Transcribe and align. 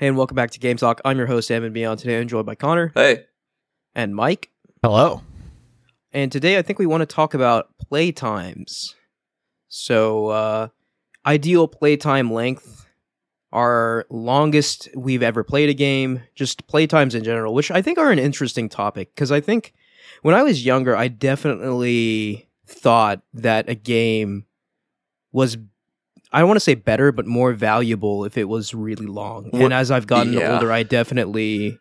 Hey, 0.00 0.06
and 0.06 0.16
welcome 0.16 0.34
back 0.34 0.50
to 0.52 0.58
Game 0.58 0.78
Talk. 0.78 1.02
I'm 1.04 1.18
your 1.18 1.26
host, 1.26 1.50
Evan 1.50 1.74
Beyond. 1.74 2.00
Today, 2.00 2.18
I'm 2.18 2.26
joined 2.26 2.46
by 2.46 2.54
Connor 2.54 2.90
Hey, 2.94 3.26
and 3.94 4.16
Mike. 4.16 4.48
Hello. 4.82 5.20
And 6.10 6.32
today, 6.32 6.56
I 6.56 6.62
think 6.62 6.78
we 6.78 6.86
want 6.86 7.02
to 7.02 7.06
talk 7.06 7.34
about 7.34 7.76
play 7.76 8.10
times. 8.10 8.94
So, 9.68 10.28
uh, 10.28 10.68
ideal 11.26 11.68
playtime 11.68 12.32
length, 12.32 12.86
our 13.52 14.06
longest 14.08 14.88
we've 14.96 15.22
ever 15.22 15.44
played 15.44 15.68
a 15.68 15.74
game, 15.74 16.22
just 16.34 16.66
playtimes 16.66 17.14
in 17.14 17.22
general, 17.22 17.52
which 17.52 17.70
I 17.70 17.82
think 17.82 17.98
are 17.98 18.10
an 18.10 18.18
interesting 18.18 18.70
topic 18.70 19.14
because 19.14 19.30
I 19.30 19.42
think 19.42 19.74
when 20.22 20.34
I 20.34 20.42
was 20.42 20.64
younger, 20.64 20.96
I 20.96 21.08
definitely 21.08 22.48
thought 22.66 23.20
that 23.34 23.68
a 23.68 23.74
game 23.74 24.46
was 25.30 25.58
I 26.32 26.38
don't 26.40 26.48
want 26.48 26.56
to 26.56 26.64
say 26.64 26.74
better, 26.74 27.12
but 27.12 27.26
more 27.26 27.52
valuable 27.52 28.24
if 28.24 28.38
it 28.38 28.48
was 28.48 28.72
really 28.74 29.06
long. 29.06 29.50
What- 29.50 29.62
and 29.62 29.72
as 29.72 29.90
I've 29.90 30.06
gotten 30.06 30.32
yeah. 30.32 30.54
older, 30.54 30.70
I 30.70 30.82
definitely 30.82 31.78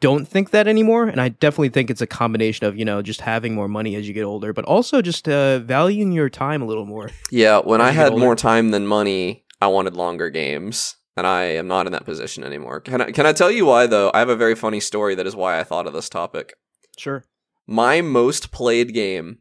don't 0.00 0.26
think 0.26 0.50
that 0.50 0.68
anymore. 0.68 1.08
And 1.08 1.20
I 1.20 1.30
definitely 1.30 1.70
think 1.70 1.90
it's 1.90 2.00
a 2.00 2.06
combination 2.06 2.66
of, 2.66 2.78
you 2.78 2.84
know, 2.84 3.02
just 3.02 3.20
having 3.20 3.54
more 3.54 3.68
money 3.68 3.96
as 3.96 4.06
you 4.06 4.14
get 4.14 4.22
older, 4.22 4.52
but 4.52 4.64
also 4.64 5.02
just 5.02 5.28
uh, 5.28 5.58
valuing 5.58 6.12
your 6.12 6.28
time 6.28 6.62
a 6.62 6.66
little 6.66 6.86
more. 6.86 7.10
yeah, 7.30 7.58
when 7.58 7.80
I 7.80 7.90
had 7.90 8.12
older. 8.12 8.24
more 8.24 8.36
time 8.36 8.70
than 8.70 8.86
money, 8.86 9.44
I 9.60 9.66
wanted 9.66 9.96
longer 9.96 10.30
games, 10.30 10.96
and 11.16 11.26
I 11.26 11.44
am 11.44 11.66
not 11.66 11.86
in 11.86 11.92
that 11.92 12.04
position 12.04 12.44
anymore. 12.44 12.80
Can 12.80 13.00
I, 13.00 13.10
can 13.10 13.26
I 13.26 13.32
tell 13.32 13.50
you 13.50 13.66
why, 13.66 13.86
though? 13.88 14.12
I 14.14 14.20
have 14.20 14.28
a 14.28 14.36
very 14.36 14.54
funny 14.54 14.78
story 14.78 15.16
that 15.16 15.26
is 15.26 15.34
why 15.34 15.58
I 15.58 15.64
thought 15.64 15.88
of 15.88 15.92
this 15.92 16.08
topic. 16.08 16.54
Sure. 16.96 17.24
My 17.66 18.00
most 18.00 18.52
played 18.52 18.94
game 18.94 19.38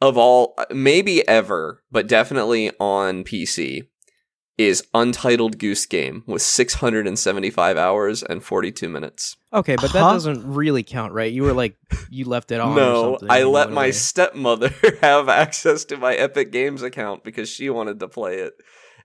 of 0.00 0.16
all, 0.16 0.54
maybe 0.70 1.26
ever, 1.28 1.82
but 1.90 2.06
definitely 2.06 2.70
on 2.80 3.24
PC, 3.24 3.86
is 4.58 4.86
Untitled 4.92 5.58
Goose 5.58 5.86
Game 5.86 6.22
with 6.26 6.42
675 6.42 7.76
hours 7.78 8.22
and 8.22 8.44
42 8.44 8.88
minutes. 8.90 9.36
Okay, 9.52 9.76
but 9.76 9.92
that 9.92 10.00
Huh? 10.00 10.12
doesn't 10.12 10.46
really 10.52 10.82
count, 10.82 11.12
right? 11.14 11.32
You 11.32 11.44
were 11.44 11.54
like, 11.54 11.76
you 12.10 12.26
left 12.26 12.52
it 12.52 12.60
on. 12.60 12.72
or 12.72 12.74
No, 12.74 13.02
something 13.12 13.30
I 13.30 13.44
let 13.44 13.68
went 13.68 13.72
my 13.72 13.90
stepmother 13.90 14.70
have 15.00 15.28
access 15.30 15.84
to 15.86 15.96
my 15.96 16.14
Epic 16.14 16.52
Games 16.52 16.82
account 16.82 17.24
because 17.24 17.48
she 17.48 17.70
wanted 17.70 18.00
to 18.00 18.08
play 18.08 18.36
it. 18.40 18.52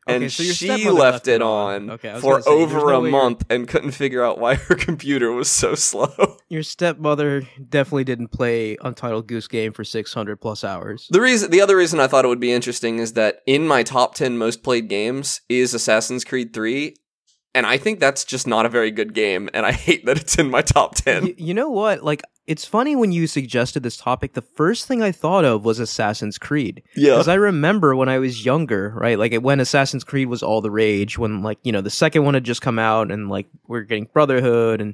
Okay, 0.08 0.24
And 0.24 0.32
so 0.32 0.44
she 0.44 0.90
left, 0.90 1.28
it 1.28 1.42
on. 1.42 1.90
Okay, 1.92 2.20
for 2.20 2.42
say, 2.42 2.52
over 2.52 2.78
no 2.78 3.06
a 3.06 3.10
month 3.10 3.44
and 3.50 3.68
couldn't 3.68 3.92
figure 3.92 4.24
out 4.24 4.40
why 4.40 4.56
her 4.56 4.76
computer 4.76 5.32
was 5.32 5.50
so 5.50 5.74
slow. 5.74 6.38
Your 6.48 6.62
stepmother 6.62 7.42
definitely 7.70 8.04
didn't 8.04 8.28
play 8.28 8.78
Untitled 8.82 9.28
Goose 9.28 9.48
Game 9.48 9.74
for 9.74 9.84
600 9.84 10.40
plus 10.40 10.64
hours. 10.64 11.08
The 11.10 11.22
reason, 11.22 11.50
the 11.50 11.62
other 11.62 11.76
reason 11.76 12.00
I 12.00 12.08
thought 12.08 12.24
it 12.24 12.28
would 12.28 12.40
be 12.40 12.52
interesting 12.54 13.00
is 13.00 13.14
that 13.14 13.40
in 13.48 13.68
my 13.68 13.82
top 13.82 14.14
10 14.14 14.38
most 14.38 14.62
played 14.62 14.90
games 14.90 15.42
is 15.50 15.74
Assassin's 15.74 16.24
Creed 16.24 16.54
3, 16.54 16.96
and 17.56 17.66
I 17.66 17.78
think 17.80 18.00
that's 18.00 18.24
just 18.24 18.46
not 18.46 18.68
a 18.68 18.70
very 18.70 18.92
good 18.92 19.14
game, 19.16 19.50
and 19.54 19.66
I 19.66 19.72
hate 19.72 20.06
that 20.06 20.18
it's 20.18 20.38
in 20.38 20.50
my 20.52 20.62
top 20.62 20.94
10. 20.96 21.24
Y- 21.24 21.34
you 21.38 21.54
know 21.56 21.70
what? 21.72 22.04
Like, 22.04 22.22
it's 22.46 22.66
funny 22.66 22.96
when 22.96 23.12
you 23.12 23.26
suggested 23.26 23.82
this 23.82 23.98
topic. 23.98 24.34
The 24.34 24.44
first 24.44 24.88
thing 24.88 25.02
I 25.02 25.12
thought 25.12 25.46
of 25.46 25.66
was 25.66 25.80
Assassin's 25.80 26.38
Creed. 26.38 26.84
yeah. 26.96 27.14
Because 27.14 27.28
I 27.28 27.34
remember 27.36 27.96
when 27.96 28.10
I 28.10 28.20
was 28.20 28.46
younger, 28.46 28.94
right? 28.96 29.18
Like 29.18 29.34
when 29.36 29.60
Assassin's 29.60 30.04
Creed 30.04 30.28
was 30.28 30.44
all 30.44 30.62
the 30.62 30.70
rage, 30.70 31.18
when 31.18 31.42
like 31.42 31.58
you 31.64 31.72
know 31.72 31.82
the 31.82 31.90
second 31.90 32.24
one 32.26 32.36
had 32.36 32.44
just 32.44 32.62
come 32.62 32.78
out, 32.78 33.10
and 33.12 33.30
like 33.30 33.48
we're 33.68 33.82
getting 33.82 34.08
Brotherhood 34.14 34.80
and 34.82 34.94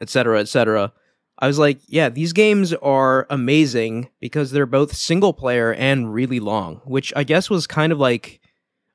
et 0.00 0.08
cetera, 0.08 0.40
et 0.40 0.48
cetera. 0.48 0.92
I 1.40 1.46
was 1.46 1.58
like, 1.58 1.78
yeah, 1.86 2.08
these 2.08 2.32
games 2.32 2.72
are 2.74 3.26
amazing 3.30 4.08
because 4.18 4.50
they're 4.50 4.66
both 4.66 4.96
single 4.96 5.32
player 5.32 5.72
and 5.74 6.12
really 6.12 6.40
long, 6.40 6.80
which 6.84 7.12
I 7.14 7.22
guess 7.22 7.48
was 7.50 7.66
kind 7.66 7.92
of 7.92 7.98
like 7.98 8.40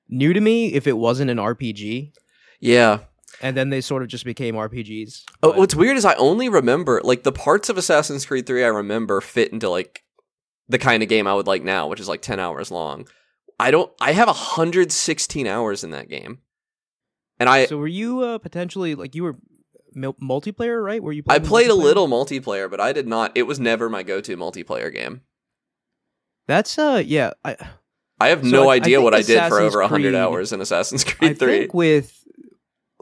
new 0.09 0.33
to 0.33 0.41
me 0.41 0.73
if 0.73 0.85
it 0.87 0.97
wasn't 0.97 1.29
an 1.31 1.37
RPG. 1.37 2.11
Yeah. 2.63 2.99
And 3.41 3.57
then 3.57 3.69
they 3.69 3.81
sort 3.81 4.03
of 4.03 4.07
just 4.07 4.23
became 4.23 4.55
RPGs. 4.55 5.23
Oh, 5.43 5.51
what's 5.51 5.75
weird 5.75 5.97
is 5.97 6.05
I 6.05 6.13
only 6.15 6.47
remember 6.47 7.01
like 7.03 7.23
the 7.23 7.31
parts 7.31 7.67
of 7.67 7.77
Assassin's 7.77 8.25
Creed 8.25 8.45
3 8.47 8.63
I 8.63 8.67
remember 8.67 9.19
fit 9.19 9.51
into 9.51 9.69
like 9.69 10.03
the 10.69 10.77
kind 10.77 11.03
of 11.03 11.09
game 11.09 11.27
I 11.27 11.33
would 11.33 11.47
like 11.47 11.61
now, 11.63 11.87
which 11.87 11.99
is 11.99 12.07
like 12.07 12.21
10 12.21 12.39
hours 12.39 12.71
long. 12.71 13.07
I 13.59 13.69
don't 13.69 13.91
I 13.99 14.13
have 14.13 14.27
116 14.27 15.45
hours 15.45 15.83
in 15.83 15.91
that 15.91 16.07
game. 16.07 16.39
And 17.39 17.49
I 17.49 17.65
so 17.65 17.77
were 17.77 17.87
you 17.87 18.21
uh, 18.21 18.37
potentially 18.37 18.95
like 18.95 19.13
you 19.13 19.23
were 19.23 19.35
mul- 19.93 20.15
multiplayer, 20.23 20.81
right? 20.81 21.03
Were 21.03 21.11
you? 21.11 21.23
I 21.27 21.39
played 21.39 21.69
a 21.69 21.75
little 21.75 22.07
multiplayer, 22.07 22.69
but 22.71 22.79
I 22.79 22.93
did 22.93 23.07
not 23.07 23.33
it 23.35 23.43
was 23.43 23.59
never 23.59 23.89
my 23.89 24.03
go-to 24.03 24.37
multiplayer 24.37 24.93
game. 24.93 25.21
That's 26.47 26.77
uh, 26.77 27.01
yeah. 27.05 27.31
I 27.43 27.57
I 28.21 28.29
have 28.29 28.43
So 28.43 28.49
no 28.49 28.69
I- 28.69 28.73
I 28.73 28.75
idea 28.77 28.97
think 28.97 29.03
what 29.03 29.13
I 29.15 29.21
did 29.21 29.43
for 29.49 29.59
over 29.59 29.81
100 29.81 30.01
Creed- 30.11 30.15
hours 30.15 30.53
in 30.53 30.61
Assassin's 30.61 31.03
I 31.07 31.11
Creed 31.11 31.39
3. 31.39 31.57
think 31.59 31.73
with 31.73 32.22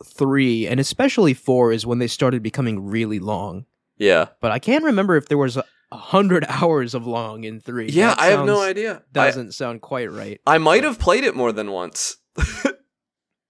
three 0.05 0.67
and 0.67 0.79
especially 0.79 1.33
four 1.33 1.71
is 1.71 1.85
when 1.85 1.99
they 1.99 2.07
started 2.07 2.41
becoming 2.43 2.85
really 2.87 3.19
long. 3.19 3.65
yeah. 3.97 4.27
But 4.41 4.51
I 4.51 4.59
can't 4.59 4.83
remember 4.83 5.15
if 5.15 5.27
there 5.27 5.37
was 5.37 5.57
a 5.57 5.63
a 5.93 5.97
hundred 5.97 6.45
hours 6.49 6.93
of 6.93 7.05
long 7.05 7.43
in 7.43 7.59
three. 7.59 7.89
Yeah, 7.89 8.11
That 8.11 8.19
I 8.21 8.25
have 8.27 8.45
no 8.45 8.61
idea. 8.61 8.97
I, 8.97 9.01
Doesn't 9.11 9.51
sound 9.53 9.81
quite 9.81 10.09
right. 10.09 10.39
I 10.47 10.57
might 10.57 10.85
have 10.85 10.97
played 10.97 11.25
it 11.25 11.35
more 11.35 11.51
than 11.51 11.69
once. 11.69 12.15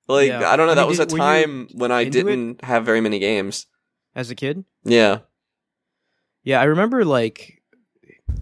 like 0.08 0.28
Yeah. 0.30 0.50
I 0.50 0.56
don't 0.56 0.66
know, 0.66 0.72
I 0.72 0.76
that 0.76 0.82
mean, 0.82 0.88
was 0.90 1.00
a 1.00 1.06
did- 1.06 1.12
you 1.14 1.18
time 1.20 1.68
when 1.74 1.92
I 1.92 2.06
didn't 2.06 2.64
have 2.64 2.84
very 2.86 3.00
many 3.02 3.20
games. 3.20 3.68
As 4.16 4.32
a 4.32 4.36
kid, 4.36 4.66
Yeah. 4.84 5.20
yeah, 6.44 6.60
I 6.60 6.64
remember 6.66 7.06
like 7.06 7.62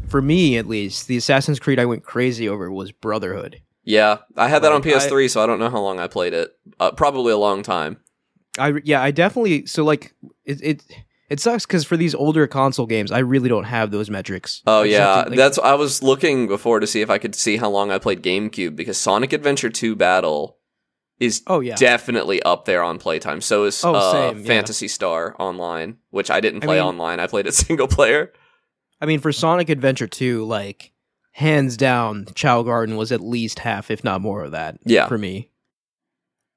for 0.07 0.21
me 0.21 0.57
at 0.57 0.65
least, 0.67 1.07
the 1.07 1.17
Assassin's 1.17 1.59
Creed 1.59 1.77
I 1.79 1.85
went 1.85 2.03
crazy 2.03 2.47
over 2.49 2.71
was 2.71 2.91
Brotherhood. 2.91 3.61
Yeah, 3.89 4.17
I 4.37 4.47
had 4.49 4.61
that 4.61 4.71
on 4.71 4.81
Like, 4.81 4.93
I- 4.95 4.97
PS3, 4.99 5.29
so 5.29 5.41
I 5.43 5.47
don't 5.47 5.57
know 5.59 5.69
how 5.71 5.79
long 5.81 5.99
I 5.99 6.07
played 6.07 6.33
it. 6.33 6.51
Uh, 6.79 6.91
probably 6.91 7.33
a 7.33 7.37
long 7.37 7.63
time. 7.63 7.97
I 8.59 8.73
yeah, 8.83 9.01
I 9.01 9.11
definitely 9.11 9.65
so 9.65 9.83
like 9.83 10.13
it 10.45 10.61
it 10.61 10.83
it 11.29 11.39
sucks 11.39 11.65
because 11.65 11.85
for 11.85 11.97
these 11.97 12.13
older 12.13 12.45
console 12.47 12.85
games, 12.85 13.11
I 13.11 13.19
really 13.19 13.49
don't 13.49 13.63
have 13.63 13.89
those 13.91 14.09
metrics. 14.09 14.61
Oh 14.67 14.81
I 14.81 14.85
yeah, 14.85 15.23
to, 15.23 15.29
like- 15.29 15.37
that's. 15.37 15.57
I 15.57 15.73
was 15.73 16.03
looking 16.03 16.47
before 16.47 16.79
to 16.79 16.87
see 16.87 17.01
if 17.01 17.09
I 17.09 17.17
could 17.17 17.33
see 17.35 17.57
how 17.57 17.69
long 17.69 17.89
I 17.91 17.97
played 17.97 18.21
GameCube 18.21 18.75
because 18.75 18.97
Sonic 18.97 19.33
Adventure 19.33 19.69
2 19.69 19.95
Battle 19.95 20.57
is 21.19 21.41
oh 21.47 21.59
yeah. 21.59 21.75
definitely 21.75 22.41
up 22.43 22.65
there 22.65 22.83
on 22.83 22.97
playtime. 22.99 23.41
So 23.41 23.63
is 23.65 23.83
Oh, 23.83 23.93
uh, 23.95 24.11
same, 24.11 24.39
yeah. 24.41 24.45
Phantasy 24.47 24.87
Star 24.87 25.35
Online, 25.39 25.97
which 26.11 26.29
I 26.29 26.39
didn't 26.41 26.63
I 26.63 26.65
play 26.67 26.77
mean- 26.77 26.85
online. 26.87 27.19
I 27.19 27.27
played 27.27 27.47
it 27.47 27.53
single 27.65 27.87
player. 27.87 28.31
I 29.01 29.05
mean, 29.05 29.19
for 29.19 29.31
Sonic 29.31 29.69
Adventure 29.69 30.07
2, 30.07 30.43
like, 30.45 30.91
hands 31.31 31.77
down, 31.77 32.27
Chao 32.35 32.63
Garden 32.63 32.97
was 32.97 33.11
at 33.11 33.21
least 33.21 33.59
half, 33.59 33.89
if 33.91 34.03
not 34.03 34.21
more 34.21 34.43
of 34.43 34.51
that 34.51 34.77
Yeah, 34.85 35.07
for 35.07 35.17
me. 35.17 35.49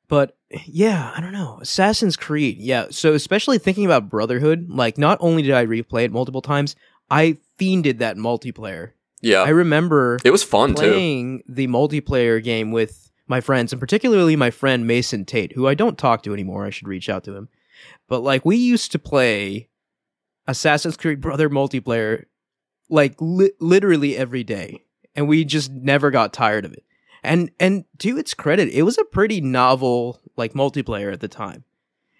But 0.09 0.37
yeah, 0.67 1.13
I 1.17 1.21
don't 1.21 1.33
know. 1.33 1.59
Assassin's 1.63 2.17
Creed, 2.17 2.59
yeah. 2.59 2.87
So, 2.91 3.15
especially 3.15 3.59
thinking 3.59 3.87
about 3.87 4.11
Brotherhood, 4.11 4.67
like, 4.69 4.99
not 4.99 5.19
only 5.21 5.43
did 5.43 5.53
I 5.53 5.65
replay 5.65 6.05
it 6.05 6.13
multiple 6.13 6.43
times, 6.43 6.77
I 7.11 7.39
fiended 7.59 7.99
that 7.99 8.17
multiplayer. 8.17 8.93
yeah. 9.23 9.43
I 9.43 9.49
remember 9.51 10.19
it 10.25 10.31
was 10.31 10.43
fun 10.43 10.71
too. 10.75 10.91
playing 10.91 11.43
the 11.49 11.67
multiplayer 11.69 12.43
game 12.43 12.73
with 12.73 13.11
my 13.27 13.41
friends, 13.41 13.73
and 13.73 13.81
particularly 13.81 14.37
my 14.37 14.51
friend 14.51 14.87
Mason 14.87 15.25
Tate, 15.25 15.53
who 15.53 15.67
I 15.67 15.75
don't 15.75 15.97
talk 15.97 16.23
to 16.25 16.35
anymore. 16.35 16.67
I 16.67 16.71
should 16.71 16.89
reach 16.89 17.09
out 17.09 17.25
to 17.25 17.35
him. 17.35 17.49
But 18.09 18.21
like 18.21 18.45
we 18.45 18.57
used 18.57 18.93
to 18.93 18.99
play 18.99 19.69
Assassin's 20.47 20.97
Creed 20.97 21.21
Brother 21.21 21.49
multiplayer 21.49 22.25
like 22.93 23.15
li- 23.21 23.53
literally 23.59 24.17
every 24.17 24.45
day, 24.45 24.85
and 25.17 25.27
we 25.27 25.45
just 25.45 25.73
never 25.73 26.11
got 26.11 26.33
tired 26.33 26.65
of 26.65 26.73
it. 26.73 26.85
And 27.25 27.51
and 27.59 27.85
to 27.99 28.19
its 28.19 28.35
credit, 28.35 28.69
it 28.69 28.83
was 28.83 28.99
a 28.99 29.05
pretty 29.05 29.41
novel 29.41 30.21
like 30.37 30.53
multiplayer 30.53 31.13
at 31.13 31.21
the 31.21 31.29
time. 31.29 31.65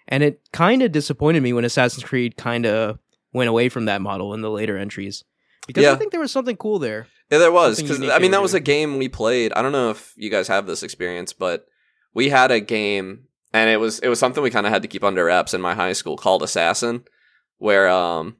And 0.07 0.23
it 0.23 0.41
kind 0.51 0.81
of 0.81 0.91
disappointed 0.91 1.43
me 1.43 1.53
when 1.53 1.63
Assassin's 1.63 2.03
Creed 2.03 2.35
kind 2.35 2.65
of 2.65 2.99
went 3.31 3.49
away 3.49 3.69
from 3.69 3.85
that 3.85 4.01
model 4.01 4.33
in 4.33 4.41
the 4.41 4.49
later 4.49 4.77
entries. 4.77 5.23
Because 5.67 5.85
I 5.85 5.95
think 5.95 6.11
there 6.11 6.19
was 6.19 6.31
something 6.31 6.57
cool 6.57 6.79
there. 6.79 7.07
Yeah, 7.31 7.37
there 7.37 7.51
was 7.51 7.81
because 7.81 8.01
I 8.09 8.19
mean 8.19 8.31
that 8.31 8.41
was 8.41 8.53
a 8.53 8.59
game 8.59 8.97
we 8.97 9.07
played. 9.07 9.53
I 9.53 9.61
don't 9.61 9.71
know 9.71 9.91
if 9.91 10.13
you 10.17 10.29
guys 10.29 10.47
have 10.47 10.65
this 10.65 10.83
experience, 10.83 11.33
but 11.33 11.67
we 12.13 12.29
had 12.29 12.51
a 12.51 12.59
game, 12.59 13.27
and 13.53 13.69
it 13.69 13.77
was 13.77 13.99
it 13.99 14.09
was 14.09 14.19
something 14.19 14.43
we 14.43 14.49
kind 14.49 14.65
of 14.65 14.73
had 14.73 14.81
to 14.81 14.87
keep 14.87 15.03
under 15.03 15.25
wraps 15.25 15.53
in 15.53 15.61
my 15.61 15.75
high 15.75 15.93
school 15.93 16.17
called 16.17 16.43
Assassin, 16.43 17.03
where 17.59 17.87
um 17.87 18.37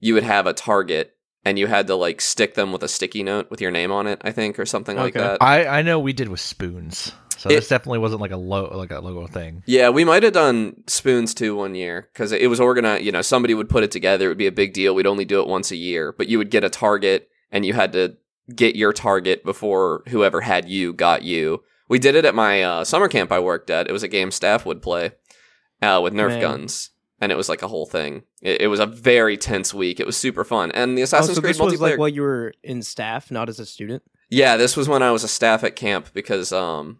you 0.00 0.14
would 0.14 0.24
have 0.24 0.46
a 0.46 0.52
target 0.52 1.13
and 1.44 1.58
you 1.58 1.66
had 1.66 1.86
to 1.88 1.94
like 1.94 2.20
stick 2.20 2.54
them 2.54 2.72
with 2.72 2.82
a 2.82 2.88
sticky 2.88 3.22
note 3.22 3.50
with 3.50 3.60
your 3.60 3.70
name 3.70 3.90
on 3.92 4.06
it, 4.06 4.20
I 4.24 4.32
think, 4.32 4.58
or 4.58 4.66
something 4.66 4.96
like 4.96 5.14
that. 5.14 5.38
I, 5.42 5.66
I 5.66 5.82
know 5.82 5.98
we 5.98 6.12
did 6.12 6.28
with 6.28 6.40
spoons, 6.40 7.12
so 7.36 7.48
It- 7.50 7.56
this 7.56 7.68
definitely 7.68 7.98
wasn't 7.98 8.20
like 8.20 8.30
a 8.32 8.36
low 8.36 8.70
like 8.74 8.90
a 8.90 9.00
logo 9.00 9.26
thing. 9.26 9.62
Yeah, 9.66 9.90
we 9.90 10.04
might 10.04 10.22
have 10.22 10.32
done 10.32 10.82
spoons 10.86 11.34
too 11.34 11.54
one 11.56 11.74
year 11.74 12.08
because 12.12 12.32
it 12.32 12.48
was 12.48 12.60
organized. 12.60 13.04
You 13.04 13.12
know, 13.12 13.22
somebody 13.22 13.54
would 13.54 13.68
put 13.68 13.84
it 13.84 13.90
together. 13.90 14.26
It 14.26 14.28
would 14.28 14.38
be 14.38 14.46
a 14.46 14.52
big 14.52 14.72
deal. 14.72 14.94
We'd 14.94 15.06
only 15.06 15.24
do 15.24 15.40
it 15.40 15.46
once 15.48 15.70
a 15.70 15.76
year, 15.76 16.12
but 16.16 16.28
you 16.28 16.38
would 16.38 16.50
get 16.50 16.64
a 16.64 16.70
target 16.70 17.28
and 17.50 17.64
you 17.66 17.72
had 17.74 17.92
to 17.92 18.16
get 18.54 18.76
your 18.76 18.92
target 18.92 19.44
before 19.44 20.02
whoever 20.08 20.40
had 20.42 20.68
you 20.68 20.92
got 20.92 21.22
you. 21.22 21.62
We 21.88 21.98
did 21.98 22.14
it 22.14 22.24
at 22.24 22.34
my 22.34 22.62
uh, 22.62 22.84
summer 22.84 23.08
camp 23.08 23.30
I 23.30 23.38
worked 23.38 23.68
at. 23.70 23.88
It 23.88 23.92
was 23.92 24.02
a 24.02 24.08
game 24.08 24.30
staff 24.30 24.64
would 24.66 24.80
play 24.82 25.12
uh, 25.82 26.00
with 26.02 26.14
Nerf 26.14 26.28
Man. 26.28 26.40
guns, 26.40 26.90
and 27.20 27.30
it 27.32 27.36
was 27.36 27.48
like 27.48 27.62
a 27.62 27.68
whole 27.68 27.86
thing. 27.86 28.22
It, 28.42 28.62
it 28.62 28.66
was 28.68 28.80
a 28.80 28.86
very 28.86 29.36
tense 29.36 29.72
week. 29.74 30.00
It 30.00 30.06
was 30.06 30.16
super 30.16 30.44
fun, 30.44 30.70
and 30.72 30.96
the 30.98 31.02
Assassin's 31.02 31.30
oh, 31.30 31.34
so 31.34 31.40
Creed 31.40 31.54
this 31.54 31.60
was 31.60 31.80
like 31.80 31.98
while 31.98 32.08
you 32.08 32.22
were 32.22 32.52
in 32.62 32.82
staff, 32.82 33.30
not 33.30 33.48
as 33.48 33.58
a 33.60 33.66
student. 33.66 34.02
yeah, 34.30 34.56
this 34.56 34.76
was 34.76 34.88
when 34.88 35.02
I 35.02 35.10
was 35.10 35.24
a 35.24 35.28
staff 35.28 35.64
at 35.64 35.76
camp 35.76 36.08
because 36.12 36.52
um 36.52 36.98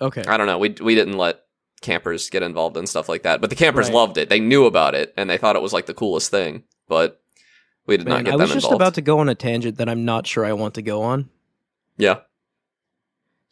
Okay. 0.00 0.24
I 0.26 0.36
don't 0.36 0.46
know 0.46 0.58
we 0.58 0.74
we 0.80 0.94
didn't 0.94 1.16
let 1.16 1.40
campers 1.80 2.30
get 2.30 2.42
involved 2.42 2.76
in 2.76 2.86
stuff 2.86 3.08
like 3.08 3.22
that. 3.24 3.40
But 3.40 3.50
the 3.50 3.56
campers 3.56 3.86
Right. 3.86 3.94
loved 3.94 4.16
it. 4.18 4.28
They 4.28 4.40
knew 4.40 4.66
about 4.66 4.94
it 4.94 5.12
and 5.16 5.28
they 5.28 5.36
thought 5.38 5.56
it 5.56 5.62
was 5.62 5.72
like 5.72 5.86
the 5.86 5.94
coolest 5.94 6.30
thing. 6.30 6.62
But 6.88 7.20
we 7.86 7.96
did 7.96 8.06
not 8.06 8.24
get 8.24 8.34
I 8.34 8.36
them 8.36 8.42
involved. 8.42 8.52
I 8.52 8.54
was 8.54 8.62
just 8.64 8.72
about 8.74 8.94
to 8.94 9.02
go 9.02 9.18
on 9.18 9.28
a 9.28 9.34
tangent 9.34 9.78
that 9.78 9.88
I'm 9.88 10.04
not 10.04 10.26
sure 10.26 10.44
I 10.44 10.52
want 10.52 10.74
to 10.74 10.82
go 10.82 11.02
on. 11.02 11.28
yeah. 11.98 12.20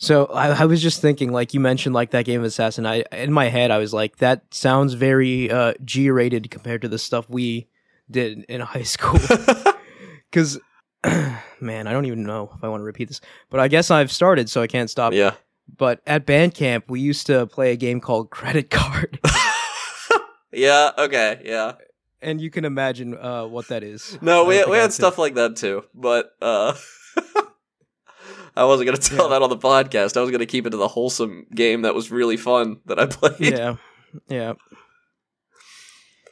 So 0.02 0.25
I, 0.26 0.62
I 0.62 0.64
was 0.64 0.81
just 0.82 1.02
thinking, 1.02 1.31
like 1.31 1.52
you 1.52 1.61
mentioned, 1.61 1.94
like 1.94 2.11
that 2.12 2.25
game 2.25 2.41
of 2.41 2.47
Assassin. 2.47 2.87
I 2.87 3.05
in 3.12 3.32
my 3.32 3.49
head, 3.49 3.70
I 3.70 3.76
was 3.76 3.93
like, 3.93 4.17
that 4.17 4.43
sounds 4.52 4.94
very 4.94 5.50
uh, 5.50 5.75
G-rated 5.85 6.50
compared 6.50 6.81
to 6.82 6.88
the 6.88 6.99
stuff 6.99 7.29
we 7.29 7.69
did 8.11 8.44
in 8.49 8.61
high 8.75 8.82
school. 8.82 9.20
Because, 10.31 10.61
man, 11.61 11.88
I 11.88 11.93
don't 11.93 12.05
even 12.06 12.23
know 12.23 12.52
if 12.56 12.62
I 12.62 12.69
want 12.69 12.82
to 12.82 12.85
repeat 12.85 13.08
this, 13.08 13.20
but 13.50 13.58
I 13.58 13.67
guess 13.67 13.91
I've 13.91 14.12
started, 14.12 14.49
so 14.49 14.62
I 14.62 14.69
can't 14.69 14.88
stop. 14.88 15.12
yeah. 15.12 15.35
But 15.76 16.00
at 16.06 16.25
band 16.25 16.55
camp, 16.55 16.85
we 16.88 17.00
used 17.00 17.26
to 17.26 17.47
play 17.49 17.73
a 17.73 17.76
game 17.76 18.00
called 18.00 18.31
Credit 18.38 18.70
Card, 18.70 19.19
yeah. 20.52 20.93
Okay. 20.97 21.43
Yeah. 21.44 21.73
and 22.23 22.41
you 22.41 22.49
can 22.49 22.64
imagine 22.64 23.17
uh, 23.19 23.47
what 23.47 23.67
that 23.69 23.82
is. 23.82 24.17
No, 24.23 24.44
we 24.44 24.64
we 24.67 24.76
had 24.76 24.93
stuff 24.93 25.19
like 25.19 25.35
that 25.35 25.56
too, 25.56 25.82
but 25.94 26.31
uh 26.41 26.75
I 28.56 28.64
wasn't 28.64 28.87
gonna 28.87 28.99
tell 28.99 29.25
Yeah. 29.26 29.38
that 29.38 29.43
on 29.43 29.50
the 29.50 29.56
podcast. 29.56 30.17
I 30.17 30.20
was 30.20 30.31
gonna 30.31 30.47
keep 30.47 30.67
it 30.67 30.70
to 30.70 30.76
the 30.76 30.88
wholesome 30.88 31.47
game 31.55 31.82
that 31.82 31.94
was 31.94 32.11
really 32.11 32.37
fun 32.37 32.79
that 32.87 32.99
I 32.99 33.06
played. 33.06 33.41
Yeah, 33.41 33.76
yeah, 34.29 34.55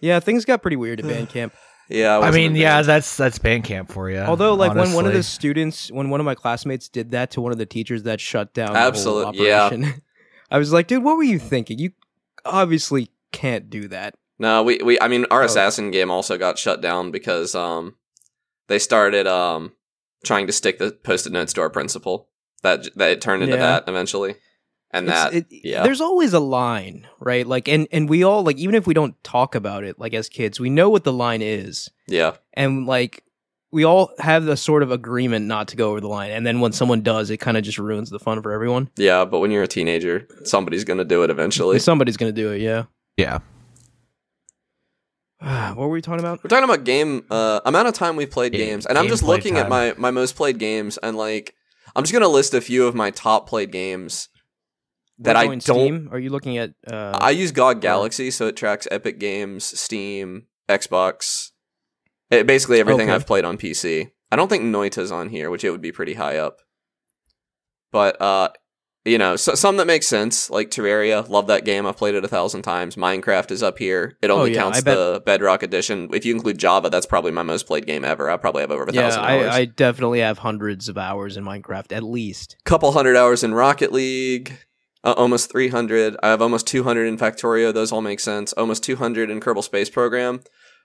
yeah. 0.00 0.20
Things 0.20 0.44
got 0.44 0.62
pretty 0.62 0.76
weird 0.76 1.00
at 1.00 1.06
band 1.08 1.28
camp. 1.28 1.54
Yeah, 1.88 2.16
I 2.16 2.18
wasn't 2.18 2.34
mean, 2.34 2.56
yeah, 2.56 2.82
that's 2.82 3.16
that's 3.16 3.38
band 3.38 3.64
camp 3.64 3.90
for 3.90 4.10
you. 4.10 4.18
Although, 4.18 4.54
like 4.54 4.74
when 4.74 4.92
one 4.92 5.06
of 5.06 5.12
the 5.14 5.22
students, 5.22 5.90
when 5.90 6.10
one 6.10 6.20
of 6.20 6.26
my 6.26 6.34
classmates 6.34 6.88
did 6.88 7.12
that 7.12 7.30
to 7.32 7.40
one 7.40 7.50
of 7.52 7.58
the 7.58 7.64
teachers, 7.66 8.02
that 8.02 8.20
shut 8.20 8.52
down 8.52 8.74
the 8.74 8.78
Absolute- 8.78 9.24
whole 9.24 9.34
yeah. 9.34 9.70
I 10.50 10.58
was 10.58 10.72
like, 10.72 10.86
dude, 10.86 11.02
what 11.04 11.16
were 11.16 11.22
you 11.24 11.38
thinking? 11.38 11.78
You 11.78 11.92
obviously 12.44 13.10
can't 13.32 13.68
do 13.70 13.88
that. 13.88 14.14
no, 14.38 14.62
we 14.62 14.78
we 14.84 15.00
I 15.00 15.08
mean 15.08 15.24
our 15.30 15.42
Oh. 15.42 15.46
assassin 15.46 15.90
game 15.90 16.10
also 16.10 16.36
got 16.38 16.58
shut 16.58 16.80
down 16.82 17.10
because 17.10 17.54
um 17.54 17.94
they 18.68 18.78
started 18.78 19.26
um 19.26 19.72
trying 20.24 20.46
to 20.46 20.52
stick 20.52 20.78
the 20.78 20.92
post-it 20.92 21.32
notes 21.32 21.52
to 21.54 21.60
our 21.60 21.70
principal. 21.70 22.28
That 22.62 22.88
that 22.96 23.10
it 23.10 23.20
turned 23.20 23.42
into 23.42 23.54
Yeah. 23.56 23.62
that 23.62 23.84
eventually, 23.88 24.34
and 24.90 25.06
It's- 25.06 25.24
that 25.24 25.34
it- 25.34 25.46
yeah. 25.50 25.82
there's 25.84 26.00
always 26.00 26.32
a 26.32 26.40
line, 26.40 27.06
right? 27.20 27.46
Like, 27.46 27.68
and 27.68 27.86
and 27.92 28.08
we 28.08 28.24
all 28.24 28.42
like, 28.42 28.58
even 28.58 28.74
if 28.74 28.86
we 28.86 28.94
don't 28.94 29.14
talk 29.22 29.54
about 29.54 29.84
it, 29.84 29.98
like 30.00 30.12
as 30.14 30.28
kids, 30.28 30.58
we 30.58 30.68
know 30.70 30.88
what 30.90 31.04
the 31.04 31.12
line 31.12 31.42
is, 31.42 31.90
yeah 32.06 32.32
and 32.54 32.86
like. 32.86 33.22
We 33.70 33.84
all 33.84 34.12
have 34.18 34.46
the 34.46 34.56
sort 34.56 34.82
of 34.82 34.90
agreement 34.90 35.44
not 35.44 35.68
to 35.68 35.76
go 35.76 35.90
over 35.90 36.00
the 36.00 36.08
line, 36.08 36.30
and 36.30 36.46
then 36.46 36.60
when 36.60 36.72
someone 36.72 37.02
does, 37.02 37.28
it 37.28 37.36
kind 37.36 37.54
of 37.58 37.62
just 37.62 37.76
ruins 37.76 38.08
the 38.08 38.18
fun 38.18 38.40
for 38.40 38.50
everyone. 38.50 38.88
yeah. 38.96 39.26
But 39.26 39.40
when 39.40 39.50
you're 39.50 39.62
a 39.62 39.68
teenager, 39.68 40.26
somebody's 40.44 40.84
gonna 40.84 41.04
do 41.04 41.22
it 41.22 41.28
eventually. 41.28 41.78
Somebody's 41.78 42.16
gonna 42.16 42.32
do 42.32 42.50
it, 42.50 42.62
yeah. 42.62 42.84
yeah, 43.18 43.40
what 45.74 45.76
were 45.76 45.88
we 45.88 46.02
talking 46.02 46.20
about? 46.20 46.42
We're 46.42 46.48
talking 46.48 46.64
about 46.64 46.84
game 46.84 47.24
uh, 47.30 47.60
amount 47.64 47.88
of 47.88 47.94
time 47.94 48.16
we've 48.16 48.30
played 48.30 48.52
Game- 48.52 48.66
games, 48.66 48.86
and 48.86 48.98
I'm 48.98 49.08
just 49.08 49.22
gameplay 49.22 49.28
looking 49.28 49.56
at 49.58 49.68
my 49.68 49.94
my 49.96 50.10
most 50.10 50.36
played 50.36 50.58
games, 50.58 50.98
and 50.98 51.16
like 51.16 51.54
I'm 51.94 52.02
just 52.02 52.12
gonna 52.12 52.28
list 52.28 52.54
a 52.54 52.60
few 52.60 52.86
of 52.86 52.94
my 52.94 53.10
top 53.10 53.48
played 53.48 53.70
games 53.70 54.28
that 55.18 55.36
We're 55.36 55.40
I 55.40 55.46
don't. 55.46 55.62
Steam? 55.62 56.08
Are 56.12 56.18
you 56.18 56.30
looking 56.30 56.58
at? 56.58 56.70
Uh, 56.86 57.16
I 57.20 57.30
use 57.30 57.52
GOG 57.52 57.80
Galaxy, 57.80 58.30
so 58.30 58.48
it 58.48 58.56
tracks 58.56 58.88
Epic 58.90 59.18
Games, 59.20 59.64
Steam, 59.64 60.46
Xbox, 60.68 61.50
it, 62.30 62.46
basically 62.46 62.80
everything 62.80 63.08
Okay. 63.08 63.14
I've 63.14 63.26
played 63.26 63.44
on 63.44 63.58
PC. 63.58 64.10
I 64.30 64.36
don't 64.36 64.48
think 64.48 64.64
Noita's 64.64 65.10
on 65.10 65.30
here, 65.30 65.50
which 65.50 65.64
it 65.64 65.70
would 65.70 65.80
be 65.80 65.92
pretty 65.92 66.14
high 66.14 66.36
up. 66.36 66.58
But 67.90 68.20
uh, 68.20 68.50
you 69.04 69.16
know, 69.18 69.36
so, 69.36 69.54
some 69.54 69.76
that 69.78 69.86
make 69.86 70.02
sense, 70.02 70.50
like 70.50 70.70
Terraria. 70.70 71.26
Love 71.28 71.46
that 71.46 71.64
game. 71.64 71.86
I've 71.86 71.96
played 71.96 72.14
it 72.14 72.24
a 72.24 72.28
thousand 72.28 72.62
times. 72.62 72.96
Minecraft 72.96 73.50
is 73.50 73.62
up 73.62 73.78
here. 73.78 74.16
It 74.20 74.30
only 74.30 74.50
Oh, 74.50 74.54
yeah, 74.54 74.60
counts 74.62 74.80
bet- 74.82 74.96
the 74.96 75.22
Bedrock 75.24 75.62
edition. 75.62 76.10
If 76.12 76.24
you 76.26 76.34
include 76.34 76.58
Java, 76.58 76.90
that's 76.90 77.06
probably 77.06 77.30
my 77.32 77.42
most 77.42 77.66
played 77.66 77.86
game 77.86 78.04
ever. 78.04 78.30
I 78.30 78.36
probably 78.36 78.62
have 78.62 78.70
over 78.70 78.84
a 78.84 78.92
yeah, 78.92 79.02
thousand 79.02 79.24
hours. 79.24 79.54
I, 79.54 79.58
I 79.60 79.64
definitely 79.64 80.20
have 80.20 80.38
hundreds 80.38 80.88
of 80.88 80.98
hours 80.98 81.36
in 81.36 81.44
Minecraft, 81.44 81.92
at 81.92 82.02
least. 82.02 82.56
couple 82.64 82.92
hundred 82.92 83.16
hours 83.16 83.42
in 83.42 83.54
Rocket 83.54 83.92
League, 83.92 84.58
uh, 85.04 85.14
almost 85.16 85.50
300. 85.50 86.16
I 86.22 86.28
have 86.28 86.42
almost 86.42 86.66
200 86.66 87.06
in 87.06 87.16
Factorio. 87.16 87.72
Those 87.72 87.92
all 87.92 88.02
make 88.02 88.20
sense. 88.20 88.52
Almost 88.54 88.82
200 88.84 89.30
in 89.30 89.40
Kerbal 89.40 89.62
Space 89.64 89.88
Program. 89.88 90.40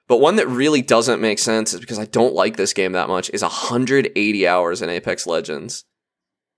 But 0.07 0.19
one 0.19 0.35
that 0.35 0.47
really 0.47 0.81
doesn't 0.81 1.21
make 1.21 1.39
sense 1.39 1.73
is 1.73 1.79
because 1.79 1.97
I 1.99 2.05
don't 2.05 2.33
like 2.33 2.57
this 2.57 2.73
game 2.73 2.91
that 2.91 3.07
much 3.07 3.29
is 3.33 3.41
180 3.41 4.47
hours 4.47 4.81
in 4.81 4.89
Apex 4.89 5.25
Legends. 5.25 5.85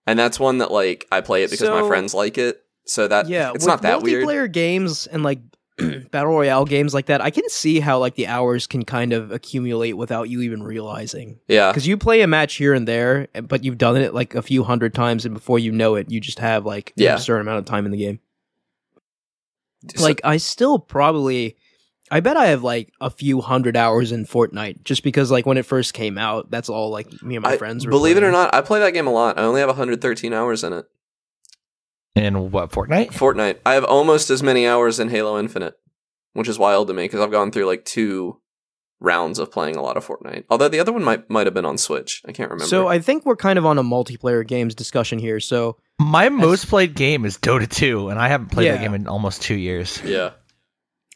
And 0.07 0.17
that's 0.19 0.39
one 0.39 0.59
that 0.59 0.71
like 0.71 1.07
I 1.11 1.21
play 1.21 1.43
it 1.43 1.51
because 1.51 1.69
my 1.69 1.87
friends 1.87 2.13
like 2.13 2.37
it. 2.37 2.61
So 2.85 3.07
that 3.07 3.27
yeah, 3.27 3.51
it's 3.55 3.65
not 3.65 3.81
that 3.81 4.03
weird. 4.03 4.23
multiplayer 4.25 4.51
games 4.51 5.07
and 5.07 5.23
like 5.23 5.39
battle 6.11 6.31
royale 6.31 6.63
games 6.65 6.93
like 6.93 7.07
that, 7.07 7.19
I 7.21 7.31
can 7.31 7.49
see 7.49 7.79
how 7.79 7.97
like 7.97 8.13
the 8.15 8.27
hours 8.27 8.67
can 8.67 8.85
kind 8.85 9.11
of 9.11 9.31
accumulate 9.31 9.93
without 9.93 10.29
you 10.29 10.41
even 10.41 10.61
realizing. 10.61 11.39
Yeah. 11.47 11.71
Because 11.71 11.87
you 11.87 11.97
play 11.97 12.21
a 12.21 12.27
match 12.27 12.55
here 12.55 12.73
and 12.75 12.87
there, 12.87 13.27
but 13.47 13.63
you've 13.63 13.79
done 13.79 13.97
it 13.97 14.13
like 14.13 14.35
a 14.35 14.41
few 14.43 14.63
hundred 14.63 14.93
times, 14.93 15.25
and 15.25 15.33
before 15.33 15.57
you 15.59 15.71
know 15.71 15.95
it, 15.95 16.11
you 16.11 16.19
just 16.21 16.37
have 16.39 16.65
like 16.65 16.93
Yeah. 16.95 17.15
a 17.15 17.19
certain 17.19 17.41
amount 17.41 17.59
of 17.59 17.65
time 17.65 17.85
in 17.85 17.91
the 17.91 17.97
game. 17.97 18.19
So- 19.95 20.03
like 20.03 20.21
I 20.23 20.37
still 20.37 20.79
probably 20.79 21.57
I 22.11 22.19
bet 22.19 22.37
I 22.37 22.47
have 22.47 22.63
like 22.63 22.93
a 23.01 23.09
few 23.09 23.41
hundred 23.41 23.75
hours 23.75 24.11
in 24.11 24.25
Fortnite 24.25 24.83
just 24.83 25.03
because 25.03 25.31
like 25.31 25.45
when 25.45 25.57
it 25.57 25.65
first 25.65 25.93
came 25.93 26.17
out, 26.17 26.51
that's 26.51 26.69
all 26.69 26.89
like 26.91 27.07
me 27.23 27.35
and 27.35 27.43
my 27.43 27.53
I- 27.53 27.57
friends 27.57 27.85
were 27.85 27.89
believe 27.91 28.17
it 28.17 28.23
or 28.23 28.31
not, 28.31 28.53
I 28.53 28.61
play 28.61 28.79
that 28.79 28.91
game 28.93 29.07
a 29.07 29.11
lot. 29.11 29.39
I 29.39 29.43
only 29.43 29.59
have 29.61 29.69
113 29.69 30.31
hours 30.33 30.63
in 30.63 30.73
it. 30.73 30.85
in 32.15 32.51
what 32.51 32.71
Fortnite? 32.71 33.07
Fortnite. 33.11 33.57
I 33.65 33.73
have 33.73 33.83
almost 33.83 34.29
as 34.29 34.41
many 34.43 34.67
hours 34.67 34.99
in 34.99 35.09
Halo 35.09 35.37
Infinite, 35.39 35.75
which 36.33 36.47
is 36.47 36.59
wild 36.59 36.87
to 36.87 36.93
me 36.93 37.03
because 37.05 37.19
I've 37.21 37.31
gone 37.31 37.51
through 37.51 37.65
like 37.65 37.85
two 37.85 38.39
rounds 39.01 39.39
of 39.39 39.51
playing 39.51 39.75
a 39.75 39.81
lot 39.81 39.97
of 39.97 40.05
Fortnite. 40.07 40.45
Although 40.49 40.69
the 40.69 40.79
other 40.79 40.93
one 40.93 41.03
might 41.03 41.29
might 41.29 41.47
have 41.47 41.53
been 41.53 41.65
on 41.65 41.77
Switch. 41.77 42.21
I 42.27 42.31
can't 42.31 42.49
remember. 42.49 42.67
So 42.69 42.87
I 42.87 42.99
think 42.99 43.25
we're 43.25 43.35
kind 43.35 43.59
of 43.59 43.65
on 43.65 43.77
a 43.77 43.83
multiplayer 43.83 44.45
games 44.47 44.73
discussion 44.75 45.19
here. 45.19 45.39
So 45.39 45.77
My 45.99 46.29
most 46.29 46.67
played 46.67 46.95
game 46.95 47.25
is 47.25 47.37
Dota 47.37 47.67
2, 47.69 48.09
and 48.09 48.19
I 48.19 48.27
haven't 48.29 48.51
played 48.51 48.71
that 48.71 48.79
game 48.81 48.93
in 48.93 49.07
almost 49.07 49.41
two 49.41 49.55
years. 49.55 50.01
yeah, 50.05 50.31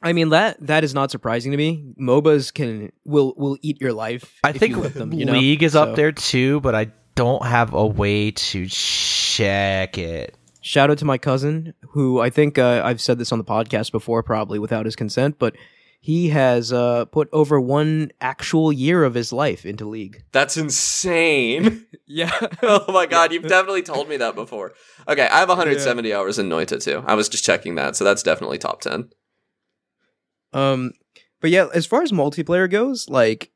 I 0.02 0.14
mean 0.14 0.30
that 0.30 0.58
that 0.62 0.84
is 0.84 0.94
not 0.94 1.12
surprising 1.12 1.52
to 1.52 1.58
me. 1.58 1.94
MOBAs 2.00 2.54
can 2.54 2.92
will 3.06 3.34
will 3.38 3.58
eat 3.62 3.82
your 3.82 3.94
life. 3.94 4.40
I 4.44 4.54
think 4.54 4.76
you 4.76 4.88
them, 4.88 5.14
you 5.14 5.26
know? 5.26 5.34
League 5.34 5.64
is 5.64 5.74
So, 5.74 5.84
up 5.84 5.96
there 5.96 6.12
too, 6.12 6.62
but 6.62 6.74
I 6.76 6.88
don't 7.16 7.46
have 7.46 7.74
a 7.74 7.86
way 7.86 8.32
to 8.32 8.66
check 8.68 9.98
it. 9.98 10.36
Shout 10.62 10.90
out 10.92 10.98
to 11.00 11.06
my 11.06 11.18
cousin, 11.18 11.74
who 11.92 12.20
I 12.20 12.30
think 12.30 12.58
uh, 12.58 12.82
I've 12.84 13.02
said 13.02 13.18
this 13.18 13.32
on 13.32 13.38
the 13.40 13.46
podcast 13.46 13.92
before, 13.92 14.24
probably 14.24 14.60
without 14.60 14.86
his 14.86 14.96
consent, 14.96 15.40
but 15.40 15.56
he 16.02 16.30
has 16.30 16.72
uh, 16.72 17.06
put 17.06 17.28
over 17.34 17.60
one 17.60 18.12
actual 18.22 18.72
year 18.72 19.04
of 19.04 19.14
his 19.14 19.34
life 19.34 19.66
into 19.66 19.86
League. 19.88 20.24
that's 20.32 20.58
insane. 20.58 21.86
Yeah, 22.12 22.32
oh 22.64 22.92
my 22.92 23.06
god, 23.06 23.32
you've 23.32 23.48
definitely 23.48 23.84
told 23.84 24.10
me 24.10 24.18
that 24.18 24.34
before. 24.34 24.74
Okay, 25.08 25.28
I 25.28 25.38
have 25.42 25.48
170 25.50 26.12
hours 26.12 26.40
in 26.40 26.50
Noita 26.50 26.84
too. 26.84 27.04
I 27.06 27.14
was 27.14 27.30
just 27.30 27.46
checking 27.46 27.76
that, 27.76 27.96
so 27.96 28.04
that's 28.04 28.24
definitely 28.24 28.58
top 28.58 28.82
10. 28.82 29.10
Um, 30.54 30.92
but 31.42 31.50
yeah, 31.52 31.68
as 31.74 31.86
far 31.86 32.02
as 32.02 32.12
multiplayer 32.12 32.70
goes, 32.70 33.08
like 33.10 33.52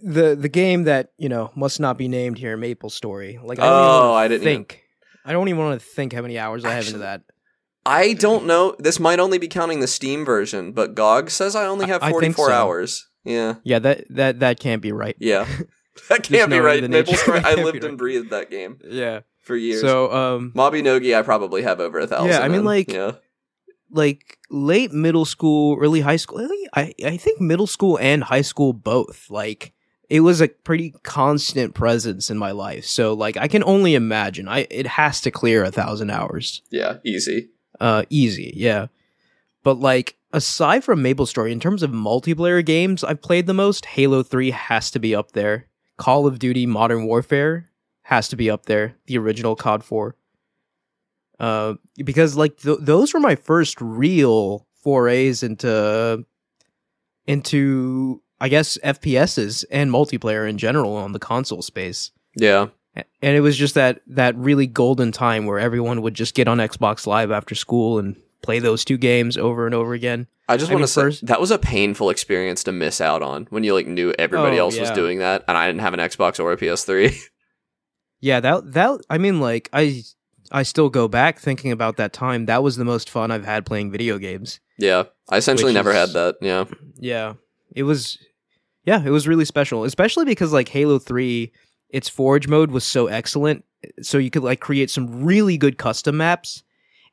the 0.00 0.36
the 0.36 0.48
game 0.48 0.84
that 0.84 1.10
you 1.18 1.28
know 1.28 1.50
must 1.56 1.80
not 1.80 1.98
be 1.98 2.08
named 2.08 2.38
here, 2.38 2.56
Maple 2.56 2.90
Story. 2.90 3.38
Like, 3.42 3.58
I 3.58 3.62
don't 3.64 3.72
Oh, 3.72 4.08
even 4.10 4.16
I 4.16 4.28
didn't 4.28 4.42
even- 4.42 4.54
think. 4.64 4.82
I 5.24 5.32
don't 5.32 5.48
even 5.48 5.60
want 5.60 5.78
to 5.80 5.86
think 5.86 6.14
how 6.14 6.22
many 6.22 6.38
hours 6.38 6.64
I 6.64 6.70
have 6.72 6.86
into 6.86 7.00
that. 7.00 7.20
I 7.84 8.14
don't 8.14 8.46
know. 8.46 8.74
This 8.78 8.98
might 8.98 9.18
only 9.20 9.36
be 9.38 9.48
counting 9.48 9.80
the 9.80 9.86
Steam 9.86 10.24
version, 10.24 10.72
but 10.72 10.94
GOG 10.94 11.30
says 11.30 11.54
I 11.54 11.66
only 11.66 11.86
have 11.86 12.00
think 12.00 12.12
44 12.12 12.46
so. 12.48 12.52
hours. 12.52 13.06
Yeah. 13.24 13.56
Yeah, 13.64 13.78
that 13.80 14.04
that 14.10 14.40
that 14.40 14.60
can't 14.60 14.80
be 14.80 14.92
right. 14.92 15.16
Yeah. 15.18 15.46
That 16.08 16.22
can't 16.22 16.48
be 16.48 16.60
right. 16.60 16.88
Maple 16.88 17.14
Story, 17.14 17.40
I 17.40 17.54
lived 17.54 17.82
right. 17.82 17.84
and 17.84 17.98
breathed 17.98 18.30
that 18.30 18.50
game 18.52 18.78
Yeah. 18.88 19.20
for 19.42 19.56
years. 19.56 19.80
So, 19.80 20.12
um, 20.12 20.52
Mabinogi, 20.54 21.18
I 21.18 21.22
probably 21.22 21.62
have 21.62 21.80
over 21.80 21.98
a 21.98 22.06
thousand. 22.06 22.28
Yeah, 22.28 22.38
I 22.38 22.46
mean, 22.46 22.60
in. 22.60 22.64
like- 22.64 22.92
yeah, 22.92 23.12
like 23.90 24.38
late 24.50 24.92
middle 24.92 25.24
school, 25.24 25.78
early 25.80 26.00
high 26.00 26.16
school. 26.16 26.46
I 26.74 26.94
I 27.04 27.16
think 27.16 27.40
middle 27.40 27.66
school 27.66 27.98
and 27.98 28.24
high 28.24 28.42
school 28.42 28.72
both. 28.72 29.30
Like 29.30 29.72
it 30.08 30.20
was 30.20 30.40
a 30.40 30.48
pretty 30.48 30.94
constant 31.02 31.74
presence 31.74 32.30
in 32.30 32.38
my 32.38 32.50
life. 32.50 32.84
So 32.84 33.12
like 33.14 33.36
I 33.36 33.48
can 33.48 33.62
only 33.64 33.94
imagine. 33.94 34.48
I 34.48 34.66
it 34.70 34.86
has 34.86 35.20
to 35.22 35.30
clear 35.30 35.64
a 35.64 35.70
thousand 35.70 36.10
hours. 36.10 36.62
yeah, 36.70 36.98
easy. 37.04 37.50
Uh, 37.80 38.04
easy, 38.10 38.52
yeah. 38.56 38.86
But 39.62 39.78
like 39.78 40.16
aside 40.32 40.82
from 40.84 41.02
Maple 41.02 41.26
Story, 41.26 41.52
in 41.52 41.60
terms 41.60 41.82
of 41.82 41.90
multiplayer 41.90 42.64
games 42.64 43.04
I've 43.04 43.22
played 43.22 43.46
the 43.46 43.54
most, 43.54 43.86
Halo 43.86 44.22
Three 44.22 44.50
has 44.50 44.90
to 44.92 44.98
be 44.98 45.14
up 45.14 45.32
there. 45.32 45.66
Call 45.96 46.26
of 46.26 46.38
Duty 46.38 46.64
Modern 46.66 47.06
Warfare 47.06 47.70
has 48.02 48.28
to 48.28 48.36
be 48.36 48.50
up 48.50 48.66
there. 48.66 48.96
The 49.06 49.18
original 49.18 49.56
COD 49.56 49.84
Four. 49.84 50.16
Uh, 51.40 51.74
because 52.04 52.36
like 52.36 52.56
th- 52.58 52.78
those 52.80 53.14
were 53.14 53.20
my 53.20 53.36
first 53.36 53.80
real 53.80 54.66
forays 54.82 55.42
into 55.42 56.24
into 57.26 58.22
I 58.40 58.48
guess 58.48 58.78
FPSs 58.84 59.64
and 59.70 59.90
multiplayer 59.90 60.48
in 60.48 60.58
general 60.58 60.94
on 60.96 61.12
the 61.12 61.18
console 61.18 61.62
space. 61.62 62.12
Yeah, 62.36 62.68
And 62.94 63.36
it 63.36 63.40
was 63.40 63.56
just 63.56 63.74
that 63.74 64.00
that 64.06 64.36
really 64.36 64.66
golden 64.66 65.10
time 65.12 65.44
where 65.46 65.58
everyone 65.58 66.02
would 66.02 66.14
just 66.14 66.34
get 66.34 66.46
on 66.48 66.58
Xbox 66.58 67.06
Live 67.06 67.30
after 67.32 67.54
school 67.54 67.98
and 67.98 68.16
play 68.42 68.60
those 68.60 68.84
two 68.84 68.96
games 68.96 69.36
over 69.36 69.66
and 69.66 69.74
over 69.74 69.92
again. 69.92 70.28
I 70.48 70.56
just 70.56 70.70
want 70.70 70.82
to 70.82 70.88
say 70.88 71.00
first- 71.02 71.26
that 71.26 71.40
was 71.40 71.50
a 71.50 71.58
painful 71.58 72.10
experience 72.10 72.62
to 72.64 72.72
miss 72.72 73.00
out 73.00 73.22
on 73.22 73.46
when 73.50 73.64
you 73.64 73.74
like 73.74 73.86
knew 73.88 74.14
everybody 74.18 74.56
Oh, 74.58 74.66
else 74.66 74.78
was 74.78 74.90
doing 74.92 75.18
that, 75.18 75.44
and 75.48 75.56
I 75.58 75.66
didn't 75.66 75.80
have 75.82 75.94
an 75.94 76.00
Xbox 76.00 76.40
or 76.40 76.52
a 76.52 76.56
PS3. 76.56 77.14
Yeah, 78.20 78.40
that 78.40 78.72
that 78.72 79.00
I 79.08 79.18
mean 79.18 79.38
like 79.40 79.68
I 79.72 80.02
I 80.50 80.62
still 80.62 80.88
go 80.88 81.08
back 81.08 81.38
thinking 81.38 81.72
about 81.72 81.96
that 81.98 82.12
time. 82.12 82.46
That 82.46 82.62
was 82.62 82.76
the 82.76 82.84
most 82.84 83.10
fun 83.10 83.30
I've 83.30 83.44
had 83.44 83.66
playing 83.66 83.90
video 83.90 84.18
games. 84.18 84.60
yeah, 84.78 85.04
I 85.28 85.36
essentially 85.38 85.72
never 85.74 85.90
is- 85.90 85.96
had 85.96 86.08
that. 86.14 86.36
Yeah, 86.40 86.64
Yeah. 86.96 87.34
It 87.74 87.82
was 87.82 88.18
yeah, 88.84 89.02
it 89.04 89.10
was 89.10 89.28
really 89.28 89.44
special, 89.44 89.84
especially 89.84 90.24
because 90.24 90.52
like 90.52 90.68
Halo 90.68 90.98
3 90.98 91.52
its 91.90 92.08
forge 92.08 92.48
mode 92.48 92.70
was 92.70 92.84
so 92.84 93.06
excellent 93.06 93.64
so 94.02 94.18
you 94.18 94.30
could 94.30 94.42
like 94.42 94.60
create 94.60 94.90
some 94.90 95.24
really 95.24 95.56
good 95.56 95.78
custom 95.78 96.16
maps 96.18 96.62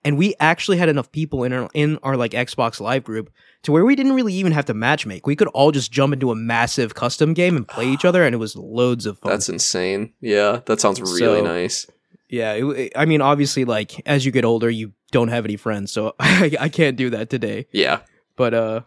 and 0.03 0.17
we 0.17 0.33
actually 0.39 0.77
had 0.77 0.89
enough 0.89 1.11
people 1.11 1.43
in 1.43 1.51
our 1.53 1.69
in 1.73 1.97
our 2.03 2.15
like 2.17 2.31
Xbox 2.31 2.79
Live 2.79 3.03
group 3.03 3.29
to 3.63 3.71
where 3.71 3.83
we 3.85 3.95
didn't 3.95 4.13
really 4.13 4.33
even 4.33 4.51
have 4.53 4.65
to 4.65 4.73
matchmake. 4.73 5.21
We 5.25 5.35
could 5.35 5.47
all 5.49 5.71
just 5.71 5.91
jump 5.91 6.13
into 6.13 6.31
a 6.31 6.35
massive 6.35 6.93
custom 6.95 7.33
game 7.33 7.55
and 7.57 7.67
play 7.67 7.87
each 7.87 8.05
other 8.09 8.23
and 8.23 8.33
it 8.33 8.37
was 8.37 8.55
loads 8.55 9.05
of 9.05 9.19
fun. 9.19 9.31
that's 9.31 9.49
insane. 9.49 10.13
Yeah, 10.21 10.61
that 10.67 10.79
sounds 10.79 11.01
really 11.01 11.19
So- 11.19 11.43
nice. 11.43 11.87
Yeah, 12.29 12.53
it, 12.53 12.93
I 12.95 13.05
mean, 13.05 13.21
obviously, 13.21 13.65
like 13.65 14.01
as 14.05 14.25
you 14.25 14.31
get 14.31 14.45
older, 14.45 14.69
you 14.69 14.93
don't 15.11 15.27
have 15.27 15.45
any 15.45 15.55
friends, 15.57 15.91
so 15.91 16.15
I, 16.19 16.55
I 16.59 16.69
can't 16.69 16.97
do 16.97 17.09
that 17.11 17.29
today. 17.29 17.67
Yeah, 17.71 17.99
But 18.35 18.53
uh, 18.53 18.81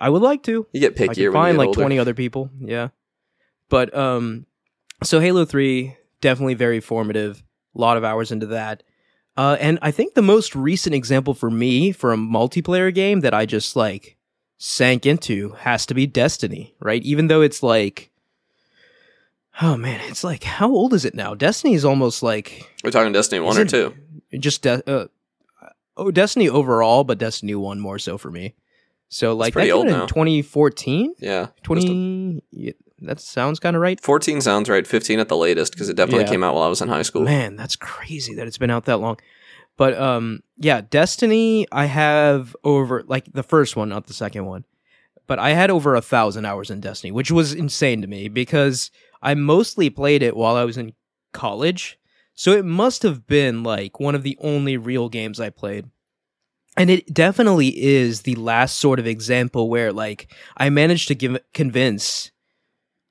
I 0.00 0.10
would 0.10 0.22
like 0.22 0.42
to. 0.44 0.66
you 0.72 0.80
get 0.80 1.00
I 1.00 1.06
could 1.08 1.16
when 1.18 1.32
find 1.32 1.48
you 1.48 1.52
get 1.54 1.58
like 1.58 1.66
older. 1.68 1.80
twenty 1.80 1.98
other 1.98 2.14
people. 2.14 2.50
Yeah, 2.60 2.88
but 3.68 3.96
um, 3.96 4.46
so 5.02 5.20
Halo 5.20 5.44
Three 5.44 5.96
definitely 6.20 6.54
very 6.54 6.80
formative. 6.80 7.42
A 7.74 7.80
lot 7.80 7.96
of 7.96 8.04
hours 8.04 8.32
into 8.32 8.46
that. 8.46 8.82
Uh, 9.36 9.56
and 9.60 9.78
I 9.82 9.90
think 9.90 10.14
the 10.14 10.22
most 10.22 10.56
recent 10.56 10.94
example 10.94 11.34
for 11.34 11.50
me 11.50 11.92
for 11.92 12.10
a 12.12 12.16
multiplayer 12.16 12.92
game 12.92 13.20
that 13.20 13.34
I 13.34 13.44
just 13.44 13.76
like 13.76 14.16
sank 14.56 15.04
into 15.04 15.50
has 15.58 15.84
to 15.86 15.94
be 15.94 16.06
Destiny, 16.06 16.74
right? 16.80 17.02
Even 17.02 17.26
though 17.26 17.42
it's 17.42 17.62
like, 17.62 18.10
oh 19.62 19.76
man, 19.76 20.00
it's 20.08 20.24
like 20.24 20.42
how 20.44 20.70
old 20.70 20.92
is 20.94 21.04
it 21.04 21.14
now? 21.14 21.34
Destiny 21.34 21.74
is 21.74 21.84
almost 21.84 22.22
like 22.22 22.70
We're 22.84 22.90
talking 22.90 23.12
Destiny 23.12 23.40
one 23.40 23.58
or 23.58 23.64
two. 23.64 23.94
just 24.38 24.62
de- 24.62 24.82
uh, 24.90 25.06
oh 25.96 26.10
Destiny 26.10 26.48
overall, 26.48 27.04
but 27.04 27.18
Destiny 27.18 27.54
one 27.54 27.80
more 27.80 27.98
so 27.98 28.18
for 28.18 28.30
me. 28.30 28.54
So 29.08 29.34
like 29.34 29.52
that 29.54 29.58
pretty 29.58 29.68
came 29.70 29.76
old 29.78 29.86
now. 29.86 30.02
in 30.02 30.08
2014, 30.08 31.14
Yeah, 31.20 31.46
just 31.46 31.58
a- 31.58 31.62
20. 31.62 32.42
yeah, 32.50 32.72
that 33.02 33.20
sounds 33.20 33.60
kind 33.60 33.76
of 33.76 33.82
right. 33.82 34.00
14 34.00 34.40
sounds 34.40 34.68
right. 34.68 34.86
15 34.86 35.20
at 35.20 35.28
the 35.28 35.36
latest 35.36 35.72
because 35.72 35.88
it 35.88 35.94
definitely 35.96 36.24
Yeah. 36.24 36.30
came 36.30 36.42
out 36.44 36.54
while 36.54 36.64
I 36.64 36.68
was 36.68 36.80
in 36.82 36.88
high 36.88 37.02
school. 37.02 37.22
Man, 37.22 37.54
that's 37.56 37.76
crazy 37.76 38.34
that 38.34 38.46
it's 38.46 38.58
been 38.58 38.70
out 38.70 38.86
that 38.86 38.98
long. 38.98 39.18
But 39.76 39.96
um, 39.98 40.40
yeah, 40.56 40.80
Destiny. 40.88 41.66
I 41.70 41.84
have 41.84 42.56
over 42.64 43.04
like 43.06 43.30
the 43.32 43.42
first 43.42 43.76
one, 43.76 43.90
not 43.90 44.06
the 44.06 44.14
second 44.14 44.46
one. 44.46 44.64
But 45.26 45.38
I 45.38 45.50
had 45.50 45.70
over 45.70 45.94
a 45.94 46.02
thousand 46.02 46.44
hours 46.44 46.70
in 46.70 46.80
Destiny, 46.80 47.10
which 47.10 47.30
was 47.30 47.52
insane 47.52 48.00
to 48.02 48.06
me 48.06 48.28
because 48.28 48.90
I 49.22 49.34
mostly 49.34 49.90
played 49.90 50.22
it 50.22 50.36
while 50.36 50.56
I 50.56 50.64
was 50.64 50.76
in 50.76 50.92
college. 51.32 51.98
So 52.34 52.52
it 52.52 52.64
must 52.64 53.02
have 53.02 53.26
been 53.26 53.62
like 53.62 53.98
one 53.98 54.14
of 54.14 54.22
the 54.22 54.38
only 54.40 54.76
real 54.76 55.08
games 55.08 55.40
I 55.40 55.50
played. 55.50 55.86
And 56.76 56.90
it 56.90 57.12
definitely 57.12 57.68
is 57.68 58.22
the 58.22 58.34
last 58.34 58.76
sort 58.76 58.98
of 58.98 59.06
example 59.06 59.70
where 59.70 59.92
like 59.92 60.32
I 60.56 60.68
managed 60.68 61.08
to 61.08 61.14
give 61.14 61.38
convince 61.54 62.30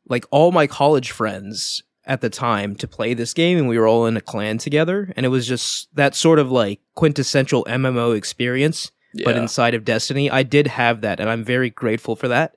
like 0.07 0.25
all 0.29 0.51
my 0.51 0.67
college 0.67 1.11
friends 1.11 1.81
at 2.05 2.21
the 2.21 2.29
time 2.29 2.75
to 2.75 2.87
play 2.87 3.15
this 3.15 3.33
game 3.33 3.57
and 3.57 3.67
we 3.67 3.79
were 3.79 3.87
all 3.87 4.05
in 4.05 4.15
a 4.15 4.21
clan 4.21 4.59
together 4.59 5.11
and 5.15 5.25
it 5.25 5.29
was 5.29 5.47
just 5.47 5.93
that 5.95 6.13
sort 6.13 6.37
of 6.37 6.51
like 6.51 6.79
quintessential 6.93 7.65
MMO 7.65 8.15
experience 8.15 8.91
Yeah. 9.15 9.23
but 9.23 9.37
inside 9.37 9.73
of 9.73 9.85
Destiny. 9.85 10.29
I 10.29 10.43
did 10.43 10.67
have 10.67 10.99
that, 11.01 11.21
and 11.21 11.29
I'm 11.29 11.43
very 11.43 11.69
grateful 11.69 12.17
for 12.17 12.27
that. 12.27 12.55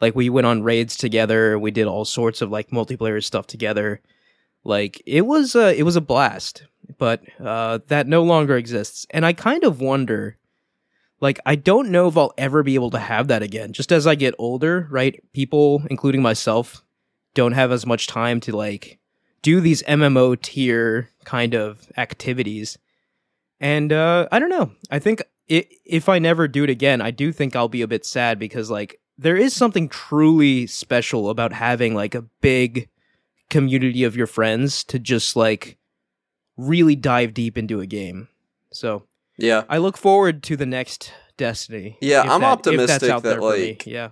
Like 0.00 0.16
we 0.16 0.28
went 0.28 0.46
on 0.46 0.64
raids 0.64 0.96
together, 0.96 1.56
we 1.58 1.70
did 1.70 1.86
all 1.86 2.04
sorts 2.04 2.42
of 2.42 2.50
like 2.50 2.70
multiplayer 2.70 3.22
stuff 3.22 3.46
together. 3.46 4.00
Like 4.64 5.00
it 5.06 5.22
was 5.22 5.54
a 5.54 5.78
it 5.78 5.84
was 5.84 5.94
a 5.94 6.00
blast, 6.00 6.64
but 6.98 7.22
uh, 7.38 7.78
that 7.86 8.08
no 8.08 8.24
longer 8.24 8.56
exists, 8.56 9.06
and 9.10 9.24
I 9.24 9.32
kind 9.32 9.62
of 9.64 9.80
wonder. 9.80 10.36
Like 11.20 11.38
I 11.46 11.54
don't 11.54 11.90
know 11.90 12.08
if 12.08 12.16
I'll 12.16 12.32
ever 12.38 12.62
be 12.62 12.74
able 12.74 12.90
to 12.90 12.98
have 12.98 13.28
that 13.28 13.42
again. 13.42 13.72
Just 13.72 13.92
as 13.92 14.06
I 14.06 14.14
get 14.14 14.34
older, 14.38 14.88
right? 14.90 15.22
People, 15.32 15.82
including 15.90 16.22
myself, 16.22 16.82
don't 17.34 17.52
have 17.52 17.70
as 17.70 17.86
much 17.86 18.06
time 18.06 18.40
to 18.40 18.56
like 18.56 18.98
do 19.42 19.60
these 19.60 19.82
MMO 19.84 20.40
tier 20.40 21.10
kind 21.24 21.54
of 21.54 21.86
activities. 21.96 22.78
And 23.60 23.92
uh, 23.92 24.28
I 24.32 24.38
don't 24.38 24.48
know. 24.48 24.72
I 24.90 24.98
think 24.98 25.22
i 25.50 25.66
if 25.84 26.08
I 26.08 26.18
never 26.18 26.46
do 26.46 26.64
it 26.64 26.70
again, 26.70 27.00
I 27.00 27.10
do 27.10 27.32
think 27.32 27.56
I'll 27.56 27.68
be 27.68 27.82
a 27.82 27.88
bit 27.88 28.06
sad 28.06 28.38
because 28.38 28.70
like 28.70 29.00
there 29.18 29.36
is 29.36 29.54
something 29.54 29.88
truly 29.88 30.66
special 30.66 31.28
about 31.28 31.52
having 31.52 31.94
like 31.94 32.14
a 32.14 32.22
big 32.40 32.88
community 33.50 34.04
of 34.04 34.16
your 34.16 34.28
friends 34.28 34.84
to 34.84 34.98
just 34.98 35.36
like 35.36 35.76
really 36.56 36.96
dive 36.96 37.34
deep 37.34 37.58
into 37.58 37.80
a 37.80 37.86
game. 37.86 38.28
So 38.72 39.04
yeah. 39.36 39.64
I 39.68 39.78
look 39.78 39.96
forward 39.96 40.42
to 40.44 40.56
the 40.56 40.66
next 40.66 41.12
Destiny. 41.36 41.96
Yeah, 42.02 42.20
I'm 42.20 42.42
that- 42.42 42.52
optimistic 42.52 43.08
that, 43.08 43.22
there 43.22 43.38
for 43.40 43.56
me. 43.56 43.68
like, 43.68 43.86
yeah, 43.86 44.10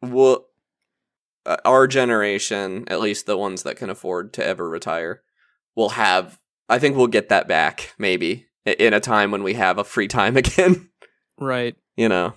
Well, 0.00 0.46
uh, 1.44 1.56
our 1.64 1.88
generation, 1.88 2.84
at 2.86 3.00
least 3.00 3.26
the 3.26 3.36
ones 3.36 3.64
that 3.64 3.76
can 3.76 3.90
afford 3.90 4.32
to 4.34 4.46
ever 4.46 4.68
retire, 4.68 5.22
will 5.74 5.88
have. 5.90 6.38
I 6.68 6.78
think 6.78 6.96
we'll 6.96 7.08
get 7.08 7.28
that 7.28 7.48
back, 7.48 7.92
maybe 7.98 8.46
in 8.64 8.94
a 8.94 9.00
time 9.00 9.30
when 9.30 9.42
we 9.42 9.54
have 9.54 9.78
a 9.78 9.84
free 9.84 10.08
time 10.08 10.36
again. 10.42 10.88
right. 11.38 11.76
you 11.96 12.08
know. 12.08 12.34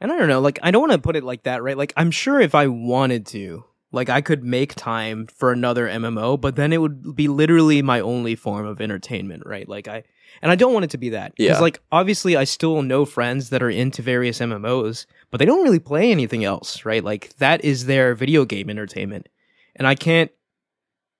And 0.00 0.10
I 0.10 0.16
don't 0.16 0.28
know, 0.28 0.40
like 0.40 0.58
I 0.62 0.70
don't 0.70 0.80
want 0.80 0.92
to 0.92 0.98
put 0.98 1.16
it 1.16 1.24
like 1.24 1.42
that, 1.42 1.62
right? 1.62 1.76
Like 1.76 1.92
I'm 1.96 2.10
sure 2.10 2.40
if 2.40 2.54
I 2.54 2.68
wanted 2.68 3.26
to, 3.26 3.64
like 3.92 4.08
I 4.08 4.22
could 4.22 4.42
make 4.42 4.74
time 4.74 5.26
for 5.26 5.52
another 5.52 5.86
MMO, 5.86 6.40
but 6.40 6.56
then 6.56 6.72
it 6.72 6.78
would 6.78 7.14
be 7.14 7.28
literally 7.28 7.82
my 7.82 8.00
only 8.00 8.34
form 8.34 8.64
of 8.64 8.80
entertainment, 8.80 9.42
right? 9.44 9.68
Like 9.68 9.88
I 9.88 10.04
and 10.40 10.50
I 10.50 10.54
don't 10.54 10.72
want 10.72 10.84
it 10.86 10.90
to 10.92 10.98
be 10.98 11.10
that. 11.10 11.34
Yeah. 11.36 11.52
Cuz 11.52 11.60
like 11.60 11.80
obviously 11.92 12.34
I 12.34 12.44
still 12.44 12.80
know 12.80 13.04
friends 13.04 13.50
that 13.50 13.62
are 13.62 13.68
into 13.68 14.00
various 14.00 14.38
MMOs, 14.38 15.04
but 15.30 15.38
they 15.38 15.44
don't 15.44 15.64
really 15.64 15.80
play 15.80 16.10
anything 16.10 16.44
else, 16.44 16.86
right? 16.86 17.04
Like 17.04 17.36
that 17.36 17.62
is 17.62 17.84
their 17.84 18.14
video 18.14 18.46
game 18.46 18.70
entertainment. 18.70 19.28
And 19.76 19.86
I 19.86 19.94
can't 19.96 20.30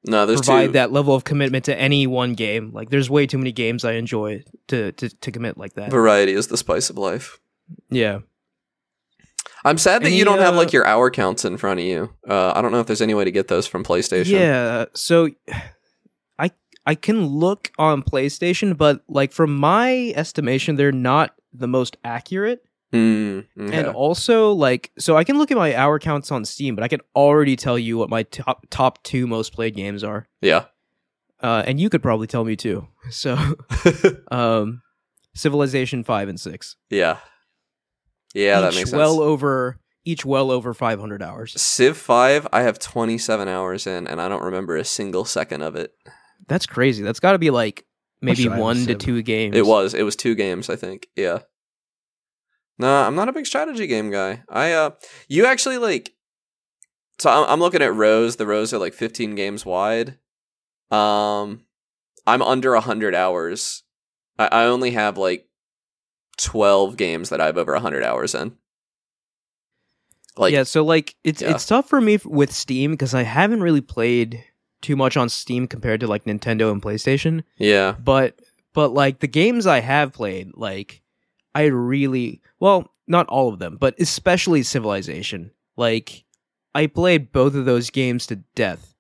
No, 0.05 0.25
there's 0.25 0.41
provide 0.41 0.67
two. 0.67 0.73
that 0.73 0.93
level 0.93 1.15
of 1.15 1.25
commitment 1.25 1.67
to 1.67 1.79
any 1.79 2.07
one 2.07 2.35
game. 2.35 2.73
Like 2.73 2.91
there's 2.91 3.11
way 3.11 3.27
too 3.27 3.39
many 3.39 3.53
games 3.53 3.85
I 3.85 3.93
enjoy 3.93 4.45
to 4.69 4.93
to, 4.93 5.09
to 5.09 5.33
commit 5.33 5.59
like 5.59 5.75
that. 5.75 5.91
Variety 5.91 6.33
is 6.33 6.49
the 6.49 6.57
spice 6.57 6.91
of 6.91 6.97
life. 6.99 7.39
Yeah. 7.91 8.21
I'm 9.65 9.77
sad 9.77 10.03
that 10.03 10.07
Any, 10.07 10.17
you 10.17 10.25
don't 10.25 10.39
have 10.39 10.55
uh, 10.55 10.57
like 10.57 10.73
your 10.73 10.87
hour 10.87 11.11
counts 11.11 11.45
in 11.45 11.59
front 11.59 11.81
of 11.81 11.87
you. 11.87 12.15
Uh, 12.27 12.53
I 12.55 12.63
don't 12.63 12.73
know 12.73 12.81
if 12.81 12.87
there's 12.87 13.03
any 13.03 13.13
way 13.13 13.25
to 13.25 13.31
get 13.31 13.49
those 13.49 13.67
from 13.67 13.85
PlayStation. 13.85 14.31
Yeah, 14.31 14.87
so 14.95 15.29
I 16.39 16.51
I 16.87 16.95
can 16.95 17.27
look 17.27 17.71
on 17.79 18.03
PlayStation, 18.03 18.77
but 18.77 19.03
like 19.07 19.33
from 19.33 19.55
my 19.55 20.15
estimation, 20.17 20.77
they're 20.77 20.93
not 20.93 21.35
the 21.53 21.69
most 21.69 21.99
accurate. 22.05 22.65
Mm, 22.93 23.47
okay. 23.59 23.77
And 23.79 23.89
also, 23.89 24.53
like, 24.53 24.91
so 24.99 25.17
I 25.17 25.23
can 25.25 25.39
look 25.39 25.51
at 25.51 25.57
my 25.57 25.75
hour 25.77 25.99
counts 25.99 26.33
on 26.33 26.45
Steam, 26.45 26.75
but 26.75 26.83
I 26.83 26.89
can 26.89 27.01
already 27.15 27.55
tell 27.55 27.79
you 27.79 27.97
what 27.99 28.11
my 28.11 28.25
top 28.25 28.67
top 28.71 29.03
two 29.05 29.27
most 29.27 29.53
played 29.53 29.75
games 29.77 30.03
are. 30.05 30.29
yeah. 30.41 30.65
Uh, 31.43 31.63
and 31.67 31.81
you 31.81 31.89
could 31.89 32.03
probably 32.03 32.27
tell 32.27 32.45
me 32.45 32.55
too. 32.55 32.87
So, 33.11 33.37
um, 34.31 34.83
Civilization 35.35 36.05
five 36.05 36.29
and 36.29 36.39
six. 36.39 36.77
yeah. 36.91 37.19
Yeah, 38.35 38.61
that 38.61 38.75
makes 38.75 38.91
sense. 38.91 38.99
well 38.99 39.21
over 39.21 39.79
each 40.05 40.25
well 40.25 40.51
over 40.51 40.73
five 40.75 41.01
hundred 41.01 41.23
hours. 41.23 41.61
Civ 41.61 41.97
5, 41.97 42.47
I 42.53 42.63
have 42.63 42.79
27 42.79 43.49
hours 43.49 43.87
in, 43.87 44.07
and 44.07 44.21
I 44.21 44.29
don't 44.29 44.43
remember 44.45 44.77
a 44.77 44.85
single 44.85 45.25
second 45.25 45.63
of 45.63 45.75
it. 45.77 45.93
That's 46.47 46.67
crazy. 46.67 47.03
That's 47.03 47.21
got 47.21 47.33
to 47.33 47.39
be 47.39 47.51
like 47.51 47.85
maybe 48.21 48.43
should 48.43 48.53
I 48.53 48.57
have 48.57 48.63
one 48.63 48.87
to 48.87 48.95
two 48.95 49.23
games. 49.23 49.57
It 49.57 49.67
was. 49.67 49.95
It 49.95 50.03
was 50.03 50.15
two 50.17 50.35
games, 50.35 50.69
I 50.71 50.77
think. 50.77 51.09
Yeah. 51.17 51.41
Nah, 52.81 53.07
I'm 53.07 53.15
not 53.15 53.29
a 53.29 53.33
big 53.33 53.47
strategy 53.47 53.87
game 53.87 54.11
guy. 54.11 54.43
I 54.49 54.73
uh, 54.73 54.91
you 55.29 55.45
actually 55.45 55.77
like. 55.79 56.15
So 57.19 57.29
I'm, 57.29 57.47
I'm 57.51 57.61
looking 57.61 57.83
at 57.83 57.95
rows. 57.95 58.37
The 58.37 58.47
rows 58.47 58.73
are 58.73 58.79
like 58.79 58.95
15 58.95 59.35
games 59.35 59.67
wide. 59.67 60.17
Um, 60.91 61.65
I'm 62.27 62.41
under 62.41 62.73
100 62.73 63.15
hours. 63.15 63.83
I, 64.39 64.47
I 64.51 64.65
only 64.65 64.93
have 64.93 65.19
like 65.19 65.47
12 66.39 66.97
games 66.97 67.29
that 67.29 67.41
I 67.41 67.47
have 67.47 67.59
over 67.59 67.75
100 67.75 68.03
hours 68.03 68.35
in. 68.35 68.57
Like, 70.39 70.55
yeah, 70.55 70.63
so 70.63 70.83
like 70.83 71.17
it's 71.23 71.43
Yeah. 71.43 71.51
it's 71.51 71.67
tough 71.67 71.87
for 71.89 72.01
me 72.01 72.19
with 72.25 72.51
Steam 72.51 72.93
because 72.93 73.13
I 73.15 73.25
haven't 73.25 73.63
really 73.63 73.83
played 73.83 74.43
too 74.81 74.97
much 74.97 75.19
on 75.19 75.29
Steam 75.29 75.67
compared 75.67 76.01
to 76.01 76.07
like 76.07 76.25
Nintendo 76.25 76.73
and 76.73 76.81
PlayStation. 76.81 77.43
yeah, 77.59 77.95
But 78.03 78.41
but 78.73 78.95
like 78.95 79.19
the 79.19 79.27
games 79.29 79.67
I 79.67 79.81
have 79.81 80.15
played, 80.15 80.53
like 80.55 81.03
I 81.55 81.65
really 81.65 82.41
well, 82.59 82.93
not 83.07 83.27
all 83.27 83.53
of 83.53 83.59
them, 83.59 83.77
but 83.79 83.95
especially 83.99 84.63
Civilization. 84.63 85.51
Like 85.77 86.25
I 86.75 86.87
played 86.87 87.33
both 87.33 87.55
of 87.55 87.65
those 87.65 87.91
games 87.91 88.27
to 88.29 88.37
death. 88.55 88.95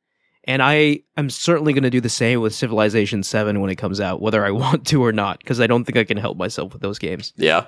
And 0.44 0.62
I 0.62 1.00
am 1.16 1.30
certainly 1.30 1.72
going 1.72 1.84
to 1.84 1.90
do 1.90 2.00
the 2.00 2.08
same 2.08 2.40
with 2.40 2.54
Civilization 2.54 3.22
7 3.22 3.60
when 3.60 3.70
it 3.70 3.76
comes 3.76 4.00
out, 4.00 4.22
whether 4.22 4.44
I 4.44 4.50
want 4.52 4.86
to 4.88 5.04
or 5.04 5.12
not, 5.12 5.38
because 5.38 5.60
I 5.60 5.66
don't 5.66 5.84
think 5.84 5.98
I 5.98 6.04
can 6.04 6.16
help 6.16 6.36
myself 6.36 6.72
with 6.72 6.82
those 6.82 6.98
games. 6.98 7.32
Yeah. 7.36 7.66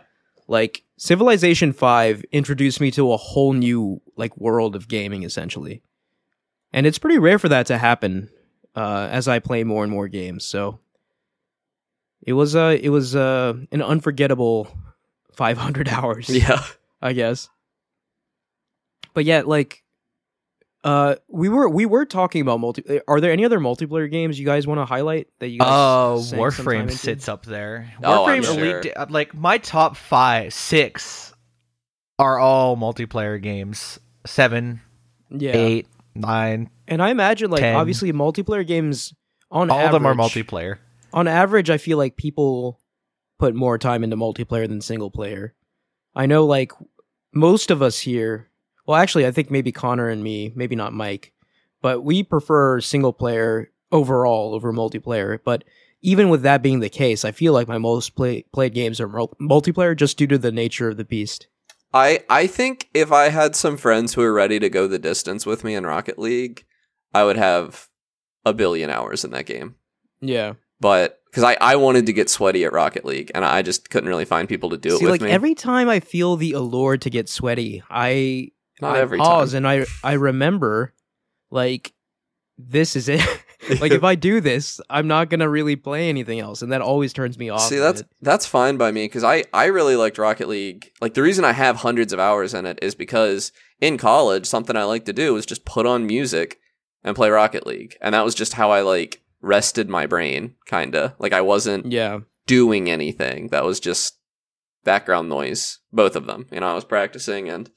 Like 0.49 0.83
Civilization 0.97 1.73
5 1.73 2.25
introduced 2.33 2.81
me 2.81 2.91
to 2.93 3.13
a 3.13 3.17
whole 3.17 3.53
new 3.53 4.01
like 4.17 4.37
world 4.37 4.75
of 4.75 4.89
gaming 4.89 5.23
essentially. 5.23 5.83
And 6.73 6.87
it's 6.87 6.99
pretty 6.99 7.19
rare 7.19 7.39
for 7.39 7.49
that 7.51 7.67
to 7.67 7.79
happen 7.79 8.31
uh, 8.75 9.09
as 9.11 9.29
I 9.29 9.39
play 9.39 9.63
more 9.65 9.85
and 9.85 9.93
more 9.93 10.09
games. 10.09 10.45
So 10.45 10.81
it 12.25 12.33
was 12.35 12.55
uh 12.57 12.77
it 12.81 12.89
was 12.91 13.15
uh 13.17 13.55
an 13.73 13.83
unforgettable 13.83 14.69
500 15.35 15.89
hours, 15.91 16.29
Yeah. 16.29 16.63
I 17.01 17.13
guess. 17.13 17.49
But 19.15 19.25
yeah, 19.25 19.43
like 19.45 19.83
uh 20.85 21.15
we 21.29 21.49
were 21.49 21.69
we 21.69 21.87
were 21.87 22.05
talking 22.05 22.41
about 22.43 22.59
multi 22.61 23.01
are 23.07 23.21
there 23.21 23.31
any 23.33 23.45
other 23.45 23.61
multiplayer 23.61 24.11
games 24.11 24.39
you 24.39 24.45
guys 24.47 24.67
want 24.67 24.81
to 24.81 24.85
highlight 24.85 25.29
that 25.39 25.49
you 25.49 25.59
guys 25.61 25.69
Oh, 25.71 26.21
sank 26.21 26.53
some 26.53 26.67
Warframe 26.67 26.91
sits 26.91 27.29
up 27.29 27.45
there. 27.45 27.93
Oh, 28.03 28.25
I'm 28.25 28.43
Warframe 28.43 28.45
sure. 28.45 28.81
Elite, 28.81 29.11
like 29.11 29.35
my 29.35 29.59
top 29.59 29.97
five, 29.97 30.53
six 30.53 31.35
are 32.19 32.39
all 32.39 32.77
multiplayer 32.77 33.41
games. 33.41 33.99
Seven, 34.27 34.81
Yeah. 35.31 35.53
eight, 35.57 35.87
nine, 36.15 36.71
And 36.87 37.03
I 37.03 37.11
imagine 37.11 37.51
like 37.51 37.61
10. 37.61 37.75
obviously 37.75 38.13
multiplayer 38.13 38.65
games 38.67 39.13
on 39.51 39.71
all 39.71 39.87
of 39.87 39.93
them 39.93 40.07
are 40.07 40.15
multiplayer. 40.15 40.79
On 41.13 41.29
average, 41.29 41.71
I 41.71 41.79
feel 41.79 41.99
like 41.99 42.17
people 42.17 42.81
put 43.39 43.55
more 43.55 43.79
time 43.79 44.05
into 44.05 44.17
multiplayer 44.17 44.69
than 44.69 44.81
single 44.81 45.11
player. 45.11 45.55
I 46.15 46.27
know, 46.27 46.45
like, 46.45 46.73
most 47.35 47.71
of 47.71 47.83
us 47.83 48.01
here, 48.01 48.51
well, 48.87 49.01
actually, 49.01 49.27
I 49.27 49.31
think 49.31 49.51
maybe 49.51 49.73
Connor 49.73 50.09
and 50.09 50.23
me, 50.23 50.53
maybe 50.55 50.77
not 50.77 50.93
Mike, 50.93 51.33
but 51.81 52.05
we 52.05 52.23
prefer 52.23 52.81
single 52.81 53.13
player 53.13 53.71
overall 53.91 54.55
over 54.55 54.73
multiplayer. 54.73 55.39
But 55.45 55.65
even 56.03 56.29
with 56.29 56.43
that 56.43 56.63
being 56.63 56.81
the 56.81 56.89
case, 56.89 57.25
I 57.25 57.33
feel 57.33 57.53
like 57.53 57.69
my 57.69 57.79
most 57.79 58.15
play- 58.15 58.45
played 58.53 58.75
games 58.75 59.01
are 59.01 59.09
mul- 59.09 59.37
multiplayer 59.41 59.97
just 59.97 60.19
due 60.19 60.27
to 60.27 60.39
the 60.39 60.53
nature 60.53 60.89
of 60.89 60.97
the 60.97 61.05
beast. 61.05 61.47
I 61.95 62.25
I 62.31 62.47
think 62.47 62.89
if 62.95 63.13
I 63.13 63.29
had 63.29 63.55
some 63.55 63.77
friends 63.77 64.15
who 64.15 64.23
were 64.23 64.33
ready 64.33 64.59
to 64.59 64.71
go 64.71 64.87
the 64.87 64.99
distance 64.99 65.45
with 65.45 65.63
me 65.63 65.75
in 65.75 65.85
Rocket 65.85 66.19
League, 66.19 66.65
I 67.13 67.25
would 67.25 67.37
have 67.37 67.89
a 68.45 68.55
billion 68.55 68.89
hours 68.91 69.25
in 69.25 69.31
that 69.33 69.47
game. 69.47 69.77
Yeah. 70.21 70.55
But 70.83 71.21
because 71.31 71.45
I, 71.45 71.57
I 71.61 71.77
wanted 71.77 72.07
to 72.07 72.13
get 72.13 72.29
sweaty 72.29 72.65
at 72.65 72.73
Rocket 72.73 73.05
League, 73.05 73.31
and 73.35 73.45
I 73.45 73.63
just 73.63 73.89
couldn't 73.89 74.09
really 74.09 74.25
find 74.25 74.49
people 74.49 74.71
to 74.71 74.77
do 74.77 74.97
it 74.97 74.99
See, 74.99 75.05
with 75.05 75.13
like 75.13 75.21
me. 75.21 75.31
every 75.31 75.55
time 75.55 75.89
I 75.89 76.01
feel 76.01 76.35
the 76.37 76.53
allure 76.53 76.97
to 76.99 77.09
get 77.09 77.29
sweaty, 77.29 77.83
I 77.89 78.49
Not 78.81 78.97
I 78.97 79.01
every 79.01 79.19
pause 79.19 79.53
time. 79.53 79.65
and 79.65 79.69
I 79.69 79.87
I 80.03 80.15
remember 80.15 80.93
like 81.51 81.93
this 82.59 82.97
is 82.97 83.09
it. 83.09 83.23
like 83.81 83.93
if 83.93 84.03
I 84.03 84.17
do 84.17 84.41
this, 84.41 84.81
I'm 84.91 85.07
not 85.07 85.31
gonna 85.31 85.49
really 85.49 85.77
play 85.77 86.09
anything 86.09 86.41
else, 86.41 86.63
and 86.63 86.73
that 86.73 86.83
always 86.83 87.13
turns 87.13 87.39
me 87.39 87.49
off. 87.49 87.63
See, 87.63 87.79
that's 87.79 88.01
it. 88.01 88.09
that's 88.21 88.45
fine 88.45 88.77
by 88.77 88.91
me 88.91 89.05
because 89.05 89.23
I 89.23 89.45
I 89.55 89.67
really 89.67 89.95
liked 89.95 90.19
Rocket 90.19 90.49
League. 90.49 90.91
Like 91.01 91.15
the 91.15 91.23
reason 91.23 91.45
I 91.45 91.53
have 91.53 91.77
hundreds 91.77 92.13
of 92.13 92.19
hours 92.19 92.55
in 92.55 92.67
it 92.67 92.81
is 92.83 92.97
because 92.97 93.53
in 93.81 93.99
college, 93.99 94.47
something 94.47 94.77
I 94.77 94.83
like 94.83 95.05
to 95.05 95.13
do 95.13 95.33
was 95.35 95.47
just 95.47 95.65
put 95.65 95.87
on 95.87 96.07
music 96.09 96.59
and 97.05 97.15
play 97.15 97.31
Rocket 97.31 97.67
League, 97.69 97.97
and 98.01 98.15
that 98.17 98.25
was 98.25 98.35
just 98.35 98.55
how 98.55 98.73
I 98.73 98.81
like 98.81 99.21
rested 99.43 99.91
my 99.91 100.07
brain, 100.07 100.55
kinda. 100.67 101.15
Like 101.19 101.33
I 101.33 101.43
wasn't 101.43 101.93
yeah. 101.93 102.21
doing 102.47 102.89
anything. 102.89 103.49
That 103.49 103.65
was 103.65 103.81
just 103.81 104.19
background 104.85 105.29
noise. 105.29 105.81
Both 105.93 106.17
of 106.17 106.27
them. 106.27 106.47
You 106.51 106.61
know, 106.61 106.69
I 106.69 106.75
was 106.75 106.85
practicing 106.85 107.49
and 107.49 107.71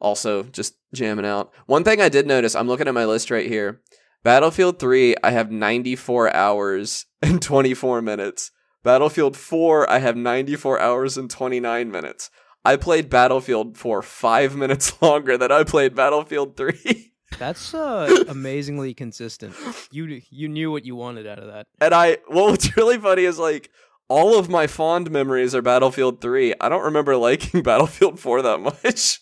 also 0.00 0.44
just 0.44 0.74
jamming 0.92 1.26
out. 1.26 1.52
One 1.66 1.84
thing 1.84 2.00
I 2.00 2.08
did 2.08 2.26
notice, 2.26 2.54
I'm 2.54 2.68
looking 2.68 2.88
at 2.88 2.94
my 2.94 3.04
list 3.04 3.30
right 3.30 3.46
here. 3.46 3.80
Battlefield 4.24 4.78
3, 4.78 5.14
I 5.22 5.30
have 5.30 5.50
94 5.50 6.34
hours 6.34 7.06
and 7.22 7.40
24 7.40 8.02
minutes. 8.02 8.50
Battlefield 8.82 9.36
4, 9.36 9.90
I 9.90 9.98
have 9.98 10.16
94 10.16 10.80
hours 10.80 11.16
and 11.16 11.30
29 11.30 11.90
minutes. 11.90 12.30
I 12.64 12.76
played 12.76 13.10
Battlefield 13.10 13.76
for 13.76 14.02
five 14.02 14.56
minutes 14.56 15.00
longer 15.02 15.36
than 15.36 15.52
I 15.52 15.64
played 15.64 15.94
Battlefield 15.94 16.56
3. 16.56 17.04
That's 17.38 17.74
uh, 17.74 18.24
amazingly 18.28 18.94
consistent. 18.94 19.54
You 19.90 20.20
you 20.30 20.48
knew 20.48 20.70
what 20.70 20.84
you 20.84 20.96
wanted 20.96 21.26
out 21.26 21.38
of 21.38 21.46
that. 21.48 21.66
And 21.80 21.94
I, 21.94 22.18
well, 22.28 22.50
what's 22.50 22.76
really 22.76 22.98
funny 22.98 23.24
is 23.24 23.38
like 23.38 23.70
all 24.08 24.38
of 24.38 24.48
my 24.48 24.66
fond 24.66 25.10
memories 25.10 25.54
are 25.54 25.62
Battlefield 25.62 26.20
3. 26.20 26.54
I 26.60 26.68
don't 26.68 26.84
remember 26.84 27.16
liking 27.16 27.62
Battlefield 27.64 28.18
4 28.18 28.42
that 28.42 28.60
much. 28.60 29.20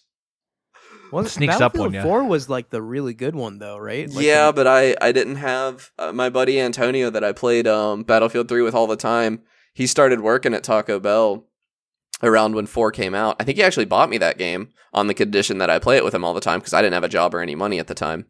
Well, 1.12 1.25
Sneaks 1.25 1.61
up 1.61 1.75
on 1.75 1.92
Battlefield. 1.92 2.05
Four 2.05 2.25
was 2.25 2.49
like 2.49 2.71
the 2.71 2.83
really 2.83 3.14
good 3.14 3.35
one, 3.35 3.59
though, 3.59 3.79
right? 3.79 4.11
Like 4.11 4.25
yeah, 4.25 4.51
but 4.51 4.66
I, 4.66 4.97
I 5.01 5.12
didn't 5.12 5.37
have 5.37 5.90
uh, 5.99 6.12
my 6.12 6.31
buddy 6.31 6.61
Antonio 6.61 7.11
that 7.11 7.23
I 7.23 7.33
played 7.33 7.66
um, 7.66 8.03
Battlefield 8.03 8.49
3 8.49 8.62
with 8.62 8.75
all 8.75 8.87
the 8.87 8.97
time. 8.97 9.42
He 9.73 9.87
started 9.87 10.21
working 10.21 10.55
at 10.55 10.64
Taco 10.64 10.99
Bell 10.99 11.45
around 12.22 12.55
when 12.55 12.66
4 12.66 12.90
came 12.90 13.14
out. 13.14 13.37
I 13.38 13.44
think 13.44 13.59
he 13.59 13.64
actually 13.64 13.85
bought 13.85 14.11
me 14.11 14.18
that 14.18 14.38
game 14.38 14.70
on 14.92 15.07
the 15.07 15.14
condition 15.14 15.59
that 15.59 15.70
I 15.70 15.79
play 15.79 15.96
it 15.96 16.05
with 16.05 16.14
him 16.14 16.24
all 16.24 16.35
the 16.35 16.40
time 16.40 16.61
because 16.61 16.72
I 16.72 16.81
didn't 16.81 16.94
have 16.94 17.05
a 17.05 17.09
job 17.09 17.35
or 17.35 17.40
any 17.40 17.55
money 17.55 17.79
at 17.79 17.87
the 17.87 17.94
time. 17.94 18.26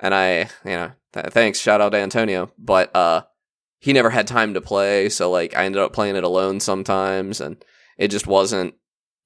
And 0.00 0.14
I, 0.14 0.48
you 0.64 0.76
know, 0.76 0.92
th- 1.12 1.26
thanks, 1.26 1.58
shout 1.58 1.80
out 1.80 1.90
to 1.90 1.98
Antonio. 1.98 2.52
But 2.58 2.94
uh, 2.94 3.22
he 3.78 3.92
never 3.92 4.10
had 4.10 4.26
time 4.26 4.54
to 4.54 4.60
play, 4.60 5.08
so 5.08 5.30
like 5.30 5.56
I 5.56 5.64
ended 5.64 5.82
up 5.82 5.92
playing 5.92 6.16
it 6.16 6.24
alone 6.24 6.60
sometimes, 6.60 7.40
and 7.40 7.62
it 7.98 8.08
just 8.08 8.26
wasn't 8.26 8.74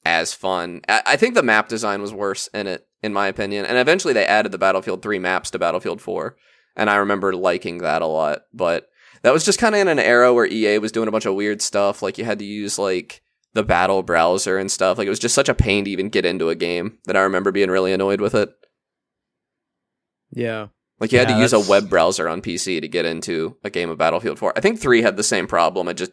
as 0.04 0.32
fun. 0.32 0.82
I, 0.88 1.02
I 1.06 1.16
think 1.16 1.34
the 1.34 1.42
map 1.42 1.68
design 1.68 2.00
was 2.00 2.12
worse 2.12 2.48
in 2.48 2.66
it, 2.66 2.86
in 3.02 3.12
my 3.12 3.26
opinion. 3.26 3.66
And 3.66 3.78
eventually 3.78 4.14
they 4.14 4.26
added 4.26 4.52
the 4.52 4.58
Battlefield 4.58 5.02
3 5.02 5.18
maps 5.18 5.50
to 5.50 5.58
Battlefield 5.58 6.00
4, 6.00 6.36
and 6.76 6.88
I 6.88 6.96
remember 6.96 7.34
liking 7.34 7.78
that 7.78 8.02
a 8.02 8.06
lot. 8.06 8.42
But 8.52 8.88
that 9.22 9.32
was 9.32 9.44
just 9.44 9.58
kind 9.58 9.74
of 9.74 9.80
in 9.80 9.88
an 9.88 9.98
era 9.98 10.32
where 10.32 10.46
EA 10.46 10.78
was 10.78 10.92
doing 10.92 11.08
a 11.08 11.12
bunch 11.12 11.26
of 11.26 11.34
weird 11.34 11.60
stuff, 11.60 12.02
like 12.02 12.18
you 12.18 12.24
had 12.24 12.38
to 12.38 12.44
use 12.44 12.78
like 12.78 13.22
the 13.54 13.62
battle 13.62 14.02
browser 14.02 14.58
and 14.58 14.70
stuff. 14.70 14.98
Like 14.98 15.06
it 15.06 15.10
was 15.10 15.18
just 15.18 15.34
such 15.34 15.48
a 15.48 15.54
pain 15.54 15.84
to 15.84 15.90
even 15.90 16.08
get 16.08 16.24
into 16.24 16.48
a 16.48 16.54
game 16.54 16.98
that 17.06 17.16
I 17.16 17.20
remember 17.22 17.50
being 17.52 17.70
really 17.70 17.92
annoyed 17.92 18.20
with 18.20 18.34
it. 18.34 18.50
yeah. 20.32 20.68
Like 21.00 21.12
you 21.12 21.18
had 21.18 21.28
Yeah, 21.30 21.36
to 21.36 21.40
use 21.40 21.52
a 21.54 21.60
web 21.60 21.88
browser 21.88 22.28
on 22.28 22.42
PC 22.42 22.80
to 22.82 22.86
get 22.88 23.06
into 23.06 23.56
a 23.64 23.70
game 23.70 23.88
of 23.88 23.96
Battlefield 23.98 24.38
4. 24.38 24.52
I 24.54 24.60
think 24.60 24.78
3 24.78 25.00
had 25.02 25.16
the 25.16 25.22
same 25.22 25.46
problem. 25.46 25.88
It 25.88 25.94
just 25.94 26.12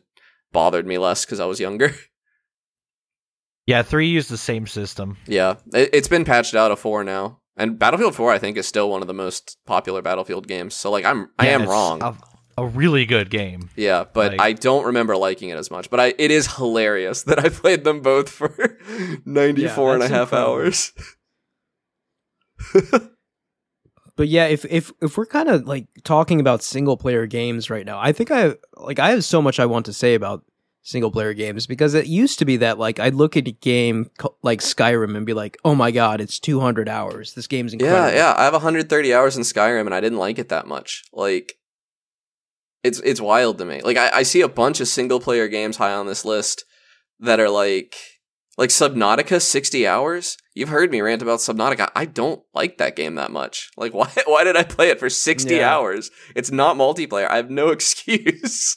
bothered 0.53 0.87
me 0.87 0.97
less 0.97 1.25
because 1.25 1.39
I 1.39 1.45
was 1.45 1.59
younger. 1.59 1.93
Yeah, 3.65 3.81
three 3.81 4.07
used 4.07 4.29
the 4.31 4.37
same 4.37 4.65
system. 4.65 5.17
yeah, 5.27 5.55
it, 5.73 5.89
it's 5.91 6.07
been 6.07 6.23
patched 6.23 6.55
out 6.55 6.71
of 6.71 6.79
4 6.79 7.03
now. 7.03 7.41
And 7.57 7.77
Battlefield 7.77 8.15
4 8.15 8.31
I 8.31 8.37
think 8.39 8.55
is 8.55 8.65
still 8.65 8.89
one 8.89 9.01
of 9.01 9.09
the 9.09 9.13
most 9.13 9.57
popular 9.65 10.01
Battlefield 10.01 10.47
games. 10.47 10.73
So 10.73 10.89
like 10.89 11.03
I'm 11.03 11.29
I 11.37 11.47
am 11.49 11.63
it's 11.63 11.69
wrong. 11.69 12.01
A, 12.01 12.15
a 12.57 12.65
really 12.65 13.05
good 13.05 13.29
game. 13.29 13.69
yeah, 13.75 14.03
but 14.11 14.31
like- 14.33 14.41
I 14.41 14.53
don't 14.53 14.85
remember 14.85 15.15
liking 15.15 15.49
it 15.49 15.57
as 15.57 15.69
much. 15.69 15.89
But 15.89 15.99
I 15.99 16.13
it 16.17 16.31
is 16.31 16.55
hilarious 16.55 17.23
that 17.29 17.39
I 17.39 17.49
played 17.49 17.83
them 17.83 18.01
both 18.01 18.29
for 18.29 18.77
94 19.25 19.93
and 19.95 20.03
a 20.03 20.07
half 20.07 20.33
incredible. 20.33 20.51
hours. 20.53 20.93
But 24.15 24.29
yeah, 24.29 24.45
if 24.47 24.65
if 24.65 24.91
if 24.99 25.15
we're 25.15 25.27
kind 25.27 25.47
of 25.47 25.67
like 25.67 25.85
talking 26.03 26.39
about 26.39 26.63
single 26.63 26.97
player 26.97 27.27
games 27.27 27.69
right 27.69 27.85
now, 27.85 27.99
I 27.99 28.11
think 28.13 28.31
I 28.31 28.55
like 28.75 28.97
I 28.97 29.11
have 29.11 29.23
so 29.23 29.43
much 29.43 29.59
I 29.59 29.67
want 29.67 29.85
to 29.85 29.93
say 29.93 30.15
about 30.15 30.43
single 30.81 31.11
player 31.11 31.35
games 31.35 31.67
because 31.67 31.93
it 31.93 32.07
used 32.07 32.39
to 32.39 32.45
be 32.45 32.57
that 32.57 32.79
like 32.79 32.99
I'd 32.99 33.13
look 33.13 33.37
at 33.37 33.47
a 33.47 33.51
game 33.51 34.09
co- 34.17 34.35
like 34.41 34.61
Skyrim 34.61 35.15
and 35.15 35.23
be 35.23 35.35
like, 35.35 35.55
"Oh 35.63 35.75
my 35.75 35.91
god, 35.91 36.19
it's 36.19 36.39
200 36.39 36.89
hours. 36.89 37.35
This 37.35 37.45
game's 37.45 37.73
incredible." 37.73 38.09
Yeah, 38.09 38.15
yeah. 38.15 38.33
I 38.35 38.45
have 38.45 38.53
130 38.53 39.13
hours 39.13 39.37
in 39.37 39.43
Skyrim 39.43 39.81
and 39.85 39.93
I 39.93 40.01
didn't 40.01 40.17
like 40.17 40.39
it 40.39 40.49
that 40.49 40.65
much. 40.65 41.03
Like 41.13 41.53
it's 42.87 42.99
it's 43.01 43.21
wild 43.21 43.57
to 43.59 43.65
me. 43.65 43.81
Like 43.81 43.97
I, 43.97 44.09
I 44.19 44.23
see 44.23 44.41
a 44.41 44.47
bunch 44.49 44.79
of 44.79 44.87
single 44.87 45.19
player 45.19 45.47
games 45.47 45.77
high 45.77 45.93
on 45.93 46.07
this 46.07 46.25
list 46.25 46.65
that 47.19 47.39
are 47.39 47.49
like 47.49 47.95
like 48.57 48.69
Subnautica 48.71 49.39
60 49.41 49.85
hours. 49.85 50.37
You've 50.55 50.69
heard 50.69 50.89
me 50.91 51.01
rant 51.01 51.21
about 51.21 51.39
Subnautica. 51.39 51.89
I 51.95 52.05
don't 52.05 52.41
like 52.55 52.77
that 52.79 52.95
game 52.95 53.15
that 53.15 53.31
much. 53.31 53.69
Like 53.77 53.93
why 53.99 54.09
why 54.25 54.43
did 54.43 54.55
I 54.57 54.63
play 54.63 54.89
it 54.89 54.99
for 54.99 55.09
60 55.09 55.55
Yeah. 55.55 55.75
hours? 55.75 56.09
It's 56.35 56.51
not 56.51 56.75
multiplayer. 56.77 57.29
I 57.29 57.35
have 57.37 57.49
no 57.51 57.69
excuse. 57.77 58.75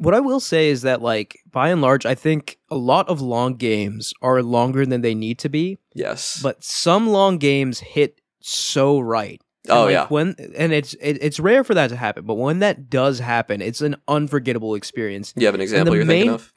What 0.00 0.14
I 0.14 0.20
will 0.20 0.40
say 0.40 0.68
is 0.68 0.82
that 0.82 1.02
like 1.02 1.38
by 1.50 1.70
and 1.70 1.80
large, 1.82 2.06
I 2.06 2.14
think 2.14 2.58
a 2.70 2.76
lot 2.76 3.08
of 3.08 3.20
long 3.20 3.54
games 3.56 4.12
are 4.22 4.42
longer 4.42 4.86
than 4.86 5.00
they 5.00 5.14
need 5.14 5.38
to 5.40 5.48
be, 5.48 5.78
yes. 5.92 6.38
but 6.40 6.62
some 6.62 7.08
long 7.08 7.38
games 7.38 7.80
hit 7.80 8.20
so 8.40 9.00
right. 9.00 9.40
Oh 9.68 9.84
like, 9.84 9.92
yeah. 9.92 10.06
when 10.08 10.34
and 10.56 10.72
it's 10.72 10.94
it, 10.94 11.18
it's 11.20 11.38
rare 11.40 11.64
for 11.64 11.74
that 11.74 11.88
to 11.88 11.96
happen, 11.96 12.24
but 12.24 12.34
when 12.34 12.58
that 12.60 12.88
does 12.90 13.18
happen, 13.18 13.60
it's 13.62 13.80
an 13.80 13.96
unforgettable 14.06 14.74
experience. 14.74 15.32
You 15.36 15.46
have 15.46 15.54
an 15.54 15.60
example 15.60 15.94
you're 15.94 16.04
thinking 16.04 16.26
main- 16.30 16.34
of? 16.34 16.52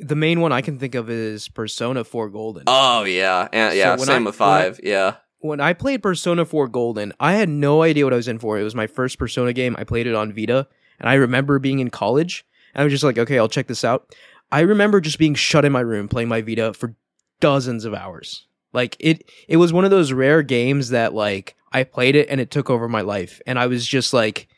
The 0.00 0.16
main 0.16 0.40
one 0.40 0.52
I 0.52 0.62
can 0.62 0.78
think 0.78 0.94
of 0.94 1.10
is 1.10 1.48
Persona 1.48 2.02
4 2.02 2.30
Golden. 2.30 2.64
Oh 2.66 3.04
yeah. 3.04 3.46
And 3.52 3.76
yeah, 3.76 3.90
when 3.90 4.00
same 4.06 4.22
I- 4.22 4.30
with 4.30 4.40
I- 4.40 4.62
5. 4.70 4.80
yeah. 4.82 5.16
when 5.40 5.60
I 5.60 5.74
played 5.74 6.02
Persona 6.02 6.44
4 6.44 6.66
Golden, 6.68 7.12
I 7.20 7.34
had 7.34 7.48
no 7.48 7.82
idea 7.82 8.04
what 8.04 8.12
I 8.12 8.16
was 8.16 8.26
in 8.28 8.38
for. 8.38 8.58
It 8.58 8.62
was 8.64 8.74
my 8.74 8.86
first 8.86 9.18
Persona 9.18 9.52
game. 9.52 9.76
I 9.78 9.84
played 9.84 10.06
it 10.06 10.14
on 10.14 10.32
Vita, 10.32 10.66
and 10.98 11.08
I 11.08 11.14
remember 11.14 11.58
being 11.58 11.78
in 11.78 11.90
college. 11.90 12.44
I 12.74 12.82
was 12.84 12.92
just 12.92 13.04
like, 13.04 13.18
okay, 13.18 13.38
I'll 13.38 13.48
check 13.48 13.66
this 13.66 13.84
out. 13.84 14.14
I 14.50 14.60
remember 14.60 15.00
just 15.00 15.18
being 15.18 15.34
shut 15.34 15.64
in 15.64 15.72
my 15.72 15.80
room 15.80 16.08
playing 16.08 16.28
my 16.28 16.40
Vita 16.40 16.72
for 16.72 16.96
dozens 17.40 17.84
of 17.84 17.92
hours. 17.94 18.46
Like 18.72 18.96
it 18.98 19.28
it 19.48 19.56
was 19.56 19.72
one 19.72 19.84
of 19.84 19.90
those 19.90 20.12
rare 20.12 20.42
games 20.42 20.90
that 20.90 21.14
like 21.14 21.56
I 21.72 21.84
played 21.84 22.16
it 22.16 22.28
and 22.28 22.40
it 22.40 22.50
took 22.50 22.70
over 22.70 22.88
my 22.88 23.00
life 23.00 23.40
and 23.46 23.58
I 23.58 23.66
was 23.66 23.86
just 23.86 24.12
like 24.12 24.48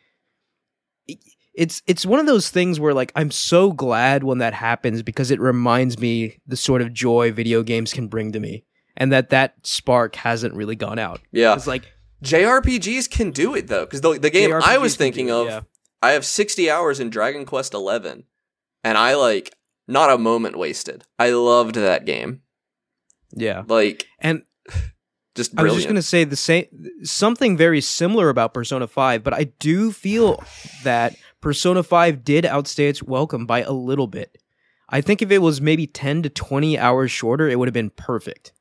it's 1.54 1.82
it's 1.86 2.06
one 2.06 2.20
of 2.20 2.26
those 2.26 2.50
things 2.50 2.80
where 2.80 2.94
like 2.94 3.12
I'm 3.14 3.30
so 3.30 3.72
glad 3.72 4.24
when 4.24 4.38
that 4.38 4.54
happens 4.54 5.02
because 5.02 5.30
it 5.30 5.40
reminds 5.40 5.98
me 5.98 6.38
the 6.46 6.56
sort 6.56 6.82
of 6.82 6.92
joy 6.92 7.32
video 7.32 7.62
games 7.62 7.92
can 7.92 8.08
bring 8.08 8.32
to 8.32 8.40
me 8.40 8.64
and 8.96 9.12
that 9.12 9.30
that 9.30 9.54
spark 9.62 10.16
hasn't 10.16 10.54
really 10.54 10.76
gone 10.76 10.98
out. 10.98 11.20
Yeah. 11.32 11.54
It's 11.54 11.66
like 11.66 11.92
JRPGs 12.22 13.10
can 13.10 13.30
do 13.30 13.54
it 13.54 13.66
though, 13.68 13.84
because 13.84 14.00
the, 14.00 14.18
the 14.18 14.30
game 14.30 14.52
I 14.52 14.78
was 14.78 14.96
thinking 14.96 15.28
it, 15.28 15.32
of, 15.32 15.46
yeah. 15.46 15.60
I 16.02 16.12
have 16.12 16.24
60 16.24 16.70
hours 16.70 17.00
in 17.00 17.10
Dragon 17.10 17.44
Quest 17.44 17.72
XI, 17.72 18.24
and 18.82 18.98
I 18.98 19.14
like 19.14 19.54
not 19.86 20.10
a 20.10 20.18
moment 20.18 20.56
wasted. 20.56 21.04
I 21.18 21.30
loved 21.30 21.74
that 21.76 22.04
game. 22.04 22.42
Yeah. 23.36 23.64
Like, 23.66 24.06
And 24.18 24.42
just 25.34 25.58
I 25.58 25.62
was 25.62 25.74
just 25.74 25.86
going 25.86 25.96
to 25.96 26.02
say 26.02 26.24
the 26.24 26.36
same 26.36 26.66
something 27.02 27.56
very 27.56 27.80
similar 27.80 28.28
about 28.28 28.54
Persona 28.54 28.86
5, 28.86 29.22
but 29.24 29.34
I 29.34 29.44
do 29.58 29.90
feel 29.92 30.42
that 30.84 31.16
Persona 31.40 31.82
5 31.82 32.24
did 32.24 32.46
outstay 32.46 32.88
its 32.88 33.02
welcome 33.02 33.46
by 33.46 33.62
a 33.62 33.72
little 33.72 34.06
bit. 34.06 34.38
I 34.88 35.00
think 35.00 35.22
if 35.22 35.30
it 35.30 35.38
was 35.38 35.60
maybe 35.60 35.86
10 35.86 36.22
to 36.22 36.28
20 36.28 36.78
hours 36.78 37.10
shorter, 37.10 37.48
it 37.48 37.58
would 37.58 37.68
have 37.68 37.74
been 37.74 37.90
perfect. 37.90 38.52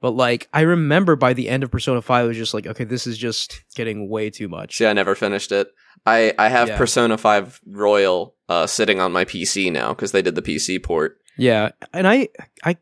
But 0.00 0.12
like 0.12 0.48
I 0.52 0.60
remember 0.60 1.16
by 1.16 1.32
the 1.32 1.48
end 1.48 1.64
of 1.64 1.70
Persona 1.70 2.02
5 2.02 2.24
it 2.24 2.28
was 2.28 2.36
just 2.36 2.54
like 2.54 2.66
okay, 2.66 2.84
this 2.84 3.06
is 3.06 3.16
just 3.18 3.64
getting 3.74 4.08
way 4.08 4.30
too 4.30 4.48
much. 4.48 4.76
See, 4.76 4.86
I 4.86 4.92
never 4.92 5.14
finished 5.14 5.50
it. 5.50 5.68
I, 6.06 6.34
I 6.38 6.48
have 6.48 6.68
Yeah. 6.68 6.76
Persona 6.76 7.16
5 7.16 7.60
Royal 7.66 8.34
uh, 8.48 8.66
sitting 8.66 9.00
on 9.00 9.12
my 9.12 9.24
PC 9.24 9.72
now 9.72 9.94
because 9.94 10.12
they 10.12 10.20
did 10.22 10.34
the 10.34 10.42
PC 10.42 10.82
port. 10.82 11.18
Yeah, 11.36 11.70
and 11.92 12.06
I 12.06 12.28
I 12.64 12.76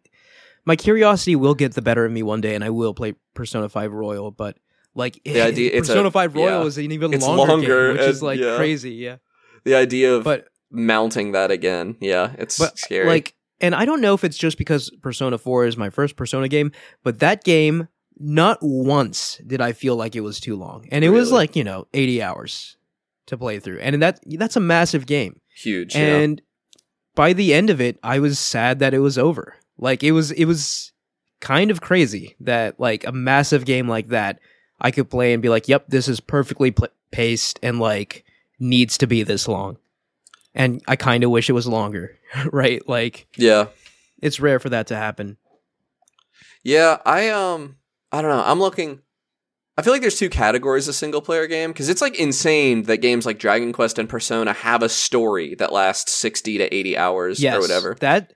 my 0.64 0.77
curiosity 0.77 1.37
will 1.37 1.55
get 1.55 1.75
the 1.75 1.83
better 1.83 2.05
of 2.05 2.12
me 2.12 2.22
one 2.22 2.40
day 2.40 2.55
and 2.55 2.62
I 2.64 2.70
will 2.70 2.94
play 2.94 3.14
Persona 3.35 3.68
5 3.68 3.92
Royal, 3.92 4.31
but 4.31 4.57
like 4.94 5.20
The 5.25 5.40
eh, 5.40 5.46
idea- 5.46 5.70
it's 5.72 5.88
a- 5.88 5.92
Persona 5.92 6.11
5 6.11 6.35
Royal 6.35 6.61
yeah. 6.62 6.66
is 6.66 6.79
an 6.79 6.92
even 6.92 7.11
longer, 7.12 7.53
longer 7.53 7.88
game, 7.88 7.96
which 7.98 8.09
is 8.09 8.22
like 8.22 8.38
yeah. 8.40 8.57
crazy, 8.57 8.92
yeah. 8.94 9.16
The 9.64 9.75
idea 9.75 10.14
of 10.14 10.25
But 10.25 10.48
mounting 10.70 11.33
that 11.33 11.51
again, 11.51 11.96
yeah, 12.01 12.33
it's 12.38 12.59
but 12.59 12.79
scary. 12.79 13.07
like 13.07 13.35
and 13.61 13.75
i 13.77 13.85
don't 13.85 14.01
know 14.01 14.12
if 14.14 14.25
it's 14.25 14.37
just 14.38 14.59
because 14.59 14.90
persona 15.03 15.38
4 15.38 15.66
is 15.66 15.77
my 15.77 15.88
first 15.90 16.16
persona 16.16 16.48
game 16.48 16.72
but 17.05 17.20
that 17.20 17.44
game 17.44 17.87
not 18.18 18.59
once 18.61 19.40
did 19.46 19.61
i 19.61 19.70
feel 19.72 19.94
like 19.94 20.16
it 20.16 20.20
was 20.22 20.40
too 20.40 20.57
long 20.57 20.85
and 20.90 21.05
it 21.05 21.11
was 21.11 21.31
like 21.31 21.55
you 21.55 21.62
know 21.62 21.87
80 21.94 22.22
hours 22.22 22.77
to 23.27 23.38
play 23.38 23.61
through 23.61 23.79
and 23.79 24.03
that 24.03 24.18
that's 24.27 24.57
a 24.57 24.61
massive 24.61 25.07
game 25.07 25.40
huge. 25.55 25.94
yeah. 25.94 26.16
and 26.16 26.42
by 27.14 27.33
the 27.33 27.55
end 27.55 27.70
of 27.70 27.81
it 27.81 27.98
i 28.03 28.18
was 28.18 28.38
sad 28.38 28.81
that 28.81 28.94
it 28.94 28.98
was 28.98 29.16
over 29.16 29.55
like 29.78 30.02
it 30.02 30.12
was 30.12 30.30
it 30.32 30.44
was 30.44 30.92
kind 31.40 31.70
of 31.70 31.80
crazy 31.80 32.37
that 32.40 32.78
like 32.78 33.06
a 33.06 33.12
massive 33.12 33.64
game 33.64 33.88
like 33.88 34.08
that 34.08 34.38
i 34.80 34.90
could 34.90 35.11
play 35.11 35.32
and 35.32 35.42
be 35.42 35.48
like 35.48 35.66
yep 35.68 35.85
this 35.88 36.06
is 36.08 36.20
perfectly 36.20 36.70
pl- 36.70 36.88
paced 37.11 37.58
and 37.62 37.80
like 37.80 38.24
needs 38.61 38.96
to 38.98 39.06
be 39.06 39.22
this 39.22 39.48
long 39.48 39.76
and 40.54 40.80
i 40.87 40.94
kind 40.96 41.24
of 41.24 41.30
wish 41.30 41.48
it 41.50 41.54
was 41.54 41.66
longer 41.66 42.16
right 42.52 42.87
like 42.88 43.26
Yeah. 43.37 43.66
it's 44.20 44.38
rare 44.40 44.61
for 44.61 44.68
that 44.68 44.87
to 44.88 44.96
happen 44.96 45.37
Yeah, 46.62 46.98
I 47.04 47.28
um 47.30 47.76
I 48.12 48.20
don't 48.22 48.30
know. 48.30 48.42
I'm 48.44 48.61
looking 48.61 49.00
I 49.76 49.82
feel 49.82 49.92
like 49.94 50.02
there's 50.02 50.18
two 50.18 50.28
categories 50.28 50.87
of 50.87 50.94
single 50.94 51.22
player 51.22 51.46
game 51.46 51.70
because 51.72 51.88
it's 51.88 52.02
like 52.02 52.20
insane 52.20 52.82
that 52.85 52.98
games 52.98 53.24
like 53.26 53.38
Dragon 53.38 53.72
Quest 53.72 53.98
and 53.98 54.08
Persona 54.08 54.52
have 54.52 54.82
a 54.82 54.88
story 54.88 55.54
that 55.56 55.72
lasts 55.72 56.12
60 56.12 56.58
to 56.58 56.72
80 56.74 56.96
hours 56.98 57.40
yes 57.42 57.56
or 57.56 57.61
whatever. 57.61 57.96
that 58.00 58.32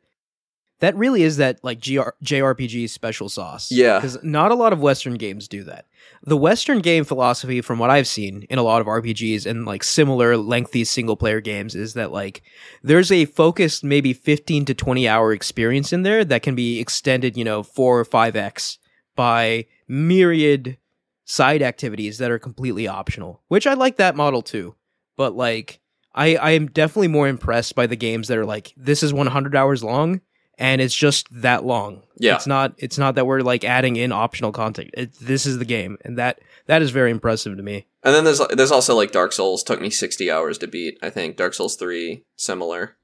that 0.80 0.94
really 0.96 1.22
is 1.22 1.38
that 1.38 1.58
like 1.62 1.80
GR- 1.80 2.10
jrpg 2.22 2.88
special 2.90 3.28
sauce. 3.28 3.70
Yeah. 3.70 3.98
because 3.98 4.22
not 4.22 4.52
a 4.52 4.54
lot 4.54 4.72
of 4.72 4.80
western 4.80 5.14
games 5.14 5.48
do 5.48 5.64
that. 5.64 5.86
The 6.22 6.36
western 6.36 6.80
game 6.80 7.04
philosophy 7.04 7.60
from 7.60 7.78
what 7.78 7.90
i've 7.90 8.06
seen 8.06 8.46
in 8.50 8.58
a 8.58 8.62
lot 8.62 8.80
of 8.80 8.86
rpgs 8.86 9.46
and 9.46 9.64
like 9.64 9.82
similar 9.82 10.36
lengthy 10.36 10.84
single 10.84 11.16
player 11.16 11.40
games 11.40 11.74
is 11.74 11.94
that 11.94 12.12
like 12.12 12.42
there's 12.82 13.10
a 13.12 13.24
focused 13.26 13.84
maybe 13.84 14.12
15 14.12 14.64
to 14.66 14.74
20 14.74 15.08
hour 15.08 15.32
experience 15.32 15.92
in 15.92 16.02
there 16.02 16.24
that 16.24 16.42
can 16.42 16.54
be 16.54 16.80
extended 16.80 17.36
you 17.36 17.44
know 17.44 17.62
4 17.62 18.00
or 18.00 18.04
5x 18.04 18.78
by 19.14 19.66
myriad 19.88 20.78
side 21.24 21.62
activities 21.62 22.18
that 22.18 22.30
are 22.30 22.38
completely 22.38 22.86
optional 22.86 23.42
which 23.48 23.66
i 23.66 23.74
like 23.74 23.96
that 23.96 24.16
model 24.16 24.42
too. 24.42 24.74
But 25.16 25.34
like 25.34 25.80
i 26.14 26.36
i 26.36 26.50
am 26.52 26.66
definitely 26.68 27.08
more 27.08 27.26
impressed 27.28 27.74
by 27.74 27.86
the 27.86 27.96
games 27.96 28.28
that 28.28 28.38
are 28.38 28.46
like 28.46 28.72
this 28.76 29.02
is 29.02 29.12
100 29.12 29.56
hours 29.56 29.82
long 29.82 30.20
and 30.58 30.80
it's 30.80 30.94
just 30.94 31.26
that 31.42 31.64
long 31.64 32.02
Yeah. 32.18 32.36
it's 32.36 32.46
not 32.46 32.74
it's 32.78 32.98
not 32.98 33.14
that 33.16 33.26
we're 33.26 33.40
like 33.40 33.64
adding 33.64 33.96
in 33.96 34.12
optional 34.12 34.52
content 34.52 34.90
it, 34.94 35.12
this 35.20 35.46
is 35.46 35.58
the 35.58 35.64
game 35.64 35.98
and 36.04 36.16
that 36.18 36.40
that 36.66 36.82
is 36.82 36.90
very 36.90 37.10
impressive 37.10 37.56
to 37.56 37.62
me 37.62 37.86
And 38.02 38.14
then 38.14 38.24
there's 38.24 38.40
there's 38.54 38.72
also 38.72 38.94
like 38.96 39.12
Dark 39.12 39.32
Souls 39.32 39.62
took 39.62 39.80
me 39.80 39.90
60 39.90 40.30
hours 40.30 40.58
to 40.58 40.66
beat. 40.66 40.98
I 41.02 41.10
think 41.10 41.36
Dark 41.36 41.54
Souls 41.54 41.76
3 41.76 42.24
similar. 42.36 42.96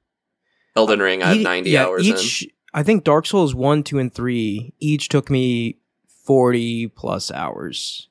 Elden 0.75 0.99
Ring 0.99 1.21
I 1.21 1.33
have 1.35 1.41
90 1.43 1.69
yeah, 1.69 1.85
hours 1.85 2.07
in. 2.07 2.15
each 2.15 2.47
i 2.73 2.81
think 2.81 3.03
dark 3.03 3.27
souls 3.27 3.53
1 3.53 3.83
2 3.83 3.99
and 3.99 4.11
3 4.13 4.73
each 4.79 5.07
took 5.09 5.29
me 5.29 5.77
40 6.25 6.87
plus 6.87 7.29
hours 7.31 8.09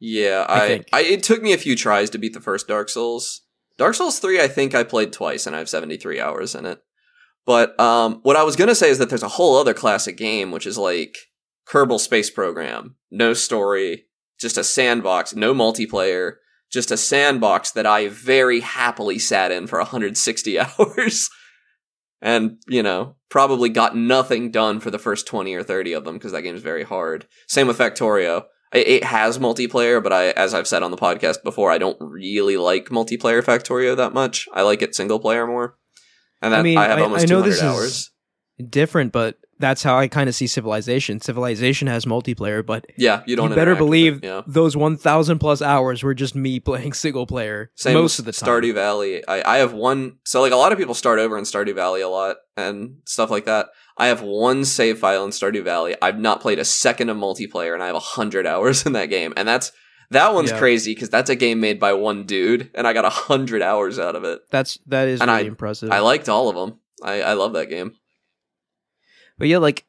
Yeah, 0.00 0.44
I 0.48 0.64
I. 0.64 0.84
I 0.92 1.00
it 1.02 1.22
took 1.22 1.40
me 1.42 1.52
a 1.52 1.58
few 1.58 1.76
tries 1.76 2.10
to 2.10 2.18
beat 2.18 2.34
the 2.34 2.40
first 2.40 2.66
Dark 2.68 2.88
Souls. 2.88 3.42
Dark 3.78 3.94
Souls 3.94 4.18
3 4.18 4.40
I 4.40 4.48
think 4.48 4.74
I 4.74 4.82
played 4.84 5.12
twice 5.12 5.46
and 5.46 5.54
I 5.56 5.58
have 5.60 5.68
73 5.68 6.20
hours 6.20 6.54
in 6.54 6.66
it. 6.66 6.82
But 7.46 7.78
um 7.78 8.20
what 8.22 8.36
I 8.36 8.42
was 8.42 8.56
to 8.56 8.74
say 8.74 8.90
is 8.90 8.98
that 8.98 9.08
there's 9.08 9.22
a 9.22 9.28
whole 9.28 9.56
other 9.56 9.74
classic 9.74 10.16
game 10.16 10.50
which 10.50 10.66
is 10.66 10.78
like 10.78 11.16
Kerbal 11.66 12.00
Space 12.00 12.30
Program. 12.30 12.96
No 13.10 13.32
story, 13.34 14.04
just 14.40 14.58
a 14.58 14.64
sandbox, 14.64 15.34
no 15.34 15.54
multiplayer, 15.54 16.34
just 16.70 16.90
a 16.90 16.96
sandbox 16.96 17.70
that 17.72 17.86
I 17.86 18.08
very 18.08 18.60
happily 18.60 19.18
sat 19.18 19.50
in 19.50 19.66
for 19.66 19.78
160 19.80 20.58
hours. 20.58 21.30
And, 22.20 22.56
you 22.66 22.82
know, 22.82 23.16
probably 23.28 23.68
got 23.68 23.96
nothing 23.96 24.50
done 24.50 24.80
for 24.80 24.90
the 24.90 24.98
first 24.98 25.26
20 25.26 25.54
or 25.54 25.62
30 25.62 25.92
of 25.92 26.04
them 26.04 26.14
because 26.14 26.32
that 26.32 26.42
game's 26.42 26.62
very 26.62 26.82
hard. 26.82 27.26
Same 27.48 27.66
with 27.66 27.78
Factorio. 27.78 28.44
It 28.72 28.88
it 28.88 29.04
has 29.04 29.38
multiplayer, 29.38 30.02
but 30.02 30.12
I, 30.12 30.30
as 30.30 30.54
I've 30.54 30.66
said 30.66 30.82
on 30.82 30.90
the 30.90 30.96
podcast 30.96 31.44
before, 31.44 31.70
I 31.70 31.78
don't 31.78 31.98
really 32.00 32.56
like 32.56 32.88
multiplayer 32.88 33.42
Factorio 33.42 33.96
that 33.96 34.14
much. 34.14 34.48
I 34.54 34.62
like 34.62 34.82
it 34.82 34.94
single 34.94 35.20
player 35.20 35.46
more. 35.46 35.76
And 36.44 36.52
that, 36.52 36.58
I 36.58 36.60
I, 36.60 36.62
mean, 36.62 36.78
have 36.78 36.98
I- 36.98 37.02
almost 37.02 37.22
I 37.22 37.26
know 37.26 37.42
200 37.42 37.50
this 37.50 37.62
is- 37.92 38.10
different 38.70 39.12
but 39.12 39.36
that's 39.58 39.82
how 39.82 39.98
i 39.98 40.06
kind 40.06 40.28
of 40.28 40.34
see 40.34 40.46
civilization 40.46 41.20
civilization 41.20 41.88
has 41.88 42.04
multiplayer 42.04 42.64
but 42.64 42.86
Yeah, 42.96 43.22
you 43.26 43.34
don't. 43.34 43.50
you 43.50 43.56
better 43.56 43.74
believe 43.74 44.18
it, 44.18 44.24
Yeah. 44.24 44.42
those 44.46 44.76
1000 44.76 45.38
plus 45.40 45.60
hours 45.60 46.04
were 46.04 46.14
just 46.14 46.36
me 46.36 46.60
playing 46.68 46.92
single 46.92 47.26
player 47.26 47.72
Same 47.74 47.94
most 47.94 48.20
of 48.20 48.26
the 48.26 48.32
time 48.32 48.48
Stardew 48.48 48.74
Valley. 48.74 49.26
I, 49.26 49.54
I 49.54 49.58
have 49.58 49.72
one. 49.72 50.18
So 50.24 50.40
like 50.40 50.52
a 50.52 50.56
lot 50.56 50.70
of 50.72 50.78
people 50.78 50.94
start 50.94 51.18
over 51.18 51.36
in 51.36 51.42
Stardew 51.44 51.74
Valley 51.74 52.00
a 52.00 52.08
lot 52.08 52.36
and 52.56 52.98
stuff 53.06 53.28
like 53.30 53.44
that. 53.46 53.66
I 53.96 54.06
have 54.06 54.22
one 54.22 54.64
save 54.64 54.98
file 54.98 55.24
in 55.24 55.30
Stardew 55.30 55.62
Valley. 55.64 55.94
I've 56.02 56.18
not 56.18 56.40
played 56.40 56.58
a 56.60 56.64
second 56.64 57.10
of 57.10 57.16
multiplayer, 57.16 57.74
and 57.74 57.82
I 57.82 57.86
have 57.88 57.96
hundred 57.96 58.46
hours 58.46 58.86
in 58.86 58.92
that 58.94 59.06
game. 59.06 59.32
And 59.36 59.46
that's 59.48 59.70
that 60.10 60.34
one's 60.34 60.50
Yeah. 60.50 60.58
crazy 60.58 60.94
because 60.94 61.10
that's 61.10 61.30
a 61.30 61.36
game 61.36 61.60
made 61.60 61.78
by 61.80 61.92
one 61.92 62.24
dude, 62.24 62.70
and 62.74 62.86
I 62.86 62.92
got 62.92 63.10
hundred 63.12 63.62
hours 63.62 63.98
out 63.98 64.16
of 64.16 64.24
it. 64.24 64.40
that's 64.50 64.78
that 64.86 65.08
is 65.08 65.20
And 65.20 65.30
really 65.30 65.44
I- 65.44 65.48
impressive 65.48 65.90
I 65.90 65.98
liked 66.00 66.28
all 66.28 66.48
of 66.48 66.56
them. 66.56 66.78
I, 67.02 67.22
I 67.22 67.32
love 67.34 67.52
that 67.54 67.68
game. 67.70 67.94
But 69.38 69.48
yeah, 69.48 69.58
like 69.58 69.84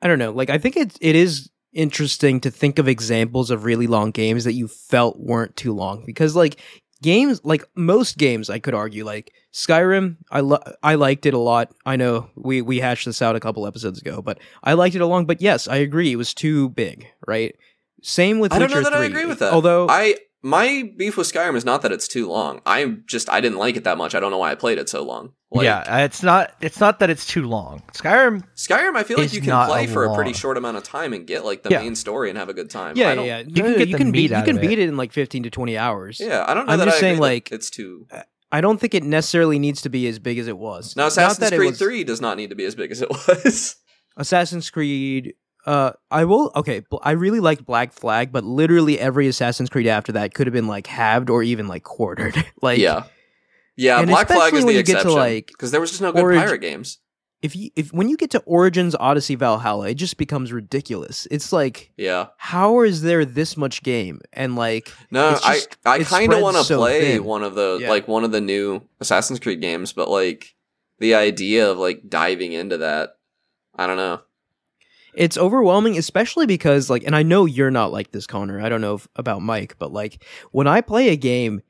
I 0.00 0.08
don't 0.08 0.18
know. 0.18 0.32
Like 0.32 0.50
I 0.50 0.58
think 0.58 0.76
it 0.76 0.96
it 1.00 1.14
is 1.16 1.50
interesting 1.72 2.40
to 2.40 2.50
think 2.50 2.78
of 2.78 2.86
examples 2.88 3.50
of 3.50 3.64
really 3.64 3.86
long 3.86 4.10
games 4.10 4.44
that 4.44 4.52
you 4.52 4.68
felt 4.68 5.18
weren't 5.18 5.56
too 5.56 5.72
long 5.72 6.04
because 6.04 6.36
like 6.36 6.60
games 7.00 7.40
like 7.44 7.64
most 7.74 8.18
games 8.18 8.50
I 8.50 8.58
could 8.58 8.74
argue 8.74 9.04
like 9.04 9.32
Skyrim 9.54 10.16
I 10.30 10.40
lo- 10.40 10.62
I 10.82 10.96
liked 10.96 11.24
it 11.26 11.32
a 11.34 11.38
lot. 11.38 11.72
I 11.86 11.96
know 11.96 12.28
we 12.36 12.60
we 12.62 12.80
hashed 12.80 13.06
this 13.06 13.22
out 13.22 13.36
a 13.36 13.40
couple 13.40 13.66
episodes 13.66 14.00
ago, 14.00 14.20
but 14.20 14.38
I 14.62 14.74
liked 14.74 14.94
it 14.94 15.00
a 15.00 15.06
long 15.06 15.24
but 15.24 15.40
yes, 15.40 15.66
I 15.66 15.76
agree 15.76 16.12
it 16.12 16.16
was 16.16 16.34
too 16.34 16.68
big, 16.68 17.06
right? 17.26 17.54
Same 18.02 18.38
with 18.40 18.52
I 18.52 18.58
don't 18.58 18.68
Witcher 18.68 18.82
know 18.82 18.90
that 18.90 18.96
3. 18.96 19.04
I 19.04 19.08
agree 19.08 19.24
with 19.26 19.38
that. 19.38 19.52
Although 19.52 19.86
I 19.88 20.16
my 20.44 20.90
beef 20.96 21.16
with 21.16 21.32
Skyrim 21.32 21.54
is 21.56 21.64
not 21.64 21.82
that 21.82 21.92
it's 21.92 22.08
too 22.08 22.28
long. 22.28 22.60
I 22.66 22.96
just 23.06 23.30
I 23.30 23.40
didn't 23.40 23.58
like 23.58 23.76
it 23.76 23.84
that 23.84 23.96
much. 23.96 24.14
I 24.14 24.20
don't 24.20 24.30
know 24.32 24.38
why 24.38 24.50
I 24.50 24.54
played 24.56 24.78
it 24.78 24.88
so 24.88 25.02
long. 25.04 25.32
Like, 25.52 25.64
yeah, 25.64 25.78
uh, 25.86 25.98
it's 25.98 26.22
not. 26.22 26.54
It's 26.62 26.80
not 26.80 26.98
that 27.00 27.10
it's 27.10 27.26
too 27.26 27.42
long. 27.46 27.82
Skyrim. 27.92 28.42
Skyrim, 28.56 28.96
I 28.96 29.02
feel 29.02 29.18
like 29.18 29.32
you 29.34 29.40
can 29.42 29.66
play 29.66 29.84
a 29.84 29.88
for 29.88 30.04
a 30.06 30.14
pretty 30.14 30.32
short 30.32 30.56
amount 30.56 30.78
of 30.78 30.82
time 30.82 31.12
and 31.12 31.26
get 31.26 31.44
like 31.44 31.62
the 31.62 31.68
Yeah. 31.70 31.80
main 31.82 31.94
story 31.94 32.30
and 32.30 32.38
have 32.38 32.48
a 32.48 32.54
good 32.54 32.70
time. 32.70 32.96
yeah, 32.96 33.04
I 33.06 33.08
yeah, 33.10 33.14
don't- 33.14 33.26
yeah. 33.26 33.38
you 33.40 33.44
No, 33.46 33.62
can 33.62 33.72
no, 33.72 33.78
get 33.78 33.88
you 33.88 33.92
the 33.92 33.98
can 33.98 34.10
meat 34.10 34.30
beat 34.30 34.36
you 34.36 34.42
can 34.44 34.58
it. 34.58 34.60
beat 34.62 34.78
it 34.78 34.88
in 34.88 34.96
like 34.96 35.12
15 35.12 35.42
to 35.44 35.50
20 35.50 35.76
hours. 35.78 36.18
Yeah, 36.20 36.44
I 36.48 36.54
don't 36.54 36.66
know 36.66 36.72
I'm 36.72 36.78
that 36.78 36.86
just 36.86 36.96
I 36.96 37.00
saying, 37.00 37.12
agree 37.16 37.26
that 37.28 37.32
like- 37.34 37.52
it's 37.52 37.68
too. 37.70 38.06
I 38.50 38.60
don't 38.62 38.78
think 38.80 38.94
it 38.94 39.04
necessarily 39.04 39.58
needs 39.58 39.80
to 39.82 39.88
be 39.90 40.06
as 40.08 40.18
big 40.18 40.38
as 40.38 40.48
it 40.48 40.58
was. 40.58 40.96
Now, 40.96 41.04
Not 41.04 41.08
Assassin's 41.12 41.38
that 41.38 41.52
it 41.52 41.56
Creed 41.56 41.70
was- 41.70 41.78
Three 41.78 42.02
does 42.04 42.20
not 42.20 42.36
need 42.36 42.48
to 42.50 42.56
be 42.56 42.64
as 42.64 42.74
big 42.74 42.90
as 42.90 43.00
it 43.02 43.08
was. 43.28 43.76
Assassin's 44.16 44.70
Creed. 44.70 45.34
Uh, 45.64 45.92
I 46.10 46.24
will. 46.24 46.50
Okay, 46.56 46.82
I 47.02 47.12
really 47.12 47.40
liked 47.40 47.64
Black 47.64 47.92
Flag, 47.92 48.32
but 48.32 48.44
literally 48.44 48.98
every 48.98 49.28
Assassin's 49.28 49.70
Creed 49.70 49.86
after 49.86 50.12
that 50.12 50.34
could 50.34 50.46
have 50.46 50.54
been 50.54 50.66
like 50.66 50.86
halved 50.86 51.30
or 51.30 51.42
even 51.42 51.68
like 51.68 51.84
quartered. 51.84 52.34
like, 52.62 52.78
yeah, 52.78 53.04
yeah. 53.76 54.04
Black 54.04 54.26
Flag 54.28 54.54
is 54.54 54.64
the 54.64 54.72
you 54.72 54.82
get 54.82 54.86
to, 54.86 54.92
exception 54.92 55.12
like, 55.18 55.46
because 55.46 55.70
there 55.70 55.80
was 55.80 55.90
just 55.90 56.02
no 56.02 56.10
good 56.12 56.22
pirate 56.36 56.58
games. 56.58 56.98
if 57.42 57.54
you 57.54 57.70
if 57.76 57.92
when 57.92 58.08
you 58.08 58.16
get 58.16 58.30
to 58.32 58.40
Origins, 58.40 58.96
Odyssey, 58.98 59.34
Valhalla, 59.36 59.88
it 59.90 59.94
just 59.94 60.16
becomes 60.16 60.52
ridiculous. 60.52 61.26
It's 61.30 61.52
like 61.52 61.92
Yeah. 61.96 62.26
how 62.38 62.80
is 62.82 63.02
there 63.02 63.24
this 63.24 63.56
much 63.56 63.82
game 63.84 64.20
and 64.32 64.56
like 64.56 64.90
No, 65.12 65.30
just- 65.32 65.76
I 65.86 65.94
I 65.94 66.02
kind 66.04 66.32
of 66.32 66.40
want 66.40 66.56
to 66.56 66.64
so 66.64 66.78
play 66.78 67.12
thin. 67.12 67.24
one 67.24 67.42
of 67.44 67.54
the 67.54 67.78
Yeah. 67.82 67.88
like 67.90 68.08
one 68.08 68.24
of 68.24 68.32
the 68.32 68.40
new 68.40 68.82
Assassin's 69.00 69.38
Creed 69.38 69.60
games, 69.60 69.92
but 69.92 70.08
like 70.10 70.54
the 70.98 71.14
idea 71.14 71.70
of 71.70 71.78
like 71.78 72.08
diving 72.08 72.52
into 72.52 72.78
that, 72.78 73.16
I 73.76 73.86
don't 73.86 73.96
know. 73.96 74.20
It's 75.14 75.36
overwhelming 75.38 75.96
especially 75.98 76.46
because 76.46 76.88
like 76.90 77.04
and 77.04 77.14
i 77.16 77.22
know 77.22 77.44
you're 77.46 77.70
not 77.70 77.92
like 77.92 78.10
this 78.12 78.26
connor 78.26 78.60
i 78.60 78.68
don't 78.68 78.80
know 78.80 78.94
if, 78.94 79.06
about 79.16 79.42
mike 79.42 79.76
but 79.78 79.92
like 79.92 80.24
when 80.52 80.66
i 80.66 80.80
play 80.80 81.08
a 81.10 81.16
game 81.16 81.60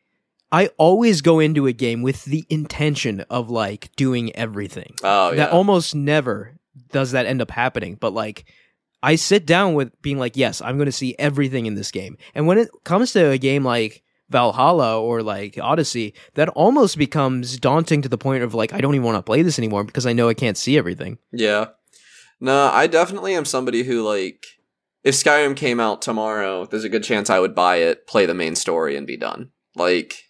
i 0.52 0.68
always 0.78 1.20
go 1.22 1.40
into 1.40 1.66
a 1.66 1.72
game 1.72 2.02
with 2.02 2.24
the 2.26 2.44
intention 2.50 3.20
of 3.30 3.50
like 3.50 3.90
doing 3.96 4.34
everything 4.36 4.94
Oh 5.02 5.30
yeah. 5.30 5.36
that 5.36 5.50
almost 5.52 5.94
never 5.94 6.54
does 6.90 7.12
that 7.12 7.26
end 7.26 7.42
up 7.42 7.50
happening 7.50 7.96
but 8.00 8.12
like 8.12 8.44
i 9.02 9.14
sit 9.16 9.44
down 9.46 9.74
with 9.74 9.90
being 10.02 10.18
like 10.18 10.36
yes 10.36 10.60
i'm 10.62 10.76
going 10.76 10.86
to 10.86 10.92
see 10.92 11.14
everything 11.18 11.66
in 11.66 11.74
this 11.74 11.90
game 11.90 12.16
and 12.34 12.46
when 12.46 12.58
it 12.58 12.68
comes 12.84 13.12
to 13.12 13.30
a 13.30 13.38
game 13.38 13.64
like 13.64 14.02
valhalla 14.30 14.98
or 15.00 15.22
like 15.22 15.58
odyssey 15.60 16.14
that 16.34 16.48
almost 16.50 16.96
becomes 16.96 17.58
daunting 17.58 18.00
to 18.00 18.08
the 18.08 18.16
point 18.16 18.42
of 18.42 18.54
like 18.54 18.72
i 18.72 18.80
don't 18.80 18.94
even 18.94 19.04
want 19.04 19.16
to 19.18 19.22
play 19.22 19.42
this 19.42 19.58
anymore 19.58 19.84
because 19.84 20.06
i 20.06 20.12
know 20.14 20.28
i 20.28 20.34
can't 20.34 20.56
see 20.56 20.78
everything 20.78 21.18
Yeah. 21.32 21.66
No, 22.42 22.70
I 22.72 22.88
definitely 22.88 23.34
am 23.34 23.44
somebody 23.44 23.84
who 23.84 24.02
like 24.02 24.44
if 25.04 25.14
Skyrim 25.14 25.56
came 25.56 25.78
out 25.78 26.02
tomorrow, 26.02 26.66
there's 26.66 26.82
a 26.82 26.88
good 26.88 27.04
chance 27.04 27.30
I 27.30 27.38
would 27.38 27.54
buy 27.54 27.76
it, 27.76 28.08
play 28.08 28.26
the 28.26 28.34
main 28.34 28.56
story 28.56 28.96
and 28.96 29.06
be 29.06 29.16
done. 29.16 29.50
Like 29.76 30.24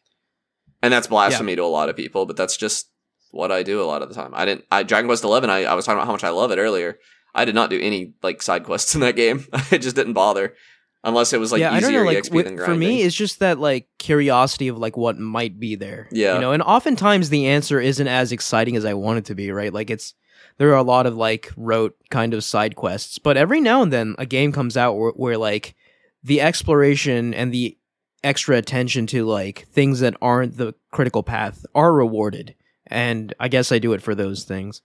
and 0.82 0.92
that's 0.92 1.06
blasphemy 1.06 1.56
to 1.56 1.62
a 1.62 1.64
lot 1.64 1.88
of 1.88 1.96
people, 1.96 2.26
but 2.26 2.36
that's 2.36 2.58
just 2.58 2.90
what 3.30 3.50
I 3.50 3.62
do 3.62 3.80
a 3.80 3.84
lot 3.84 4.02
of 4.02 4.10
the 4.10 4.14
time. 4.14 4.32
I 4.34 4.44
didn't 4.44 4.66
I 4.70 4.82
Dragon 4.82 5.08
Quest 5.08 5.24
11 5.24 5.48
I, 5.48 5.64
I 5.64 5.72
was 5.72 5.86
talking 5.86 5.96
about 5.96 6.06
how 6.06 6.12
much 6.12 6.22
I 6.22 6.28
love 6.28 6.50
it 6.50 6.58
earlier. 6.58 6.98
I 7.34 7.46
did 7.46 7.54
not 7.54 7.70
do 7.70 7.80
any 7.80 8.12
like 8.22 8.42
side 8.42 8.64
quests 8.64 8.94
in 8.94 9.00
that 9.00 9.16
game. 9.16 9.46
I 9.70 9.78
just 9.78 9.96
didn't 9.96 10.12
bother 10.12 10.54
unless 11.02 11.32
it 11.32 11.40
was 11.40 11.50
like 11.50 11.60
yeah, 11.60 11.72
I 11.72 11.80
don't 11.80 11.92
easier 11.92 12.00
know. 12.00 12.10
Like 12.10 12.18
EXP 12.18 12.32
with- 12.32 12.44
than 12.44 12.58
for 12.58 12.74
me, 12.74 13.00
it's 13.00 13.16
just 13.16 13.38
that 13.38 13.58
like 13.58 13.88
curiosity 13.98 14.68
of 14.68 14.76
like 14.76 14.98
what 14.98 15.18
might 15.18 15.58
be 15.58 15.76
there. 15.76 16.08
Yeah. 16.12 16.34
you 16.34 16.40
know, 16.42 16.52
and 16.52 16.62
oftentimes 16.62 17.30
the 17.30 17.46
answer 17.46 17.80
isn't 17.80 18.06
as 18.06 18.32
exciting 18.32 18.76
as 18.76 18.84
I 18.84 18.92
want 18.92 19.20
it 19.20 19.24
to 19.26 19.34
be. 19.34 19.50
Right, 19.50 19.72
like 19.72 19.88
it's 19.88 20.12
there 20.58 20.70
are 20.70 20.76
a 20.76 20.82
lot 20.82 21.06
of 21.06 21.16
like 21.16 21.50
rote 21.56 21.96
kind 22.10 22.34
of 22.34 22.44
side 22.44 22.76
quests, 22.76 23.18
but 23.18 23.36
every 23.36 23.60
now 23.60 23.82
and 23.82 23.92
then 23.92 24.14
a 24.18 24.26
game 24.26 24.52
comes 24.52 24.76
out 24.76 24.94
where, 24.94 25.12
where 25.12 25.38
like 25.38 25.74
the 26.22 26.40
exploration 26.40 27.34
and 27.34 27.52
the 27.52 27.76
extra 28.24 28.56
attention 28.56 29.06
to 29.08 29.24
like 29.24 29.66
things 29.68 30.00
that 30.00 30.14
aren't 30.22 30.56
the 30.56 30.74
critical 30.90 31.22
path 31.22 31.64
are 31.74 31.92
rewarded, 31.92 32.54
and 32.86 33.34
I 33.40 33.48
guess 33.48 33.72
I 33.72 33.78
do 33.78 33.92
it 33.92 34.02
for 34.02 34.14
those 34.14 34.44
things. 34.44 34.82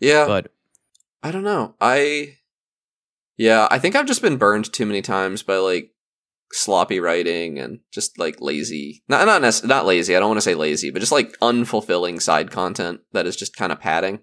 yeah. 0.00 0.26
But 0.26 0.52
I 1.22 1.30
don't 1.30 1.44
know. 1.44 1.74
I 1.80 2.36
yeah, 3.36 3.66
I 3.70 3.78
think 3.78 3.96
I've 3.96 4.06
just 4.06 4.22
been 4.22 4.36
burned 4.36 4.72
too 4.72 4.86
many 4.86 5.02
times 5.02 5.42
by 5.42 5.56
like 5.56 5.90
sloppy 6.52 7.00
writing 7.00 7.58
and 7.58 7.80
just 7.90 8.18
like 8.18 8.40
lazy. 8.40 9.02
Not 9.08 9.26
not 9.26 9.42
nec- 9.42 9.64
not 9.64 9.86
lazy. 9.86 10.14
I 10.14 10.20
don't 10.20 10.28
want 10.28 10.38
to 10.38 10.42
say 10.42 10.54
lazy, 10.54 10.90
but 10.90 11.00
just 11.00 11.12
like 11.12 11.36
unfulfilling 11.40 12.22
side 12.22 12.50
content 12.50 13.00
that 13.12 13.26
is 13.26 13.36
just 13.36 13.56
kind 13.56 13.72
of 13.72 13.80
padding. 13.80 14.20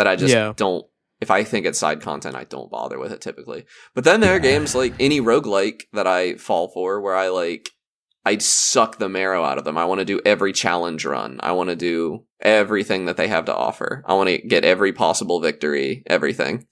That 0.00 0.06
I 0.08 0.16
just 0.16 0.32
Yeah. 0.32 0.54
don't. 0.56 0.86
If 1.20 1.30
I 1.30 1.44
think 1.44 1.66
it's 1.66 1.78
side 1.78 2.00
content, 2.00 2.34
I 2.34 2.44
don't 2.44 2.70
bother 2.70 2.98
with 2.98 3.12
it 3.12 3.20
typically. 3.20 3.66
But 3.94 4.04
then 4.04 4.20
there 4.20 4.34
are 4.34 4.38
games 4.38 4.74
like 4.74 4.94
any 4.98 5.20
roguelike 5.20 5.82
that 5.92 6.06
I 6.06 6.36
fall 6.36 6.68
for 6.68 7.02
where 7.02 7.14
I 7.14 7.28
like 7.28 7.68
I 8.24 8.38
suck 8.38 8.96
the 8.96 9.10
marrow 9.10 9.44
out 9.44 9.58
of 9.58 9.64
them. 9.64 9.76
I 9.76 9.84
want 9.84 9.98
to 9.98 10.06
do 10.06 10.18
every 10.24 10.54
challenge 10.54 11.04
run. 11.04 11.38
I 11.42 11.52
want 11.52 11.68
to 11.68 11.76
do 11.76 12.24
everything 12.40 13.04
that 13.04 13.18
they 13.18 13.28
have 13.28 13.44
to 13.44 13.54
offer. 13.54 14.02
I 14.06 14.14
want 14.14 14.30
to 14.30 14.38
get 14.38 14.64
every 14.64 14.94
possible 14.94 15.38
victory, 15.40 16.02
everything. 16.06 16.66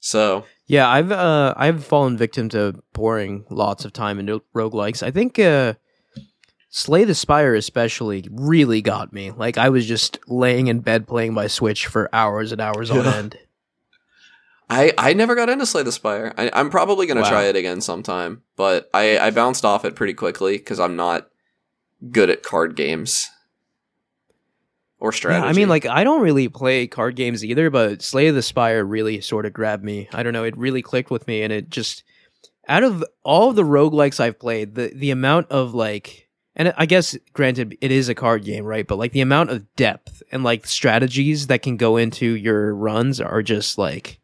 So, 0.00 0.44
Yeah, 0.66 0.88
I've 0.88 1.12
uh 1.12 1.54
I've 1.56 1.84
fallen 1.84 2.16
victim 2.16 2.48
to 2.48 2.82
pouring 2.92 3.44
lots 3.50 3.84
of 3.84 3.92
time 3.92 4.18
into 4.18 4.42
roguelikes. 4.52 5.04
I 5.04 5.12
think 5.12 5.38
uh 5.38 5.74
Slay 6.76 7.04
the 7.04 7.14
Spire 7.14 7.54
especially 7.54 8.26
really 8.32 8.82
got 8.82 9.12
me. 9.12 9.30
Like 9.30 9.56
I 9.56 9.68
was 9.68 9.86
just 9.86 10.18
laying 10.26 10.66
in 10.66 10.80
bed 10.80 11.06
playing 11.06 11.32
my 11.32 11.46
Switch 11.46 11.86
for 11.86 12.12
hours 12.12 12.50
and 12.50 12.60
hours 12.60 12.90
on 12.90 13.04
Yeah. 13.04 13.14
end. 13.14 13.38
I 14.68 14.92
I 14.98 15.12
never 15.12 15.36
got 15.36 15.48
into 15.48 15.66
Slay 15.66 15.84
the 15.84 15.92
Spire. 15.92 16.34
I, 16.36 16.50
I'm 16.52 16.70
probably 16.70 17.06
gonna 17.06 17.20
Wow. 17.20 17.28
try 17.30 17.44
it 17.44 17.54
again 17.54 17.80
sometime, 17.80 18.42
but 18.56 18.90
I 18.92 19.18
I 19.20 19.30
bounced 19.30 19.64
off 19.64 19.84
it 19.84 19.94
pretty 19.94 20.14
quickly 20.14 20.58
because 20.58 20.80
I'm 20.80 20.96
not 20.96 21.28
good 22.10 22.28
at 22.28 22.42
card 22.42 22.74
games 22.74 23.28
or 24.98 25.10
Yeah, 25.10 25.16
strategy. 25.16 25.46
I 25.46 25.52
mean 25.52 25.68
like 25.68 25.86
I 25.86 26.02
don't 26.02 26.22
really 26.22 26.48
play 26.48 26.88
card 26.88 27.14
games 27.14 27.44
either, 27.44 27.70
but 27.70 28.02
Slay 28.02 28.32
the 28.32 28.42
Spire 28.42 28.84
really 28.84 29.20
sort 29.20 29.46
of 29.46 29.52
grabbed 29.52 29.84
me. 29.84 30.08
I 30.12 30.24
don't 30.24 30.32
know, 30.32 30.42
it 30.42 30.56
really 30.58 30.82
clicked 30.82 31.12
with 31.12 31.28
me 31.28 31.42
and 31.42 31.52
it 31.52 31.70
just 31.70 32.02
out 32.66 32.82
of 32.82 33.04
all 33.22 33.50
of 33.50 33.54
the 33.54 33.62
roguelikes 33.62 34.18
I've 34.18 34.40
played, 34.40 34.74
the 34.74 34.90
the 34.92 35.12
amount 35.12 35.52
of 35.52 35.72
like 35.72 36.22
and 36.56 36.72
I 36.76 36.86
guess 36.86 37.16
granted 37.32 37.76
it 37.80 37.90
is 37.90 38.08
a 38.08 38.14
card 38.14 38.44
game, 38.44 38.64
right? 38.64 38.86
But 38.86 38.98
like 38.98 39.12
the 39.12 39.20
amount 39.20 39.50
of 39.50 39.74
depth 39.74 40.22
and 40.30 40.44
like 40.44 40.66
strategies 40.66 41.48
that 41.48 41.62
can 41.62 41.76
go 41.76 41.96
into 41.96 42.26
your 42.26 42.74
runs 42.74 43.20
are 43.20 43.42
just 43.42 43.76
like 43.76 44.20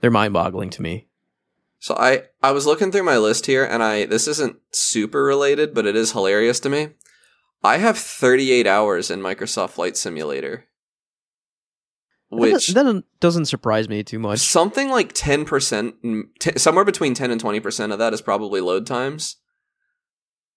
they're 0.00 0.10
mind-boggling 0.10 0.70
to 0.70 0.82
me. 0.82 1.06
So 1.78 1.94
I 1.94 2.24
I 2.42 2.50
was 2.52 2.66
looking 2.66 2.92
through 2.92 3.04
my 3.04 3.16
list 3.18 3.46
here, 3.46 3.64
and 3.64 3.82
I 3.82 4.04
this 4.04 4.28
isn't 4.28 4.56
super 4.70 5.24
related, 5.24 5.74
but 5.74 5.86
it 5.86 5.96
is 5.96 6.12
hilarious 6.12 6.60
to 6.60 6.68
me. 6.68 6.90
I 7.62 7.78
have 7.78 7.98
38 7.98 8.66
hours 8.66 9.10
in 9.10 9.20
Microsoft 9.20 9.70
Flight 9.70 9.96
Simulator, 9.96 10.66
which 12.30 12.68
that, 12.68 12.84
that 12.84 13.04
doesn't 13.20 13.46
surprise 13.46 13.88
me 13.88 14.02
too 14.02 14.18
much. 14.18 14.40
something 14.40 14.90
like 14.90 15.12
10 15.14 15.44
percent, 15.46 15.94
somewhere 16.56 16.84
between 16.84 17.14
10 17.14 17.30
and 17.30 17.40
20 17.40 17.60
percent 17.60 17.92
of 17.92 17.98
that 17.98 18.12
is 18.12 18.20
probably 18.20 18.60
load 18.60 18.86
times. 18.86 19.36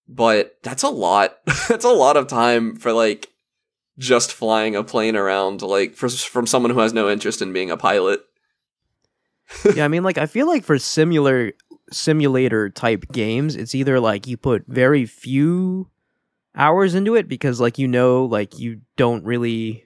But 0.07 0.57
that's 0.63 0.83
a 0.83 0.89
lot. 0.89 1.37
that's 1.67 1.85
a 1.85 1.89
lot 1.89 2.17
of 2.17 2.27
time 2.27 2.75
for 2.75 2.91
like 2.91 3.29
just 3.97 4.33
flying 4.33 4.75
a 4.75 4.83
plane 4.83 5.15
around, 5.15 5.61
like 5.61 5.95
for, 5.95 6.09
from 6.09 6.47
someone 6.47 6.71
who 6.71 6.79
has 6.79 6.93
no 6.93 7.09
interest 7.09 7.41
in 7.41 7.53
being 7.53 7.71
a 7.71 7.77
pilot. 7.77 8.21
yeah, 9.75 9.85
I 9.85 9.87
mean, 9.87 10.03
like 10.03 10.17
I 10.17 10.25
feel 10.25 10.47
like 10.47 10.63
for 10.63 10.79
similar 10.79 11.53
simulator 11.91 12.69
type 12.69 13.05
games, 13.11 13.55
it's 13.55 13.75
either 13.75 13.99
like 13.99 14.27
you 14.27 14.37
put 14.37 14.65
very 14.67 15.05
few 15.05 15.89
hours 16.55 16.95
into 16.95 17.15
it 17.15 17.27
because 17.27 17.59
like 17.59 17.77
you 17.77 17.87
know, 17.87 18.25
like 18.25 18.57
you 18.57 18.81
don't 18.97 19.23
really 19.23 19.82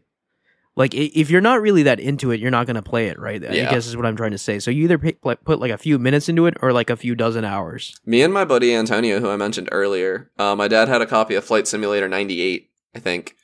like 0.77 0.93
if 0.93 1.31
you're 1.31 1.41
not 1.41 1.59
really 1.59 1.83
that 1.83 1.99
into 1.99 2.29
it, 2.29 2.39
you're 2.39 2.51
not 2.51 2.67
gonna 2.67 2.83
play 2.83 3.07
it, 3.07 3.19
right? 3.19 3.43
I 3.43 3.71
guess 3.71 3.87
is 3.87 3.97
what 3.97 4.05
I'm 4.05 4.15
trying 4.15 4.31
to 4.31 4.37
say. 4.37 4.59
So 4.59 4.69
you 4.69 4.83
either 4.83 4.99
like, 5.23 5.43
put 5.43 5.59
like 5.59 5.71
a 5.71 5.77
few 5.77 5.97
minutes 5.97 6.29
into 6.29 6.45
it 6.45 6.55
or 6.61 6.71
like 6.71 6.91
a 6.91 6.95
few 6.95 7.15
dozen 7.15 7.43
hours. 7.43 7.99
Me 8.05 8.21
and 8.21 8.31
my 8.31 8.45
buddy 8.45 8.75
Antonio, 8.75 9.19
who 9.19 9.29
I 9.29 9.37
mentioned 9.37 9.69
earlier, 9.71 10.29
uh, 10.37 10.55
my 10.55 10.67
dad 10.67 10.87
had 10.87 11.01
a 11.01 11.07
copy 11.07 11.33
of 11.33 11.43
Flight 11.43 11.67
Simulator 11.67 12.07
98, 12.07 12.69
I 12.95 12.99
think, 12.99 13.35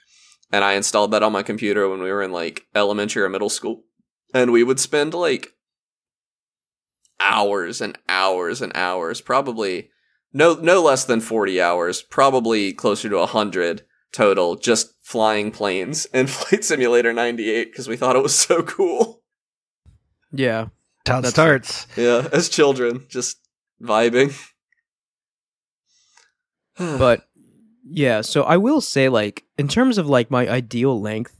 and 0.51 0.63
I 0.63 0.73
installed 0.73 1.09
that 1.11 1.23
on 1.23 1.31
my 1.31 1.41
computer 1.41 1.89
when 1.89 2.03
we 2.03 2.11
were 2.11 2.21
in 2.21 2.31
like 2.31 2.67
elementary 2.75 3.23
or 3.23 3.29
middle 3.29 3.49
school. 3.49 3.83
And 4.31 4.51
we 4.51 4.63
would 4.63 4.79
spend 4.79 5.15
like 5.15 5.53
hours 7.19 7.81
and 7.81 7.97
hours 8.07 8.61
and 8.61 8.71
hours, 8.75 9.21
probably 9.21 9.89
no 10.33 10.53
no 10.53 10.83
less 10.83 11.03
than 11.03 11.19
40 11.19 11.59
hours, 11.59 12.03
probably 12.03 12.73
closer 12.73 13.09
to 13.09 13.17
100 13.17 13.81
total, 14.13 14.55
just 14.55 14.93
flying 15.01 15.51
planes 15.51 16.05
in 16.13 16.27
Flight 16.27 16.63
Simulator 16.63 17.13
98 17.13 17.71
because 17.71 17.87
we 17.87 17.97
thought 17.97 18.15
it 18.15 18.23
was 18.23 18.35
so 18.35 18.63
cool. 18.63 19.21
Yeah, 20.31 20.67
That's 21.05 21.23
how 21.23 21.27
it 21.27 21.31
starts. 21.31 21.87
Yeah, 21.95 22.27
as 22.31 22.49
children, 22.49 23.05
just 23.09 23.37
vibing. 23.81 24.33
but 26.77 27.27
yeah 27.85 28.21
so 28.21 28.43
i 28.43 28.57
will 28.57 28.81
say 28.81 29.09
like 29.09 29.43
in 29.57 29.67
terms 29.67 29.97
of 29.97 30.07
like 30.07 30.31
my 30.31 30.47
ideal 30.47 30.99
length 30.99 31.39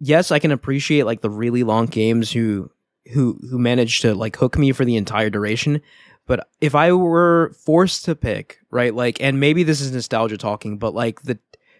yes 0.00 0.30
i 0.30 0.38
can 0.38 0.50
appreciate 0.52 1.04
like 1.04 1.20
the 1.20 1.30
really 1.30 1.62
long 1.62 1.86
games 1.86 2.30
who 2.30 2.70
who 3.12 3.38
who 3.50 3.58
manage 3.58 4.00
to 4.00 4.14
like 4.14 4.36
hook 4.36 4.56
me 4.56 4.72
for 4.72 4.84
the 4.84 4.96
entire 4.96 5.30
duration 5.30 5.80
but 6.26 6.48
if 6.60 6.74
i 6.74 6.92
were 6.92 7.52
forced 7.64 8.04
to 8.04 8.14
pick 8.14 8.60
right 8.70 8.94
like 8.94 9.20
and 9.20 9.40
maybe 9.40 9.62
this 9.62 9.80
is 9.80 9.92
nostalgia 9.92 10.38
talking 10.38 10.78
but 10.78 10.94
like 10.94 11.22
the 11.22 11.38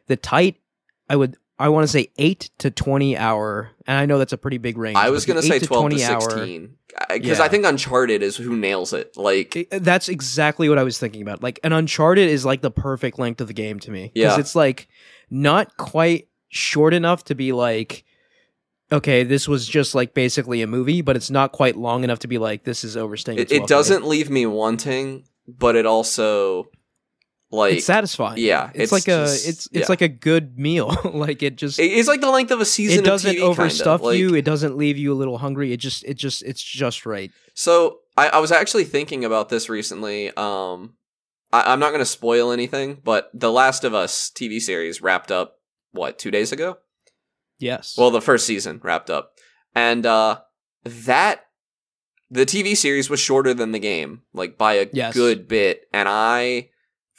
the 0.09 0.17
tight 0.17 0.57
i 1.09 1.15
would 1.17 1.37
i 1.59 1.69
want 1.69 1.85
to 1.85 1.89
say 1.89 2.09
8 2.19 2.51
to 2.59 2.71
20 2.71 3.17
hour 3.17 3.71
and 3.87 3.97
i 3.99 4.05
know 4.07 4.19
that's 4.19 4.33
a 4.33 4.39
pretty 4.39 4.59
big 4.59 4.77
range 4.77 4.97
I 4.97 5.11
was 5.11 5.25
gonna 5.25 5.43
say 5.43 5.57
8 5.57 5.63
twelve 5.65 5.91
to, 5.91 5.97
20 5.97 6.05
hour- 6.05 6.21
sixteen 6.21 6.75
because 7.13 7.39
I 7.39 7.47
think 7.49 7.65
Uncharted 7.65 8.23
is 8.25 8.37
who 8.37 8.57
nails 8.57 8.93
it. 8.93 9.17
Like, 9.17 9.69
I- 9.71 9.79
That's 9.79 10.09
exactly 10.09 10.69
what 10.69 10.79
I 10.79 10.83
was 10.83 10.99
thinking 10.99 11.23
about. 11.23 11.43
Like 11.45 11.61
an 11.63 11.73
Uncharted 11.73 12.29
is 12.29 12.45
like 12.45 12.61
the 12.61 12.73
perfect 12.73 13.21
length 13.21 13.41
of 13.41 13.47
the 13.47 13.53
game 13.53 13.79
to 13.81 13.91
me. 13.93 14.11
Yeah. 14.17 14.37
it's 14.41 14.57
like 14.57 14.89
not 15.31 15.77
quite 15.77 16.27
short 16.49 16.95
enough 16.95 17.23
to 17.25 17.37
be 17.37 17.53
like, 17.53 18.05
okay, 18.91 19.23
this 19.23 19.47
was 19.47 19.69
just 19.69 19.95
like 19.95 20.13
basically 20.15 20.61
a 20.63 20.67
movie, 20.67 21.03
but 21.03 21.15
it's 21.15 21.31
not 21.31 21.53
quite 21.53 21.77
long 21.77 22.03
enough 22.03 22.21
to 22.21 22.27
be 22.29 22.39
like 22.39 22.65
this 22.65 22.83
is 22.83 22.97
overstaying. 22.97 23.39
it, 23.39 23.53
it 23.53 23.67
doesn't 23.69 24.05
leave 24.05 24.29
me 24.31 24.47
wanting, 24.47 25.25
but 25.47 25.77
it 25.77 25.87
also 25.87 26.69
Like 27.51 27.75
it's 27.75 27.87
satisfying. 27.87 28.39
yeah, 28.39 28.69
it's, 28.75 28.85
it's 28.85 28.93
like 28.93 29.09
a 29.09 29.23
it's 29.23 29.47
it's 29.47 29.69
yeah. 29.73 29.87
like 29.89 30.03
a 30.03 30.09
good 30.09 30.59
meal. 30.59 30.95
like 31.15 31.43
it 31.43 31.57
just 31.57 31.79
it's 31.79 32.07
like 32.09 32.21
the 32.21 32.31
length 32.31 32.51
of 32.51 32.61
a 32.61 32.65
season. 32.67 32.99
it 33.01 33.05
doesn't 33.07 33.39
of 33.41 33.57
TV, 33.57 33.57
overstuff 33.57 34.01
Like- 34.01 34.19
you. 34.19 34.35
It 34.35 34.45
doesn't 34.45 34.77
leave 34.77 34.99
you 34.99 35.13
a 35.13 35.17
little 35.17 35.39
hungry. 35.39 35.73
It 35.73 35.79
just 35.79 36.05
it 36.05 36.15
just 36.15 36.43
it's 36.43 36.63
just 36.63 37.07
right. 37.07 37.31
So 37.55 38.01
I, 38.19 38.29
I 38.29 38.39
was 38.39 38.53
actually 38.53 38.85
thinking 38.85 39.25
about 39.25 39.49
this 39.49 39.69
recently. 39.71 40.29
Um, 40.37 40.95
I, 41.51 41.73
I'm 41.73 41.81
not 41.81 41.89
going 41.89 42.01
to 42.01 42.05
spoil 42.07 42.53
anything, 42.53 43.01
but 43.03 43.31
the 43.33 43.51
Last 43.51 43.83
of 43.83 43.95
Us 43.95 44.31
TV 44.35 44.61
series 44.61 45.01
wrapped 45.01 45.31
up 45.33 45.55
what 45.93 46.19
two 46.19 46.31
days 46.31 46.53
ago. 46.53 46.77
Yes. 47.59 47.95
Well, 47.97 48.11
the 48.11 48.21
first 48.21 48.45
season 48.47 48.79
wrapped 48.85 49.09
up, 49.09 49.33
and 49.75 50.05
uh, 50.05 50.41
that 50.85 51.47
the 52.31 52.45
TV 52.45 52.77
series 52.77 53.09
was 53.09 53.21
shorter 53.21 53.55
than 53.55 53.73
the 53.73 53.79
game, 53.79 54.21
like 54.35 54.59
by 54.59 54.75
a 54.75 54.87
Yes. 54.93 55.15
good 55.15 55.49
bit. 55.49 55.87
And 55.95 56.09
I, 56.09 56.69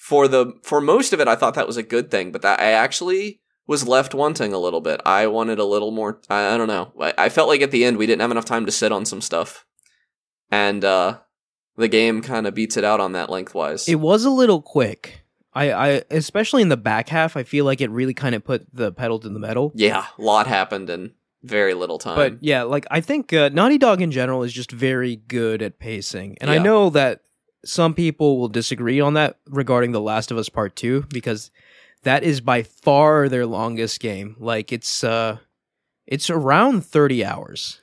for 0.09 0.27
the 0.27 0.53
for 0.63 0.81
most 0.81 1.13
of 1.13 1.19
it, 1.19 1.27
I 1.27 1.35
thought 1.35 1.53
that 1.53 1.67
was 1.67 1.77
a 1.77 1.83
good 1.83 2.09
thing, 2.09 2.31
but 2.31 2.41
that 2.41 2.59
I 2.59 2.71
actually 2.71 3.41
was 3.67 3.87
left 3.87 4.15
wanting 4.15 4.53
a 4.53 4.57
little 4.57 4.81
bit. 4.81 4.99
I 5.05 5.27
wanted 5.27 5.59
a 5.59 5.65
little 5.65 5.91
more. 5.91 6.19
I, 6.31 6.55
I 6.55 6.57
don't 6.57 6.67
know. 6.67 6.91
I, 6.99 7.13
I 7.25 7.29
felt 7.29 7.47
like 7.47 7.61
at 7.61 7.69
the 7.69 7.85
end 7.85 7.97
we 7.97 8.07
didn't 8.07 8.21
have 8.21 8.31
enough 8.31 8.45
time 8.45 8.65
to 8.65 8.71
sit 8.71 8.91
on 8.91 9.05
some 9.05 9.21
stuff, 9.21 9.67
and 10.49 10.83
uh, 10.83 11.19
the 11.77 11.87
game 11.87 12.23
kind 12.23 12.47
of 12.47 12.55
beats 12.55 12.75
it 12.75 12.83
out 12.83 12.99
on 12.99 13.11
that 13.11 13.29
lengthwise. 13.29 13.87
it 13.87 13.99
was 13.99 14.25
a 14.25 14.31
little 14.31 14.63
quick. 14.63 15.21
I, 15.53 15.71
I 15.71 16.03
especially 16.09 16.63
in 16.63 16.69
the 16.69 16.77
back 16.77 17.09
half, 17.09 17.37
I 17.37 17.43
feel 17.43 17.65
like 17.65 17.79
it 17.79 17.91
really 17.91 18.15
kind 18.15 18.33
of 18.33 18.43
put 18.43 18.65
the 18.73 18.91
pedal 18.91 19.19
to 19.19 19.29
the 19.29 19.39
metal. 19.39 19.71
yeah, 19.75 20.07
a 20.17 20.21
lot 20.21 20.47
happened 20.47 20.89
in 20.89 21.13
very 21.43 21.75
little 21.75 21.99
time. 21.99 22.15
But 22.15 22.41
yeah, 22.41 22.63
like 22.63 22.87
I 22.89 23.01
think 23.01 23.31
uh, 23.31 23.49
Naughty 23.53 23.77
Dog 23.77 24.01
in 24.01 24.09
general 24.09 24.41
is 24.41 24.53
just 24.53 24.71
very 24.71 25.17
good 25.17 25.61
at 25.61 25.77
pacing, 25.77 26.37
and 26.41 26.49
I 26.49 26.57
know 26.57 26.89
that 26.89 27.21
some 27.65 27.93
people 27.93 28.39
will 28.39 28.47
disagree 28.47 28.99
on 28.99 29.13
that 29.15 29.37
regarding 29.47 29.91
The 29.91 30.01
Last 30.01 30.31
of 30.31 30.37
Us 30.37 30.49
Part 30.49 30.75
Two 30.75 31.05
because 31.09 31.51
that 32.03 32.23
is 32.23 32.41
by 32.41 32.63
far 32.63 33.27
their 33.29 33.45
longest 33.45 33.99
game. 33.99 34.35
Like 34.39 34.71
it's 34.71 35.03
uh, 35.03 35.37
it's 36.07 36.29
around 36.29 36.85
thirty 36.85 37.23
hours. 37.23 37.81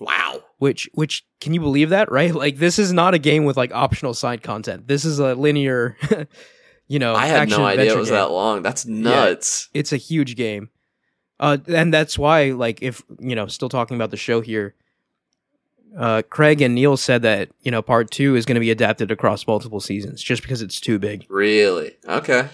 wow. 0.00 0.42
Which 0.58 0.88
which 0.94 1.24
can 1.40 1.54
you 1.54 1.60
believe 1.60 1.90
that? 1.90 2.10
Right? 2.10 2.34
Like 2.34 2.56
this 2.56 2.78
is 2.78 2.92
not 2.92 3.14
a 3.14 3.18
game 3.18 3.44
with 3.44 3.56
like 3.56 3.72
optional 3.72 4.14
side 4.14 4.42
content. 4.42 4.88
This 4.88 5.04
is 5.04 5.20
a 5.20 5.34
linear, 5.34 5.96
you 6.88 6.98
know. 6.98 7.14
I 7.14 7.26
had 7.26 7.48
no 7.48 7.64
idea 7.64 7.92
it 7.92 7.96
was 7.96 8.08
game 8.08 8.16
that 8.16 8.30
long. 8.30 8.62
That's 8.62 8.84
nuts. 8.84 9.68
it's 9.72 9.92
a 9.92 9.96
huge 9.96 10.34
game. 10.36 10.70
Uh, 11.40 11.58
and 11.68 11.94
that's 11.94 12.18
why, 12.18 12.50
like, 12.50 12.82
if 12.82 13.02
you 13.20 13.36
know, 13.36 13.46
still 13.46 13.68
talking 13.68 13.94
about 13.94 14.10
the 14.10 14.16
show 14.16 14.40
here, 14.40 14.74
uh, 15.98 16.22
Craig 16.30 16.62
and 16.62 16.74
Neil 16.74 16.96
said 16.96 17.22
that 17.22 17.50
you 17.60 17.70
know 17.70 17.82
part 17.82 18.10
two 18.10 18.36
is 18.36 18.46
going 18.46 18.54
to 18.54 18.60
be 18.60 18.70
adapted 18.70 19.10
across 19.10 19.46
multiple 19.46 19.80
seasons, 19.80 20.22
just 20.22 20.40
because 20.42 20.62
it's 20.62 20.80
too 20.80 20.98
big. 20.98 21.26
Really? 21.28 21.96
Okay. 22.06 22.48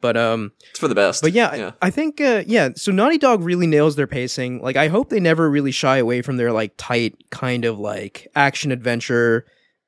But 0.00 0.16
um, 0.16 0.52
It's 0.70 0.78
for 0.78 0.86
the 0.86 0.94
best. 0.94 1.22
but 1.22 1.32
yeah, 1.32 1.54
yeah. 1.56 1.72
I 1.82 1.90
think 1.90 2.20
uh, 2.20 2.44
yeah. 2.46 2.68
So 2.76 2.92
Naughty 2.92 3.18
Dog 3.18 3.42
really 3.42 3.66
nails 3.66 3.96
their 3.96 4.06
pacing. 4.06 4.62
Like, 4.62 4.76
I 4.76 4.86
hope 4.86 5.08
they 5.10 5.18
never 5.18 5.50
really 5.50 5.72
shy 5.72 5.96
away 5.98 6.22
from 6.22 6.36
their 6.36 6.52
like 6.52 6.72
tight 6.76 7.16
kind 7.30 7.64
of 7.64 7.80
like 7.80 8.28
action 8.36 8.70
adventure, 8.70 9.44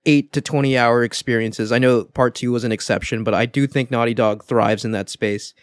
eight 0.07 0.33
to 0.33 0.41
twenty 0.41 0.77
hour 0.77 1.05
experiences. 1.05 1.71
I 1.71 1.79
know 1.79 2.03
part 2.05 2.35
two 2.35 2.51
was 2.51 2.65
an 2.65 2.73
exception, 2.73 3.23
but 3.23 3.35
I 3.35 3.47
do 3.47 3.69
think 3.69 3.93
Naughty 3.93 4.15
Dog 4.15 4.45
thrives 4.45 4.85
in 4.85 4.91
that 4.93 5.09
space. 5.09 5.55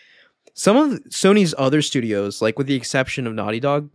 Some 0.53 0.77
of 0.77 0.99
Sony's 1.09 1.53
other 1.57 1.81
studios, 1.81 2.41
like 2.41 2.57
with 2.57 2.67
the 2.67 2.75
exception 2.75 3.27
of 3.27 3.33
Naughty 3.33 3.59
Dog, 3.59 3.89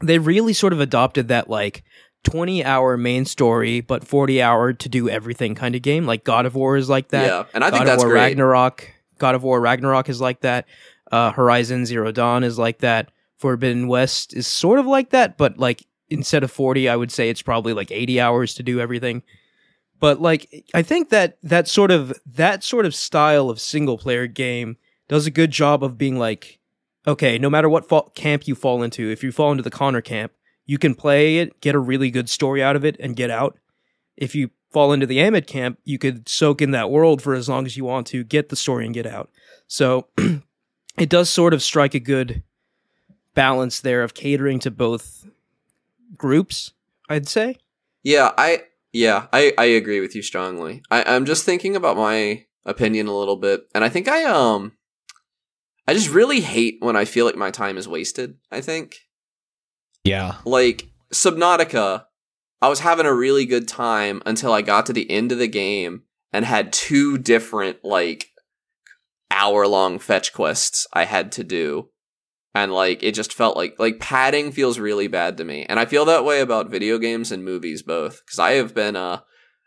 they 0.00 0.18
really 0.18 0.52
sort 0.52 0.72
of 0.72 0.80
adopted 0.80 1.26
that 1.26 1.50
like 1.50 1.82
20 2.24 2.64
hour 2.64 2.96
main 2.96 3.24
story 3.24 3.80
but 3.80 4.06
40 4.06 4.40
hour 4.40 4.72
to 4.72 4.88
do 4.88 5.08
everything 5.08 5.54
kind 5.54 5.74
of 5.74 5.82
game 5.82 6.06
like 6.06 6.24
god 6.24 6.46
of 6.46 6.54
war 6.54 6.76
is 6.76 6.88
like 6.88 7.08
that 7.08 7.26
yeah, 7.26 7.44
and 7.52 7.64
I 7.64 7.70
think 7.70 7.80
God 7.80 7.88
that's 7.88 8.02
of 8.02 8.06
War 8.06 8.14
great. 8.14 8.22
Ragnarok, 8.22 8.90
God 9.18 9.34
of 9.34 9.42
War 9.42 9.60
Ragnarok 9.60 10.08
is 10.08 10.20
like 10.20 10.40
that. 10.40 10.66
Uh, 11.10 11.30
Horizon 11.30 11.84
Zero 11.86 12.10
Dawn 12.10 12.42
is 12.42 12.58
like 12.58 12.78
that. 12.78 13.10
Forbidden 13.38 13.86
West 13.86 14.34
is 14.34 14.46
sort 14.46 14.78
of 14.78 14.86
like 14.86 15.10
that, 15.10 15.36
but 15.36 15.58
like 15.58 15.84
instead 16.08 16.42
of 16.42 16.50
40, 16.50 16.88
I 16.88 16.96
would 16.96 17.12
say 17.12 17.28
it's 17.28 17.42
probably 17.42 17.72
like 17.72 17.90
80 17.90 18.20
hours 18.20 18.54
to 18.54 18.62
do 18.62 18.80
everything. 18.80 19.22
But 20.00 20.20
like 20.20 20.64
I 20.74 20.82
think 20.82 21.10
that 21.10 21.38
that 21.42 21.68
sort 21.68 21.90
of 21.90 22.12
that 22.26 22.64
sort 22.64 22.86
of 22.86 22.94
style 22.94 23.50
of 23.50 23.60
single 23.60 23.98
player 23.98 24.26
game 24.26 24.76
does 25.08 25.26
a 25.26 25.30
good 25.30 25.50
job 25.50 25.84
of 25.84 25.98
being 25.98 26.18
like 26.18 26.58
okay, 27.06 27.36
no 27.36 27.50
matter 27.50 27.68
what 27.68 27.88
fa- 27.88 28.10
camp 28.14 28.46
you 28.46 28.54
fall 28.54 28.82
into, 28.82 29.10
if 29.10 29.22
you 29.24 29.32
fall 29.32 29.50
into 29.50 29.62
the 29.62 29.70
Connor 29.70 30.00
camp, 30.00 30.32
you 30.66 30.78
can 30.78 30.94
play 30.94 31.38
it, 31.38 31.60
get 31.60 31.74
a 31.74 31.78
really 31.78 32.10
good 32.10 32.28
story 32.28 32.62
out 32.62 32.76
of 32.76 32.84
it 32.84 32.96
and 33.00 33.16
get 33.16 33.30
out. 33.30 33.58
If 34.16 34.34
you 34.34 34.50
fall 34.70 34.92
into 34.92 35.06
the 35.06 35.20
Amid 35.20 35.46
camp, 35.46 35.78
you 35.84 35.98
could 35.98 36.28
soak 36.28 36.62
in 36.62 36.70
that 36.70 36.90
world 36.90 37.20
for 37.22 37.34
as 37.34 37.48
long 37.48 37.66
as 37.66 37.76
you 37.76 37.84
want 37.84 38.06
to, 38.08 38.24
get 38.24 38.48
the 38.48 38.56
story 38.56 38.84
and 38.84 38.94
get 38.94 39.06
out. 39.06 39.30
So 39.66 40.08
it 40.98 41.08
does 41.08 41.28
sort 41.28 41.54
of 41.54 41.62
strike 41.62 41.94
a 41.94 42.00
good 42.00 42.42
balance 43.34 43.80
there 43.80 44.02
of 44.02 44.14
catering 44.14 44.58
to 44.60 44.70
both 44.70 45.26
groups, 46.16 46.72
I'd 47.08 47.28
say. 47.28 47.56
Yeah, 48.02 48.32
I 48.36 48.64
yeah, 48.92 49.26
I 49.32 49.54
I 49.56 49.64
agree 49.64 50.00
with 50.00 50.14
you 50.14 50.22
strongly. 50.22 50.82
I 50.90 51.02
I'm 51.04 51.24
just 51.24 51.44
thinking 51.44 51.76
about 51.76 51.96
my 51.96 52.44
opinion 52.64 53.06
a 53.06 53.16
little 53.16 53.36
bit, 53.36 53.68
and 53.74 53.84
I 53.84 53.88
think 53.88 54.08
I 54.08 54.24
um 54.24 54.72
I 55.86 55.94
just 55.94 56.10
really 56.10 56.40
hate 56.40 56.78
when 56.80 56.96
I 56.96 57.04
feel 57.04 57.26
like 57.26 57.36
my 57.36 57.50
time 57.50 57.78
is 57.78 57.88
wasted. 57.88 58.36
I 58.50 58.60
think 58.60 58.96
Yeah. 60.04 60.36
like 60.44 60.88
Subnautica, 61.12 62.04
I 62.60 62.68
was 62.68 62.80
having 62.80 63.06
a 63.06 63.14
really 63.14 63.44
good 63.44 63.68
time 63.68 64.22
until 64.24 64.52
I 64.52 64.62
got 64.62 64.86
to 64.86 64.92
the 64.92 65.10
end 65.10 65.32
of 65.32 65.38
the 65.38 65.48
game 65.48 66.02
and 66.32 66.44
had 66.44 66.72
two 66.72 67.18
different 67.18 67.84
like 67.84 68.28
hour 69.30 69.66
long 69.66 69.98
fetch 69.98 70.32
quests 70.32 70.86
I 70.92 71.04
had 71.04 71.32
to 71.32 71.44
do. 71.44 71.88
And 72.54 72.72
like 72.72 73.02
it 73.02 73.12
just 73.12 73.32
felt 73.32 73.56
like 73.56 73.76
like 73.78 73.98
padding 73.98 74.52
feels 74.52 74.78
really 74.78 75.08
bad 75.08 75.36
to 75.38 75.44
me. 75.44 75.64
And 75.68 75.80
I 75.80 75.86
feel 75.86 76.04
that 76.04 76.24
way 76.24 76.40
about 76.40 76.70
video 76.70 76.98
games 76.98 77.32
and 77.32 77.44
movies 77.44 77.82
both 77.82 78.24
cuz 78.26 78.38
I 78.38 78.52
have 78.52 78.74
been 78.74 78.96
uh 78.96 79.20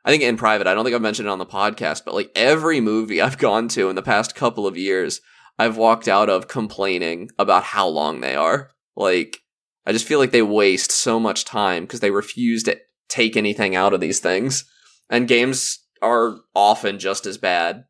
I 0.04 0.12
think 0.12 0.22
in 0.22 0.38
private, 0.38 0.68
I 0.68 0.76
don't 0.76 0.84
think 0.84 0.96
I've 0.96 1.02
mentioned 1.02 1.28
it 1.28 1.32
on 1.32 1.40
the 1.40 1.46
podcast, 1.48 2.04
but 2.06 2.14
like 2.14 2.32
every 2.36 2.80
movie 2.80 3.22
I've 3.24 3.38
gone 3.38 3.68
to 3.70 3.90
in 3.90 3.96
the 3.96 4.02
past 4.04 4.36
couple 4.36 4.68
of 4.68 4.78
years, 4.78 5.22
I've 5.58 5.78
walked 5.78 6.08
out 6.08 6.30
of 6.30 6.48
complaining 6.48 7.30
about 7.40 7.64
how 7.64 7.88
long 7.88 8.22
they 8.22 8.36
are. 8.36 8.72
Like 8.96 9.40
I 9.86 9.92
just 9.92 10.06
feel 10.06 10.20
like 10.20 10.32
they 10.32 10.42
waste 10.42 10.92
so 10.92 11.20
much 11.20 11.46
time 11.46 11.84
because 11.84 12.00
they 12.00 12.12
refuse 12.12 12.64
to 12.64 12.80
take 13.08 13.38
anything 13.38 13.76
out 13.76 13.94
of 13.94 14.02
these 14.02 14.20
things. 14.20 14.66
And 15.10 15.28
games 15.28 15.80
are 16.02 16.38
often 16.56 17.00
just 17.00 17.26
as 17.26 17.38
bad. 17.38 17.86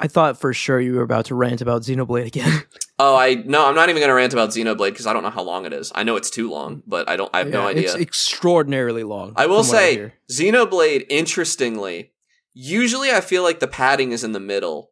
I 0.00 0.06
thought 0.06 0.40
for 0.40 0.52
sure 0.52 0.80
you 0.80 0.94
were 0.94 1.02
about 1.02 1.26
to 1.26 1.34
rant 1.34 1.60
about 1.60 1.82
Xenoblade 1.82 2.26
again. 2.26 2.62
Oh, 3.00 3.14
I 3.14 3.34
no, 3.34 3.64
I'm 3.64 3.76
not 3.76 3.90
even 3.90 4.00
going 4.00 4.08
to 4.08 4.14
rant 4.14 4.32
about 4.32 4.48
Xenoblade 4.48 4.90
because 4.90 5.06
I 5.06 5.12
don't 5.12 5.22
know 5.22 5.30
how 5.30 5.44
long 5.44 5.64
it 5.66 5.72
is. 5.72 5.92
I 5.94 6.02
know 6.02 6.16
it's 6.16 6.30
too 6.30 6.50
long, 6.50 6.82
but 6.84 7.08
I 7.08 7.16
don't. 7.16 7.30
I 7.32 7.38
have 7.38 7.46
no 7.46 7.64
idea. 7.64 7.84
It's 7.84 7.94
extraordinarily 7.94 9.04
long. 9.04 9.34
I 9.36 9.46
will 9.46 9.62
say, 9.62 9.94
hear. 9.94 10.14
Xenoblade, 10.28 11.06
interestingly, 11.08 12.10
usually 12.54 13.12
I 13.12 13.20
feel 13.20 13.44
like 13.44 13.60
the 13.60 13.68
padding 13.68 14.10
is 14.10 14.24
in 14.24 14.32
the 14.32 14.40
middle. 14.40 14.90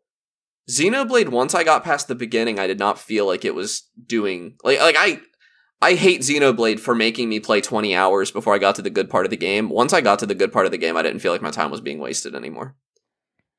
Xenoblade, 0.71 1.31
once 1.31 1.53
I 1.53 1.65
got 1.65 1.83
past 1.83 2.07
the 2.07 2.15
beginning, 2.15 2.61
I 2.61 2.69
did 2.69 2.79
not 2.79 2.97
feel 2.97 3.27
like 3.27 3.45
it 3.45 3.57
was 3.57 3.91
doing 4.07 4.55
like 4.63 4.79
like 4.79 4.95
I 4.97 5.21
I 5.83 5.95
hate 5.95 6.23
Xenoblade 6.23 6.81
for 6.81 6.95
making 6.95 7.29
me 7.29 7.39
play 7.39 7.61
20 7.61 7.95
hours 7.95 8.31
before 8.31 8.55
I 8.55 8.59
got 8.59 8.75
to 8.77 8.83
the 8.83 8.91
good 8.91 9.11
part 9.11 9.27
of 9.27 9.31
the 9.31 9.37
game. 9.37 9.69
Once 9.69 9.93
I 9.93 10.01
got 10.01 10.19
to 10.21 10.27
the 10.27 10.35
good 10.35 10.53
part 10.53 10.65
of 10.67 10.73
the 10.73 10.79
game, 10.79 10.97
I 10.97 11.03
didn't 11.03 11.21
feel 11.21 11.33
like 11.33 11.43
my 11.43 11.51
time 11.51 11.71
was 11.71 11.81
being 11.83 11.99
wasted 11.99 12.35
anymore. 12.35 12.75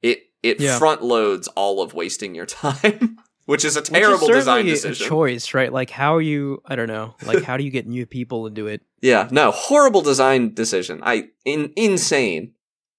It 0.02 0.24
it 0.44 0.60
Yeah. 0.60 0.78
front 0.80 1.04
loads 1.04 1.48
all 1.50 1.82
of 1.82 1.94
wasting 1.94 2.34
your 2.36 2.46
time, 2.64 3.18
which 3.46 3.64
is 3.66 3.76
a 3.76 3.82
Which 3.82 3.90
is 3.90 3.94
terrible 4.00 4.28
design 4.28 4.66
decision. 4.66 5.06
A 5.06 5.10
choice, 5.10 5.54
right? 5.54 5.72
Like 5.72 5.90
how 5.92 6.18
you, 6.18 6.62
I 6.66 6.76
don't 6.76 6.88
know, 6.88 7.16
like 7.26 7.44
how 7.44 7.58
do 7.58 7.64
you 7.64 7.72
get 7.72 7.88
new 7.88 8.06
people 8.06 8.48
into 8.48 8.68
it? 8.68 8.82
Yeah, 9.00 9.28
no, 9.30 9.52
horrible 9.52 10.02
design 10.02 10.56
decision. 10.56 11.02
I 11.04 11.26
in 11.46 11.72
insane, 11.76 12.54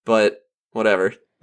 but 0.04 0.42
whatever. 0.70 1.14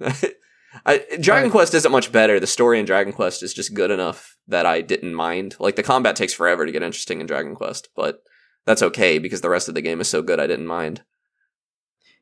I, 0.84 0.98
Dragon 1.20 1.44
Right. 1.44 1.52
Quest 1.52 1.74
isn't 1.74 1.92
much 1.92 2.12
better. 2.12 2.38
The 2.38 2.46
story 2.46 2.78
in 2.78 2.86
Dragon 2.86 3.12
Quest 3.12 3.42
is 3.42 3.54
just 3.54 3.74
good 3.74 3.90
enough 3.90 4.36
that 4.48 4.66
I 4.66 4.80
didn't 4.80 5.14
mind. 5.14 5.56
Like 5.58 5.76
the 5.76 5.82
combat 5.82 6.16
takes 6.16 6.34
forever 6.34 6.66
to 6.66 6.72
get 6.72 6.82
interesting 6.82 7.20
in 7.20 7.26
Dragon 7.26 7.54
Quest, 7.54 7.88
but 7.96 8.22
that's 8.64 8.82
okay 8.82 9.18
because 9.18 9.40
the 9.40 9.48
rest 9.50 9.68
of 9.68 9.74
the 9.74 9.82
game 9.82 10.00
is 10.00 10.08
so 10.08 10.22
good 10.22 10.40
I 10.40 10.46
didn't 10.46 10.66
mind. 10.66 11.02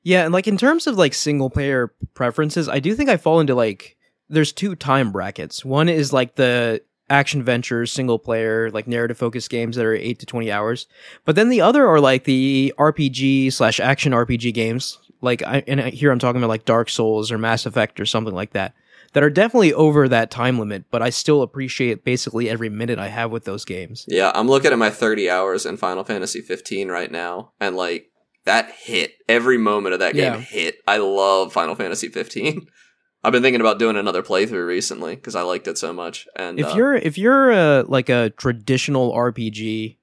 Yeah, 0.03 0.25
and 0.25 0.33
like 0.33 0.47
in 0.47 0.59
terms 0.59 0.87
of 0.87 0.97
like 0.99 1.15
single 1.15 1.49
player 1.51 1.95
preferences, 2.13 2.69
I 2.69 2.79
do 2.79 2.95
think 2.95 3.09
I 3.09 3.17
fall 3.17 3.41
into 3.41 3.55
like 3.55 3.97
there's 4.29 4.53
two 4.53 4.77
time 4.77 5.11
brackets. 5.11 5.65
One 5.65 5.89
is 5.89 6.13
like 6.13 6.37
the 6.37 6.83
action 7.09 7.43
ventures, 7.43 7.93
single 7.93 8.19
player, 8.19 8.71
like 8.71 8.87
narrative 8.87 9.17
focused 9.19 9.51
games 9.51 9.77
that 9.77 9.87
are 9.87 9.95
eight 9.95 10.19
to 10.19 10.27
twenty 10.27 10.53
hours. 10.53 10.87
But 11.25 11.37
then 11.37 11.49
the 11.49 11.63
other 11.63 11.87
are 11.87 12.01
like 12.01 12.25
the 12.25 12.75
RPG 12.79 13.53
slash 13.55 13.81
action 13.81 14.13
RPG 14.13 14.53
games. 14.53 14.99
Like 15.25 15.43
I 15.43 15.65
and 15.67 15.81
here 15.81 16.11
I'm 16.13 16.19
talking 16.19 16.41
about 16.41 16.51
like 16.51 16.65
Dark 16.65 16.89
Souls 16.89 17.33
or 17.33 17.39
Mass 17.39 17.67
Effect 17.67 17.99
or 17.99 18.07
something 18.07 18.35
like 18.35 18.53
that. 18.53 18.75
That 19.15 19.23
are 19.23 19.31
definitely 19.31 19.73
over 19.73 20.09
that 20.09 20.33
time 20.33 20.59
limit, 20.59 20.87
but 20.91 21.01
I 21.01 21.11
still 21.11 21.43
appreciate 21.43 22.05
basically 22.05 22.51
every 22.51 22.69
minute 22.69 22.99
I 22.99 23.09
have 23.09 23.31
with 23.31 23.45
those 23.45 23.65
games. 23.65 24.05
Yeah, 24.09 24.33
I'm 24.35 24.49
looking 24.49 24.73
at 24.73 24.79
my 24.79 24.91
30 24.91 25.31
hours 25.31 25.65
in 25.67 25.77
Final 25.77 26.03
Fantasy 26.03 26.41
15 26.41 26.89
right 26.89 27.13
now, 27.13 27.53
and 27.61 27.77
like 27.77 28.11
that 28.45 28.71
hit 28.73 29.13
every 29.29 29.57
moment 29.57 29.93
of 29.93 30.01
that 30.01 30.15
game 30.15 30.35
Yeah. 30.35 30.41
hit. 30.41 30.79
I 30.89 30.97
love 30.99 31.53
Final 31.53 31.77
Fantasy 31.77 32.09
15. 32.09 32.67
I've 33.25 33.33
been 33.33 33.43
thinking 33.43 33.61
about 33.63 33.79
doing 33.79 33.97
another 33.97 34.23
playthrough 34.23 34.67
recently 34.67 35.15
because 35.15 35.35
I 35.35 35.43
liked 35.43 35.67
it 35.67 35.79
so 35.79 35.93
much. 35.93 36.27
And 36.37 36.59
if 36.61 36.67
uh, 36.67 36.75
you're 36.77 36.95
if 36.95 37.17
you're 37.17 37.53
uh, 37.53 37.85
like 37.87 38.11
a 38.11 38.31
traditional 38.31 39.13
RPG, 39.15 39.97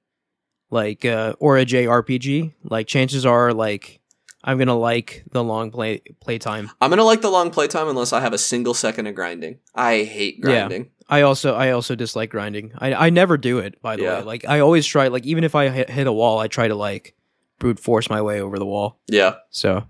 like 0.70 1.04
uh, 1.04 1.34
or 1.38 1.56
a 1.58 1.64
JRPG, 1.64 2.54
like 2.64 2.88
chances 2.88 3.24
are 3.24 3.52
like 3.52 4.00
I'm 4.44 4.58
gonna 4.58 4.76
like 4.76 5.24
the 5.30 5.42
long 5.44 5.70
play 5.70 6.00
playtime. 6.20 6.70
I'm 6.80 6.90
gonna 6.90 7.04
like 7.04 7.20
the 7.20 7.30
long 7.30 7.50
playtime 7.50 7.88
unless 7.88 8.12
I 8.12 8.20
have 8.20 8.32
a 8.32 8.38
single 8.38 8.74
second 8.74 9.06
of 9.06 9.14
grinding. 9.14 9.58
I 9.74 10.02
hate 10.02 10.36
Yeah. 10.38 10.42
grinding. 10.44 10.90
I 11.08 11.22
also 11.22 11.54
I 11.54 11.70
also 11.70 11.94
dislike 11.94 12.30
grinding. 12.30 12.72
I 12.78 12.94
I 12.94 13.10
never 13.10 13.36
do 13.36 13.58
it 13.58 13.80
by 13.82 13.96
the 13.96 14.02
Yeah. 14.04 14.18
way. 14.18 14.24
Like 14.24 14.44
I 14.48 14.60
always 14.60 14.84
try 14.86 15.08
like 15.08 15.26
even 15.26 15.44
if 15.44 15.54
I 15.54 15.68
hit, 15.68 15.90
hit 15.90 16.06
a 16.06 16.12
wall, 16.12 16.38
I 16.40 16.48
try 16.48 16.66
to 16.68 16.74
like 16.74 17.14
brute 17.58 17.78
force 17.78 18.10
my 18.10 18.20
way 18.20 18.40
over 18.40 18.58
the 18.58 18.66
wall. 18.66 18.98
Yeah. 19.06 19.34
So, 19.50 19.84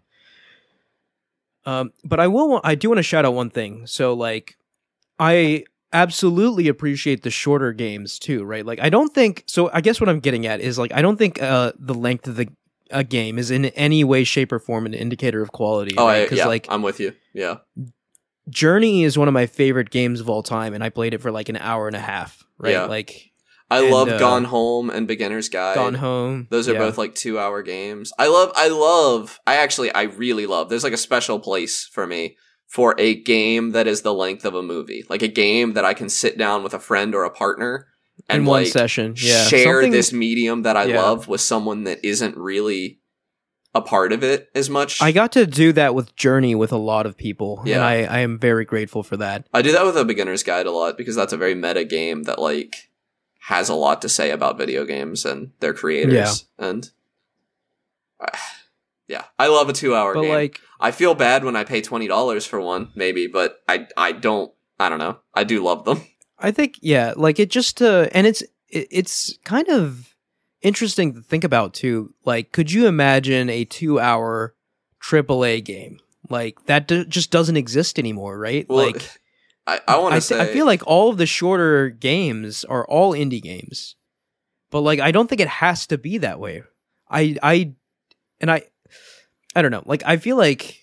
um, 1.64 1.92
but 2.04 2.20
I 2.20 2.26
will. 2.26 2.60
I 2.64 2.74
do 2.74 2.88
want 2.88 2.98
to 2.98 3.02
shout 3.02 3.24
out 3.24 3.34
one 3.34 3.50
thing. 3.50 3.86
So, 3.86 4.14
like, 4.14 4.56
I 5.18 5.64
absolutely 5.92 6.68
appreciate 6.68 7.22
the 7.22 7.30
shorter 7.30 7.72
games 7.72 8.18
too, 8.18 8.42
right? 8.44 8.66
Like, 8.66 8.80
I 8.80 8.88
don't 8.90 9.14
think. 9.14 9.44
So, 9.46 9.70
I 9.72 9.80
guess 9.80 10.00
what 10.00 10.08
I'm 10.10 10.20
getting 10.20 10.46
at 10.46 10.60
is 10.60 10.78
like, 10.78 10.92
I 10.92 11.02
don't 11.02 11.16
think 11.16 11.40
uh 11.40 11.72
the 11.78 11.94
length 11.94 12.26
of 12.28 12.36
the 12.36 12.48
a 12.92 13.04
game 13.04 13.38
is 13.38 13.50
in 13.50 13.66
any 13.66 14.04
way, 14.04 14.24
shape, 14.24 14.52
or 14.52 14.58
form 14.58 14.86
an 14.86 14.94
indicator 14.94 15.42
of 15.42 15.52
quality. 15.52 15.94
Oh, 15.96 16.06
right? 16.06 16.30
I, 16.30 16.34
yeah. 16.34 16.46
like 16.46 16.66
I'm 16.68 16.82
with 16.82 17.00
you. 17.00 17.14
Yeah. 17.32 17.58
Journey 18.48 19.04
is 19.04 19.16
one 19.16 19.28
of 19.28 19.34
my 19.34 19.46
favorite 19.46 19.90
games 19.90 20.20
of 20.20 20.28
all 20.28 20.42
time, 20.42 20.74
and 20.74 20.82
I 20.82 20.88
played 20.88 21.14
it 21.14 21.22
for 21.22 21.30
like 21.30 21.48
an 21.48 21.56
hour 21.56 21.86
and 21.86 21.96
a 21.96 22.00
half. 22.00 22.44
Right? 22.58 22.72
Yeah. 22.72 22.84
Like, 22.84 23.32
I 23.70 23.80
And, 23.82 23.90
love 23.90 24.08
uh, 24.08 24.18
Gone 24.18 24.44
Home 24.44 24.90
and 24.90 25.08
Beginner's 25.08 25.48
Guide. 25.48 25.74
Gone 25.74 25.94
Home. 25.94 26.46
Those 26.50 26.68
are 26.68 26.74
yeah. 26.74 26.78
both 26.78 26.98
like 26.98 27.14
two 27.14 27.38
hour 27.38 27.62
games. 27.62 28.12
I 28.18 28.28
love, 28.28 28.52
I 28.54 28.68
love, 28.68 29.40
I 29.46 29.56
actually, 29.56 29.92
I 29.92 30.02
really 30.02 30.46
love, 30.46 30.68
there's 30.68 30.84
like 30.84 30.92
a 30.92 30.98
special 30.98 31.40
place 31.40 31.86
for 31.86 32.06
me 32.06 32.36
for 32.68 32.94
a 32.98 33.14
game 33.14 33.70
that 33.70 33.86
is 33.86 34.02
the 34.02 34.14
length 34.14 34.44
of 34.44 34.54
a 34.54 34.62
movie. 34.62 35.04
Like 35.08 35.22
a 35.22 35.28
game 35.28 35.72
that 35.72 35.84
I 35.84 35.94
can 35.94 36.08
sit 36.08 36.36
down 36.38 36.62
with 36.62 36.74
a 36.74 36.78
friend 36.78 37.14
or 37.14 37.24
a 37.24 37.30
partner 37.30 37.86
and 38.28 38.40
in 38.40 38.44
one 38.46 38.62
like 38.62 38.72
session. 38.72 39.14
Yeah. 39.16 39.44
share 39.44 39.74
Something- 39.82 39.90
this 39.92 40.12
medium 40.12 40.62
that 40.62 40.76
I 40.76 40.84
Yeah. 40.84 41.02
love 41.02 41.28
with 41.28 41.40
someone 41.40 41.84
that 41.84 42.04
isn't 42.04 42.36
really 42.36 42.98
a 43.74 43.80
part 43.80 44.12
of 44.12 44.22
it 44.22 44.50
as 44.54 44.68
much. 44.68 45.00
I 45.00 45.12
got 45.12 45.32
to 45.32 45.46
do 45.46 45.72
that 45.72 45.94
with 45.94 46.14
Journey 46.14 46.54
with 46.54 46.72
a 46.72 46.76
lot 46.76 47.06
of 47.06 47.16
people, 47.16 47.62
Yeah. 47.64 47.76
and 47.76 47.84
I, 47.84 47.94
I 48.04 48.18
am 48.20 48.38
very 48.38 48.64
grateful 48.66 49.02
for 49.02 49.16
that. 49.16 49.46
I 49.54 49.62
do 49.62 49.72
that 49.72 49.84
with 49.86 49.96
a 49.96 50.04
beginner's 50.04 50.42
guide 50.42 50.66
a 50.66 50.70
lot 50.70 50.98
because 50.98 51.16
that's 51.16 51.32
a 51.32 51.38
very 51.38 51.54
meta 51.54 51.84
game 51.84 52.24
that 52.24 52.38
like 52.38 52.90
has 53.46 53.68
a 53.70 53.74
lot 53.74 54.02
to 54.02 54.08
say 54.10 54.30
about 54.30 54.58
video 54.58 54.84
games 54.84 55.24
and 55.24 55.52
their 55.60 55.72
creators. 55.72 56.44
Yeah. 56.58 56.66
And 56.68 56.90
uh, 58.20 58.36
yeah, 59.08 59.24
I 59.38 59.46
love 59.46 59.68
a 59.68 59.72
two 59.72 59.94
hour 59.96 60.14
game. 60.14 60.28
like, 60.32 60.60
I 60.78 60.90
feel 60.90 61.14
bad 61.14 61.42
when 61.44 61.56
I 61.56 61.64
pay 61.64 61.80
twenty 61.80 62.08
dollars 62.08 62.44
for 62.46 62.60
one, 62.60 62.90
maybe, 62.94 63.26
but 63.26 63.62
I 63.68 63.86
I 63.96 64.12
don't. 64.12 64.52
I 64.78 64.88
don't 64.88 64.98
know. 64.98 65.18
I 65.34 65.44
do 65.44 65.62
love 65.62 65.84
them. 65.84 66.02
I 66.42 66.50
think 66.50 66.78
yeah, 66.82 67.14
like 67.16 67.38
it 67.38 67.50
just 67.50 67.80
uh, 67.80 68.08
and 68.12 68.26
it's 68.26 68.42
it, 68.68 68.88
it's 68.90 69.38
kind 69.44 69.68
of 69.68 70.14
interesting 70.60 71.14
to 71.14 71.20
think 71.22 71.44
about 71.44 71.72
too. 71.72 72.14
Like, 72.24 72.52
could 72.52 72.72
you 72.72 72.86
imagine 72.86 73.48
a 73.48 73.64
two-hour 73.64 74.54
AAA 75.02 75.64
game 75.64 76.00
like 76.28 76.66
that? 76.66 76.88
D- 76.88 77.04
just 77.06 77.30
doesn't 77.30 77.56
exist 77.56 77.98
anymore, 77.98 78.38
right? 78.38 78.68
Well, 78.68 78.86
like, 78.86 79.08
I, 79.66 79.80
I 79.86 79.98
want 79.98 80.16
to 80.16 80.20
say 80.20 80.40
I 80.40 80.46
feel 80.46 80.66
like 80.66 80.86
all 80.86 81.10
of 81.10 81.16
the 81.16 81.26
shorter 81.26 81.88
games 81.88 82.64
are 82.64 82.84
all 82.86 83.12
indie 83.12 83.42
games, 83.42 83.94
but 84.70 84.80
like 84.80 84.98
I 84.98 85.12
don't 85.12 85.28
think 85.28 85.40
it 85.40 85.48
has 85.48 85.86
to 85.88 85.98
be 85.98 86.18
that 86.18 86.40
way. 86.40 86.64
I 87.08 87.36
I 87.42 87.72
and 88.40 88.50
I 88.50 88.62
I 89.54 89.62
don't 89.62 89.70
know. 89.70 89.84
Like 89.86 90.02
I 90.04 90.16
feel 90.16 90.36
like 90.36 90.81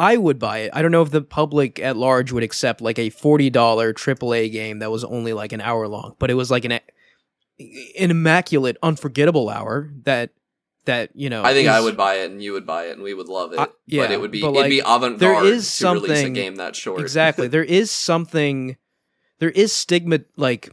I 0.00 0.16
would 0.16 0.38
buy 0.38 0.58
it. 0.60 0.70
I 0.72 0.80
don't 0.80 0.92
know 0.92 1.02
if 1.02 1.10
the 1.10 1.20
public 1.20 1.78
at 1.78 1.94
large 1.94 2.32
would 2.32 2.42
accept 2.42 2.80
like 2.80 2.98
a 2.98 3.10
forty 3.10 3.50
dollar 3.50 3.92
AAA 3.92 4.50
game 4.50 4.78
that 4.78 4.90
was 4.90 5.04
only 5.04 5.34
like 5.34 5.52
an 5.52 5.60
hour 5.60 5.86
long, 5.86 6.16
but 6.18 6.30
it 6.30 6.34
was 6.34 6.50
like 6.50 6.64
an 6.64 6.72
an 6.72 6.80
immaculate, 8.10 8.78
unforgettable 8.82 9.50
hour 9.50 9.90
that 10.04 10.30
that 10.86 11.10
you 11.14 11.28
know. 11.28 11.44
I 11.44 11.52
think 11.52 11.68
I 11.68 11.82
would 11.82 11.98
buy 11.98 12.14
it 12.14 12.30
and 12.30 12.42
you 12.42 12.54
would 12.54 12.66
buy 12.66 12.86
it 12.86 12.92
and 12.92 13.02
we 13.02 13.12
would 13.12 13.28
love 13.28 13.52
it. 13.52 13.58
I- 13.60 13.68
yeah, 13.86 14.04
but 14.04 14.10
it 14.10 14.20
would 14.22 14.30
be 14.30 14.42
it'd 14.42 14.70
be 14.70 14.80
avant 14.80 15.18
there 15.18 15.34
garde 15.34 15.44
is 15.46 15.78
to 15.78 15.86
release 15.92 16.10
a 16.10 16.14
something- 16.16 16.32
game 16.32 16.56
that 16.56 16.74
short. 16.74 17.00
exactly. 17.00 17.46
there 17.56 17.62
is 17.62 17.90
something. 17.90 18.76
There 19.38 19.50
is 19.50 19.70
stigma, 19.72 20.20
like 20.36 20.70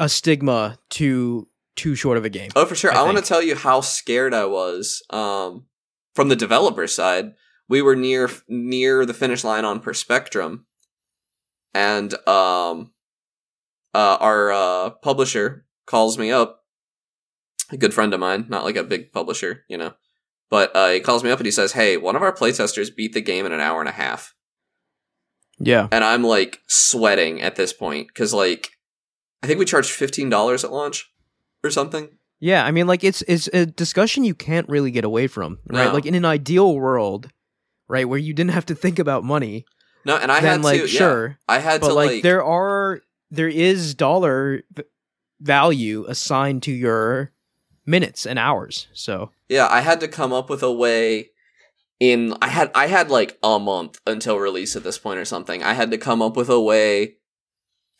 a 0.00 0.08
stigma 0.08 0.78
to 0.90 1.46
too 1.76 1.94
short 1.94 2.18
of 2.18 2.24
a 2.24 2.28
game. 2.28 2.50
Oh, 2.56 2.66
for 2.66 2.74
sure. 2.74 2.92
I 2.92 3.00
I, 3.00 3.02
want 3.02 3.18
to 3.18 3.24
tell 3.24 3.42
you 3.42 3.54
how 3.54 3.80
scared 3.80 4.34
I 4.34 4.46
was. 4.46 5.02
Um, 5.10 5.66
from 6.14 6.28
the 6.28 6.36
developer 6.36 6.86
side, 6.86 7.32
we 7.72 7.80
were 7.80 7.96
near 7.96 8.28
near 8.48 9.06
the 9.06 9.14
finish 9.14 9.44
line 9.44 9.64
on 9.64 9.80
Perspectrum, 9.80 10.66
and 11.72 12.12
um, 12.28 12.92
uh, 13.94 14.18
our 14.20 14.52
uh, 14.52 14.90
publisher 14.90 15.64
calls 15.86 16.18
me 16.18 16.30
up. 16.30 16.64
A 17.70 17.78
good 17.78 17.94
friend 17.94 18.12
of 18.12 18.20
mine, 18.20 18.44
not 18.50 18.64
like 18.64 18.76
a 18.76 18.84
big 18.84 19.10
publisher, 19.10 19.64
you 19.70 19.78
know, 19.78 19.94
but 20.50 20.70
uh, 20.76 20.90
he 20.90 21.00
calls 21.00 21.24
me 21.24 21.30
up 21.30 21.38
and 21.38 21.46
he 21.46 21.50
says, 21.50 21.72
"Hey, 21.72 21.96
one 21.96 22.14
of 22.14 22.20
our 22.20 22.34
playtesters 22.34 22.94
beat 22.94 23.14
the 23.14 23.22
game 23.22 23.46
in 23.46 23.52
an 23.52 23.60
hour 23.60 23.80
and 23.80 23.88
a 23.88 23.92
half." 23.92 24.34
Yeah, 25.58 25.88
and 25.90 26.04
I'm 26.04 26.24
like 26.24 26.58
sweating 26.68 27.40
at 27.40 27.56
this 27.56 27.72
point 27.72 28.08
because 28.08 28.34
like 28.34 28.68
I 29.42 29.46
think 29.46 29.58
we 29.58 29.64
charged 29.64 29.92
fifteen 29.92 30.28
dollars 30.28 30.62
at 30.62 30.72
launch 30.72 31.10
or 31.64 31.70
something. 31.70 32.10
yeah. 32.38 32.66
I 32.66 32.70
mean, 32.70 32.86
like 32.86 33.02
it's 33.02 33.22
it's 33.22 33.48
a 33.54 33.64
discussion 33.64 34.24
you 34.24 34.34
can't 34.34 34.68
really 34.68 34.90
get 34.90 35.06
away 35.06 35.26
from, 35.26 35.58
right? 35.68 35.86
No. 35.86 35.94
Like 35.94 36.04
in 36.04 36.14
an 36.14 36.26
ideal 36.26 36.74
world, 36.76 37.30
right, 37.88 38.08
where 38.08 38.18
you 38.18 38.34
didn't 38.34 38.52
have 38.52 38.66
to 38.66 38.74
think 38.74 38.98
about 38.98 39.24
money, 39.24 39.64
No, 40.04 40.16
and 40.16 40.30
I 40.30 40.40
then 40.40 40.60
had 40.60 40.64
like 40.64 40.80
to 40.82 40.88
yeah, 40.88 40.98
sure, 40.98 41.38
I 41.48 41.58
had 41.58 41.80
but 41.80 41.88
to 41.88 41.94
like, 41.94 42.10
like, 42.10 42.22
there 42.22 42.44
are 42.44 43.00
there 43.30 43.48
is 43.48 43.94
dollar 43.94 44.62
value 45.40 46.04
assigned 46.08 46.62
to 46.64 46.72
your 46.72 47.32
minutes 47.86 48.26
and 48.26 48.38
hours. 48.38 48.88
So 48.92 49.30
yeah, 49.48 49.68
I 49.70 49.80
had 49.80 50.00
to 50.00 50.08
come 50.08 50.32
up 50.32 50.48
with 50.50 50.62
a 50.62 50.72
way. 50.72 51.30
In 52.00 52.34
I 52.42 52.48
had 52.48 52.70
I 52.74 52.88
had 52.88 53.10
like 53.10 53.38
a 53.44 53.60
month 53.60 54.00
until 54.06 54.38
release 54.38 54.74
at 54.74 54.82
this 54.82 54.98
point 54.98 55.20
or 55.20 55.24
something. 55.24 55.62
I 55.62 55.74
had 55.74 55.90
to 55.92 55.98
come 55.98 56.20
up 56.20 56.36
with 56.36 56.48
a 56.48 56.60
way 56.60 57.14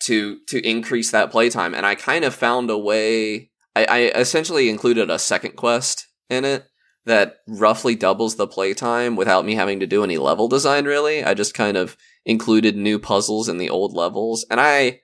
to 0.01 0.41
to 0.49 0.69
increase 0.69 1.13
that 1.13 1.31
playtime, 1.31 1.73
and 1.75 1.87
I 1.87 1.95
kind 1.95 2.25
of 2.25 2.35
found 2.35 2.69
a 2.69 2.79
way. 2.79 3.51
I, 3.75 3.85
I 3.85 3.99
essentially 4.19 4.69
included 4.69 5.09
a 5.09 5.19
second 5.19 5.57
quest 5.57 6.09
in 6.29 6.45
it 6.45 6.67
that 7.05 7.39
roughly 7.49 7.95
doubles 7.95 8.37
the 8.37 8.47
playtime 8.47 9.17
without 9.17 9.45
me 9.45 9.55
having 9.55 9.81
to 9.81 9.87
do 9.87 10.05
any 10.05 10.19
level 10.19 10.49
design. 10.49 10.85
Really, 10.85 11.25
I 11.25 11.35
just 11.35 11.55
kind 11.55 11.77
of 11.77 11.97
included 12.25 12.77
new 12.77 12.99
puzzles 12.99 13.49
in 13.49 13.59
the 13.59 13.71
old 13.71 13.93
levels, 13.95 14.47
and 14.51 14.61
I 14.61 15.01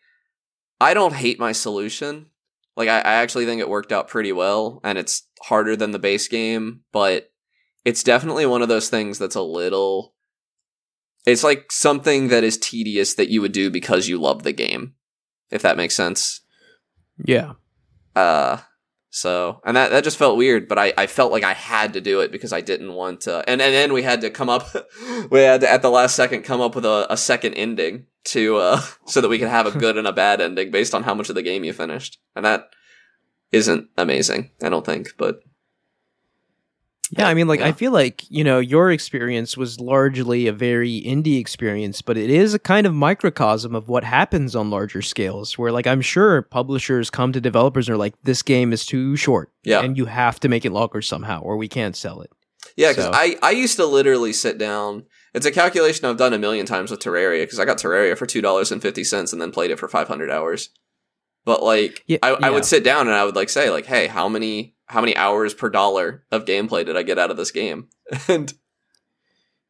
I 0.81 0.95
don't 0.95 1.15
hate 1.15 1.41
my 1.41 1.53
solution. 1.53 2.27
Like 2.77 2.89
I, 2.89 2.99
I 2.99 3.13
actually 3.15 3.45
think 3.47 3.61
it 3.61 3.69
worked 3.69 3.93
out 3.93 4.09
pretty 4.09 4.33
well, 4.33 4.81
and 4.85 4.99
it's 4.99 5.25
harder 5.43 5.75
than 5.75 5.91
the 5.91 5.99
base 5.99 6.29
game, 6.29 6.83
but 6.93 7.33
it's 7.85 8.03
definitely 8.05 8.47
one 8.47 8.63
of 8.63 8.69
those 8.69 8.89
things 8.89 9.19
that's 9.19 9.35
a 9.35 9.43
little. 9.43 10.15
It's 11.27 11.43
like 11.45 11.73
something 11.73 12.29
that 12.29 12.45
is 12.45 12.57
tedious 12.57 13.15
that 13.15 13.29
you 13.29 13.41
would 13.41 13.53
do 13.53 13.71
because 13.71 14.09
you 14.09 14.19
love 14.19 14.45
the 14.45 14.53
game, 14.53 14.95
if 15.51 15.63
that 15.63 15.77
makes 15.77 15.97
sense. 15.97 16.41
yeah, 17.25 17.55
Uh, 18.15 18.59
so 19.19 19.61
and 19.65 19.77
that 19.77 19.91
that 19.91 20.05
just 20.05 20.17
felt 20.17 20.37
weird, 20.37 20.69
but 20.69 20.79
I 20.79 20.93
I 20.97 21.07
felt 21.09 21.33
like 21.33 21.43
I 21.43 21.53
had 21.53 21.95
to 21.95 22.01
do 22.01 22.21
it 22.21 22.31
because 22.31 22.53
I 22.53 22.61
didn't 22.61 22.95
want 22.95 23.23
to. 23.23 23.39
And 23.49 23.61
and 23.61 23.75
then 23.75 23.93
we 23.93 24.05
had 24.05 24.21
to 24.21 24.31
come 24.31 24.49
up, 24.49 24.69
we 25.31 25.41
had 25.41 25.63
to 25.63 25.71
at 25.71 25.83
the 25.83 25.91
last 25.91 26.15
second 26.15 26.43
come 26.43 26.61
up 26.61 26.77
with 26.77 26.85
a, 26.85 27.07
a 27.11 27.17
second 27.17 27.55
ending 27.55 28.07
to 28.27 28.59
uh 28.59 28.81
so 29.07 29.21
that 29.21 29.29
we 29.29 29.39
could 29.41 29.49
have 29.49 29.67
a 29.67 29.77
good 29.77 29.97
and 29.97 30.07
a 30.07 30.13
bad 30.13 30.41
ending 30.41 30.71
based 30.71 30.95
on 30.95 31.03
how 31.03 31.15
much 31.15 31.29
of 31.29 31.35
the 31.35 31.43
game 31.43 31.65
you 31.65 31.73
finished, 31.73 32.19
and 32.37 32.45
that 32.45 32.71
isn't 33.51 33.89
amazing, 33.97 34.51
I 34.63 34.69
don't 34.69 34.87
think, 34.87 35.09
but 35.17 35.41
Yeah, 37.17 37.27
I 37.27 37.35
mean, 37.35 37.49
like, 37.49 37.61
I 37.61 37.73
feel 37.73 37.93
like, 37.93 38.31
you 38.31 38.45
know, 38.45 38.59
your 38.59 38.91
experience 38.91 39.57
was 39.57 39.81
largely 39.81 40.47
a 40.47 40.53
very 40.53 41.01
indie 41.07 41.41
experience, 41.41 42.03
but 42.03 42.19
it 42.19 42.29
is 42.29 42.53
a 42.53 42.59
kind 42.59 42.87
of 42.87 42.93
microcosm 42.93 43.75
of 43.75 43.89
what 43.89 44.05
happens 44.05 44.55
on 44.55 44.71
larger 44.71 45.01
scales, 45.01 45.57
where, 45.57 45.73
like, 45.73 45.87
I'm 45.87 46.03
sure 46.03 46.43
publishers 46.43 47.09
come 47.09 47.33
to 47.33 47.41
developers 47.41 47.89
and 47.89 47.95
are 47.95 47.99
like, 47.99 48.15
this 48.25 48.43
game 48.43 48.73
is 48.73 48.85
too 48.85 49.17
short. 49.17 49.51
Yeah. 49.65 49.81
And 49.81 49.97
you 49.97 50.05
have 50.05 50.39
to 50.41 50.49
make 50.49 50.65
it 50.67 50.73
longer 50.73 51.01
somehow, 51.01 51.41
or 51.41 51.57
we 51.57 51.69
can't 51.69 51.97
sell 51.97 52.21
it. 52.21 52.31
Yeah, 52.77 52.91
because 52.91 53.05
So- 53.07 53.13
I, 53.13 53.37
I 53.43 53.53
used 53.53 53.77
to 53.77 53.87
literally 53.87 54.33
sit 54.33 54.59
down. 54.59 55.05
It's 55.33 55.47
a 55.47 55.51
calculation 55.51 56.05
I've 56.05 56.17
done 56.17 56.35
a 56.35 56.39
million 56.39 56.67
times 56.67 56.91
with 56.91 57.01
Terraria 57.01 57.43
because 57.43 57.59
I 57.59 57.65
got 57.65 57.79
Terraria 57.79 58.17
for 58.19 58.27
two 58.27 58.41
dollars 58.41 58.73
and 58.73 58.83
fifty 58.83 59.05
cents 59.05 59.33
and 59.33 59.41
then 59.41 59.53
played 59.53 59.71
it 59.71 59.79
for 59.79 59.89
five 59.89 60.09
hundred 60.09 60.31
hours. 60.31 60.71
But 61.49 61.63
like, 61.63 62.05
Yeah, 62.07 62.19
I, 62.23 62.29
I 62.43 62.51
would 62.51 62.67
sit 62.67 62.85
down 62.85 63.07
and 63.09 63.17
I 63.17 63.25
would 63.25 63.35
like 63.35 63.49
say 63.49 63.71
like, 63.71 63.87
hey, 63.87 64.07
how 64.07 64.29
many 64.29 64.75
how 64.85 65.01
many 65.01 65.17
hours 65.17 65.55
per 65.55 65.71
dollar 65.71 66.23
of 66.31 66.45
gameplay 66.45 66.85
did 66.85 66.95
I 66.95 67.03
get 67.03 67.19
out 67.19 67.31
of 67.31 67.39
this 67.39 67.51
game? 67.51 67.89
and 68.29 68.53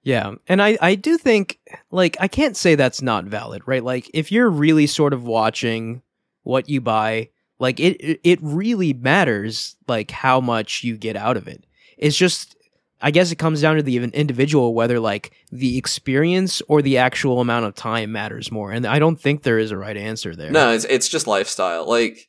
Yeah. 0.03 0.35
And 0.49 0.61
I, 0.61 0.77
I 0.81 0.95
do 0.97 1.17
think, 1.19 1.61
like, 1.93 2.17
I 2.19 2.27
can't 2.29 2.57
say 2.57 2.75
that's 2.75 3.01
not 3.01 3.27
valid, 3.27 3.63
right? 3.67 3.85
Like, 3.85 4.11
if 4.13 4.33
you're 4.33 4.51
really 4.51 4.87
sort 4.89 5.13
of 5.13 5.23
watching 5.25 6.03
what 6.43 6.69
you 6.69 6.81
buy, 6.81 7.31
like, 7.61 7.79
it- 7.79 8.21
it 8.25 8.39
really 8.43 8.93
matters, 8.93 9.77
like, 9.87 10.11
how 10.11 10.41
much 10.41 10.83
you 10.83 10.97
get 10.97 11.15
out 11.17 11.37
of 11.37 11.47
it. 11.47 11.65
It's 11.97 12.17
just, 12.17 12.57
I 13.01 13.11
guess 13.13 13.31
it 13.31 13.37
comes 13.37 13.61
down 13.63 13.77
to 13.77 13.83
the 13.83 13.97
individual 13.99 14.75
whether 14.75 14.99
like 14.99 15.33
the 15.53 15.79
experience 15.79 16.61
or 16.69 16.83
the 16.83 16.99
actual 16.99 17.41
amount 17.41 17.67
of 17.67 17.75
time 17.75 18.11
matters 18.13 18.51
more. 18.51 18.73
And 18.73 18.85
I 18.87 18.99
don't 18.99 19.21
think 19.21 19.43
there 19.43 19.59
is 19.59 19.71
a 19.71 19.77
right 19.77 19.97
answer 19.97 20.35
there. 20.35 20.51
No, 20.51 20.73
it's 20.73 20.85
it's 20.85 21.09
just 21.09 21.27
lifestyle. 21.29 21.87
Like, 21.89 22.29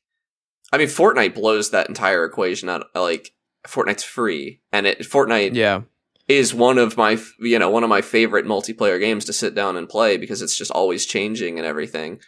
I 0.72 0.78
mean, 0.78 0.88
Fortnite 0.88 1.34
blows 1.34 1.72
that 1.72 1.90
entire 1.90 2.24
equation 2.26 2.70
out. 2.70 2.86
Like, 2.94 3.32
Fortnite's 3.68 4.04
free, 4.04 4.62
and 4.72 4.86
it 4.86 5.00
Fortnite 5.00 5.56
Yeah. 5.56 5.82
is 6.28 6.54
one 6.54 6.78
of 6.78 6.96
my 6.98 7.18
you 7.40 7.58
know 7.58 7.70
one 7.72 7.84
of 7.84 7.90
my 7.90 8.02
favorite 8.02 8.46
multiplayer 8.46 9.00
games 9.00 9.26
to 9.26 9.34
sit 9.34 9.56
down 9.56 9.76
and 9.76 9.90
play 9.90 10.18
because 10.18 10.42
it's 10.44 10.56
just 10.58 10.72
always 10.72 11.06
changing 11.06 11.58
and 11.58 11.66
everything. 11.66 12.20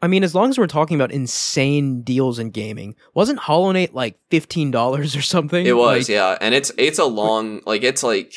I 0.00 0.06
mean, 0.06 0.22
as 0.22 0.34
long 0.34 0.50
as 0.50 0.58
we're 0.58 0.66
talking 0.68 0.94
about 0.96 1.10
insane 1.10 2.02
deals 2.02 2.38
in 2.38 2.50
gaming, 2.50 2.94
wasn't 3.14 3.40
Hollow 3.40 3.72
Knight 3.72 3.94
like 3.94 4.18
fifteen 4.30 4.70
dollars 4.70 5.16
or 5.16 5.22
something? 5.22 5.66
It 5.66 5.76
was, 5.76 6.08
Like- 6.08 6.14
yeah, 6.14 6.38
and 6.40 6.54
it's 6.54 6.70
it's 6.78 6.98
a 6.98 7.04
long 7.04 7.60
like 7.66 7.82
it's 7.82 8.02
like 8.02 8.32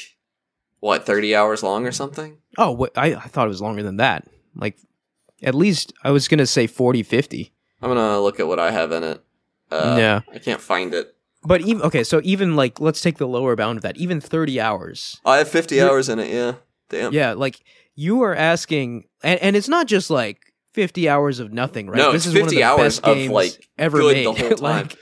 what 0.79 1.05
thirty 1.05 1.35
hours 1.35 1.61
long 1.63 1.85
or 1.85 1.91
something. 1.91 2.37
Oh, 2.57 2.71
wait, 2.71 2.91
I, 2.97 3.13
I 3.15 3.27
thought 3.27 3.45
it 3.45 3.49
was 3.49 3.61
longer 3.61 3.83
than 3.83 3.97
that. 3.97 4.27
Like, 4.55 4.77
at 5.43 5.55
least 5.55 5.93
I 6.03 6.11
was 6.11 6.27
gonna 6.27 6.45
say 6.47 6.67
40, 6.67 7.03
50. 7.03 7.53
I'm 7.81 7.89
gonna 7.89 8.19
look 8.19 8.39
at 8.39 8.47
what 8.47 8.59
I 8.59 8.71
have 8.71 8.91
in 8.91 9.03
it. 9.03 9.23
Uh, 9.71 9.95
yeah, 9.97 10.21
I 10.33 10.39
can't 10.39 10.59
find 10.59 10.93
it. 10.93 11.15
but 11.43 11.61
even 11.61 11.81
okay, 11.83 12.03
so 12.03 12.19
even 12.23 12.55
like 12.55 12.79
let's 12.81 13.01
take 13.01 13.17
the 13.19 13.27
lower 13.27 13.55
bound 13.55 13.77
of 13.77 13.83
that. 13.83 13.97
Even 13.97 14.19
thirty 14.19 14.59
hours. 14.59 15.19
I 15.25 15.37
have 15.37 15.47
50 15.47 15.75
You're- 15.75 15.89
hours 15.89 16.09
in 16.09 16.19
it. 16.19 16.33
Yeah, 16.33 16.55
damn. 16.89 17.13
Yeah, 17.13 17.33
like 17.33 17.63
you 17.95 18.21
are 18.23 18.35
asking, 18.35 19.05
and, 19.23 19.39
and 19.41 19.55
it's 19.55 19.69
not 19.69 19.85
just 19.87 20.09
like 20.09 20.50
fifty 20.73 21.07
hours 21.09 21.39
of 21.39 21.51
nothing, 21.53 21.87
right? 21.87 21.97
No, 21.97 22.11
this 22.11 22.25
it's 22.25 22.27
is 22.27 22.33
one 22.33 22.43
of 22.43 22.49
50 22.49 22.55
the 22.55 22.63
hours 22.63 22.79
best 22.99 23.03
of, 23.05 23.15
games 23.15 23.31
like, 23.41 23.69
ever 23.77 23.99
good 23.99 24.15
made. 24.17 24.25
the 24.25 24.33
whole 24.33 24.49
time. 24.51 24.57
like, 24.87 24.97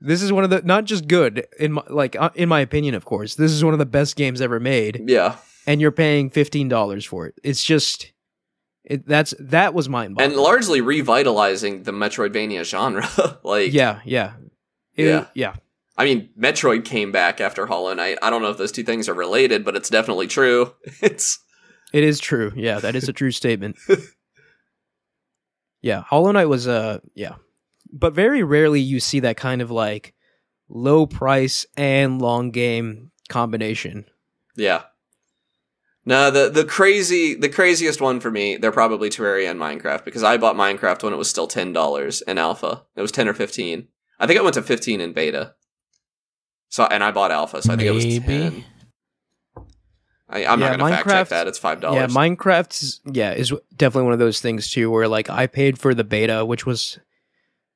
this 0.00 0.22
is 0.22 0.32
one 0.32 0.44
of 0.44 0.50
the 0.50 0.62
not 0.62 0.84
just 0.84 1.06
good 1.08 1.46
in 1.58 1.72
my 1.72 1.82
like 1.88 2.16
uh, 2.16 2.30
in 2.34 2.48
my 2.48 2.60
opinion, 2.60 2.94
of 2.94 3.04
course. 3.04 3.34
This 3.36 3.52
is 3.52 3.64
one 3.64 3.72
of 3.72 3.78
the 3.78 3.86
best 3.86 4.16
games 4.16 4.40
ever 4.40 4.58
made, 4.60 5.04
Yeah, 5.06 5.36
and 5.66 5.80
you're 5.80 5.92
paying 5.92 6.30
fifteen 6.30 6.68
dollars 6.68 7.04
for 7.04 7.26
it. 7.26 7.34
It's 7.42 7.62
just. 7.62 8.12
It, 8.84 9.06
that's 9.06 9.32
that 9.38 9.74
was 9.74 9.88
mind 9.88 10.16
boggling. 10.16 10.32
and 10.32 10.40
largely 10.42 10.80
revitalizing 10.80 11.84
the 11.84 11.92
Metroidvania 11.92 12.64
genre. 12.64 13.08
like, 13.44 13.72
yeah, 13.72 14.00
yeah, 14.04 14.32
It- 14.96 15.06
Yeah. 15.06 15.26
yeah. 15.34 15.54
I 15.96 16.04
mean, 16.04 16.30
Metroid 16.36 16.84
came 16.84 17.12
back 17.12 17.40
after 17.40 17.66
Hollow 17.66 17.94
Knight. 17.94 18.18
I 18.22 18.28
don't 18.30 18.42
know 18.42 18.50
if 18.50 18.58
those 18.58 18.72
two 18.72 18.82
things 18.82 19.08
are 19.08 19.14
related, 19.14 19.64
but 19.64 19.76
it's 19.76 19.88
definitely 19.88 20.26
true. 20.26 20.74
It's 21.00 21.38
It 21.92 22.02
is 22.02 22.18
true. 22.18 22.50
Yeah, 22.56 22.80
that 22.80 22.96
is 22.96 23.08
a 23.08 23.12
true 23.12 23.30
statement. 23.30 23.76
Yeah, 25.82 26.02
Hollow 26.02 26.32
Knight 26.32 26.46
was 26.48 26.66
uh 26.66 27.00
yeah. 27.14 27.34
But 27.92 28.14
very 28.14 28.42
rarely 28.42 28.80
you 28.80 29.00
see 29.00 29.20
that 29.20 29.36
kind 29.36 29.60
of 29.60 29.70
like 29.70 30.14
low 30.68 31.06
price 31.06 31.66
and 31.76 32.22
long 32.22 32.50
game 32.50 33.10
combination. 33.28 34.06
yeah. 34.56 34.84
No, 36.04 36.32
the 36.32 36.48
the 36.50 36.64
crazy 36.64 37.34
the 37.36 37.48
craziest 37.48 38.00
one 38.00 38.18
for 38.18 38.28
me, 38.30 38.56
they're 38.56 38.72
probably 38.72 39.08
Terraria 39.08 39.48
and 39.50 39.60
Minecraft 39.60 40.04
because 40.04 40.24
I 40.24 40.36
bought 40.36 40.56
Minecraft 40.56 41.04
when 41.04 41.12
it 41.12 41.16
was 41.16 41.30
still 41.30 41.46
ten 41.46 41.72
dollars 41.72 42.22
in 42.22 42.38
alpha. 42.38 42.82
It 42.96 43.02
was 43.02 43.12
ten 43.12 43.28
or 43.28 43.34
fifteen. 43.34 43.86
I 44.18 44.26
think 44.26 44.36
it 44.36 44.42
went 44.42 44.54
to 44.54 44.62
fifteen 44.62 45.00
in 45.00 45.12
beta. 45.12 45.54
So 46.70 46.86
and 46.86 47.04
I 47.04 47.12
bought 47.12 47.30
alpha, 47.30 47.62
so 47.62 47.72
I 47.72 47.76
think 47.76 47.86
it 47.88 47.92
was 47.92 48.04
Maybe. 48.04 48.26
ten. 48.26 48.64
I, 50.32 50.46
I'm 50.46 50.60
Yeah, 50.60 50.70
not 50.70 50.78
gonna 50.78 50.90
fact 50.90 51.06
Minecraft- 51.08 51.12
check 51.12 51.28
that. 51.28 51.46
It's 51.46 51.58
five 51.58 51.80
dollars. 51.80 52.00
Yeah, 52.00 52.06
Minecraft's 52.06 53.00
yeah, 53.04 53.32
is 53.34 53.52
definitely 53.76 54.04
one 54.04 54.12
of 54.14 54.18
those 54.18 54.40
things 54.40 54.70
too 54.70 54.90
where 54.90 55.06
like 55.08 55.28
I 55.28 55.46
paid 55.46 55.78
for 55.78 55.94
the 55.94 56.04
beta 56.04 56.44
which 56.44 56.64
was 56.66 56.98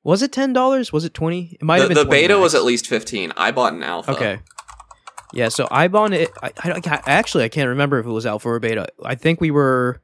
was 0.02 0.22
it 0.22 0.30
$10? 0.30 0.92
Was 0.92 1.04
it 1.04 1.14
20? 1.14 1.58
It 1.60 1.64
might 1.64 1.78
the, 1.78 1.82
have 1.82 1.88
been 1.88 1.96
the 1.96 2.04
20 2.04 2.22
beta 2.22 2.38
was 2.38 2.54
at 2.54 2.62
least 2.64 2.86
fifteen. 2.86 3.32
I 3.36 3.50
bought 3.50 3.72
an 3.72 3.82
alpha. 3.82 4.12
Okay. 4.12 4.38
Yeah, 5.32 5.48
so 5.48 5.66
I 5.70 5.88
bought 5.88 6.12
it. 6.12 6.30
I, 6.40 6.52
I, 6.62 6.80
I 6.86 7.02
actually 7.06 7.44
I 7.44 7.48
can't 7.48 7.68
remember 7.68 7.98
if 7.98 8.06
it 8.06 8.10
was 8.10 8.24
alpha 8.24 8.48
or 8.48 8.60
beta. 8.60 8.86
I 9.04 9.16
think 9.16 9.40
we 9.40 9.50
were 9.50 10.00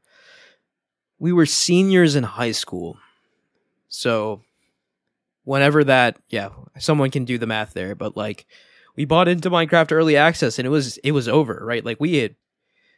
we 1.19 1.33
were 1.33 1.47
seniors 1.47 2.17
in 2.17 2.25
high 2.25 2.51
school. 2.51 2.99
So 3.89 4.43
whenever 5.45 5.85
that, 5.85 6.19
yeah, 6.29 6.49
someone 6.79 7.11
can 7.11 7.25
do 7.25 7.39
the 7.39 7.47
math 7.47 7.73
there, 7.73 7.95
but 7.95 8.17
like 8.17 8.47
we 8.97 9.05
bought 9.05 9.29
into 9.29 9.51
Minecraft 9.51 9.93
early 9.93 10.17
access 10.17 10.59
and 10.59 10.67
it 10.67 10.71
was 10.71 10.97
it 10.99 11.13
was 11.13 11.29
over, 11.29 11.63
right? 11.65 11.85
Like 11.85 12.01
we 12.01 12.17
had 12.17 12.35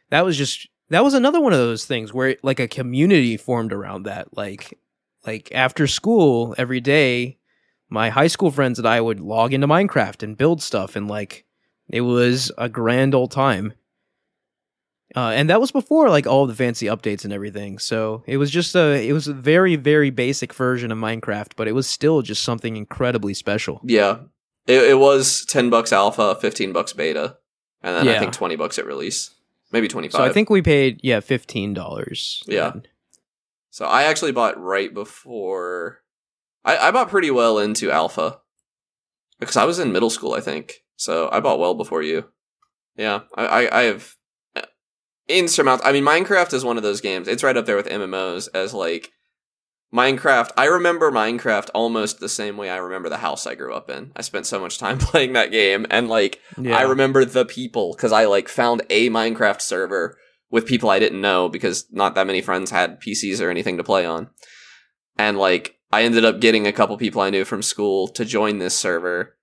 that 0.09 0.25
was 0.25 0.37
just 0.37 0.67
that 0.89 1.03
was 1.03 1.13
another 1.13 1.41
one 1.41 1.53
of 1.53 1.59
those 1.59 1.85
things 1.85 2.13
where 2.13 2.37
like 2.43 2.59
a 2.59 2.67
community 2.67 3.37
formed 3.37 3.73
around 3.73 4.03
that. 4.03 4.35
Like 4.35 4.77
like 5.25 5.51
after 5.53 5.87
school 5.87 6.55
every 6.57 6.79
day 6.79 7.37
my 7.89 8.09
high 8.09 8.27
school 8.27 8.51
friends 8.51 8.79
and 8.79 8.87
I 8.87 8.99
would 8.99 9.19
log 9.19 9.53
into 9.53 9.67
Minecraft 9.67 10.23
and 10.23 10.37
build 10.37 10.61
stuff, 10.61 10.95
and 10.95 11.07
like 11.07 11.45
it 11.89 12.01
was 12.01 12.51
a 12.57 12.69
grand 12.69 13.15
old 13.15 13.31
time. 13.31 13.73
Uh, 15.15 15.29
and 15.29 15.49
that 15.49 15.61
was 15.61 15.71
before 15.71 16.09
like 16.09 16.27
all 16.27 16.45
the 16.45 16.55
fancy 16.55 16.87
updates 16.87 17.23
and 17.23 17.31
everything. 17.31 17.79
So 17.79 18.23
it 18.25 18.37
was 18.37 18.51
just 18.51 18.75
a 18.75 19.07
it 19.07 19.13
was 19.13 19.27
a 19.27 19.33
very 19.33 19.75
very 19.75 20.09
basic 20.09 20.53
version 20.53 20.91
of 20.91 20.97
Minecraft, 20.97 21.51
but 21.55 21.67
it 21.67 21.73
was 21.73 21.87
still 21.87 22.21
just 22.21 22.43
something 22.43 22.75
incredibly 22.75 23.33
special. 23.33 23.81
Yeah. 23.83 24.19
It, 24.67 24.81
it 24.81 24.99
was 24.99 25.45
10 25.45 25.69
bucks 25.69 25.93
alpha, 25.93 26.35
15 26.41 26.73
bucks 26.73 26.91
beta, 26.91 27.37
and 27.83 27.95
then 27.95 28.15
I 28.15 28.17
think 28.17 28.33
20 28.33 28.55
bucks 28.55 28.79
at 28.79 28.87
release. 28.87 29.34
Maybe 29.75 29.89
25. 29.89 30.17
So 30.17 30.23
I 30.23 30.31
think 30.31 30.49
we 30.49 30.61
paid 30.61 31.01
yeah 31.03 31.19
fifteen 31.19 31.73
dollars. 31.73 32.41
Yeah. 32.47 32.75
So 33.71 33.83
I 33.83 34.03
actually 34.03 34.31
bought 34.31 34.57
right 34.57 34.93
before. 34.93 35.99
I, 36.63 36.77
I 36.77 36.91
bought 36.91 37.09
pretty 37.09 37.29
well 37.29 37.59
into 37.59 37.91
alpha. 37.91 38.39
Because 39.37 39.57
I 39.57 39.65
was 39.65 39.77
in 39.77 39.91
middle 39.91 40.09
school, 40.09 40.33
I 40.33 40.39
think. 40.39 40.75
So 40.95 41.27
I 41.29 41.41
bought 41.41 41.59
well 41.59 41.73
before 41.73 42.01
you. 42.01 42.23
Yeah. 42.95 43.23
I, 43.35 43.45
I, 43.45 43.79
I 43.79 43.83
have 43.83 44.15
uh, 44.55 44.61
insurmount. 45.27 45.81
I 45.83 45.91
mean, 45.91 46.05
Minecraft 46.05 46.53
is 46.53 46.63
one 46.63 46.77
of 46.77 46.83
those 46.83 47.01
games. 47.01 47.27
It's 47.27 47.43
right 47.43 47.57
up 47.57 47.65
there 47.65 47.75
with 47.75 47.89
MMOs 47.89 48.47
as 48.53 48.73
like. 48.73 49.11
Minecraft, 49.93 50.51
I 50.57 50.65
remember 50.65 51.11
Minecraft 51.11 51.69
almost 51.73 52.19
the 52.19 52.27
same 52.27 52.57
way 52.57 52.69
I 52.69 52.77
remember 52.77 53.07
the 53.07 53.17
house 53.17 53.47
I 53.47 53.55
grew 53.55 53.73
up 53.73 53.89
in. 53.89 54.11
I 54.15 54.21
spent 54.21 54.45
so 54.45 54.59
much 54.59 54.77
time 54.77 54.97
playing 54.99 55.33
that 55.33 55.51
game, 55.51 55.85
and 55.89 56.09
like, 56.09 56.41
Yeah. 56.57 56.77
I 56.77 56.81
remember 56.81 57.23
the 57.25 57.45
people 57.45 57.93
because 57.93 58.11
I 58.11 58.25
like 58.25 58.49
found 58.49 58.81
a 58.89 59.09
Minecraft 59.09 59.61
server 59.61 60.17
with 60.51 60.65
people 60.65 60.89
I 60.89 60.99
didn't 60.99 61.21
know 61.21 61.49
because 61.49 61.85
not 61.91 62.15
that 62.15 62.27
many 62.27 62.41
friends 62.41 62.71
had 62.71 63.01
PCs 63.01 63.41
or 63.41 63.49
anything 63.49 63.77
to 63.77 63.83
play 63.83 64.05
on. 64.05 64.29
And 65.17 65.37
like 65.37 65.77
I 65.91 66.03
ended 66.03 66.25
up 66.25 66.39
getting 66.39 66.67
a 66.67 66.73
couple 66.73 66.97
people 66.97 67.21
I 67.21 67.29
knew 67.29 67.45
from 67.45 67.61
school 67.61 68.07
to 68.09 68.25
join 68.25 68.59
this 68.59 68.75
server. 68.75 69.37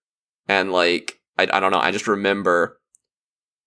And 0.49 0.73
like 0.73 1.21
I, 1.39 1.49
I 1.53 1.61
don't 1.61 1.73
know, 1.73 1.79
I 1.79 1.91
just 1.91 2.09
remember 2.09 2.81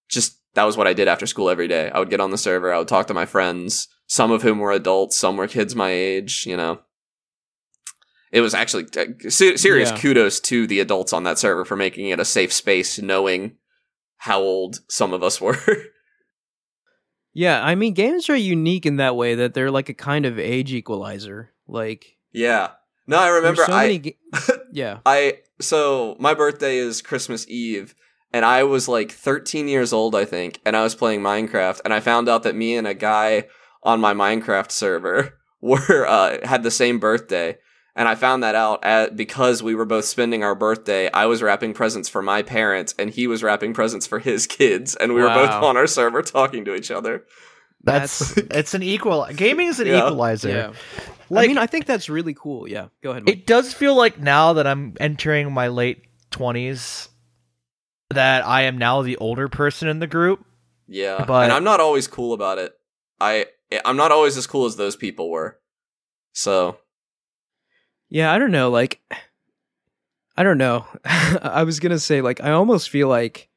just 0.09 0.39
that 0.53 0.63
was 0.63 0.77
what 0.77 0.87
I 0.87 0.93
did 0.93 1.07
after 1.07 1.25
school 1.25 1.49
every 1.49 1.67
day. 1.67 1.89
I 1.89 1.99
would 1.99 2.09
get 2.09 2.21
on 2.21 2.31
the 2.31 2.37
server, 2.37 2.73
I 2.73 2.77
would 2.79 2.87
talk 2.87 3.07
to 3.07 3.13
my 3.13 3.25
friends, 3.25 3.87
some 4.07 4.31
of 4.31 4.41
whom 4.43 4.59
were 4.59 4.71
adults, 4.71 5.17
some 5.17 5.37
were 5.37 5.47
kids 5.47 5.75
my 5.75 5.89
age, 5.91 6.45
you 6.45 6.55
know. 6.57 6.79
It 8.31 8.41
was 8.41 8.53
actually 8.53 8.85
uh, 8.97 9.29
serious 9.29 9.91
Yeah. 9.91 9.97
kudos 9.97 10.39
to 10.41 10.67
the 10.67 10.79
adults 10.81 11.13
on 11.13 11.23
that 11.23 11.39
server 11.39 11.63
for 11.63 11.75
making 11.77 12.09
it 12.09 12.19
a 12.19 12.25
safe 12.25 12.51
space, 12.51 12.99
knowing 12.99 13.57
how 14.17 14.41
old 14.41 14.79
some 14.89 15.13
of 15.13 15.23
us 15.23 15.39
were. 15.41 15.57
Yeah, 17.33 17.63
I 17.63 17.75
mean 17.75 17.93
games 17.93 18.29
are 18.29 18.35
unique 18.35 18.85
in 18.85 18.95
that 18.97 19.15
way 19.15 19.35
that 19.35 19.53
they're 19.53 19.71
like 19.71 19.89
a 19.89 19.93
kind 19.93 20.25
of 20.25 20.39
age 20.39 20.73
equalizer. 20.73 21.51
Like 21.67 22.17
yeah. 22.31 22.71
No, 23.07 23.17
I 23.19 23.29
remember 23.29 23.65
so 23.65 23.73
I 23.73 23.97
ga- 23.97 24.17
yeah. 24.71 24.99
I 25.05 25.39
so 25.59 26.15
my 26.19 26.33
birthday 26.33 26.77
is 26.77 27.01
Christmas 27.01 27.45
Eve 27.49 27.93
and 28.31 28.43
I 28.45 28.63
was 28.63 28.87
like 28.87 29.11
13 29.11 29.67
years 29.67 29.91
old 29.93 30.15
I 30.15 30.25
think 30.25 30.59
and 30.65 30.75
I 30.77 30.83
was 30.83 30.95
playing 30.95 31.21
Minecraft 31.21 31.81
and 31.85 31.93
I 31.93 31.99
found 31.99 32.27
out 32.29 32.43
that 32.43 32.55
me 32.55 32.75
and 32.77 32.87
a 32.87 32.93
guy 32.93 33.45
on 33.85 34.01
my 34.01 34.13
Minecraft 34.13 34.71
server 34.71 35.37
were 35.61 36.05
uh 36.05 36.45
had 36.45 36.63
the 36.63 36.71
same 36.71 36.99
birthday 36.99 37.57
and 37.95 38.09
I 38.09 38.15
found 38.15 38.43
that 38.43 38.55
out 38.55 38.83
at 38.83 39.15
because 39.15 39.63
we 39.63 39.73
were 39.73 39.85
both 39.85 40.03
spending 40.03 40.43
our 40.43 40.53
birthday. 40.53 41.09
I 41.13 41.27
was 41.27 41.41
wrapping 41.41 41.73
presents 41.73 42.09
for 42.09 42.21
my 42.21 42.41
parents 42.43 42.93
and 42.99 43.09
he 43.09 43.25
was 43.25 43.41
wrapping 43.41 43.73
presents 43.73 44.05
for 44.05 44.19
his 44.19 44.47
kids 44.47 44.95
and 44.97 45.13
we 45.13 45.21
were 45.21 45.29
both 45.29 45.49
on 45.49 45.77
our 45.77 45.87
server 45.87 46.21
talking 46.21 46.65
to 46.65 46.75
each 46.75 46.91
other. 46.91 47.23
That's 47.83 48.35
it's 48.37 48.73
an 48.73 48.83
equal. 48.83 49.25
Gaming 49.33 49.69
is 49.69 49.79
an 49.79 49.87
Yeah. 49.87 49.99
equalizer. 49.99 50.49
Yeah. 50.49 50.73
Like 51.29 51.45
I 51.45 51.47
mean, 51.47 51.57
I 51.57 51.67
think 51.67 51.85
that's 51.85 52.09
really 52.09 52.33
cool. 52.33 52.67
Yeah. 52.67 52.87
Go 53.01 53.11
ahead. 53.11 53.23
Mike. 53.25 53.33
it 53.33 53.47
does 53.47 53.73
feel 53.73 53.95
like 53.95 54.19
now 54.19 54.53
that 54.53 54.67
I'm 54.67 54.95
entering 54.99 55.53
my 55.53 55.69
late 55.69 56.03
twenties, 56.31 57.07
that 58.09 58.45
I 58.45 58.63
am 58.63 58.77
now 58.77 59.03
the 59.03 59.15
older 59.17 59.47
person 59.47 59.87
in 59.87 59.99
the 59.99 60.07
group. 60.07 60.43
Yeah. 60.87 61.23
But- 61.25 61.43
and 61.45 61.53
I'm 61.53 61.63
not 61.63 61.79
always 61.79 62.07
cool 62.07 62.33
about 62.33 62.57
it. 62.57 62.73
I 63.21 63.45
I'm 63.83 63.97
not 63.97 64.11
always 64.11 64.37
as 64.37 64.47
cool 64.47 64.65
as 64.65 64.75
those 64.75 64.95
people 64.95 65.29
were. 65.29 65.59
So, 66.33 66.77
Yeah, 68.09 68.31
I 68.31 68.37
don't 68.37 68.51
know. 68.51 68.69
Like, 68.69 69.01
I 70.37 70.43
don't 70.43 70.57
know. 70.57 70.85
I 71.05 71.63
was 71.63 71.79
gonna 71.79 71.99
say, 71.99 72.21
like, 72.21 72.41
I 72.41 72.51
almost 72.51 72.89
feel 72.89 73.07
like 73.07 73.49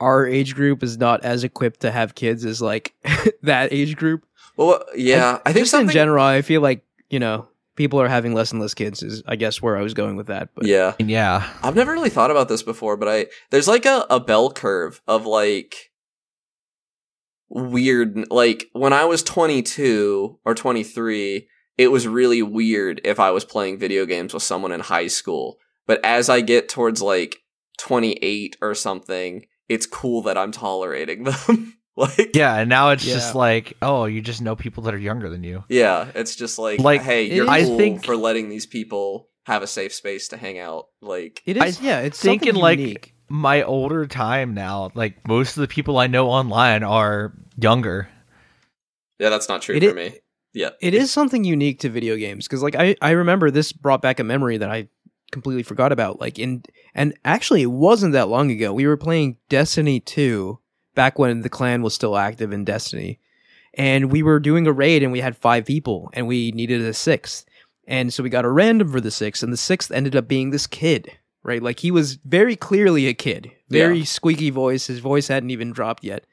our 0.00 0.26
age 0.26 0.54
group 0.54 0.82
is 0.82 0.98
not 0.98 1.24
as 1.24 1.44
equipped 1.44 1.80
to 1.80 1.90
have 1.90 2.14
kids 2.14 2.44
as 2.44 2.60
like 2.60 2.94
that 3.42 3.72
age 3.72 3.96
group. 3.96 4.26
well, 4.56 4.84
yeah, 4.94 5.38
I, 5.44 5.52
think 5.52 5.62
just 5.62 5.70
something 5.70 5.88
in 5.88 5.92
general, 5.94 6.24
I 6.24 6.42
feel 6.42 6.60
like 6.60 6.84
you 7.10 7.18
know 7.18 7.48
people 7.76 8.00
are 8.00 8.08
having 8.08 8.34
less 8.34 8.52
and 8.52 8.60
less 8.60 8.74
kids. 8.74 9.02
Is 9.02 9.22
I 9.26 9.36
guess 9.36 9.62
where 9.62 9.76
I 9.76 9.82
was 9.82 9.94
going 9.94 10.16
with 10.16 10.26
that. 10.26 10.50
But 10.54 10.66
yeah. 10.66 10.94
Yeah. 10.98 11.48
I've 11.62 11.76
never 11.76 11.92
really 11.92 12.10
thought 12.10 12.30
about 12.30 12.48
this 12.48 12.62
before, 12.62 12.96
but 12.96 13.08
I 13.08 13.26
there's 13.50 13.68
like 13.68 13.86
a, 13.86 14.06
a 14.10 14.18
bell 14.18 14.50
curve 14.50 15.00
of 15.06 15.26
like 15.26 15.92
weird 17.48 18.30
like 18.30 18.66
when 18.72 18.92
I 18.92 19.04
was 19.04 19.22
22 19.22 20.38
or 20.44 20.54
23, 20.54 21.48
it 21.78 21.88
was 21.88 22.06
really 22.08 22.42
weird 22.42 23.00
if 23.04 23.20
I 23.20 23.30
was 23.30 23.44
playing 23.44 23.78
video 23.78 24.06
games 24.06 24.32
with 24.34 24.42
someone 24.42 24.72
in 24.72 24.80
high 24.80 25.06
school. 25.08 25.58
But 25.86 26.04
as 26.04 26.28
I 26.28 26.40
get 26.40 26.68
towards 26.68 27.00
like 27.02 27.36
28 27.78 28.56
or 28.60 28.74
something, 28.74 29.46
it's 29.68 29.86
cool 29.86 30.22
that 30.22 30.38
I'm 30.38 30.52
tolerating 30.52 31.24
them. 31.24 31.74
like 31.96 32.34
Yeah, 32.34 32.56
and 32.56 32.68
now 32.68 32.90
it's 32.90 33.04
Yeah. 33.04 33.14
just 33.14 33.34
like, 33.34 33.74
oh, 33.82 34.06
you 34.06 34.20
just 34.20 34.42
know 34.42 34.56
people 34.56 34.82
that 34.84 34.94
are 34.94 34.98
younger 34.98 35.28
than 35.28 35.44
you. 35.44 35.64
Yeah, 35.68 36.08
it's 36.14 36.34
just 36.36 36.58
like, 36.58 36.80
Like, 36.80 37.02
hey, 37.02 37.26
it 37.26 37.32
you're 37.34 37.48
I 37.48 37.62
cool 37.64 37.76
think- 37.78 38.04
for 38.04 38.16
letting 38.16 38.48
these 38.48 38.66
people 38.66 39.28
have 39.44 39.62
a 39.62 39.66
safe 39.66 39.92
space 39.94 40.28
to 40.28 40.36
hang 40.36 40.58
out. 40.58 40.86
Like, 41.00 41.40
it 41.46 41.56
is, 41.56 41.78
I 41.80 41.84
yeah, 41.84 42.00
it's 42.00 42.20
thinking, 42.20 42.48
something 42.48 42.62
like, 42.62 42.78
unique. 42.80 43.14
My 43.28 43.62
older 43.62 44.06
time 44.06 44.54
now, 44.54 44.90
like 44.94 45.26
most 45.26 45.56
of 45.56 45.60
the 45.60 45.68
people 45.68 45.98
I 45.98 46.06
know 46.06 46.28
online 46.28 46.82
are 46.84 47.32
younger. 47.60 48.08
yeah, 49.18 49.30
that's 49.30 49.48
not 49.48 49.62
true 49.62 49.76
It 49.76 49.82
for 49.82 49.90
i- 49.90 49.92
me. 49.94 50.14
Yeah, 50.54 50.70
It 50.80 50.94
is 50.94 51.10
something 51.10 51.44
unique 51.44 51.80
to 51.80 51.90
video 51.90 52.16
games 52.16 52.46
because, 52.46 52.62
like, 52.62 52.74
I 52.74 52.96
I 53.02 53.10
remember 53.10 53.50
this 53.50 53.72
brought 53.72 54.00
back 54.00 54.18
a 54.20 54.24
memory 54.24 54.56
that 54.56 54.70
I 54.70 54.88
completely 55.32 55.62
forgot 55.62 55.92
about. 55.92 56.18
Like 56.20 56.38
in 56.38 56.62
and 56.94 57.12
actually, 57.26 57.60
it 57.62 57.70
wasn't 57.70 58.14
that 58.14 58.28
long 58.28 58.50
ago. 58.50 58.72
We 58.72 58.86
were 58.86 58.96
playing 58.96 59.36
Destiny 59.50 60.00
two 60.00 60.60
back 60.94 61.18
when 61.18 61.42
the 61.42 61.50
clan 61.50 61.82
was 61.82 61.92
still 61.94 62.16
active 62.16 62.52
in 62.52 62.64
Destiny, 62.64 63.18
and 63.74 64.10
we 64.10 64.22
were 64.22 64.40
doing 64.40 64.66
a 64.66 64.72
raid 64.72 65.02
and 65.02 65.12
we 65.12 65.20
had 65.20 65.36
five 65.36 65.66
people 65.66 66.08
and 66.14 66.26
we 66.26 66.52
needed 66.52 66.80
a 66.80 66.94
sixth, 66.94 67.44
and 67.86 68.10
so 68.14 68.22
we 68.22 68.30
got 68.30 68.46
a 68.46 68.50
random 68.50 68.88
for 68.90 69.00
the 69.02 69.10
sixth, 69.10 69.42
and 69.42 69.52
the 69.52 69.58
sixth 69.58 69.90
ended 69.90 70.16
up 70.16 70.26
being 70.26 70.50
this 70.50 70.66
kid. 70.66 71.10
Right, 71.46 71.62
like 71.62 71.78
he 71.78 71.92
was 71.92 72.16
very 72.24 72.56
clearly 72.56 73.06
a 73.06 73.14
kid, 73.14 73.52
very 73.68 73.98
Yeah. 73.98 74.04
squeaky 74.04 74.50
voice. 74.50 74.88
His 74.88 74.98
voice 74.98 75.28
hadn't 75.28 75.50
even 75.50 75.70
dropped 75.70 76.02
yet, 76.02 76.24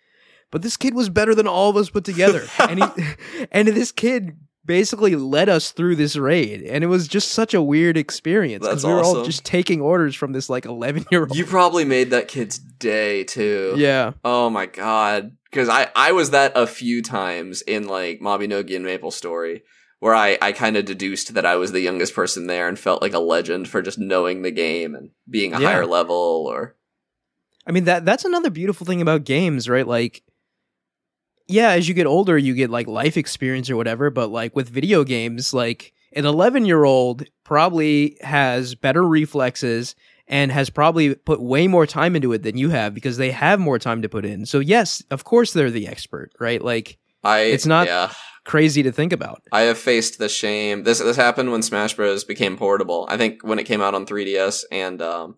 but 0.49 0.64
this 0.64 0.76
kid 0.76 0.95
was 0.95 1.07
better 1.09 1.36
than 1.36 1.45
all 1.47 1.70
of 1.70 1.78
us 1.78 1.91
put 1.91 2.03
together. 2.03 2.43
and 2.59 2.84
he, 2.84 3.03
and 3.51 3.68
this 3.68 3.91
kid 3.91 4.32
basically 4.66 5.16
led 5.16 5.49
us 5.49 5.70
through 5.72 5.97
this 5.97 6.16
raid, 6.16 6.64
and 6.64 6.84
it 6.84 6.88
was 6.88 7.07
just 7.07 7.32
such 7.32 7.53
a 7.53 7.61
weird 7.61 7.95
experience 7.95 8.66
because 8.66 8.84
we 8.84 8.91
were 8.91 9.01
all 9.03 9.24
just 9.24 9.45
taking 9.45 9.82
orders 9.82 10.16
from 10.16 10.32
this 10.32 10.49
like 10.49 10.66
eleven 10.66 11.05
year 11.11 11.22
old. 11.28 11.36
you 11.36 11.45
probably 11.45 11.86
made 11.86 12.09
that 12.09 12.28
kid's 12.28 12.57
day 12.57 13.24
too. 13.24 13.76
Yeah, 13.78 14.14
Oh 14.24 14.49
my 14.49 14.66
god, 14.66 15.38
because 15.51 15.70
I 15.70 15.91
I 15.95 16.14
was 16.14 16.32
that 16.32 16.53
a 16.55 16.66
few 16.66 17.03
times 17.03 17.61
in 17.61 17.88
like 17.88 18.20
Mabinogi 18.20 18.76
and 18.76 18.86
MapleStory. 18.86 19.61
Where 20.04 20.14
I, 20.16 20.38
I 20.41 20.51
kind 20.51 20.76
of 20.76 20.84
deduced 20.84 21.34
that 21.34 21.45
I 21.45 21.56
was 21.56 21.72
the 21.72 21.80
youngest 21.80 22.14
person 22.14 22.47
there 22.47 22.68
and 22.68 22.78
felt 22.78 23.01
like 23.01 23.14
a 23.14 23.20
legend 23.20 23.70
for 23.70 23.82
just 23.82 23.97
knowing 23.97 24.41
the 24.41 24.51
game 24.51 24.95
and 24.95 25.12
being 25.30 25.54
a 25.54 25.62
Yeah. 25.62 25.68
higher 25.70 25.86
level 25.86 26.45
or 26.49 26.76
I 27.66 27.72
mean 27.72 27.86
that 27.86 28.04
that's 28.04 28.26
another 28.26 28.49
beautiful 28.49 28.86
thing 28.86 29.01
about 29.01 29.24
games, 29.24 29.70
right? 29.70 29.88
Like, 29.88 30.22
yeah, 31.47 31.70
as 31.72 31.88
you 31.88 31.93
get 31.93 32.06
older, 32.08 32.38
you 32.38 32.54
get 32.54 32.70
like 32.70 32.88
life 32.88 33.16
experience 33.18 33.70
or 33.70 33.76
whatever. 33.78 34.10
But 34.10 34.30
like 34.30 34.56
with 34.56 34.70
video 34.70 35.04
games, 35.04 35.54
like 35.54 35.93
an 36.14 36.26
eleven 36.26 36.66
year 36.66 36.84
old 36.84 37.24
probably 37.45 38.18
has 38.22 38.76
better 38.76 39.04
reflexes 39.08 39.95
and 40.28 40.51
has 40.51 40.70
probably 40.70 41.16
put 41.16 41.41
way 41.41 41.68
more 41.68 41.86
time 41.88 42.16
into 42.16 42.34
it 42.34 42.43
than 42.43 42.58
you 42.58 42.70
have 42.70 42.93
because 42.93 43.18
they 43.18 43.32
have 43.32 43.60
more 43.60 43.80
time 43.80 44.01
to 44.01 44.10
put 44.10 44.26
in. 44.26 44.45
So 44.45 44.60
yes, 44.60 45.01
of 45.12 45.24
course 45.24 45.54
they're 45.54 45.72
the 45.72 45.88
expert, 45.88 46.32
right? 46.39 46.62
Like 46.62 46.97
I 47.24 47.39
It's 47.43 47.66
not- 47.66 47.88
yeah. 47.88 48.12
Crazy 48.45 48.83
to 48.83 48.91
think 48.91 49.13
about. 49.13 49.41
I 49.51 49.61
have 49.61 49.77
faced 49.77 50.19
the 50.19 50.29
shame. 50.29 50.83
This 50.83 50.99
this 50.99 51.15
happened 51.17 51.51
when 51.51 51.61
Smash 51.61 51.93
Bros 51.95 52.23
became 52.23 52.57
portable. 52.57 53.05
I 53.09 53.17
think 53.17 53.43
when 53.43 53.59
it 53.59 53.63
came 53.65 53.81
out 53.81 53.95
on 53.95 54.05
3DS 54.05 54.63
and 54.71 55.01
um 55.01 55.35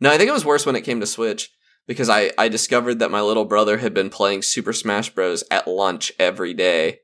no, 0.00 0.10
I 0.12 0.16
think 0.18 0.28
it 0.28 0.32
was 0.32 0.44
worse 0.44 0.64
when 0.66 0.76
it 0.76 0.82
came 0.82 1.00
to 1.00 1.06
Switch 1.06 1.50
because 1.86 2.08
I 2.08 2.30
I 2.38 2.48
discovered 2.48 2.98
that 3.00 3.10
my 3.10 3.20
little 3.20 3.44
brother 3.44 3.78
had 3.78 3.94
been 3.94 4.10
playing 4.10 4.42
Super 4.42 4.72
Smash 4.72 5.10
Bros 5.10 5.44
at 5.50 5.66
lunch 5.68 6.12
every 6.18 6.54
day. 6.54 7.00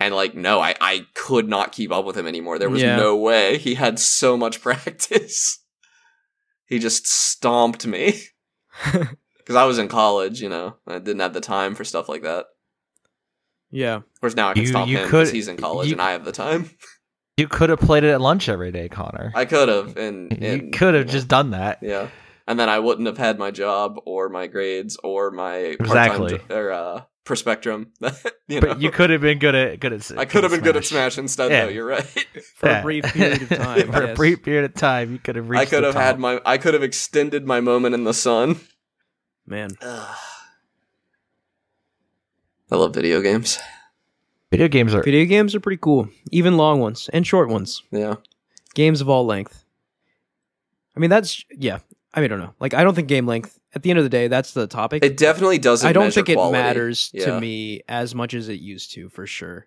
And 0.00 0.14
like 0.14 0.34
no, 0.34 0.60
I 0.60 0.74
I 0.80 1.06
could 1.14 1.48
not 1.48 1.72
keep 1.72 1.90
up 1.90 2.04
with 2.04 2.16
him 2.16 2.26
anymore. 2.26 2.58
There 2.58 2.70
was 2.70 2.82
Yeah. 2.82 2.96
no 2.96 3.16
way. 3.16 3.58
He 3.58 3.74
had 3.74 3.98
so 3.98 4.36
much 4.36 4.60
practice. 4.68 5.58
he 6.66 6.78
just 6.78 7.06
stomped 7.06 7.86
me 7.86 8.20
cuz 9.44 9.56
I 9.56 9.64
was 9.64 9.78
in 9.78 9.88
college, 9.88 10.40
you 10.40 10.48
know. 10.48 10.76
I 10.86 10.98
didn't 10.98 11.20
have 11.20 11.32
the 11.34 11.40
time 11.40 11.74
for 11.74 11.84
stuff 11.84 12.08
like 12.08 12.22
that. 12.22 12.46
Yeah. 13.70 13.96
Of 13.96 14.20
course 14.20 14.34
now 14.34 14.48
I 14.50 14.54
can 14.54 14.62
You- 14.62 14.68
stomp 14.68 14.88
you 14.90 14.98
him 14.98 15.04
because 15.04 15.30
he's 15.30 15.48
in 15.48 15.56
college 15.56 15.88
you- 15.88 15.94
and 15.94 16.02
I 16.02 16.12
have 16.12 16.24
the 16.24 16.32
time. 16.32 16.70
You 17.36 17.46
could 17.46 17.70
have 17.70 17.78
played 17.78 18.02
it 18.02 18.10
at 18.10 18.20
lunch 18.20 18.48
every 18.48 18.72
day, 18.72 18.88
Connor. 18.88 19.30
I 19.34 19.44
could 19.44 19.68
have, 19.68 19.96
and, 19.96 20.36
you 20.40 20.70
could 20.72 20.94
have 20.94 21.06
know, 21.06 21.12
just 21.12 21.28
done 21.28 21.50
that. 21.50 21.78
yeah, 21.82 22.08
and 22.48 22.58
then 22.58 22.68
I 22.68 22.80
wouldn't 22.80 23.06
have 23.06 23.18
had 23.18 23.38
my 23.38 23.50
job 23.52 23.96
or 24.06 24.28
my 24.28 24.48
grades 24.48 24.96
or 25.04 25.30
my 25.30 25.54
Exactly. 25.56 26.38
jo- 26.48 26.54
or 26.56 26.72
uh, 26.72 27.02
Perspectrum. 27.24 27.92
you 28.48 28.60
know, 28.60 28.68
But 28.68 28.80
you 28.80 28.90
could 28.90 29.10
have 29.10 29.20
been 29.20 29.38
good 29.38 29.54
at 29.54 29.78
good 29.80 29.92
at. 29.92 30.10
I 30.18 30.24
could 30.24 30.42
have 30.44 30.50
been 30.50 30.62
good 30.62 30.76
at 30.78 30.84
Smash. 30.86 31.12
Smash 31.14 31.18
instead, 31.18 31.50
Yeah. 31.52 31.66
though. 31.66 31.70
You're 31.70 31.86
right. 31.86 32.02
For 32.56 32.68
Yeah. 32.70 32.78
a 32.80 32.82
brief 32.82 33.04
period 33.04 33.42
of 33.42 33.48
time. 33.50 33.92
For 33.92 34.02
a 34.02 34.14
brief 34.14 34.42
period 34.42 34.64
of 34.64 34.74
time, 34.74 35.12
you 35.12 35.18
could 35.18 35.36
have 35.36 35.48
reached. 35.50 35.60
I 35.60 35.66
could 35.66 35.82
the 35.84 35.88
have 35.88 35.94
had 35.94 36.18
my. 36.18 36.40
I 36.46 36.56
could 36.58 36.72
have 36.74 36.82
extended 36.82 37.46
my 37.46 37.60
moment 37.60 37.94
in 37.94 38.04
the 38.04 38.14
sun. 38.14 38.58
Man. 39.46 39.70
I 42.70 42.76
love 42.76 42.94
video 42.94 43.20
games. 43.20 43.58
video 44.50 44.68
games 44.68 44.94
are. 44.94 45.02
Video 45.02 45.24
games 45.24 45.54
are 45.54 45.60
pretty 45.60 45.78
cool. 45.80 46.08
Even 46.32 46.56
long 46.56 46.80
ones 46.80 47.08
and 47.12 47.26
short 47.26 47.48
ones. 47.48 47.82
Yeah, 47.90 48.16
Games 48.74 49.00
of 49.00 49.08
all 49.08 49.24
length. 49.26 49.64
I 50.96 51.00
mean 51.00 51.10
that's 51.10 51.44
yeah. 51.50 51.78
I 52.14 52.20
mean, 52.20 52.24
I 52.24 52.28
don't 52.28 52.40
know. 52.40 52.54
Like 52.60 52.74
I 52.74 52.82
don't 52.84 52.94
think 52.94 53.08
game 53.08 53.26
length 53.26 53.58
at 53.74 53.82
the 53.82 53.90
end 53.90 53.98
of 53.98 54.04
the 54.04 54.08
day 54.10 54.28
that's 54.28 54.52
the 54.52 54.66
topic. 54.66 55.04
it 55.04 55.16
definitely 55.16 55.58
doesn't. 55.58 55.88
I 55.88 55.92
don't 55.92 56.12
think 56.12 56.28
it 56.28 56.34
quality. 56.34 56.52
matters 56.52 57.10
Yeah. 57.12 57.26
to 57.26 57.40
me 57.40 57.82
as 57.88 58.14
much 58.14 58.34
as 58.34 58.48
it 58.48 58.60
used 58.60 58.92
to 58.94 59.08
for 59.08 59.26
sure. 59.26 59.66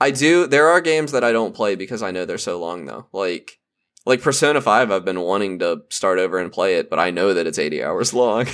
I 0.00 0.10
do. 0.12 0.46
There 0.46 0.68
are 0.68 0.80
games 0.80 1.12
that 1.12 1.24
I 1.24 1.32
don't 1.32 1.54
play 1.54 1.74
because 1.74 2.02
I 2.02 2.10
know 2.12 2.24
they're 2.24 2.38
so 2.38 2.60
long, 2.60 2.84
though. 2.86 3.06
Like, 3.12 3.58
like 4.06 4.22
Persona 4.22 4.60
Five. 4.60 4.92
I've 4.92 5.04
been 5.04 5.20
wanting 5.20 5.58
to 5.58 5.82
start 5.90 6.18
over 6.20 6.38
and 6.38 6.52
play 6.52 6.76
it, 6.76 6.88
but 6.88 6.98
I 7.00 7.10
know 7.10 7.34
that 7.34 7.46
it's 7.48 7.58
eighty 7.58 7.82
hours 7.82 8.14
long. 8.14 8.46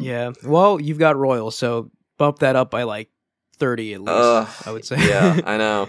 Yeah. 0.00 0.32
Well, 0.44 0.80
you've 0.80 0.98
got 1.00 1.16
Royal, 1.16 1.50
so 1.50 1.90
bump 2.16 2.38
that 2.38 2.54
up 2.56 2.70
by 2.70 2.84
like 2.84 3.10
30 3.54 3.94
at 3.94 4.00
least, 4.00 4.10
Ugh, 4.12 4.48
I 4.66 4.70
would 4.72 4.84
say. 4.84 4.96
yeah, 5.08 5.40
I 5.44 5.56
know. 5.58 5.88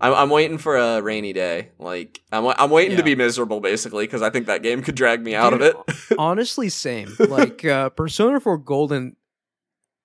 I'm, 0.00 0.14
I'm 0.14 0.30
waiting 0.30 0.58
for 0.58 0.76
a 0.76 1.02
rainy 1.02 1.32
day. 1.32 1.70
Like 1.78 2.20
I'm 2.30 2.46
I'm 2.46 2.70
waiting 2.70 2.96
to 2.98 3.02
be 3.02 3.16
miserable 3.16 3.58
basically 3.60 4.06
because 4.06 4.22
I 4.22 4.30
think 4.30 4.46
that 4.46 4.62
game 4.62 4.80
could 4.82 4.94
drag 4.94 5.22
me 5.22 5.34
out 5.34 5.50
Dude, 5.50 5.62
of 5.62 5.74
it. 6.10 6.16
Honestly, 6.18 6.68
same. 6.68 7.16
Like 7.18 7.64
uh 7.64 7.88
Persona 7.96 8.38
4 8.38 8.58
Golden 8.58 9.16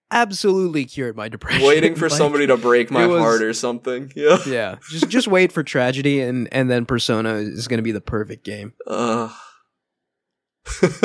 absolutely 0.10 0.86
cured 0.86 1.16
my 1.16 1.28
depression. 1.30 1.66
waiting 1.68 1.94
for 1.96 2.10
Like, 2.10 2.18
somebody 2.18 2.48
to 2.48 2.58
break 2.58 2.90
my 2.90 3.06
was- 3.06 3.20
heart 3.22 3.44
or 3.44 3.54
something. 3.54 4.12
Yeah. 4.16 4.38
Yeah. 4.48 4.76
Just 4.90 5.10
just 5.10 5.28
wait 5.28 5.52
for 5.52 5.62
tragedy 5.62 6.22
and 6.22 6.50
and 6.52 6.72
then 6.72 6.86
Persona 6.88 7.36
is 7.36 7.68
going 7.68 7.78
to 7.78 7.84
be 7.84 7.92
the 7.92 8.02
perfect 8.02 8.44
game. 8.44 8.74
Ugh. 8.88 9.32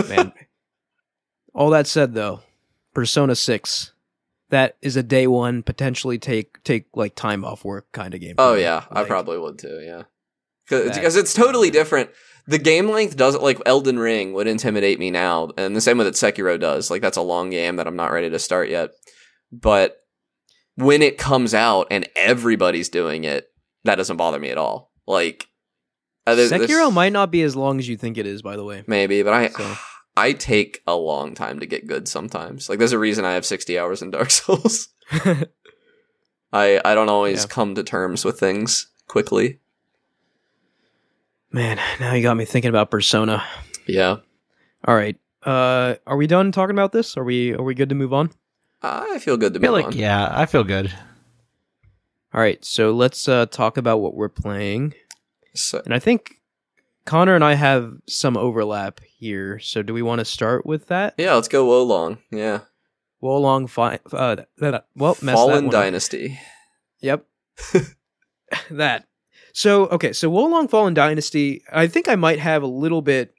Man. 0.09 0.33
All 1.55 1.71
that 1.71 1.87
said 1.87 2.15
though, 2.15 2.41
Persona 2.95 3.35
6 3.35 3.93
that 4.51 4.77
is 4.83 4.97
a 4.97 5.03
day 5.03 5.27
one 5.27 5.63
potentially 5.63 6.19
take 6.19 6.63
take 6.65 6.87
like 6.95 7.15
time 7.15 7.45
off 7.45 7.65
work 7.65 7.91
kind 7.93 8.15
of 8.15 8.21
game. 8.21 8.35
oh 8.39 8.55
yeah, 8.55 8.85
I 8.91 9.05
probably 9.05 9.39
would 9.39 9.59
too. 9.59 9.81
Yeah, 9.85 10.03
That- 10.71 10.95
because 10.95 11.17
it's 11.17 11.35
totally 11.35 11.71
different. 11.71 12.11
The 12.47 12.59
game 12.59 12.89
length 12.91 13.15
doesn't 13.17 13.43
like 13.43 13.61
Elden 13.67 13.99
Ring 13.99 14.33
would 14.33 14.47
intimidate 14.47 14.99
me 14.99 15.11
now, 15.11 15.51
and 15.59 15.77
the 15.77 15.83
same 15.83 15.99
with 15.99 16.07
it 16.07 16.15
Sekiro 16.15 16.59
does. 16.59 16.91
Like 16.91 17.03
that's 17.03 17.19
a 17.19 17.23
long 17.23 17.51
game 17.51 17.77
that 17.77 17.87
I'm 17.87 17.97
not 17.97 18.11
ready 18.11 18.31
to 18.31 18.39
start 18.39 18.71
yet. 18.71 18.91
But 19.53 19.99
when 20.77 21.03
it 21.03 21.19
comes 21.19 21.53
out 21.53 21.89
and 21.91 22.09
everybody's 22.17 22.89
doing 22.89 23.25
it, 23.25 23.49
that 23.85 23.97
doesn't 23.97 24.17
bother 24.17 24.39
me 24.39 24.49
at 24.49 24.57
all. 24.57 24.93
Like 25.07 25.47
this- 26.27 26.51
Sekiro 26.51 26.91
might 26.93 27.13
not 27.13 27.31
be 27.31 27.43
as 27.43 27.55
long 27.55 27.79
as 27.79 27.87
you 27.89 27.97
think 27.99 28.17
it 28.17 28.27
is 28.27 28.41
by 28.41 28.57
the 28.57 28.65
way. 28.65 28.83
maybe, 28.87 29.23
but 29.23 29.35
I 29.35 29.49
So. 29.49 29.75
I 30.19 30.33
take 30.33 30.83
a 30.87 30.97
long 30.97 31.35
time 31.35 31.61
to 31.61 31.67
get 31.67 31.87
good 31.87 32.09
sometimes. 32.09 32.69
Like 32.69 32.79
there's 32.79 32.93
a 32.93 32.99
reason 32.99 33.25
I 33.25 33.33
have 33.35 33.47
60 33.47 33.79
hours 33.79 34.03
in 34.03 34.11
Dark 34.11 34.31
Souls. 34.39 34.89
I 36.53 36.81
I 36.85 36.95
don't 36.95 37.09
always 37.09 37.43
Yeah. 37.43 37.47
come 37.49 37.75
to 37.75 37.83
terms 37.83 38.25
with 38.25 38.39
things 38.41 38.89
quickly. 39.07 39.61
Man, 41.51 41.79
now 41.99 42.13
you 42.15 42.23
got 42.23 42.37
me 42.37 42.45
thinking 42.45 42.69
about 42.69 42.91
Persona. 42.91 43.43
Yeah. 43.87 44.17
All 44.87 44.95
right. 44.95 45.17
Uh 45.43 45.95
are 46.07 46.17
we 46.17 46.27
done 46.27 46.53
talking 46.53 46.75
about 46.75 46.93
this? 46.93 47.17
Are 47.17 47.25
we 47.25 47.55
are 47.55 47.63
we 47.63 47.75
good 47.75 47.89
to 47.89 47.95
move 47.95 48.13
on? 48.13 48.31
I 48.83 49.19
feel 49.19 49.37
good 49.37 49.55
to 49.55 49.61
I 49.61 49.63
feel 49.63 49.73
move 49.73 49.85
like 49.85 49.95
on. 49.95 49.99
yeah, 49.99 50.29
I 50.31 50.47
feel 50.47 50.65
good. 50.65 50.93
All 52.35 52.41
right. 52.41 52.63
So 52.65 52.93
let's 52.93 53.29
uh 53.29 53.47
talk 53.47 53.77
about 53.77 53.99
what 53.99 54.15
we're 54.15 54.29
playing. 54.29 54.95
So, 55.55 55.81
And 55.85 55.95
I 55.95 55.99
think 55.99 56.38
Connor 57.09 57.35
and 57.35 57.45
I 57.45 57.55
have 57.55 57.95
some 58.07 58.37
overlap 58.37 59.01
here. 59.19 59.59
So 59.59 59.83
do 59.83 59.95
we 59.95 60.03
want 60.03 60.19
to 60.21 60.25
start 60.25 60.67
with 60.67 60.89
that? 60.89 61.15
yeah, 61.17 61.35
let's 61.35 61.49
go 61.49 61.65
Wo 61.65 61.83
Long. 61.83 62.19
Yeah. 62.31 62.61
Wo 63.21 63.39
Long 63.39 63.67
fi- 63.67 63.99
uh 64.13 64.37
that, 64.59 64.87
well, 64.95 65.15
Fallen 65.15 65.55
one 65.55 65.67
up. 65.67 65.73
Dynasty. 65.73 66.39
Yep. 67.01 67.27
that. 68.71 69.07
So 69.53 69.87
okay, 69.87 70.13
so 70.13 70.31
Wolong 70.31 70.71
Fallen 70.71 70.95
Dynasty, 70.95 71.63
I 71.73 71.87
think 71.87 72.09
I 72.09 72.15
might 72.15 72.39
have 72.39 72.63
a 72.63 72.67
little 72.67 73.03
bit 73.03 73.35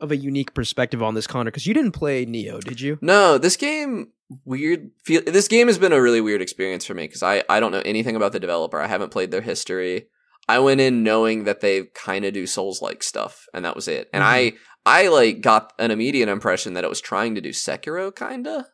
of 0.00 0.12
a 0.12 0.16
unique 0.16 0.54
perspective 0.54 1.02
on 1.02 1.14
this, 1.14 1.26
Connor, 1.26 1.50
because 1.50 1.66
you 1.66 1.74
didn't 1.74 1.92
play 1.92 2.26
Nioh, 2.26 2.62
did 2.62 2.80
you? 2.80 2.98
No, 3.00 3.38
this 3.38 3.56
game 3.56 4.12
weird 4.44 4.90
feel 5.04 5.22
this 5.26 5.48
game 5.48 5.66
has 5.66 5.78
been 5.78 5.92
a 5.92 6.00
really 6.00 6.20
weird 6.20 6.40
experience 6.42 6.84
for 6.84 6.94
me 6.94 7.06
because 7.06 7.22
I, 7.22 7.42
I 7.48 7.60
don't 7.60 7.72
know 7.72 7.82
anything 7.84 8.16
about 8.16 8.32
the 8.32 8.40
developer. 8.40 8.80
I 8.80 8.86
haven't 8.86 9.10
played 9.10 9.30
their 9.30 9.40
history. 9.40 10.08
I 10.48 10.58
went 10.58 10.80
in 10.80 11.02
knowing 11.02 11.44
that 11.44 11.60
they 11.60 11.84
kind 11.94 12.24
of 12.24 12.34
do 12.34 12.46
Souls 12.46 12.82
like 12.82 13.02
stuff, 13.02 13.46
and 13.54 13.64
that 13.64 13.76
was 13.76 13.88
it. 13.88 14.08
And 14.12 14.22
mm-hmm. 14.22 14.56
I 14.86 15.04
I 15.04 15.08
like 15.08 15.40
got 15.40 15.72
an 15.78 15.90
immediate 15.90 16.28
impression 16.28 16.74
that 16.74 16.84
it 16.84 16.90
was 16.90 17.00
trying 17.00 17.34
to 17.34 17.40
do 17.40 17.50
Sekiro 17.50 18.14
kinda. 18.14 18.66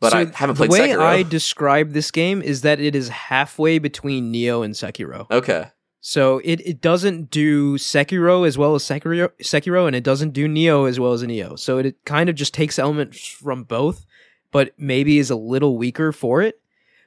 But 0.00 0.12
So 0.12 0.18
I 0.18 0.24
haven't 0.34 0.56
played 0.56 0.70
the 0.70 0.72
way 0.72 0.88
Sekiro. 0.88 1.00
I 1.00 1.22
describe 1.22 1.92
this 1.92 2.10
game 2.10 2.40
is 2.42 2.62
that 2.62 2.80
it 2.80 2.94
is 2.94 3.08
halfway 3.08 3.78
between 3.78 4.32
Nioh 4.32 4.64
and 4.64 4.74
Sekiro. 4.74 5.30
okay. 5.30 5.66
So 6.02 6.38
it, 6.44 6.66
it 6.66 6.80
doesn't 6.80 7.30
do 7.30 7.76
Sekiro 7.76 8.46
as 8.46 8.56
well 8.56 8.74
as 8.74 8.82
Sekiro, 8.82 9.28
Sekiro, 9.42 9.86
and 9.86 9.94
it 9.94 10.02
doesn't 10.02 10.30
do 10.30 10.48
Nioh 10.48 10.88
as 10.88 10.98
well 10.98 11.12
as 11.12 11.22
Nioh. 11.22 11.58
So 11.58 11.76
it, 11.76 11.84
it 11.84 12.04
kind 12.06 12.30
of 12.30 12.36
just 12.36 12.54
takes 12.54 12.78
elements 12.78 13.26
from 13.26 13.64
both, 13.64 14.06
but 14.50 14.72
maybe 14.78 15.18
is 15.18 15.28
a 15.28 15.36
little 15.36 15.76
weaker 15.76 16.10
for 16.10 16.40
it. 16.40 16.58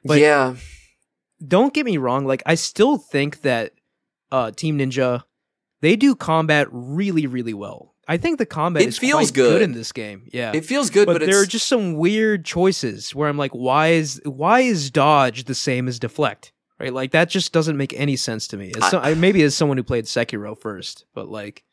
But- 0.04 0.20
yeah. 0.20 0.54
Don't 1.44 1.74
get 1.74 1.84
me 1.84 1.98
wrong, 1.98 2.24
like 2.24 2.42
I 2.46 2.54
still 2.54 2.96
think 2.96 3.42
that 3.42 3.72
uh, 4.34 4.50
Team 4.50 4.78
Ninja 4.78 5.22
they 5.84 5.96
do 5.96 6.14
combat 6.14 6.66
really, 6.70 7.26
really 7.26 7.52
well. 7.52 7.94
I 8.08 8.16
think 8.16 8.38
the 8.38 8.46
combat 8.46 8.84
It 8.84 8.88
is 8.88 8.98
feels 8.98 9.30
good. 9.30 9.58
good. 9.58 9.62
in 9.62 9.72
this 9.72 9.92
game. 9.92 10.28
Yeah. 10.32 10.52
It 10.54 10.64
feels 10.64 10.88
good, 10.88 11.04
but, 11.04 11.18
but, 11.18 11.26
there 11.26 11.42
are 11.42 11.46
just 11.46 11.68
some 11.68 11.92
weird 11.92 12.42
choices 12.42 13.14
where 13.14 13.28
I'm 13.28 13.36
like, 13.36 13.50
why 13.50 13.88
is 13.88 14.18
why 14.24 14.60
is 14.60 14.90
dodge 14.90 15.44
the 15.44 15.54
same 15.54 15.86
as 15.86 15.98
deflect? 15.98 16.52
Right, 16.80 16.92
like 16.92 17.10
that 17.10 17.28
just 17.28 17.52
doesn't 17.52 17.76
make 17.76 17.92
any 17.94 18.16
sense 18.16 18.48
to 18.48 18.56
me. 18.56 18.72
As 18.74 18.90
so, 18.90 18.98
I, 18.98 19.12
maybe 19.12 19.42
as 19.42 19.54
someone 19.54 19.76
who 19.76 19.82
played 19.84 20.06
Sekiro 20.06 20.58
first, 20.58 21.04
but 21.14 21.28
like, 21.28 21.64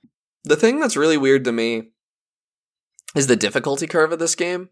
the 0.44 0.58
thing 0.58 0.80
that's 0.82 0.98
really 0.98 1.18
weird 1.18 1.46
to 1.46 1.54
me 1.54 1.92
is 3.16 3.28
the 3.28 3.38
difficulty 3.38 3.88
curve 3.88 4.12
of 4.12 4.20
this 4.20 4.36
game. 4.36 4.70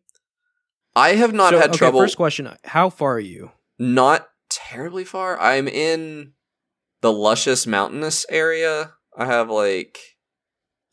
I 0.97 1.11
have 1.11 1.33
not 1.33 1.51
so, 1.51 1.59
had 1.59 1.69
okay, 1.69 1.77
trouble 1.77 2.01
First 2.01 2.17
question: 2.17 2.49
How 2.65 2.89
far 2.89 3.13
are 3.13 3.19
you? 3.19 3.51
not 3.79 4.27
terribly 4.49 5.05
far. 5.05 5.39
I'm 5.39 5.67
in 5.67 6.33
the 7.01 7.11
luscious 7.11 7.65
mountainous 7.67 8.25
area. 8.29 8.93
I 9.17 9.25
have 9.25 9.49
like 9.49 9.97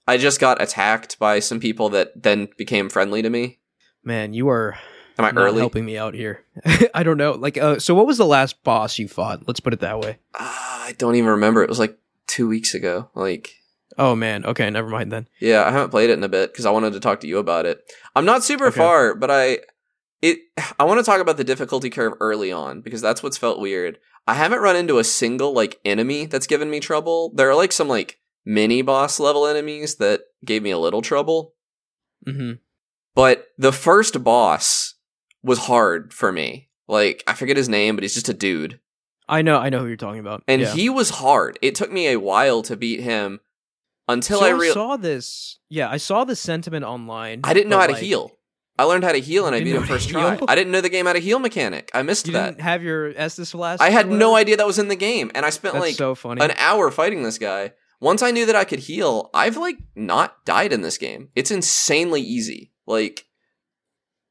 I 0.08 0.16
just 0.18 0.40
got 0.40 0.62
attacked 0.62 1.18
by 1.18 1.40
some 1.40 1.60
people 1.60 1.88
that 1.90 2.22
then 2.22 2.48
became 2.56 2.88
friendly 2.88 3.22
to 3.22 3.30
me. 3.30 3.58
Man, 4.04 4.32
you 4.32 4.48
are 4.48 4.76
Am 5.18 5.24
I 5.24 5.30
early? 5.32 5.58
helping 5.60 5.84
me 5.84 5.96
out 5.98 6.14
here. 6.14 6.44
I 6.94 7.02
don't 7.02 7.16
know. 7.16 7.32
Like, 7.32 7.56
uh, 7.56 7.78
so 7.78 7.94
what 7.94 8.06
was 8.06 8.18
the 8.18 8.26
last 8.26 8.62
boss 8.64 8.98
you 8.98 9.08
fought? 9.08 9.48
Let's 9.48 9.60
put 9.60 9.72
it 9.72 9.80
that 9.80 9.98
way. 9.98 10.18
Ah, 10.38 10.84
I 10.84 10.92
don't 10.92 11.14
even 11.16 11.30
remember. 11.30 11.62
It 11.62 11.68
was 11.70 11.78
like 11.78 11.98
2 12.28 12.46
weeks 12.48 12.74
ago. 12.74 13.10
Like 13.14 13.50
Oh 13.98 14.14
man. 14.14 14.44
Okay, 14.44 14.68
never 14.70 14.88
mind 14.90 15.10
then. 15.10 15.26
yeah, 15.40 15.64
I 15.64 15.70
haven't 15.70 15.90
played 15.90 16.10
it 16.10 16.18
in 16.18 16.24
a 16.24 16.28
bit 16.28 16.52
cuz 16.54 16.66
I 16.66 16.70
wanted 16.70 16.92
to 16.92 17.00
talk 17.00 17.20
to 17.20 17.26
you 17.26 17.38
about 17.38 17.66
it. 17.66 17.80
I'm 18.14 18.24
not 18.26 18.44
super 18.44 18.66
Okay. 18.66 18.76
far, 18.78 19.14
but 19.14 19.30
I 19.30 19.58
it 20.22 20.38
I 20.78 20.84
want 20.84 20.98
to 21.00 21.04
talk 21.04 21.20
about 21.20 21.36
the 21.36 21.44
difficulty 21.44 21.90
curve 21.90 22.12
early 22.20 22.52
on 22.52 22.80
because 22.80 23.00
that's 23.00 23.22
what's 23.22 23.38
felt 23.38 23.58
weird. 23.60 23.98
I 24.26 24.34
haven't 24.34 24.60
run 24.60 24.76
into 24.76 24.98
a 24.98 25.04
single 25.04 25.52
like 25.52 25.80
enemy 25.84 26.26
that's 26.26 26.46
given 26.46 26.68
me 26.70 26.80
trouble. 26.80 27.32
There 27.34 27.48
are 27.50 27.54
like 27.54 27.72
some 27.72 27.88
like 27.88 28.18
mini 28.44 28.82
boss 28.82 29.20
level 29.20 29.46
enemies 29.46 29.96
that 29.96 30.22
gave 30.44 30.62
me 30.62 30.70
a 30.70 30.78
little 30.78 31.02
trouble. 31.02 31.54
hmm 32.24 32.52
But 33.14 33.46
the 33.58 33.72
first 33.72 34.22
boss 34.24 34.94
was 35.42 35.60
hard 35.60 36.12
for 36.12 36.32
me. 36.32 36.68
Like 36.88 37.22
I 37.26 37.34
forget 37.34 37.56
his 37.56 37.68
name, 37.68 37.96
but 37.96 38.02
he's 38.02 38.14
just 38.14 38.28
a 38.28 38.34
dude, 38.34 38.80
I 39.28 39.42
know. 39.42 39.58
I 39.58 39.70
know 39.70 39.80
who 39.80 39.88
you're 39.88 39.96
talking 39.96 40.20
about. 40.20 40.42
and 40.46 40.62
yeah. 40.62 40.72
he 40.72 40.88
was 40.88 41.10
hard. 41.10 41.58
It 41.62 41.74
took 41.74 41.90
me 41.90 42.08
a 42.08 42.20
while 42.20 42.62
to 42.62 42.76
beat 42.76 43.00
him 43.00 43.40
until 44.08 44.40
so 44.40 44.46
I 44.46 44.56
I 44.56 44.70
saw 44.70 44.96
this. 44.96 45.58
Yeah, 45.68 45.90
I 45.90 45.96
saw 45.96 46.24
the 46.24 46.36
sentiment 46.36 46.84
online. 46.84 47.40
I 47.42 47.54
didn't 47.54 47.70
know 47.70 47.78
how 47.78 47.88
to 47.88 47.96
heal. 47.96 48.35
I 48.78 48.84
learned 48.84 49.04
how 49.04 49.12
to 49.12 49.20
heal, 49.20 49.46
and 49.46 49.54
I 49.56 49.60
beat 49.64 49.74
him 49.74 49.84
first 49.84 50.08
try. 50.10 50.38
I 50.46 50.54
didn't 50.54 50.70
know 50.72 50.80
the 50.80 50.88
game 50.90 51.06
had 51.06 51.16
a 51.16 51.20
heal 51.20 51.38
mechanic. 51.38 51.90
I 51.94 52.02
missed 52.02 52.26
You 52.26 52.34
that. 52.34 52.50
didn't 52.50 52.60
have 52.62 52.82
your 52.82 53.12
Estus 53.14 53.52
Flask. 53.52 53.82
I 53.82 53.88
had 53.90 54.10
no 54.10 54.36
idea 54.36 54.56
that 54.58 54.66
was 54.66 54.78
in 54.78 54.88
the 54.88 54.96
game, 54.96 55.30
and 55.34 55.46
I 55.46 55.50
spent 55.50 55.74
That's 55.74 55.84
like 55.86 55.94
so 55.94 56.14
funny. 56.14 56.42
an 56.42 56.50
hour 56.58 56.90
fighting 56.90 57.22
this 57.22 57.38
guy. 57.38 57.72
Once 58.00 58.22
I 58.22 58.30
knew 58.30 58.44
that 58.44 58.54
I 58.56 58.64
could 58.64 58.80
heal, 58.80 59.30
I've 59.32 59.56
like 59.56 59.78
not 59.94 60.44
died 60.44 60.72
in 60.74 60.82
this 60.82 60.98
game. 60.98 61.30
It's 61.34 61.50
insanely 61.50 62.20
easy. 62.20 62.72
Like 62.86 63.24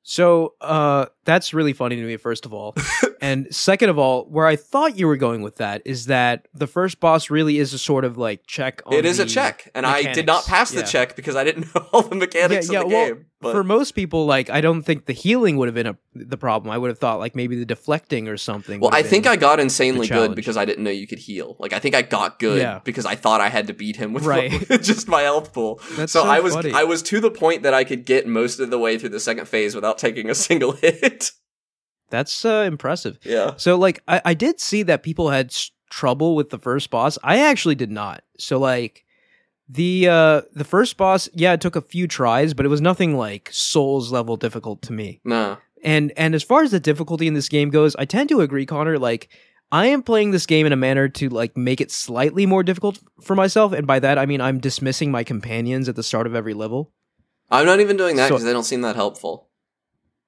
So 0.04 0.54
uh, 0.62 1.08
that's 1.24 1.52
really 1.54 1.74
funny 1.74 1.96
to 1.96 2.04
me, 2.04 2.18
first 2.18 2.46
of 2.46 2.54
all. 2.54 2.76
and 3.22 3.48
second 3.54 3.90
of 3.90 3.98
all, 3.98 4.26
where 4.26 4.46
I 4.46 4.56
thought 4.56 5.00
you 5.00 5.08
were 5.08 5.18
going 5.18 5.42
with 5.42 5.56
that 5.56 5.82
is 5.84 6.06
that 6.06 6.48
the 6.54 6.68
first 6.68 7.00
boss 7.00 7.32
really 7.32 7.58
is 7.58 7.74
a 7.74 7.80
sort 7.80 8.06
of 8.06 8.16
like 8.20 8.46
check 8.46 8.84
on 8.86 8.94
it 8.94 9.04
is 9.06 9.18
a 9.18 9.26
check, 9.26 9.72
and 9.74 9.84
I 9.84 10.14
did 10.14 10.28
not 10.28 10.46
pass 10.46 10.70
the 10.70 10.82
Yeah. 10.82 10.86
check 10.86 11.16
because 11.16 11.36
I 11.36 11.44
didn't 11.44 11.74
know 11.76 11.88
all 11.92 12.04
the 12.04 12.16
mechanics 12.16 12.72
Yeah, 12.72 12.82
of 12.82 12.90
the 12.90 12.96
well, 12.96 13.08
game. 13.08 13.26
But 13.42 13.52
For 13.52 13.64
most 13.66 13.92
people, 13.92 14.26
like 14.26 14.50
I 14.50 14.62
don't 14.62 14.82
think 14.82 15.06
the 15.06 15.14
healing 15.14 15.58
would 15.58 15.68
have 15.68 15.76
been 15.76 15.88
a, 15.88 15.98
the 16.16 16.38
problem. 16.38 16.72
I 16.72 16.78
would 16.78 16.88
have 16.90 16.98
thought 17.00 17.20
like 17.20 17.36
maybe 17.36 17.56
the 17.58 17.66
deflecting 17.66 18.28
or 18.30 18.38
something. 18.38 18.80
well, 18.80 18.92
I 18.94 19.04
think 19.04 19.28
I 19.28 19.36
got 19.36 19.60
insanely 19.60 20.08
good 20.08 20.36
because 20.36 20.56
I 20.58 20.64
didn't 20.66 20.84
know 20.86 20.90
you 20.90 21.06
could 21.06 21.20
heal. 21.20 21.58
Like 21.60 21.74
I 21.74 21.80
think 21.80 21.96
I 21.96 22.02
got 22.02 22.40
good 22.40 22.60
Yeah. 22.62 22.80
because 22.84 23.06
I 23.06 23.16
thought 23.16 23.42
I 23.42 23.50
had 23.50 23.68
to 23.68 23.74
beat 23.74 23.98
him 23.98 24.14
with 24.14 24.26
Right. 24.26 24.52
just 24.82 25.08
my 25.10 25.22
health 25.24 25.54
pool. 25.54 25.80
That's 25.96 26.14
so, 26.14 26.24
so 26.24 26.30
I 26.30 26.40
was 26.40 26.54
funny. 26.56 26.72
I 26.72 26.86
was 26.86 27.02
to 27.04 27.20
the 27.20 27.30
point 27.30 27.64
that 27.64 27.74
I 27.74 27.84
could 27.84 28.06
get 28.06 28.26
most 28.26 28.60
of 28.60 28.70
the 28.70 28.80
way 28.80 28.98
through 28.98 29.10
the 29.10 29.20
second 29.20 29.48
phase 29.48 29.76
without 29.76 29.98
taking 29.98 30.30
a 30.30 30.36
single 30.48 30.72
hit. 30.72 31.32
that's 32.10 32.46
uh, 32.46 32.64
impressive. 32.66 33.20
yeah. 33.24 33.52
So 33.58 33.78
like 33.78 34.02
I, 34.08 34.22
I 34.26 34.34
did 34.34 34.60
see 34.60 34.82
that 34.84 35.04
people 35.04 35.30
had 35.30 35.54
trouble 35.92 36.36
with 36.36 36.50
the 36.50 36.58
first 36.60 36.90
boss. 36.90 37.18
I 37.24 37.40
actually 37.40 37.76
did 37.76 37.92
not. 37.92 38.24
So 38.40 38.58
like 38.60 39.05
the 39.70 40.08
uh 40.08 40.42
the 40.54 40.64
first 40.64 40.98
boss, 40.98 41.28
yeah, 41.34 41.54
it 41.54 41.62
took 41.62 41.76
a 41.76 41.82
few 41.82 42.08
tries, 42.08 42.54
but 42.54 42.66
it 42.66 42.70
was 42.70 42.82
nothing 42.82 43.18
like 43.18 43.50
Souls 43.52 44.12
level 44.12 44.38
difficult 44.38 44.82
to 44.84 44.94
me. 44.94 45.22
No. 45.24 45.58
And 45.84 46.12
and 46.18 46.34
as 46.36 46.44
far 46.44 46.64
as 46.64 46.72
the 46.72 46.80
difficulty 46.80 47.28
in 47.28 47.34
this 47.34 47.50
game 47.50 47.70
goes, 47.70 47.96
I 47.96 48.06
tend 48.06 48.30
to 48.30 48.42
agree, 48.42 48.66
Connor. 48.66 48.98
Like 49.00 49.30
I 49.72 49.88
am 49.88 50.04
playing 50.04 50.32
this 50.32 50.46
game 50.46 50.66
in 50.66 50.74
a 50.74 50.78
manner 50.78 51.08
to 51.10 51.30
like 51.30 51.58
make 51.58 51.82
it 51.82 51.92
slightly 51.92 52.46
more 52.46 52.64
difficult 52.64 53.00
for 53.22 53.36
myself, 53.36 53.72
and 53.74 53.86
by 53.88 54.00
that 54.00 54.18
I 54.18 54.26
mean 54.26 54.42
I'm 54.42 54.60
dismissing 54.60 55.12
my 55.12 55.24
companions 55.24 55.90
at 55.90 55.96
the 55.96 56.04
start 56.04 56.28
of 56.28 56.36
every 56.36 56.54
level. 56.54 56.92
I'm 57.52 57.66
not 57.66 57.80
even 57.80 57.98
doing 57.98 58.16
that 58.18 58.28
So- 58.30 58.36
because 58.36 58.46
they 58.46 58.54
don't 58.54 58.64
seem 58.64 58.82
that 58.82 58.96
helpful. 58.96 59.48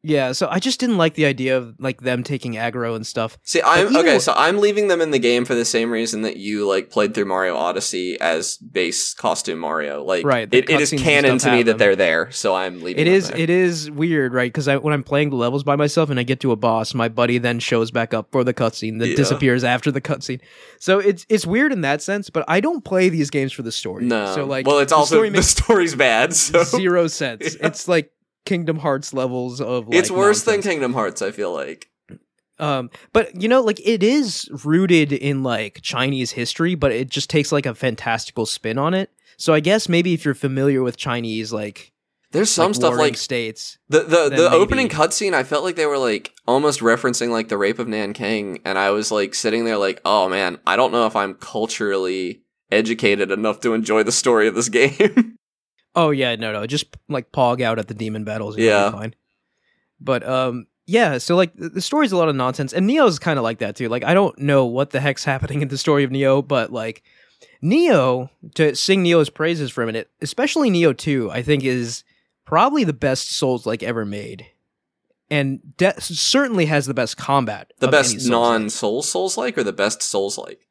Yeah, 0.08 0.32
so 0.32 0.48
I 0.50 0.60
just 0.60 0.80
didn't 0.80 0.98
like 0.98 1.16
the 1.16 1.26
idea 1.26 1.58
of 1.58 1.76
like 1.80 2.02
them 2.02 2.24
taking 2.24 2.54
aggro 2.54 2.96
and 2.96 3.06
stuff. 3.06 3.38
See, 3.44 3.62
I'm 3.62 3.96
okay. 3.96 4.20
So 4.20 4.34
I'm 4.36 4.60
leaving 4.60 4.88
them 4.88 5.02
in 5.02 5.12
the 5.12 5.20
game 5.20 5.44
for 5.44 5.54
the 5.54 5.66
same 5.66 5.92
reason 5.92 6.22
that 6.22 6.38
you 6.38 6.66
like 6.68 6.90
played 6.90 7.14
through 7.14 7.26
Mario 7.26 7.56
Odyssey 7.56 8.20
as 8.22 8.58
base 8.58 9.14
costume 9.14 9.60
Mario. 9.60 10.04
Like, 10.04 10.26
Right, 10.26 10.48
It, 10.54 10.70
it 10.70 10.80
is 10.82 10.92
canon 10.92 11.38
to 11.40 11.52
me 11.52 11.64
that 11.64 11.78
they're 11.78 11.96
there, 11.96 12.32
so 12.32 12.56
I'm 12.56 12.82
leaving. 12.82 13.02
It 13.02 13.08
is 13.08 13.30
there. 13.30 13.38
it 13.38 13.50
is 13.50 13.92
weird, 13.92 14.34
right? 14.34 14.52
Because 14.52 14.68
when 14.82 14.94
I'm 14.94 15.04
playing 15.04 15.30
the 15.32 15.36
levels 15.36 15.64
by 15.64 15.76
myself 15.76 16.10
and 16.10 16.20
I 16.20 16.24
get 16.24 16.40
to 16.42 16.52
a 16.52 16.56
boss, 16.56 16.94
my 16.94 17.10
buddy 17.10 17.38
then 17.38 17.60
shows 17.60 17.92
back 17.92 18.14
up 18.14 18.32
for 18.32 18.44
the 18.44 18.54
cutscene 18.54 19.00
that 19.00 19.10
Yeah. 19.10 19.16
disappears 19.18 19.64
after 19.64 19.92
the 19.92 20.02
cutscene. 20.02 20.40
So 20.80 21.00
it's 21.00 21.26
it's 21.28 21.46
weird 21.46 21.72
in 21.74 21.82
that 21.82 22.02
sense, 22.02 22.30
but 22.30 22.46
I 22.48 22.62
don't 22.62 22.84
play 22.86 23.10
these 23.10 23.30
games 23.30 23.52
for 23.52 23.64
the 23.64 23.72
story. 23.72 24.06
No. 24.06 24.34
so 24.34 24.46
like, 24.46 24.66
well, 24.66 24.80
it's 24.80 24.92
the 24.92 24.98
also 24.98 25.16
story 25.16 25.30
the 25.32 25.44
story's 25.44 25.96
bad. 25.96 26.34
So 26.34 26.64
zero 26.64 27.08
sense. 27.08 27.56
Yeah. 27.60 27.68
It's 27.68 27.88
like 27.88 28.12
Kingdom 28.48 28.80
Hearts 28.80 29.14
levels 29.14 29.62
of. 29.62 29.88
Like, 29.88 29.98
it's 29.98 30.10
worse 30.10 30.44
than. 30.44 30.62
Kingdom 30.62 30.94
Hearts. 30.94 31.22
I 31.22 31.32
feel 31.32 31.54
like. 31.54 31.90
Um, 32.60 32.90
but 33.14 33.40
you 33.40 33.48
know, 33.48 33.62
like 33.62 33.80
it 33.86 34.02
is 34.02 34.50
rooted 34.66 35.14
in 35.14 35.44
like 35.44 35.82
Chinese 35.84 36.32
history, 36.32 36.74
but 36.76 36.92
it 36.92 37.10
just 37.10 37.30
takes 37.30 37.52
like 37.52 37.66
a 37.66 37.76
fantastical 37.76 38.46
spin 38.46 38.78
on 38.78 38.94
it. 38.94 39.12
So 39.38 39.54
I 39.54 39.60
guess 39.60 39.88
maybe 39.88 40.14
if 40.14 40.26
you're 40.26 40.34
familiar 40.34 40.82
with 40.82 40.98
Chinese, 40.98 41.54
like 41.54 41.92
There's 42.32 42.50
some 42.50 42.70
like, 42.70 42.76
stuff 42.76 42.96
like 42.96 43.18
states. 43.18 43.78
the 43.90 44.00
the, 44.00 44.30
the 44.30 44.50
opening 44.50 44.90
cutscene. 44.90 45.34
I 45.36 45.44
felt 45.44 45.64
like 45.64 45.76
they 45.76 45.86
were 45.86 46.00
like 46.00 46.34
almost 46.48 46.80
referencing 46.80 47.30
like 47.30 47.50
the 47.50 47.58
rape 47.58 47.78
of 47.78 47.88
Nanking, 47.88 48.60
and 48.66 48.80
I 48.80 48.90
was 48.90 49.12
like 49.12 49.36
sitting 49.36 49.66
there 49.66 49.78
like, 49.78 50.02
oh 50.04 50.28
man, 50.28 50.58
I 50.66 50.76
don't 50.76 50.92
know 50.92 51.06
if 51.06 51.16
I'm 51.16 51.36
culturally 51.36 52.42
educated 52.72 53.30
enough 53.30 53.60
to 53.62 53.74
enjoy 53.74 54.02
the 54.02 54.12
story 54.12 54.48
of 54.48 54.56
this 54.56 54.70
game. 54.82 55.37
Oh 55.98 56.12
yeah, 56.12 56.36
no, 56.36 56.54
no, 56.54 56.66
just 56.68 56.96
like 57.10 57.32
pog 57.34 57.62
out 57.62 57.80
at 57.80 57.88
the 57.90 57.94
demon 57.94 58.24
battles. 58.24 58.56
And 58.56 58.64
Yeah. 58.64 58.92
fine. 58.92 59.16
But 60.00 60.26
um, 60.28 60.68
yeah. 60.86 61.18
So 61.18 61.36
like 61.36 61.54
the, 61.56 61.70
the 61.70 61.82
story's 61.82 62.12
a 62.12 62.18
lot 62.18 62.30
of 62.30 62.36
nonsense, 62.36 62.72
and 62.72 62.88
Nioh's 62.90 63.18
kind 63.20 63.38
of 63.40 63.44
like 63.44 63.58
that 63.60 63.76
too. 63.76 63.90
Like 63.90 64.04
I 64.04 64.14
don't 64.14 64.38
know 64.38 64.66
what 64.66 64.92
the 64.92 65.00
heck's 65.00 65.24
happening 65.34 65.62
in 65.62 65.68
the 65.70 65.78
story 65.78 66.04
of 66.04 66.12
Nioh, 66.12 66.48
but 66.48 66.72
like 66.72 67.02
Nioh 67.64 68.30
to 68.56 68.76
sing 68.76 69.04
Nioh's 69.04 69.30
praises 69.30 69.72
for 69.72 69.84
a 69.84 69.86
minute, 69.88 70.10
especially 70.22 70.70
Nioh 70.70 70.96
Two, 70.96 71.32
I 71.32 71.42
think 71.42 71.64
is 71.64 72.04
probably 72.46 72.84
the 72.84 72.94
best 72.94 73.32
Souls 73.32 73.66
like 73.66 73.82
ever 73.84 74.06
made, 74.06 74.46
and 75.32 75.76
de- 75.78 76.00
certainly 76.00 76.66
has 76.68 76.86
the 76.86 76.94
best 76.94 77.18
combat. 77.18 77.74
the 77.80 77.88
of 77.88 77.94
any 77.94 78.00
best 78.02 78.12
Souls-like. 78.22 78.32
non 78.32 78.70
Souls 78.70 79.10
Souls 79.10 79.38
like, 79.38 79.58
or 79.58 79.64
the 79.64 79.74
best 79.74 80.02
Souls 80.04 80.38
like. 80.38 80.68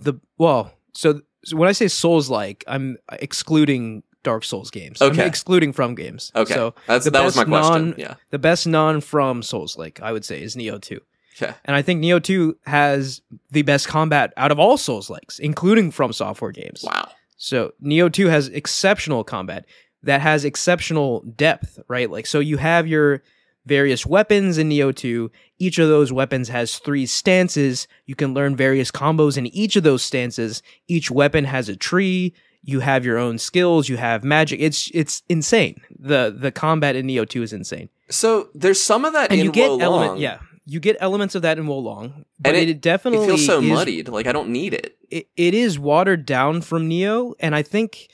the 0.00 0.14
well. 0.38 0.72
So, 0.94 1.20
so 1.44 1.56
when 1.58 1.68
I 1.68 1.72
say 1.72 1.88
Souls 1.88 2.30
like, 2.30 2.64
I'm 2.66 2.96
excluding 3.12 4.02
Dark 4.26 4.42
Souls 4.44 4.70
games. 4.70 5.00
I'm 5.00 5.12
Okay. 5.12 5.24
excluding 5.26 5.72
from 5.72 5.94
games. 5.94 6.32
Okay, 6.34 6.52
So 6.52 6.74
that's 6.86 7.08
that 7.08 7.24
was 7.24 7.36
my 7.36 7.44
question. 7.44 7.90
non- 7.90 7.94
yeah. 7.96 8.14
the 8.30 8.38
best 8.38 8.66
non 8.66 9.00
from 9.00 9.42
Souls 9.42 9.78
like 9.78 10.00
I 10.02 10.10
would 10.12 10.24
say 10.24 10.42
is 10.42 10.56
Nioh 10.56 10.80
2. 10.82 11.00
Yeah. 11.40 11.54
And 11.64 11.76
I 11.76 11.82
think 11.82 12.02
Nioh 12.02 12.22
2 12.22 12.56
has 12.66 13.20
the 13.50 13.62
best 13.62 13.86
combat 13.88 14.32
out 14.36 14.50
of 14.50 14.58
all 14.58 14.76
Souls 14.76 15.08
likes, 15.10 15.38
including 15.38 15.90
from 15.92 16.12
software 16.12 16.50
games. 16.52 16.82
Wow. 16.82 17.08
So 17.36 17.72
Nioh 17.82 18.12
2 18.12 18.26
has 18.28 18.48
exceptional 18.48 19.22
combat 19.22 19.64
that 20.02 20.20
has 20.22 20.44
exceptional 20.44 21.20
depth, 21.36 21.78
right? 21.88 22.10
Like 22.10 22.26
so 22.26 22.40
you 22.40 22.56
have 22.56 22.86
your 22.88 23.22
various 23.66 24.06
weapons 24.06 24.58
in 24.58 24.68
Nioh 24.70 24.94
2. 24.94 25.30
Each 25.58 25.78
of 25.78 25.88
those 25.88 26.12
weapons 26.12 26.48
has 26.48 26.78
three 26.78 27.04
stances. 27.06 27.86
You 28.06 28.14
can 28.14 28.32
learn 28.32 28.56
various 28.56 28.90
combos 28.90 29.36
in 29.36 29.46
each 29.48 29.74
of 29.76 29.82
those 29.82 30.02
stances. 30.02 30.62
Each 30.88 31.10
weapon 31.10 31.44
has 31.44 31.68
a 31.68 31.76
tree. 31.76 32.32
You 32.68 32.80
have 32.80 33.04
your 33.04 33.16
own 33.16 33.38
skills, 33.38 33.88
you 33.88 33.96
have 33.96 34.24
magic. 34.24 34.58
It's 34.60 34.90
it's 34.92 35.22
insane. 35.28 35.80
The 35.98 36.34
the 36.36 36.50
combat 36.50 36.96
in 36.96 37.06
Nioh 37.06 37.26
2 37.28 37.42
is 37.42 37.52
insane. 37.52 37.88
So 38.10 38.48
there's 38.54 38.82
some 38.82 39.04
of 39.04 39.12
that 39.12 39.30
And 39.30 39.38
in 39.40 39.46
you 39.46 39.52
get 39.52 39.70
Wo 39.70 39.78
element 39.78 40.10
Long, 40.12 40.18
yeah. 40.20 40.38
You 40.68 40.80
get 40.80 40.96
elements 40.98 41.36
of 41.36 41.42
that 41.42 41.58
in 41.58 41.66
Wo 41.68 41.78
Long, 41.78 42.24
but 42.40 42.48
And 42.50 42.56
it, 42.56 42.68
it- 42.68 42.80
definitely 42.80 43.24
It 43.24 43.28
feels 43.28 43.46
so 43.46 43.60
is 43.60 43.70
muddied. 43.70 44.08
Like 44.08 44.26
I 44.26 44.32
don't 44.32 44.48
need 44.50 44.74
it. 44.74 44.96
it, 45.10 45.28
it 45.36 45.54
is 45.54 45.78
watered 45.78 46.26
down 46.26 46.60
from 46.60 46.90
Nioh, 46.90 47.34
and 47.38 47.54
I 47.54 47.62
think 47.62 48.08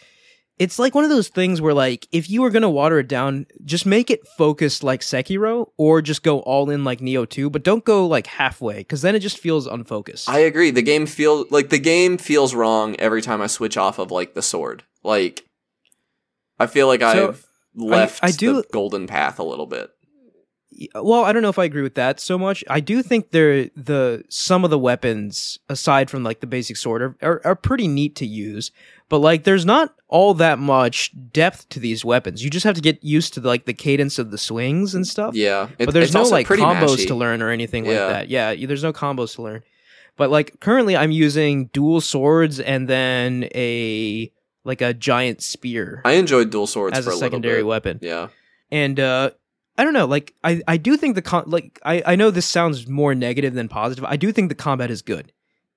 it's 0.59 0.79
like 0.79 0.95
one 0.95 1.03
of 1.05 1.11
those 1.11 1.29
things 1.29 1.61
where 1.61 1.75
like 1.75 2.07
if 2.13 2.29
you 2.31 2.43
were 2.43 2.51
gonna 2.51 2.71
water 2.71 2.99
it 2.99 3.09
down, 3.09 3.47
just 3.65 3.87
make 3.87 4.11
it 4.11 4.21
focused 4.39 4.85
like 4.85 5.01
Sekiro, 5.01 5.71
or 5.77 6.03
just 6.03 6.23
go 6.23 6.41
all 6.41 6.71
in 6.71 6.85
like 6.85 7.01
Nioh 7.01 7.29
2, 7.29 7.51
but 7.51 7.65
don't 7.65 7.85
go 7.85 8.07
like 8.07 8.27
halfway, 8.27 8.79
because 8.79 9.03
then 9.03 9.15
it 9.15 9.21
just 9.21 9.39
feels 9.39 9.67
unfocused. 9.67 10.29
I 10.29 10.41
agree. 10.41 10.71
The 10.71 10.83
game 10.83 11.07
feel 11.07 11.47
like 11.51 11.71
the 11.71 11.79
game 11.79 12.19
feels 12.19 12.55
wrong 12.55 12.95
every 12.99 13.23
time 13.23 13.41
I 13.41 13.47
switch 13.47 13.77
off 13.77 13.99
of 13.99 14.11
like 14.11 14.35
the 14.35 14.43
sword. 14.43 14.85
Like 15.03 15.45
I 16.59 16.67
feel 16.67 16.87
like 16.87 17.01
So, 17.01 17.29
I've 17.31 17.47
left 17.75 18.21
I 18.23 18.31
do- 18.31 18.57
the 18.63 18.67
golden 18.73 19.07
path 19.07 19.39
a 19.39 19.45
little 19.45 19.67
bit. 19.67 19.91
Well, 20.95 21.25
I 21.25 21.33
don't 21.33 21.43
know 21.43 21.49
if 21.49 21.59
I 21.59 21.65
agree 21.65 21.83
with 21.83 21.95
that 21.97 22.21
so 22.21 22.39
much. 22.39 22.65
I 22.69 22.81
do 22.81 23.03
think 23.03 23.31
they're 23.31 23.67
the 23.77 24.25
some 24.29 24.65
of 24.65 24.71
the 24.71 24.79
weapons 24.79 25.59
aside 25.69 26.11
from 26.11 26.23
like 26.25 26.41
the 26.41 26.47
basic 26.47 26.77
sword 26.77 27.03
are, 27.03 27.17
are, 27.23 27.41
are 27.45 27.55
pretty 27.57 27.89
neat 27.89 28.17
to 28.17 28.27
use, 28.27 28.71
but 29.09 29.19
like 29.19 29.45
there's 29.45 29.65
not 29.67 29.95
all 30.09 30.35
that 30.35 30.59
much 30.59 31.11
depth 31.33 31.69
to 31.71 31.81
these 31.81 32.05
weapons. 32.05 32.43
You 32.45 32.51
just 32.51 32.65
have 32.65 32.75
to 32.77 32.81
get 32.81 33.03
used 33.03 33.35
to 33.35 33.41
like 33.41 33.65
the 33.67 33.75
cadence 33.75 34.19
of 34.19 34.31
the 34.31 34.39
swings 34.39 34.95
and 34.95 35.07
stuff. 35.07 35.35
Yeah, 35.35 35.69
it- 35.79 35.87
but 35.87 35.95
there's 35.95 36.15
no 36.15 36.23
like 36.23 36.47
combos 36.47 36.97
mashy. 36.97 37.07
to 37.09 37.15
learn 37.15 37.43
or 37.43 37.51
anything 37.51 37.85
Yeah. 37.85 37.91
like 37.93 38.09
that. 38.09 38.29
Yeah, 38.29 38.55
there's 38.67 38.83
no 38.83 38.93
combos 38.93 39.35
to 39.37 39.43
learn. 39.43 39.63
But 40.17 40.31
like 40.31 40.61
currently, 40.61 40.97
I'm 40.97 41.11
using 41.11 41.67
dual 41.67 42.01
swords 42.01 42.61
and 42.61 42.89
then 42.89 43.49
a 43.55 44.31
like 44.65 44.81
a 44.81 44.95
giant 44.95 45.43
spear 45.43 46.01
I 46.05 46.13
enjoyed 46.13 46.51
dual 46.51 46.67
swords 46.69 46.97
as 46.97 47.05
for 47.05 47.11
a 47.11 47.15
a, 47.15 47.19
secondary 47.19 47.63
weapon. 47.63 47.99
Yeah, 48.01 48.29
And 48.71 49.01
uh, 49.01 49.31
I 49.79 49.85
don't 49.85 49.95
know, 49.95 50.07
like 50.07 50.35
I 50.45 50.61
I 50.69 50.77
do 50.77 50.97
think 50.97 51.15
the 51.15 51.23
con 51.23 51.45
like 51.47 51.79
I 51.85 52.03
I 52.07 52.17
know 52.17 52.31
this 52.31 52.47
sounds 52.47 52.87
more 52.89 53.15
negative 53.15 53.55
than 53.55 53.69
positive. 53.69 54.05
I 54.05 54.17
do 54.17 54.31
think 54.33 54.49
the 54.49 54.55
combat 54.55 54.91
is 54.91 55.03
good. 55.03 55.33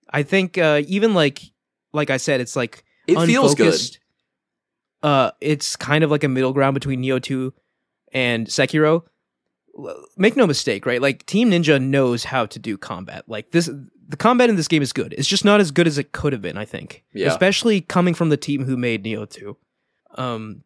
I 0.09 0.23
think 0.23 0.57
uh, 0.57 0.81
even 0.87 1.13
like 1.13 1.41
like 1.93 2.09
I 2.09 2.17
said, 2.17 2.41
it's 2.41 2.55
like 2.55 2.83
it 3.07 3.17
feels 3.25 3.55
good. 3.55 3.79
Uh, 5.03 5.31
it's 5.39 5.75
kind 5.75 6.03
of 6.03 6.09
like 6.11 6.23
a 6.23 6.27
middle 6.27 6.51
ground 6.51 6.73
between 6.73 7.01
Nioh 7.03 7.21
2 7.21 7.53
and 8.11 8.47
Sekiro. 8.47 9.03
Make 10.17 10.35
no 10.35 10.47
mistake, 10.47 10.85
right? 10.85 11.01
Like 11.01 11.25
Team 11.25 11.51
Ninja 11.51 11.81
knows 11.81 12.23
how 12.23 12.45
to 12.47 12.57
do 12.57 12.77
combat. 12.77 13.23
Like 13.27 13.51
this, 13.51 13.69
the 14.07 14.17
combat 14.17 14.49
in 14.49 14.55
this 14.55 14.67
game 14.67 14.81
is 14.81 14.93
good. 14.93 15.13
It's 15.17 15.27
just 15.27 15.45
not 15.45 15.59
as 15.59 15.69
good 15.69 15.85
as 15.85 15.97
it 15.99 16.11
could 16.11 16.33
have 16.33 16.41
been. 16.41 16.57
I 16.57 16.65
think, 16.65 17.03
Yeah. 17.13 17.27
especially 17.27 17.81
coming 17.81 18.13
from 18.15 18.29
the 18.29 18.37
team 18.37 18.63
who 18.65 18.77
made 18.77 19.03
Nioh 19.03 19.29
2. 19.29 19.55
Um, 20.15 20.63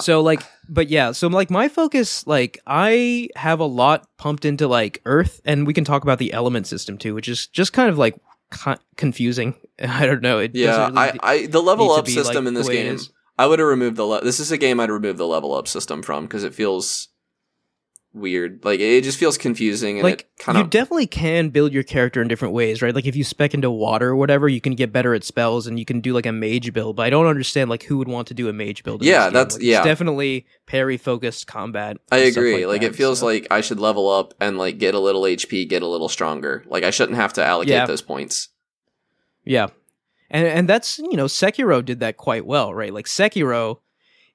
so 0.00 0.20
like, 0.20 0.42
but 0.68 0.88
yeah, 0.88 1.12
so 1.12 1.28
like 1.28 1.50
my 1.50 1.68
focus, 1.68 2.26
like 2.26 2.58
I 2.66 3.28
have 3.36 3.60
a 3.60 3.64
lot 3.64 4.08
pumped 4.18 4.44
into 4.44 4.68
like 4.68 5.00
Earth, 5.04 5.40
and 5.44 5.66
we 5.66 5.72
can 5.74 5.84
talk 5.84 6.02
about 6.02 6.18
the 6.18 6.32
element 6.32 6.66
system 6.66 6.98
too, 6.98 7.14
which 7.14 7.28
is 7.28 7.46
just 7.48 7.72
kind 7.72 7.88
of 7.88 7.98
like 7.98 8.14
con- 8.50 8.78
confusing. 8.96 9.54
I 9.82 10.06
don't 10.06 10.22
know. 10.22 10.38
It 10.38 10.54
Yeah, 10.54 10.86
really 10.86 10.98
I, 10.98 11.18
I 11.22 11.46
the 11.46 11.62
level 11.62 11.90
up 11.92 12.08
system 12.08 12.44
like, 12.44 12.48
in 12.48 12.54
this 12.54 12.68
game. 12.68 12.94
is. 12.94 13.10
I 13.38 13.46
would 13.46 13.58
have 13.58 13.68
removed 13.68 13.96
the. 13.96 14.04
Le- 14.04 14.24
this 14.24 14.40
is 14.40 14.50
a 14.50 14.56
game 14.58 14.80
I'd 14.80 14.90
remove 14.90 15.18
the 15.18 15.26
level 15.26 15.54
up 15.54 15.68
system 15.68 16.02
from 16.02 16.24
because 16.24 16.42
it 16.42 16.54
feels 16.54 17.08
weird. 18.16 18.64
Like 18.64 18.80
it 18.80 19.02
just 19.04 19.18
feels 19.18 19.36
confusing 19.38 19.98
and 19.98 20.02
like 20.04 20.28
kind 20.38 20.56
you 20.58 20.64
definitely 20.64 21.06
can 21.06 21.50
build 21.50 21.72
your 21.72 21.82
character 21.82 22.20
in 22.22 22.28
different 22.28 22.54
ways, 22.54 22.82
right? 22.82 22.94
Like 22.94 23.06
if 23.06 23.14
you 23.14 23.22
spec 23.22 23.54
into 23.54 23.70
water 23.70 24.08
or 24.08 24.16
whatever, 24.16 24.48
you 24.48 24.60
can 24.60 24.74
get 24.74 24.92
better 24.92 25.14
at 25.14 25.22
spells 25.22 25.66
and 25.66 25.78
you 25.78 25.84
can 25.84 26.00
do 26.00 26.12
like 26.12 26.26
a 26.26 26.32
mage 26.32 26.72
build. 26.72 26.96
But 26.96 27.02
I 27.06 27.10
don't 27.10 27.26
understand 27.26 27.70
like 27.70 27.82
who 27.84 27.98
would 27.98 28.08
want 28.08 28.28
to 28.28 28.34
do 28.34 28.48
a 28.48 28.52
mage 28.52 28.82
build. 28.82 29.04
Yeah, 29.04 29.30
that's- 29.30 29.54
Like, 29.54 29.62
yeah. 29.62 29.78
It's 29.78 29.84
definitely 29.86 30.46
parry 30.66 30.96
focused 30.96 31.46
combat. 31.46 31.98
I 32.10 32.18
agree. 32.18 32.66
Like, 32.66 32.80
that, 32.80 32.88
it 32.88 32.96
feels 32.96 33.20
so- 33.20 33.26
like 33.26 33.46
I 33.50 33.60
should 33.60 33.78
level 33.78 34.08
up 34.10 34.34
and 34.40 34.58
like 34.58 34.78
get 34.78 34.94
a 34.94 35.00
little 35.00 35.22
HP, 35.22 35.68
get 35.68 35.82
a 35.82 35.86
little 35.86 36.08
stronger. 36.08 36.64
Like 36.66 36.82
I 36.84 36.90
shouldn't 36.90 37.16
have 37.16 37.32
to 37.34 37.44
allocate 37.44 37.72
Yeah. 37.74 37.86
those 37.86 38.02
points. 38.02 38.48
Yeah. 39.44 39.68
And 40.30 40.46
and 40.46 40.68
that's, 40.68 40.98
you 40.98 41.16
know, 41.16 41.26
Sekiro 41.26 41.84
did 41.84 42.00
that 42.00 42.16
quite 42.16 42.44
well, 42.46 42.74
right? 42.74 42.92
Like 42.92 43.06
Sekiro 43.06 43.78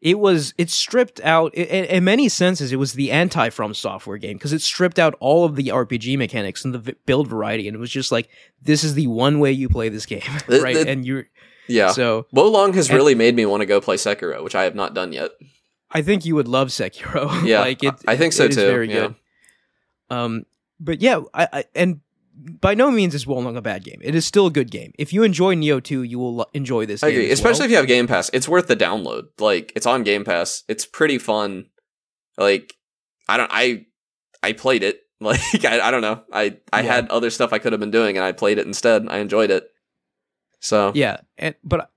it 0.01 0.17
was 0.19 0.53
it 0.57 0.69
stripped 0.69 1.21
out 1.21 1.53
i 1.55 1.61
in, 1.61 2.03
many 2.03 2.27
senses 2.27 2.71
it 2.73 2.77
was 2.77 2.93
the 2.93 3.11
anti 3.11 3.49
from 3.49 3.73
software 3.73 4.17
game 4.17 4.35
because 4.37 4.51
it 4.53 4.61
stripped 4.61 4.97
out 4.99 5.15
all 5.19 5.45
of 5.45 5.55
the 5.55 5.67
RPG 5.67 6.17
mechanics 6.17 6.65
and 6.65 6.73
the 6.73 6.79
v- 6.79 6.95
build 7.05 7.27
variety 7.27 7.67
and 7.67 7.75
it 7.75 7.79
was 7.79 7.91
just 7.91 8.11
like 8.11 8.27
this 8.61 8.83
is 8.83 8.95
the 8.95 9.07
one 9.07 9.39
way 9.39 9.51
you 9.51 9.69
play 9.69 9.89
this 9.89 10.05
game, 10.05 10.21
right? 10.47 10.75
the- 10.75 10.89
and 10.89 11.05
you're 11.05 11.27
Yeah. 11.67 11.91
so 11.91 12.25
Long 12.31 12.73
has 12.73 12.89
and- 12.89 12.97
really 12.97 13.15
made 13.15 13.35
me 13.35 13.45
want 13.45 13.61
to 13.61 13.65
go 13.67 13.79
play 13.79 13.95
Sekiro, 13.97 14.43
which 14.43 14.55
I 14.55 14.63
have 14.63 14.75
not 14.75 14.93
done 14.93 15.13
yet. 15.13 15.31
I 15.91 16.01
think 16.01 16.25
you 16.25 16.35
would 16.35 16.47
love 16.47 16.69
Sekiro. 16.69 17.43
Yeah, 17.45 17.59
like 17.61 17.83
it, 17.83 17.93
I- 18.07 18.15
think 18.17 18.33
so 18.33 18.45
it 18.45 18.53
too, 18.53 18.55
Very 18.67 18.87
yeah. 18.89 18.99
good. 19.07 19.15
Um, 20.09 20.45
but 20.79 21.01
yeah, 21.01 21.21
I, 21.33 21.47
I 21.53 21.63
and 21.75 21.99
by 22.59 22.73
no 22.73 22.89
means 22.91 23.13
is 23.15 23.25
Wo 23.27 23.37
Long 23.39 23.55
a 23.57 23.61
bad 23.61 23.83
game. 23.83 23.99
It 24.01 24.15
is 24.15 24.25
still 24.25 24.47
a 24.47 24.51
good 24.51 24.71
game. 24.71 24.93
If 24.97 25.13
you 25.13 25.23
enjoy 25.23 25.55
Nioh 25.55 25.83
2, 25.83 26.03
you 26.03 26.17
will 26.19 26.35
lo- 26.35 26.45
enjoy 26.53 26.85
this. 26.85 27.03
I 27.03 27.09
game 27.11 27.19
agree, 27.19 27.31
especially 27.31 27.59
well. 27.59 27.65
if 27.65 27.71
you 27.71 27.77
have 27.77 27.87
Game 27.87 28.07
Pass. 28.07 28.29
It's 28.33 28.47
worth 28.49 28.67
the 28.67 28.75
download. 28.75 29.27
Like 29.39 29.71
it's 29.75 29.85
on 29.85 30.03
Game 30.03 30.23
Pass. 30.23 30.63
It's 30.67 30.85
pretty 30.85 31.17
fun. 31.17 31.65
Like 32.37 32.73
I 33.29 33.37
don't 33.37 33.51
I 33.53 33.85
I 34.43 34.53
played 34.53 34.83
it. 34.83 34.99
Like 35.21 35.63
I, 35.65 35.79
I 35.79 35.91
don't 35.91 36.01
know. 36.01 36.23
I 36.33 36.57
I 36.73 36.81
Yeah. 36.81 36.93
had 36.95 37.09
other 37.09 37.29
stuff 37.29 37.53
I 37.53 37.59
could 37.59 37.73
have 37.73 37.79
been 37.79 37.91
doing 37.91 38.17
and 38.17 38.25
I 38.25 38.31
played 38.31 38.57
it 38.57 38.65
instead. 38.65 39.07
I 39.07 39.19
enjoyed 39.19 39.51
it. 39.51 39.67
So 40.59 40.91
Yeah, 40.95 41.17
and 41.37 41.53
but 41.63 41.91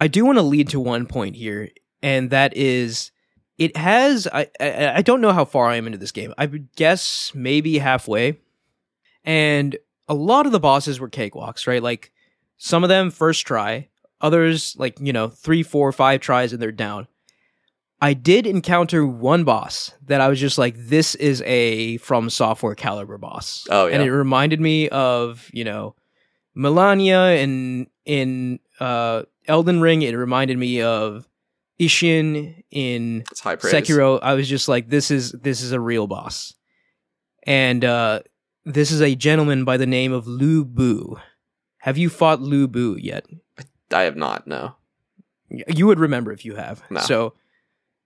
I 0.00 0.08
do 0.08 0.24
want 0.24 0.38
to 0.38 0.42
lead 0.42 0.68
to 0.70 0.80
one 0.80 1.04
point 1.06 1.36
here, 1.36 1.68
and 2.02 2.30
that 2.30 2.56
is 2.56 3.10
it 3.58 3.76
has. 3.76 4.26
I, 4.26 4.46
I 4.58 4.92
I 4.96 5.02
don't 5.02 5.20
know 5.20 5.32
how 5.32 5.44
far 5.44 5.66
I 5.66 5.76
am 5.76 5.84
into 5.86 5.98
this 5.98 6.12
game. 6.12 6.32
I 6.38 6.46
would 6.46 6.74
guess 6.74 7.32
maybe 7.34 7.76
halfway, 7.78 8.38
and 9.24 9.76
a 10.08 10.14
lot 10.14 10.46
of 10.46 10.52
the 10.52 10.60
bosses 10.60 11.00
were 11.00 11.08
cakewalks, 11.10 11.66
right? 11.66 11.82
Like 11.82 12.12
some 12.58 12.82
of 12.82 12.88
them 12.88 13.10
first 13.10 13.46
try, 13.46 13.88
others 14.20 14.74
like 14.78 14.98
you 15.00 15.12
know 15.12 15.28
three, 15.28 15.62
four, 15.62 15.92
five 15.92 16.20
tries, 16.20 16.52
and 16.52 16.60
they're 16.60 16.72
down. 16.72 17.06
I 18.02 18.14
did 18.14 18.48
encounter 18.48 19.06
one 19.06 19.44
boss 19.44 19.92
that 20.06 20.20
I 20.20 20.26
was 20.26 20.40
just 20.40 20.58
like, 20.58 20.74
this 20.76 21.14
is 21.14 21.40
a 21.42 21.98
from 21.98 22.30
software 22.30 22.74
caliber 22.74 23.16
boss. 23.16 23.64
Oh, 23.70 23.86
yeah. 23.86 23.94
And 23.94 24.02
it 24.02 24.10
reminded 24.10 24.60
me 24.60 24.88
of, 24.88 25.48
you 25.52 25.62
know, 25.62 25.94
Malenia 26.56 27.38
in 27.38 27.86
in 28.04 28.58
uh 28.80 29.22
Elden 29.46 29.80
Ring. 29.80 30.02
It 30.02 30.16
reminded 30.16 30.58
me 30.58 30.82
of 30.82 31.28
Isshin 31.78 32.64
in 32.72 33.22
it's 33.30 33.38
high 33.38 33.54
praise. 33.54 33.72
Sekiro. 33.72 34.18
I 34.20 34.34
was 34.34 34.48
just 34.48 34.66
like, 34.66 34.88
this 34.88 35.12
is 35.12 35.30
this 35.30 35.62
is 35.62 35.70
a 35.70 35.78
real 35.78 36.08
boss. 36.08 36.54
And 37.44 37.84
uh 37.84 38.22
this 38.64 38.90
is 38.90 39.00
a 39.00 39.14
gentleman 39.14 39.64
by 39.64 39.76
the 39.76 39.86
name 39.86 40.12
of 40.12 40.26
Lu 40.26 40.64
Bu. 40.64 41.16
Have 41.78 41.98
you 41.98 42.08
fought 42.08 42.40
Lu 42.40 42.68
Bu 42.68 42.96
yet? 43.00 43.26
I 43.92 44.02
have 44.02 44.16
not. 44.16 44.46
No. 44.46 44.76
you 45.50 45.86
would 45.86 45.98
remember 45.98 46.32
if 46.32 46.44
you 46.44 46.54
have. 46.56 46.82
No. 46.90 47.00
So, 47.00 47.34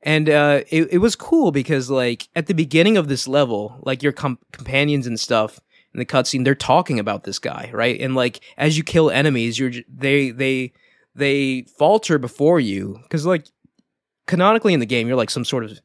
and 0.02 0.28
uh, 0.28 0.62
it 0.70 0.88
it 0.92 0.98
was 0.98 1.16
cool 1.16 1.52
because 1.52 1.90
like 1.90 2.28
at 2.34 2.46
the 2.46 2.54
beginning 2.54 2.96
of 2.96 3.08
this 3.08 3.28
level, 3.28 3.78
like 3.82 4.02
your 4.02 4.12
com- 4.12 4.38
companions 4.52 5.06
and 5.06 5.18
stuff 5.18 5.60
in 5.94 5.98
the 5.98 6.06
cutscene, 6.06 6.44
they're 6.44 6.54
talking 6.54 6.98
about 6.98 7.24
this 7.24 7.38
guy, 7.38 7.70
right? 7.72 8.00
And 8.00 8.14
like 8.14 8.40
as 8.56 8.76
you 8.76 8.82
kill 8.84 9.10
enemies, 9.10 9.58
you're 9.58 9.70
j- 9.70 9.84
they 9.88 10.30
they 10.30 10.72
they 11.14 11.62
falter 11.78 12.18
before 12.18 12.60
you 12.60 12.98
because 13.02 13.24
like 13.26 13.46
canonically 14.26 14.74
in 14.74 14.80
the 14.80 14.86
game, 14.86 15.06
you're 15.06 15.16
like 15.16 15.30
some 15.30 15.44
sort 15.44 15.64
of 15.64 15.78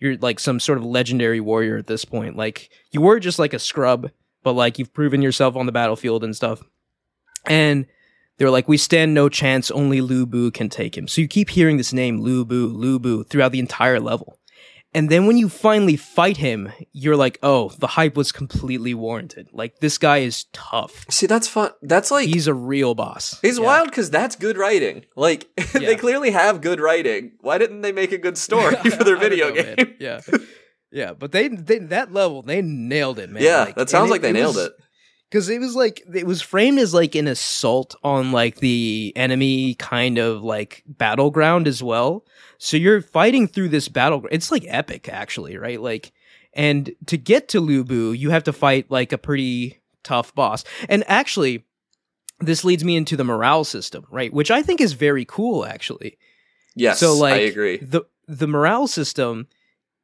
you're 0.00 0.16
like 0.16 0.40
some 0.40 0.58
sort 0.58 0.78
of 0.78 0.84
legendary 0.84 1.40
warrior 1.40 1.76
at 1.76 1.86
this 1.86 2.04
point. 2.04 2.36
Like 2.36 2.70
you 2.90 3.00
were 3.00 3.20
just 3.20 3.38
like 3.38 3.52
a 3.52 3.58
scrub, 3.58 4.10
but 4.42 4.54
like 4.54 4.78
you've 4.78 4.94
proven 4.94 5.22
yourself 5.22 5.54
on 5.54 5.66
the 5.66 5.72
battlefield 5.72 6.24
and 6.24 6.34
stuff. 6.34 6.62
And 7.46 7.86
they 8.38 8.46
were 8.46 8.50
like, 8.50 8.68
we 8.68 8.78
stand 8.78 9.12
no 9.12 9.28
chance, 9.28 9.70
only 9.70 10.00
Lu 10.00 10.24
Bu 10.24 10.50
can 10.50 10.70
take 10.70 10.96
him. 10.96 11.06
So 11.06 11.20
you 11.20 11.28
keep 11.28 11.50
hearing 11.50 11.76
this 11.76 11.92
name, 11.92 12.20
Lu 12.20 12.44
Bu, 12.46 12.68
Lu 12.68 12.98
Bu, 12.98 13.24
throughout 13.24 13.52
the 13.52 13.58
entire 13.60 14.00
level. 14.00 14.39
And 14.92 15.08
then 15.08 15.26
when 15.26 15.36
you 15.36 15.48
finally 15.48 15.96
fight 15.96 16.38
him, 16.38 16.72
you're 16.92 17.16
like, 17.16 17.38
oh, 17.44 17.68
the 17.78 17.86
hype 17.86 18.16
was 18.16 18.32
completely 18.32 18.92
warranted. 18.92 19.48
Like, 19.52 19.78
this 19.78 19.98
guy 19.98 20.18
is 20.18 20.44
tough. 20.52 21.06
See, 21.08 21.26
that's 21.26 21.46
fun. 21.46 21.70
That's 21.80 22.10
like 22.10 22.26
He's 22.28 22.48
a 22.48 22.54
real 22.54 22.96
boss. 22.96 23.38
He's 23.40 23.58
Yeah. 23.58 23.66
wild 23.66 23.90
because 23.90 24.10
that's 24.10 24.34
good 24.34 24.58
writing. 24.58 25.04
Like 25.14 25.48
they 25.72 25.94
clearly 25.96 26.30
have 26.32 26.60
good 26.60 26.80
writing. 26.80 27.32
Why 27.40 27.58
didn't 27.58 27.82
they 27.82 27.92
make 27.92 28.10
a 28.10 28.18
good 28.18 28.36
story 28.36 28.74
for 28.96 29.04
their 29.04 29.16
video 29.16 29.50
know, 29.50 29.62
man. 29.62 29.74
game? 29.76 29.94
Yeah. 30.00 30.20
Yeah, 30.92 31.12
but 31.12 31.30
they, 31.30 31.46
they 31.46 31.78
that 31.78 32.12
level 32.12 32.42
they 32.42 32.62
nailed 32.62 33.20
it, 33.20 33.30
man. 33.30 33.42
yeah, 33.44 33.60
Like, 33.66 33.76
that 33.76 33.90
sounds 33.90 34.10
like 34.10 34.22
they 34.22 34.32
nailed 34.32 34.56
was- 34.56 34.66
it. 34.66 34.72
Because 35.30 35.48
it 35.48 35.60
was 35.60 35.76
like 35.76 36.02
it 36.12 36.26
was 36.26 36.42
framed 36.42 36.80
as 36.80 36.92
like 36.92 37.14
an 37.14 37.28
assault 37.28 37.94
on 38.02 38.32
like 38.32 38.56
the 38.56 39.12
enemy 39.14 39.74
kind 39.74 40.18
of 40.18 40.42
like 40.42 40.82
battleground 40.86 41.68
as 41.68 41.82
well. 41.82 42.24
So 42.58 42.76
you're 42.76 43.00
fighting 43.00 43.46
through 43.46 43.68
this 43.68 43.88
battle 43.88 44.26
it's 44.32 44.50
like 44.50 44.64
epic 44.66 45.08
actually 45.08 45.56
right? 45.56 45.80
Like 45.80 46.12
and 46.52 46.92
to 47.06 47.16
get 47.16 47.48
to 47.50 47.60
Lu 47.60 47.84
Bu 47.84 48.12
you 48.12 48.30
have 48.30 48.44
to 48.44 48.52
fight 48.52 48.90
like 48.90 49.12
a 49.12 49.18
pretty 49.18 49.80
tough 50.02 50.34
boss. 50.34 50.64
And 50.88 51.04
actually 51.06 51.64
this 52.40 52.64
leads 52.64 52.82
me 52.82 52.96
into 52.96 53.16
the 53.16 53.24
morale 53.24 53.64
system 53.64 54.06
right? 54.10 54.32
Which 54.32 54.50
i 54.50 54.62
think 54.62 54.80
is 54.80 54.94
very 54.94 55.24
cool 55.24 55.64
actually. 55.64 56.18
Yes, 56.74 56.98
so 56.98 57.14
like 57.14 57.34
I 57.34 57.38
agree. 57.38 57.76
the 57.76 58.02
the 58.26 58.48
morale 58.48 58.88
system 58.88 59.46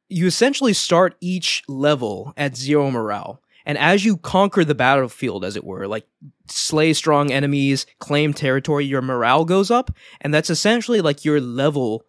you 0.09 0.25
essentially 0.25 0.73
start 0.73 1.15
each 1.19 1.63
level 1.67 2.33
at 2.37 2.55
zero 2.55 2.89
morale 2.89 3.41
and 3.67 3.77
as 3.77 4.05
you 4.05 4.15
conquer 4.15 4.63
the 4.63 4.73
battlefield 4.73 5.43
as 5.43 5.57
it 5.57 5.63
were 5.65 5.87
like 5.87 6.07
slay 6.47 6.93
strong 6.93 7.31
enemies 7.31 7.85
claim 7.99 8.33
territory 8.33 8.85
your 8.85 9.01
morale 9.01 9.43
goes 9.43 9.69
up. 9.69 9.91
And 10.21 10.33
that's 10.33 10.49
essentially 10.49 11.01
like 11.01 11.25
your 11.25 11.41
level 11.41 12.05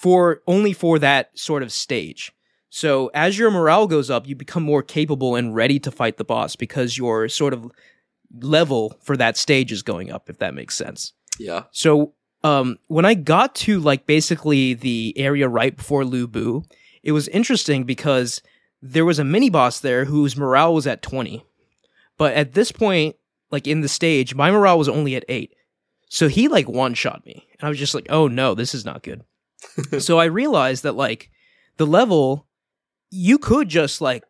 for 0.00 0.40
only 0.46 0.72
for 0.72 0.98
that 0.98 1.38
sort 1.38 1.62
of 1.62 1.70
stage. 1.70 2.32
So 2.70 3.10
as 3.14 3.38
your 3.38 3.50
morale 3.50 3.86
goes 3.86 4.10
up 4.10 4.26
you 4.26 4.34
become 4.34 4.62
more 4.62 4.82
capable 4.82 5.36
and 5.36 5.54
ready 5.54 5.78
to 5.80 5.90
fight 5.90 6.16
the 6.16 6.24
boss 6.24 6.56
because 6.56 6.96
your 6.96 7.28
sort 7.28 7.52
of 7.52 7.70
level 8.40 8.98
for 9.02 9.16
that 9.18 9.36
stage 9.36 9.70
is 9.70 9.82
going 9.82 10.10
up 10.10 10.30
if 10.30 10.38
that 10.38 10.54
makes 10.54 10.74
sense. 10.74 11.12
Yeah, 11.38 11.64
so 11.70 12.14
um, 12.44 12.78
when 12.86 13.04
I 13.04 13.14
got 13.14 13.54
to 13.56 13.78
like 13.80 14.06
basically 14.06 14.72
the 14.72 15.12
area 15.16 15.48
right 15.48 15.76
before 15.76 16.04
Lu 16.04 16.26
Bu, 16.26 16.62
it 17.02 17.12
was 17.12 17.28
interesting 17.28 17.84
because 17.84 18.40
there 18.86 19.06
was 19.06 19.18
a 19.18 19.24
mini 19.24 19.48
boss 19.48 19.80
there 19.80 20.04
whose 20.04 20.36
morale 20.36 20.74
was 20.74 20.86
at 20.86 21.00
20. 21.00 21.42
But 22.18 22.34
at 22.34 22.52
this 22.52 22.70
point, 22.70 23.16
like 23.50 23.66
in 23.66 23.80
the 23.80 23.88
stage, 23.88 24.34
my 24.34 24.50
morale 24.50 24.78
was 24.78 24.90
only 24.90 25.16
at 25.16 25.24
8. 25.26 25.54
So 26.10 26.28
he 26.28 26.48
like 26.48 26.68
one 26.68 26.92
shot 26.92 27.24
me. 27.24 27.48
And 27.52 27.66
I 27.66 27.70
was 27.70 27.78
just 27.78 27.94
like, 27.94 28.06
oh 28.10 28.28
no, 28.28 28.54
this 28.54 28.74
is 28.74 28.84
not 28.84 29.02
good. 29.02 29.24
so 29.98 30.18
I 30.18 30.26
realized 30.26 30.82
that 30.82 30.96
like 30.96 31.30
the 31.78 31.86
level, 31.86 32.46
you 33.10 33.38
could 33.38 33.70
just 33.70 34.02
like 34.02 34.22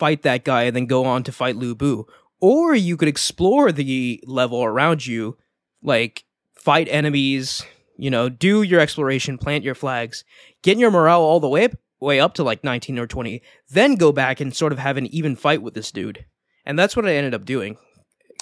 fight 0.00 0.22
that 0.22 0.44
guy 0.44 0.64
and 0.64 0.74
then 0.74 0.86
go 0.86 1.04
on 1.04 1.22
to 1.22 1.32
fight 1.32 1.54
Lu 1.54 1.76
Bu. 1.76 2.04
Or 2.40 2.74
you 2.74 2.96
could 2.96 3.08
explore 3.08 3.70
the 3.70 4.20
level 4.26 4.64
around 4.64 5.06
you, 5.06 5.38
like 5.80 6.24
fight 6.54 6.88
enemies, 6.90 7.64
you 7.96 8.10
know, 8.10 8.28
do 8.28 8.62
your 8.62 8.80
exploration, 8.80 9.38
plant 9.38 9.62
your 9.62 9.76
flags, 9.76 10.24
get 10.62 10.76
your 10.76 10.90
morale 10.90 11.20
all 11.20 11.38
the 11.38 11.48
way 11.48 11.66
up, 11.66 11.72
way 12.02 12.20
up 12.20 12.34
to 12.34 12.42
like 12.42 12.62
19 12.64 12.98
or 12.98 13.06
20, 13.06 13.40
then 13.70 13.94
go 13.94 14.12
back 14.12 14.40
and 14.40 14.54
sort 14.54 14.72
of 14.72 14.78
have 14.78 14.96
an 14.96 15.06
even 15.06 15.36
fight 15.36 15.62
with 15.62 15.74
this 15.74 15.90
dude. 15.90 16.26
And 16.66 16.78
that's 16.78 16.94
what 16.96 17.06
I 17.06 17.14
ended 17.14 17.34
up 17.34 17.44
doing. 17.44 17.78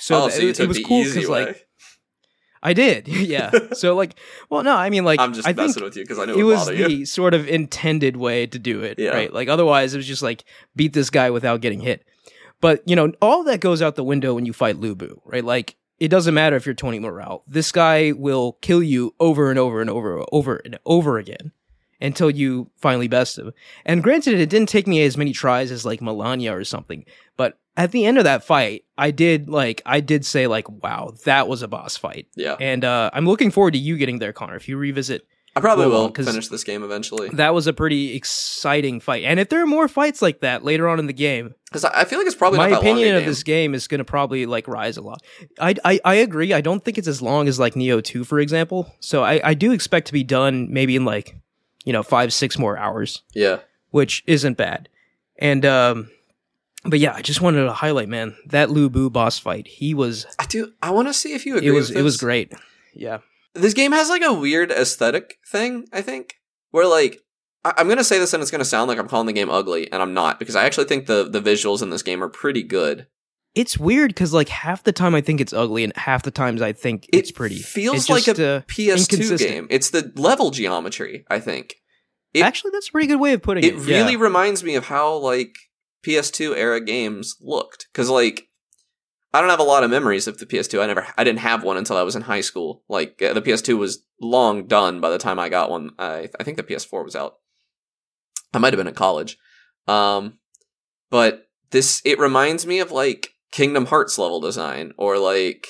So, 0.01 0.25
oh, 0.25 0.29
so 0.29 0.43
it, 0.43 0.59
it 0.59 0.67
was 0.67 0.83
cool 0.83 1.05
because 1.05 1.29
like 1.29 1.67
I 2.63 2.73
did, 2.73 3.09
yeah. 3.09 3.51
so 3.73 3.95
like, 3.95 4.19
well, 4.49 4.63
no, 4.63 4.75
I 4.77 4.91
mean 4.91 5.05
like 5.05 5.21
I'm 5.21 5.33
just 5.33 5.47
I 5.47 5.53
messing 5.53 5.85
with 5.85 5.97
you 5.97 6.03
because 6.05 6.19
I 6.19 6.25
know 6.25 6.35
it 6.35 6.41
it 6.41 6.45
was 6.45 6.67
the 6.67 6.91
you. 6.91 7.07
sort 7.07 7.35
of 7.35 7.47
intended 7.49 8.17
way 8.17 8.47
to 8.47 8.59
do 8.59 8.83
it, 8.83 8.99
Yeah. 8.99 9.11
right? 9.11 9.33
Like 9.33 9.49
otherwise, 9.49 9.95
it 9.95 9.99
was 9.99 10.07
just 10.07 10.23
like 10.23 10.45
beat 10.75 10.93
this 10.93 11.11
guy 11.11 11.31
without 11.31 11.61
getting 11.61 11.81
hit. 11.81 12.05
But 12.61 12.83
you 12.87 12.97
know, 12.97 13.13
all 13.23 13.45
that 13.45 13.61
goes 13.61 13.81
out 13.83 13.97
the 13.97 14.05
window 14.05 14.35
when 14.35 14.47
you 14.47 14.53
fight 14.53 14.79
Lu 14.79 14.95
Bu, 14.95 15.21
right? 15.25 15.45
Like 15.45 15.77
it 15.99 16.09
doesn't 16.09 16.35
matter 16.35 16.57
if 16.57 16.65
you're 16.65 16.75
20 16.75 16.99
morale. 16.99 17.45
This 17.47 17.73
guy 17.73 18.13
will 18.13 18.53
kill 18.63 18.83
you 18.83 19.15
over 19.21 19.51
and 19.51 19.59
over 19.59 19.81
and 19.83 19.91
over, 19.91 20.25
over 20.33 20.57
and 20.57 20.79
over 20.87 21.19
again 21.19 21.53
until 22.01 22.31
you 22.31 22.71
finally 22.77 23.09
best 23.09 23.39
him. 23.39 23.53
And 23.85 24.03
granted, 24.03 24.39
it 24.39 24.49
didn't 24.49 24.69
take 24.69 24.87
me 24.87 25.03
as 25.03 25.17
many 25.17 25.33
tries 25.33 25.71
as 25.71 25.85
like 25.85 26.01
Malenia 26.01 26.53
or 26.53 26.65
something, 26.65 27.05
but 27.37 27.59
at 27.77 27.93
the 27.93 28.05
end 28.05 28.19
of 28.19 28.25
that 28.25 28.45
fight, 28.45 28.85
I 28.99 29.11
did 29.11 29.49
like 29.49 29.83
I 29.87 30.01
did 30.01 30.25
say 30.25 30.47
like, 30.47 30.69
wow, 30.69 31.15
that 31.25 31.49
was 31.49 31.63
a 31.63 31.69
boss 31.69 31.97
fight. 31.97 32.27
Yeah, 32.35 32.57
And 32.61 32.85
uh, 32.85 33.11
I'm 33.13 33.27
looking 33.27 33.51
forward 33.51 33.73
to 33.73 33.79
you 33.79 33.97
getting 33.97 34.19
there, 34.19 34.33
Connor. 34.33 34.57
If 34.57 34.69
you 34.69 34.77
revisit 34.77 35.27
I 35.57 35.61
probably 35.61 35.89
well, 35.89 36.13
will 36.13 36.25
finish 36.25 36.47
this 36.47 36.63
game 36.63 36.85
eventually 36.85 37.29
that 37.31 37.53
was 37.55 37.67
a 37.67 37.73
pretty 37.73 38.15
exciting 38.15 39.01
fight. 39.01 39.25
And 39.25 39.41
if 39.41 39.49
there 39.49 39.61
are 39.61 39.67
more 39.67 39.89
fights 39.89 40.23
like 40.23 40.41
that 40.41 40.65
later 40.65 40.89
on 40.89 41.01
in 41.01 41.07
the 41.07 41.13
game, 41.13 41.55
because 41.65 41.85
I 41.85 42.05
feel 42.05 42.19
like 42.19 42.27
it's 42.27 42.37
probably 42.37 42.59
my 42.59 42.69
opinion 42.69 43.17
of 43.17 43.23
game. 43.23 43.29
this 43.29 43.43
game 43.43 43.75
is 43.75 43.89
going 43.89 43.99
to 43.99 44.05
probably 44.05 44.47
like 44.47 44.69
rise 44.69 44.97
a 44.97 45.03
lot. 45.03 45.23
I, 45.59 45.75
I 45.85 46.01
I 46.05 46.15
agree. 46.17 46.53
I 46.53 46.61
don't 46.61 46.85
think 46.85 46.99
it's 46.99 47.09
as 47.09 47.21
long 47.21 47.49
as 47.49 47.59
like 47.59 47.75
Nioh 47.75 48.03
Two, 48.03 48.23
for 48.23 48.39
example. 48.39 48.95
So 49.01 49.25
I 49.25 49.41
I 49.43 49.55
do 49.55 49.73
expect 49.73 50.07
to 50.07 50.13
be 50.13 50.23
done 50.23 50.73
maybe 50.73 50.95
in 50.95 51.05
like 51.05 51.37
you 51.85 51.93
know 51.93 52.03
five 52.03 52.33
six 52.33 52.59
more 52.59 52.77
hours, 52.77 53.23
Yeah, 53.35 53.59
which 53.91 54.23
isn't 54.27 54.57
bad. 54.57 54.89
And 55.39 55.65
um, 55.65 56.11
but 56.85 56.99
yeah, 56.99 57.15
I 57.15 57.23
just 57.23 57.41
wanted 57.41 57.65
to 57.65 57.73
highlight, 57.73 58.09
man, 58.09 58.37
that 58.47 58.71
Lu 58.71 58.89
Bu 58.91 59.11
boss 59.11 59.39
fight. 59.39 59.67
He 59.67 59.95
was 59.95 60.27
I 60.39 60.47
do. 60.47 60.73
I 60.83 60.91
want 60.91 61.09
to 61.09 61.15
see 61.15 61.33
if 61.35 61.47
you 61.47 61.57
agree. 61.57 61.69
it 61.69 61.73
was 61.73 61.91
it 61.91 62.03
was 62.03 62.17
great. 62.17 62.53
Yeah. 62.95 63.19
this 63.55 63.75
game 63.75 63.93
has 63.93 64.09
like 64.09 64.23
a 64.23 64.33
weird 64.33 64.71
aesthetic 64.71 65.39
thing 65.49 65.85
i 65.93 66.01
think 66.03 66.35
where 66.71 66.87
like 66.87 67.21
I- 67.65 67.75
i'm 67.79 67.89
gonna 67.89 68.05
say 68.05 68.19
this 68.19 68.33
and 68.33 68.41
it's 68.43 68.51
gonna 68.51 68.65
sound 68.65 68.89
like 68.89 68.99
i'm 68.99 69.09
calling 69.09 69.27
the 69.27 69.33
game 69.33 69.49
ugly 69.51 69.91
and 69.93 70.01
i'm 70.03 70.15
not 70.15 70.39
because 70.39 70.55
i 70.57 70.65
actually 70.65 70.85
think 70.87 71.07
the 71.07 71.29
the 71.29 71.41
visuals 71.41 71.83
in 71.83 71.91
this 71.91 72.03
game 72.03 72.23
are 72.23 72.29
pretty 72.29 72.63
good 72.63 73.07
It's 73.55 73.77
weird 73.79 74.11
because 74.11 74.33
like 74.33 74.49
half 74.49 74.85
the 74.85 74.93
time 74.93 75.15
I 75.15 75.21
think 75.21 75.41
it's 75.41 75.53
ugly, 75.53 75.83
and 75.85 75.93
half 75.97 76.23
the 76.23 76.31
times 76.31 76.63
I 76.63 76.73
think 76.73 77.07
it 77.13 77.17
it's 77.19 77.31
pretty. 77.33 77.59
feels 77.59 78.09
It 78.09 78.13
like 78.13 78.25
just, 78.25 78.39
a 78.39 78.49
uh, 78.49 78.61
ps2 78.63 79.39
game. 79.39 79.67
It's 79.71 79.91
the 79.91 80.13
level 80.17 80.51
geometry 80.51 81.25
i 81.31 81.41
think. 81.41 81.75
It- 82.33 82.43
Actually, 82.43 82.71
that's 82.71 82.89
a 82.89 82.93
pretty 82.93 83.09
good 83.09 83.19
way 83.21 83.33
of 83.33 83.43
putting 83.43 83.65
it. 83.65 83.75
it 83.75 83.89
yeah. 83.89 83.97
really 83.99 84.17
reminds 84.17 84.63
me 84.63 84.77
of 84.77 84.87
how 84.87 85.15
like 85.17 85.53
ps2 86.07 86.57
era 86.57 86.81
games 86.81 87.37
looked. 87.41 87.89
Because 87.93 88.09
like 88.09 88.47
i 89.35 89.41
don't 89.41 89.51
have 89.51 89.59
a 89.61 89.65
lot 89.65 89.83
of 89.85 89.91
memories 89.91 90.27
of 90.29 90.39
the 90.39 90.47
ps2 90.47 90.81
i 90.83 90.87
never 90.87 91.07
i 91.19 91.25
didn't 91.25 91.39
have 91.41 91.63
one 91.65 91.77
until 91.77 91.97
i 91.97 92.03
was 92.05 92.15
in 92.15 92.23
high 92.23 92.41
school. 92.43 92.85
Like 92.89 93.21
uh, 93.21 93.33
the 93.35 93.43
ps2 93.43 93.77
was 93.77 94.05
long 94.21 94.67
done 94.69 95.01
by 95.01 95.11
the 95.11 95.19
time 95.19 95.39
i 95.41 95.49
got 95.49 95.71
one. 95.71 95.91
I, 95.99 96.29
I 96.39 96.45
think 96.45 96.57
the 96.57 96.63
ps4 96.63 97.05
was 97.05 97.17
out. 97.17 97.35
I 98.55 98.59
might 98.59 98.73
have 98.73 98.79
been 98.79 98.87
in 98.87 98.95
college. 98.95 99.37
Um 99.89 100.39
but 101.11 101.49
this 101.73 102.01
it 102.05 102.19
reminds 102.21 102.65
me 102.65 102.79
of 102.79 102.93
like 102.93 103.31
kingdom 103.51 103.87
hearts 103.87 104.19
level 104.19 104.41
design 104.41 104.93
or 104.97 105.19
like 105.19 105.67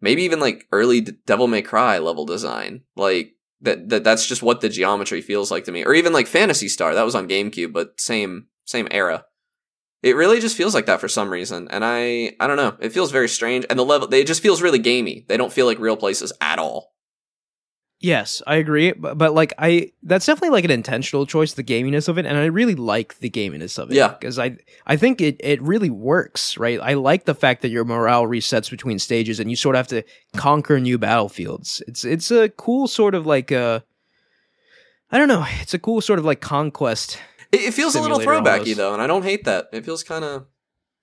maybe 0.00 0.22
even 0.22 0.40
like 0.40 0.66
early 0.72 1.00
devil 1.00 1.46
may 1.46 1.62
cry 1.62 1.98
level 1.98 2.24
design 2.24 2.82
like 2.96 3.32
that, 3.60 3.88
that 3.88 4.04
that's 4.04 4.26
just 4.26 4.42
what 4.42 4.60
the 4.60 4.68
geometry 4.68 5.22
feels 5.22 5.50
like 5.50 5.64
to 5.64 5.72
me. 5.72 5.84
Or 5.84 5.94
even 5.94 6.12
like 6.12 6.26
Phantasy 6.26 6.68
Star 6.68 6.94
that 6.94 7.04
was 7.04 7.14
on 7.14 7.28
gamecube 7.28 7.72
but 7.72 8.00
same 8.00 8.46
same 8.64 8.88
era. 8.90 9.24
It 10.02 10.16
really 10.16 10.40
just 10.40 10.56
feels 10.56 10.74
like 10.74 10.86
that 10.86 11.00
for 11.00 11.08
some 11.08 11.30
reason 11.30 11.68
and 11.70 11.84
i 11.84 12.34
i 12.40 12.46
don't 12.46 12.56
know. 12.56 12.76
It 12.80 12.92
feels 12.92 13.12
very 13.12 13.28
strange 13.28 13.64
and 13.70 13.78
the 13.78 13.84
level 13.84 14.08
they 14.08 14.24
just 14.24 14.42
feels 14.42 14.62
really 14.62 14.78
gamey. 14.78 15.24
They 15.28 15.36
don't 15.36 15.52
feel 15.52 15.66
like 15.66 15.78
real 15.78 15.96
places 15.96 16.32
at 16.40 16.58
all 16.58 16.95
Yes, 17.98 18.42
I 18.46 18.56
agree, 18.56 18.92
but, 18.92 19.16
but 19.16 19.32
like 19.32 19.54
I 19.58 19.92
that's 20.02 20.26
definitely 20.26 20.50
like 20.50 20.64
an 20.66 20.70
intentional 20.70 21.24
choice 21.24 21.54
the 21.54 21.64
gaminess 21.64 22.08
of 22.08 22.18
it 22.18 22.26
and 22.26 22.36
I 22.36 22.44
really 22.44 22.74
like 22.74 23.18
the 23.20 23.30
gaminess 23.30 23.78
of 23.78 23.90
it 23.90 23.94
Yeah. 23.94 24.08
because 24.08 24.38
I 24.38 24.58
I 24.86 24.96
think 24.96 25.20
it 25.22 25.36
it 25.40 25.62
really 25.62 25.88
works, 25.88 26.58
right? 26.58 26.78
I 26.80 26.92
like 26.92 27.24
the 27.24 27.34
fact 27.34 27.62
that 27.62 27.70
your 27.70 27.84
morale 27.86 28.24
resets 28.24 28.70
between 28.70 28.98
stages 28.98 29.40
and 29.40 29.48
you 29.48 29.56
sort 29.56 29.76
of 29.76 29.78
have 29.78 29.88
to 29.88 30.02
conquer 30.38 30.78
new 30.78 30.98
battlefields. 30.98 31.82
It's 31.88 32.04
it's 32.04 32.30
a 32.30 32.50
cool 32.50 32.86
sort 32.86 33.14
of 33.14 33.24
like 33.26 33.50
uh 33.50 33.80
I 35.10 35.18
don't 35.18 35.28
know, 35.28 35.46
it's 35.62 35.72
a 35.74 35.78
cool 35.78 36.00
sort 36.00 36.18
of 36.18 36.24
like 36.24 36.40
conquest. 36.40 37.18
it, 37.52 37.60
it 37.60 37.74
feels 37.74 37.94
a 37.94 38.00
little 38.02 38.18
throwbacky 38.18 38.74
though 38.74 38.92
and 38.92 39.00
i 39.00 39.06
don't 39.06 39.22
hate 39.22 39.44
that 39.44 39.68
it 39.72 39.84
feels 39.84 40.02
kind 40.02 40.24
of 40.24 40.44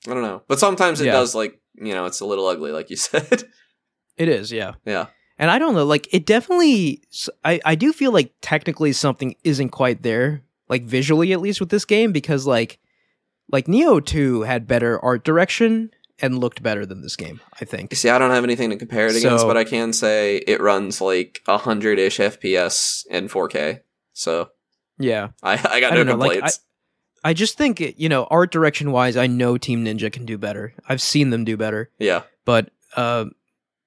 i 0.08 0.14
don't 0.14 0.22
know 0.22 0.42
but 0.48 0.60
sometimes 0.60 1.00
it 1.02 1.06
Yeah. 1.06 1.14
does 1.14 1.34
like 1.34 1.60
you 1.76 1.94
know 1.94 2.06
it's 2.06 2.20
a 2.20 2.26
little 2.26 2.46
ugly 2.46 2.72
like 2.72 2.90
you 2.90 2.96
said 3.10 3.46
It 4.18 4.28
is, 4.30 4.52
yeah. 4.52 4.74
yeah 4.86 5.08
And 5.40 5.50
I 5.50 5.58
don't 5.60 5.74
know, 5.74 5.86
like 5.86 6.08
it 6.14 6.26
definitely. 6.26 7.02
I 7.44 7.60
I 7.66 7.76
do 7.76 7.92
feel 7.94 8.12
like 8.12 8.34
technically 8.42 8.94
something 8.94 9.36
isn't 9.44 9.70
quite 9.70 10.04
there, 10.04 10.44
like 10.70 10.84
visually 10.84 11.34
at 11.34 11.42
least 11.42 11.60
with 11.60 11.70
this 11.70 11.86
game, 11.86 12.12
because 12.12 12.46
like 12.46 12.80
like 13.52 13.66
Nioh 13.66 14.04
Two 14.06 14.42
had 14.44 14.68
better 14.68 15.00
art 15.04 15.24
direction 15.24 15.90
and 16.20 16.38
looked 16.38 16.62
better 16.62 16.86
than 16.86 17.02
this 17.02 17.16
game. 17.16 17.42
I 17.60 17.66
think. 17.66 17.96
See, 17.96 18.10
I 18.10 18.20
don't 18.20 18.32
have 18.32 18.44
anything 18.44 18.70
to 18.70 18.76
compare 18.78 19.08
it 19.08 19.16
against, 19.16 19.42
So- 19.42 19.48
but 19.48 19.58
I 19.58 19.64
can 19.64 19.92
say 19.92 20.38
it 20.38 20.62
runs 20.62 21.02
like 21.02 21.42
a 21.48 21.58
hundred 21.58 21.98
ish 22.00 22.20
FPS 22.20 23.06
in 23.10 23.28
4K. 23.28 23.82
So 24.14 24.50
Yeah, 25.00 25.30
I, 25.42 25.54
I 25.54 25.80
got 25.80 25.94
I 25.94 25.96
no 25.96 26.04
know, 26.04 26.16
like, 26.16 26.34
complaints. 26.34 26.60
I 27.26 27.34
just 27.34 27.58
think 27.58 27.80
you 27.98 28.08
know 28.10 28.26
art 28.26 28.52
direction 28.52 28.92
wise, 28.92 29.18
I 29.18 29.26
know 29.28 29.58
Team 29.58 29.84
Ninja 29.84 30.12
can 30.14 30.26
do 30.26 30.38
better. 30.38 30.74
I've 30.88 31.02
seen 31.02 31.32
them 31.32 31.44
do 31.46 31.58
better, 31.58 31.90
yeah, 31.98 32.24
but 32.46 32.70
uh, 32.96 33.26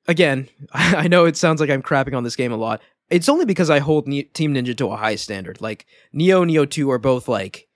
again, 0.09 0.49
I 0.73 1.09
know 1.09 1.25
it 1.25 1.37
sounds 1.37 1.61
like 1.61 1.71
I'm 1.71 1.83
crapping 1.83 2.17
on 2.17 2.25
this 2.25 2.37
game 2.37 2.53
a 2.53 2.57
lot. 2.57 2.81
It's 3.09 3.29
only 3.29 3.45
because 3.45 3.71
I 3.71 3.79
hold 3.79 4.09
Ne- 4.09 4.25
Team 4.25 4.55
Ninja 4.55 4.77
to 4.79 4.89
a 4.89 4.97
high 4.97 5.15
standard. 5.17 5.61
Like 5.61 5.87
Nioh, 6.15 6.45
Nioh 6.45 6.69
Two 6.69 6.91
are 6.91 6.99
both 6.99 7.29
like 7.29 7.69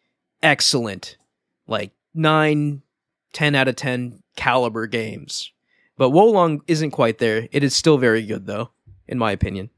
excellent, 0.43 1.17
like 1.67 1.93
nine, 2.15 2.83
10 3.33 3.55
out 3.55 3.69
of 3.69 3.77
ten 3.77 4.23
caliber 4.37 4.87
games. 4.87 5.53
But 5.97 6.11
Wo 6.11 6.25
Long 6.25 6.63
isn't 6.67 6.91
quite 6.93 7.19
there. 7.19 7.47
It 7.53 7.63
is 7.63 7.77
still 7.77 7.99
very 7.99 8.23
good 8.27 8.47
though, 8.47 8.71
in 9.07 9.19
my 9.19 9.33
opinion. 9.33 9.71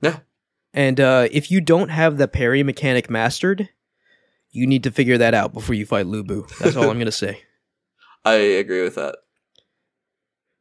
Yeah. 0.00 0.20
And 0.74 1.00
uh, 1.00 1.28
if 1.30 1.50
you 1.50 1.60
don't 1.60 1.88
have 1.90 2.18
the 2.18 2.28
parry 2.28 2.62
mechanic 2.62 3.08
mastered, 3.10 3.68
You 4.50 4.66
need 4.66 4.82
to 4.84 4.90
figure 4.90 5.18
that 5.18 5.34
out 5.34 5.52
before 5.52 5.74
you 5.74 5.84
fight 5.86 6.06
Lu 6.06 6.24
Bu. 6.24 6.46
That's 6.58 6.74
all 6.76 6.90
I'm 6.90 6.98
gonna 6.98 7.12
say. 7.12 7.42
I 8.24 8.34
agree 8.34 8.82
with 8.82 8.94
that. 8.96 9.16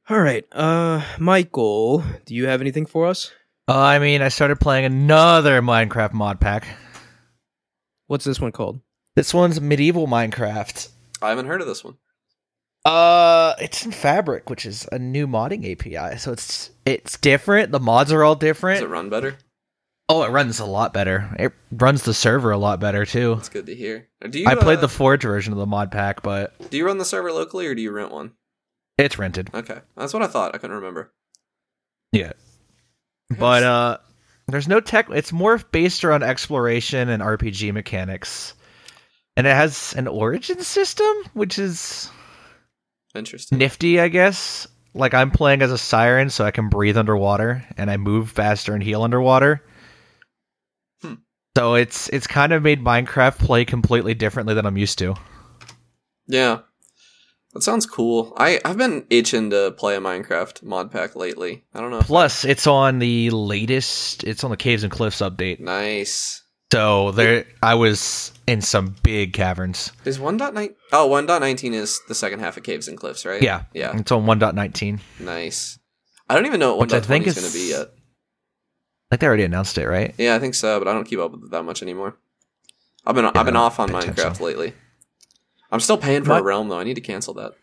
All 0.10 0.22
right, 0.22 0.46
uh, 0.54 1.04
Michael, 1.20 2.02
do 2.26 2.34
you 2.34 2.48
have 2.48 2.62
anything 2.62 2.86
for 2.86 3.08
us? 3.08 3.32
Uh, 3.68 3.78
I 3.78 4.00
mean, 4.00 4.22
I 4.22 4.30
started 4.30 4.58
playing 4.58 4.86
another 4.86 5.62
Minecraft 5.62 6.14
mod 6.14 6.40
pack. 6.40 6.66
What's 8.06 8.24
this 8.24 8.40
one 8.40 8.54
called? 8.54 8.80
This 9.18 9.34
one's 9.34 9.60
medieval 9.60 10.08
Minecraft. 10.08 10.88
I 11.22 11.30
haven't 11.30 11.48
heard 11.48 11.60
of 11.60 11.68
this 11.68 11.84
one. 11.84 11.98
Uh, 12.86 13.56
it's 13.60 13.84
in 13.86 13.92
Fabric, 13.92 14.50
which 14.50 14.66
is 14.66 14.88
a 14.94 14.98
new 14.98 15.28
modding 15.28 15.70
API. 15.70 16.18
So 16.20 16.32
it's 16.32 16.70
it's 16.86 17.18
different. 17.18 17.74
The 17.74 17.80
mods 17.82 18.14
are 18.14 18.24
all 18.24 18.36
different. 18.36 18.78
Does 18.78 18.84
different. 18.84 19.12
it 19.12 19.16
run 19.16 19.22
better? 19.22 19.38
oh, 20.10 20.24
it 20.24 20.30
runs 20.30 20.60
a 20.60 20.66
lot 20.66 20.94
better. 20.94 21.36
It 21.38 21.52
runs 21.70 22.04
the 22.04 22.14
server 22.14 22.52
a 22.52 22.58
lot 22.58 22.80
better 22.80 23.06
too. 23.06 23.34
It's 23.34 23.50
good 23.50 23.66
to 23.66 23.76
hear. 23.76 24.08
Do 24.30 24.40
you, 24.40 24.48
I 24.48 24.56
played 24.56 24.78
uh, 24.78 24.82
the 24.82 24.90
Forge 24.90 25.24
version 25.24 25.52
of 25.52 25.60
the 25.60 25.66
mod 25.66 25.92
pack, 25.92 26.22
but 26.24 26.54
Do 26.70 26.78
you 26.78 26.86
run 26.86 26.98
the 26.98 27.04
server 27.04 27.34
locally 27.34 27.68
or 27.68 27.76
do 27.76 27.82
you 27.82 27.92
rent 27.92 28.14
one? 28.14 28.32
It's 28.98 29.20
rented. 29.20 29.50
Okay, 29.54 29.80
that's 29.96 30.14
what 30.14 30.24
I 30.24 30.28
thought. 30.28 30.56
I 30.56 30.58
couldn't 30.58 30.76
remember. 30.78 31.14
Yeah. 32.12 32.34
But 33.38 33.64
uh 33.64 33.98
there's 34.48 34.68
no 34.68 34.80
tech 34.80 35.10
it's 35.10 35.34
more 35.34 35.58
based 35.58 36.06
around 36.06 36.24
exploration 36.24 37.10
and 37.10 37.22
RPG 37.22 37.74
mechanics. 37.74 38.54
And 39.36 39.46
it 39.46 39.56
has 39.56 39.94
an 39.96 40.08
origin 40.08 40.62
system, 40.64 41.16
which 41.34 41.60
is 41.60 42.10
Interesting. 43.14 43.58
nifty, 43.60 44.00
I 44.00 44.08
guess. 44.08 44.68
Like 44.94 45.14
I'm 45.14 45.30
playing 45.30 45.62
as 45.62 45.72
a 45.72 45.78
siren 45.78 46.30
so 46.32 46.44
I 46.44 46.52
can 46.52 46.70
breathe 46.70 46.98
underwater 46.98 47.64
and 47.78 47.92
I 47.92 47.98
move 47.98 48.32
faster 48.32 48.74
and 48.74 48.82
heal 48.82 49.04
underwater. 49.04 49.64
Hmm. 51.04 51.16
So 51.56 51.76
it's 51.76 52.10
it's 52.10 52.26
kind 52.26 52.52
of 52.54 52.64
made 52.64 52.84
Minecraft 52.84 53.38
play 53.38 53.64
completely 53.66 54.16
differently 54.16 54.56
than 54.56 54.66
I'm 54.66 54.78
used 54.78 54.98
to. 55.00 55.14
Yeah, 56.26 56.62
that 57.58 57.64
sounds 57.64 57.88
cool. 57.88 58.34
I 58.38 58.60
I've 58.64 58.78
been 58.78 59.06
itching 59.10 59.50
to 59.50 59.72
play 59.72 59.96
a 59.96 60.00
Minecraft 60.00 60.62
mod 60.62 60.92
pack 60.92 61.16
lately. 61.16 61.64
I 61.74 61.82
don't 61.82 61.90
know. 61.90 62.02
Plus, 62.02 62.46
it's 62.46 62.68
on 62.68 63.00
the 63.00 63.32
latest. 63.32 64.24
It's 64.24 64.44
on 64.44 64.52
the 64.52 64.58
Caves 64.58 64.84
and 64.84 64.92
Cliffs 64.92 65.22
update. 65.22 65.60
Nice. 65.60 66.44
So 66.72 67.12
there, 67.12 67.46
I 67.64 67.74
was 67.74 68.32
in 68.46 68.62
some 68.62 68.96
big 69.02 69.34
caverns. 69.34 69.92
Is 70.06 70.20
1.9? 70.20 70.76
Oh, 70.92 71.10
1.19 71.10 71.72
is 71.74 72.00
the 72.08 72.14
second 72.14 72.42
half 72.42 72.58
of 72.58 72.64
Caves 72.64 72.88
and 72.88 72.98
Cliffs, 72.98 73.26
right? 73.26 73.42
Yeah, 73.42 73.64
Yeah. 73.74 73.98
It's 73.98 74.12
on 74.12 74.26
1.19. 74.26 75.00
Nice. 75.22 75.80
I 76.30 76.36
don't 76.36 76.46
even 76.46 76.60
know 76.60 76.76
what 76.76 76.94
I 76.94 77.00
1.20 77.00 77.06
think 77.06 77.28
is 77.28 77.36
going 77.40 77.48
to 77.48 77.54
be 77.58 77.70
yet. 77.70 77.88
Like 79.10 79.22
they 79.22 79.28
already 79.28 79.44
announced 79.46 79.78
it, 79.80 79.88
right? 79.88 80.14
Yeah, 80.18 80.36
I 80.36 80.40
think 80.40 80.54
so, 80.54 80.78
but 80.78 80.88
I 80.88 80.94
don't 80.94 81.06
keep 81.06 81.20
up 81.20 81.32
with 81.32 81.46
it 81.46 81.52
that 81.52 81.64
much 81.64 81.82
anymore. 81.82 82.18
I've 83.06 83.16
been 83.16 83.26
I've 83.26 83.46
been 83.46 83.56
off 83.56 83.80
on. 83.80 83.90
Minecraft 83.90 84.42
lately. 84.42 84.74
I'm 85.72 85.80
still 85.80 85.98
paying 85.98 86.24
for 86.24 86.30
My- 86.30 86.40
a 86.40 86.44
realm 86.44 86.70
though. 86.70 86.80
I 86.80 86.84
need 86.84 86.96
to 86.96 87.02
cancel 87.02 87.34
that. 87.36 87.54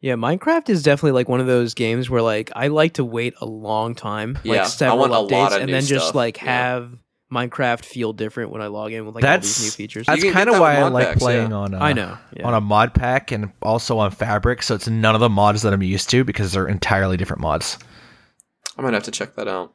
Yeah, 0.00 0.16
Minecraft 0.16 0.68
is 0.68 0.82
definitely 0.82 1.12
like 1.12 1.30
one 1.30 1.40
of 1.40 1.46
those 1.46 1.72
games 1.72 2.10
where 2.10 2.20
like 2.20 2.52
I 2.54 2.68
like 2.68 2.94
to 2.94 3.04
wait 3.04 3.32
a 3.40 3.46
long 3.46 3.94
time, 3.94 4.38
Yeah, 4.44 4.52
I 4.52 4.56
like 4.58 4.66
several 4.68 4.98
want 4.98 5.12
a 5.12 5.16
updates, 5.16 5.30
lot 5.38 5.52
of 5.54 5.58
and 5.60 5.66
new 5.68 5.72
then 5.72 5.84
just 5.84 6.06
stuff, 6.06 6.14
like 6.14 6.36
yeah. 6.42 6.44
have 6.52 6.92
Minecraft 7.32 7.84
feel 7.84 8.12
different 8.12 8.50
when 8.52 8.60
I 8.60 8.66
log 8.66 8.92
in 8.92 9.06
with 9.06 9.14
like 9.14 9.24
all 9.24 9.38
these 9.38 9.64
new 9.64 9.70
features. 9.70 10.06
That's 10.06 10.22
kind 10.22 10.48
of 10.50 10.56
that 10.56 10.60
why 10.60 10.74
I 10.76 10.86
like 10.88 11.06
packs, 11.08 11.18
playing 11.20 11.50
yeah. 11.50 11.56
on. 11.56 11.74
Uh, 11.74 11.78
I 11.78 11.92
know. 11.94 12.18
Yeah. 12.36 12.46
on 12.46 12.52
a 12.54 12.60
mod 12.60 12.92
pack 12.92 13.32
and 13.32 13.50
also 13.62 13.96
on 13.98 14.10
Fabric. 14.10 14.62
So 14.62 14.74
it's 14.74 14.86
none 14.86 15.14
of 15.14 15.20
the 15.22 15.30
mods 15.30 15.62
that 15.62 15.72
I'm 15.72 15.82
used 15.82 16.10
to 16.10 16.22
because 16.22 16.52
they're 16.52 16.68
entirely 16.68 17.16
different 17.16 17.40
mods. 17.40 17.78
I 18.76 18.82
might 18.82 18.92
have 18.92 19.04
to 19.04 19.10
check 19.10 19.34
that 19.36 19.48
out. 19.48 19.72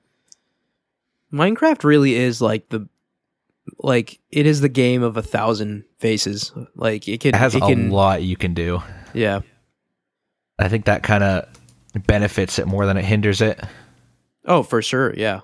Minecraft 1.34 1.84
really 1.84 2.14
is 2.16 2.40
like 2.42 2.70
the 2.70 2.88
like 3.78 4.20
it 4.32 4.46
is 4.46 4.62
the 4.62 4.70
game 4.70 5.04
of 5.04 5.18
a 5.18 5.22
thousand 5.22 5.84
faces. 6.00 6.52
Like 6.76 7.08
it 7.08 7.20
can 7.22 7.30
It 7.36 7.38
has 7.38 7.56
it 7.56 7.64
a 7.64 7.68
can 7.68 7.90
lot 7.92 8.24
you 8.24 8.36
can 8.38 8.54
do. 8.54 8.82
yeah. 9.14 9.42
I 10.58 10.68
think 10.68 10.86
that 10.86 11.04
kind 11.04 11.24
of 11.24 11.48
benefits 12.06 12.60
it 12.60 12.68
more 12.68 12.86
than 12.86 12.98
it 12.98 13.06
hinders 13.06 13.40
it. 13.42 13.60
Oh, 14.46 14.64
for 14.64 14.82
sure, 14.82 15.14
yeah. 15.16 15.42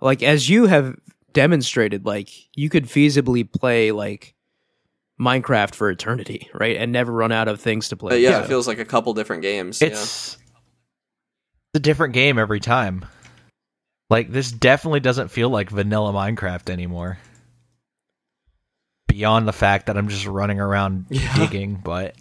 Like 0.00 0.22
as 0.22 0.48
you 0.48 0.66
have 0.66 0.96
demonstrated, 1.32 2.06
like 2.06 2.30
you 2.56 2.68
could 2.70 2.84
feasibly 2.84 3.50
play 3.50 3.90
like 3.90 4.34
Minecraft 5.20 5.74
for 5.74 5.90
eternity, 5.90 6.48
right? 6.54 6.76
And 6.76 6.92
never 6.92 7.12
run 7.12 7.32
out 7.32 7.48
of 7.48 7.60
things 7.60 7.88
to 7.88 7.96
play. 7.96 8.10
But 8.10 8.20
yeah, 8.20 8.30
Yeah. 8.30 8.42
it 8.44 8.48
feels 8.48 8.66
like 8.68 8.78
a 8.78 8.84
couple 8.84 9.12
different 9.14 9.42
games. 9.42 9.80
It's 9.82 10.36
a 11.74 11.80
different 11.80 12.14
game 12.14 12.38
every 12.38 12.60
time. 12.60 13.04
Like 14.10 14.30
this 14.30 14.52
definitely 14.52 15.00
doesn't 15.00 15.28
feel 15.28 15.48
like 15.50 15.70
vanilla 15.70 16.12
Minecraft 16.12 16.70
anymore. 16.70 17.18
Beyond 19.14 19.46
the 19.46 19.52
fact 19.52 19.86
that 19.86 19.96
I'm 19.96 20.08
just 20.08 20.26
running 20.26 20.58
around 20.58 21.06
Yeah. 21.10 21.36
digging, 21.36 21.76
but 21.84 22.16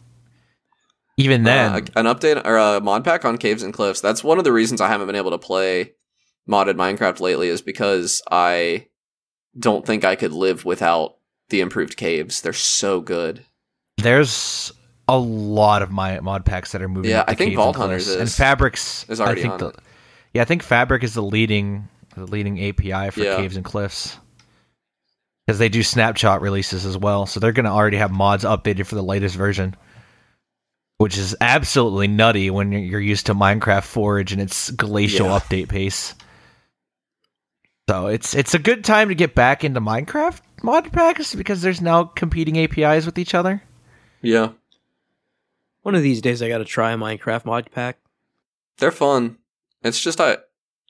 even 1.18 1.44
yeah. 1.46 1.70
then, 1.70 1.84
Uh, 1.96 2.00
an 2.00 2.06
update 2.06 2.46
or 2.46 2.56
a 2.58 2.80
mod 2.82 3.04
pack 3.04 3.26
on 3.26 3.38
Caves 3.38 3.64
and 3.64 3.74
Cliffs. 3.74 4.00
That's 4.02 4.24
one 4.24 4.38
of 4.38 4.44
the 4.44 4.52
reasons 4.52 4.80
I 4.80 4.88
haven't 4.90 5.08
been 5.08 5.16
able 5.16 5.32
to 5.32 5.38
play 5.40 5.94
modded 6.50 6.76
Minecraft 6.76 7.20
lately 7.20 7.48
is 7.50 7.62
because 7.62 8.22
I 8.32 8.88
don't 9.58 9.86
think 9.86 10.04
I 10.06 10.16
could 10.16 10.34
live 10.34 10.66
without 10.66 11.16
the 11.50 11.62
improved 11.62 11.98
caves. 11.98 12.42
They're 12.42 12.54
so 12.54 13.00
good. 13.02 13.44
there's 13.98 14.72
a 15.08 15.18
lot 15.18 15.82
of 15.82 15.92
my 15.92 16.20
mod 16.20 16.46
packs 16.46 16.72
that 16.74 16.82
are 16.82 16.88
moving. 16.90 17.12
Yeah, 17.12 17.22
up 17.22 17.30
I 17.30 17.34
think 17.36 17.50
Caves 17.52 17.56
Vault 17.58 17.76
and 17.76 17.82
Hunters 17.84 18.06
Cliffs. 18.06 18.22
and 18.22 18.30
Fabrics 18.32 19.06
is 19.10 19.20
already 19.20 19.42
I 19.42 19.44
think 19.44 19.54
on 19.54 19.60
the, 19.60 19.68
it. 19.70 19.76
Yeah, 20.34 20.42
I 20.44 20.46
think 20.46 20.64
Fabric 20.64 21.04
is 21.04 21.14
the 21.16 21.24
leading 21.24 21.88
the 22.16 22.26
leading 22.26 22.60
API 22.64 23.10
for 23.12 23.20
Yeah. 23.22 23.38
Caves 23.38 23.56
and 23.56 23.66
Cliffs. 23.66 24.18
Because 25.46 25.60
they 25.60 25.70
do 25.70 25.84
snapshot 25.84 26.42
releases 26.42 26.86
as 26.86 26.98
well, 26.98 27.26
so 27.26 27.40
they're 27.40 27.52
going 27.52 27.66
to 27.66 27.72
already 27.72 27.98
have 27.98 28.12
mods 28.12 28.46
updated 28.46 28.86
for 28.86 28.96
the 28.96 29.04
latest 29.04 29.36
version, 29.36 29.76
which 31.00 31.18
is 31.18 31.36
absolutely 31.42 32.08
nutty 32.08 32.50
when 32.50 32.72
you're- 32.72 32.86
you're 32.86 33.00
used 33.02 33.26
to 33.26 33.36
Minecraft 33.36 33.84
Forge 33.84 34.32
and 34.32 34.42
its 34.42 34.72
glacial 34.72 35.28
Yeah. 35.28 35.40
update 35.40 35.68
pace. 35.68 36.16
So 37.90 38.08
it's 38.08 38.34
it's 38.34 38.54
a 38.54 38.60
good 38.60 38.86
time 38.86 39.10
to 39.10 39.16
get 39.16 39.36
back 39.36 39.66
into 39.66 39.82
Minecraft 39.82 40.40
mod 40.64 40.94
packs 40.94 41.36
because 41.36 41.62
there's 41.62 41.82
now 41.82 42.06
competing 42.06 42.58
APIs 42.58 43.06
with 43.06 43.18
each 43.20 43.34
other. 43.36 43.62
Yeah. 44.22 44.52
One 45.82 45.94
of 45.96 46.02
these 46.02 46.22
days 46.22 46.42
I 46.42 46.48
gotta 46.48 46.64
try 46.64 46.94
a 46.94 46.98
Minecraft 46.98 47.44
mod 47.44 47.70
pack. 47.72 47.98
They're 48.78 48.92
fun. 48.92 49.38
It's 49.82 50.00
just 50.00 50.22
I 50.22 50.38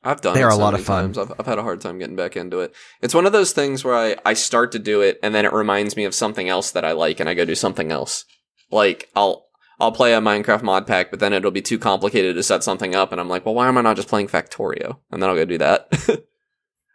I've 0.04 0.22
done 0.22 0.34
They 0.36 0.42
it 0.42 0.44
are 0.44 0.50
a 0.50 0.54
so 0.54 0.60
lot 0.60 0.74
of 0.74 0.84
fun. 0.84 1.04
times. 1.14 1.18
I've, 1.18 1.32
I've 1.40 1.46
had 1.46 1.58
a 1.58 1.64
hard 1.64 1.80
time 1.82 1.98
getting 1.98 2.16
back 2.16 2.36
into 2.36 2.60
it. 2.60 2.74
It's 3.02 3.14
one 3.16 3.26
of 3.26 3.32
those 3.32 3.54
things 3.54 3.84
where 3.86 3.96
I, 3.96 4.16
I 4.26 4.34
start 4.34 4.72
to 4.74 4.80
do 4.80 5.02
it 5.02 5.18
and 5.24 5.34
then 5.34 5.46
it 5.46 5.54
reminds 5.54 5.96
me 5.96 6.04
of 6.06 6.14
something 6.14 6.50
else 6.50 6.72
that 6.72 6.84
I 6.84 6.92
like 6.92 7.20
and 7.20 7.30
I 7.30 7.34
go 7.34 7.46
do 7.46 7.56
something 7.56 7.92
else. 7.92 8.26
Like 8.72 9.10
I'll 9.16 9.48
I'll 9.80 9.92
play 9.92 10.14
a 10.14 10.20
Minecraft 10.22 10.62
mod 10.64 10.86
pack, 10.88 11.10
but 11.10 11.20
then 11.20 11.34
it'll 11.34 11.52
be 11.52 11.62
too 11.62 11.80
complicated 11.80 12.36
to 12.36 12.44
set 12.44 12.64
something 12.64 12.94
up 12.96 13.12
and 13.12 13.22
I'm 13.22 13.30
like, 13.30 13.46
well 13.46 13.56
why 13.56 13.68
am 13.68 13.78
I 13.78 13.82
not 13.82 13.96
just 13.96 14.08
playing 14.10 14.28
Factorio? 14.28 14.98
And 15.12 15.22
then 15.22 15.30
I'll 15.30 15.36
go 15.36 15.46
do 15.46 15.58
that. 15.60 15.88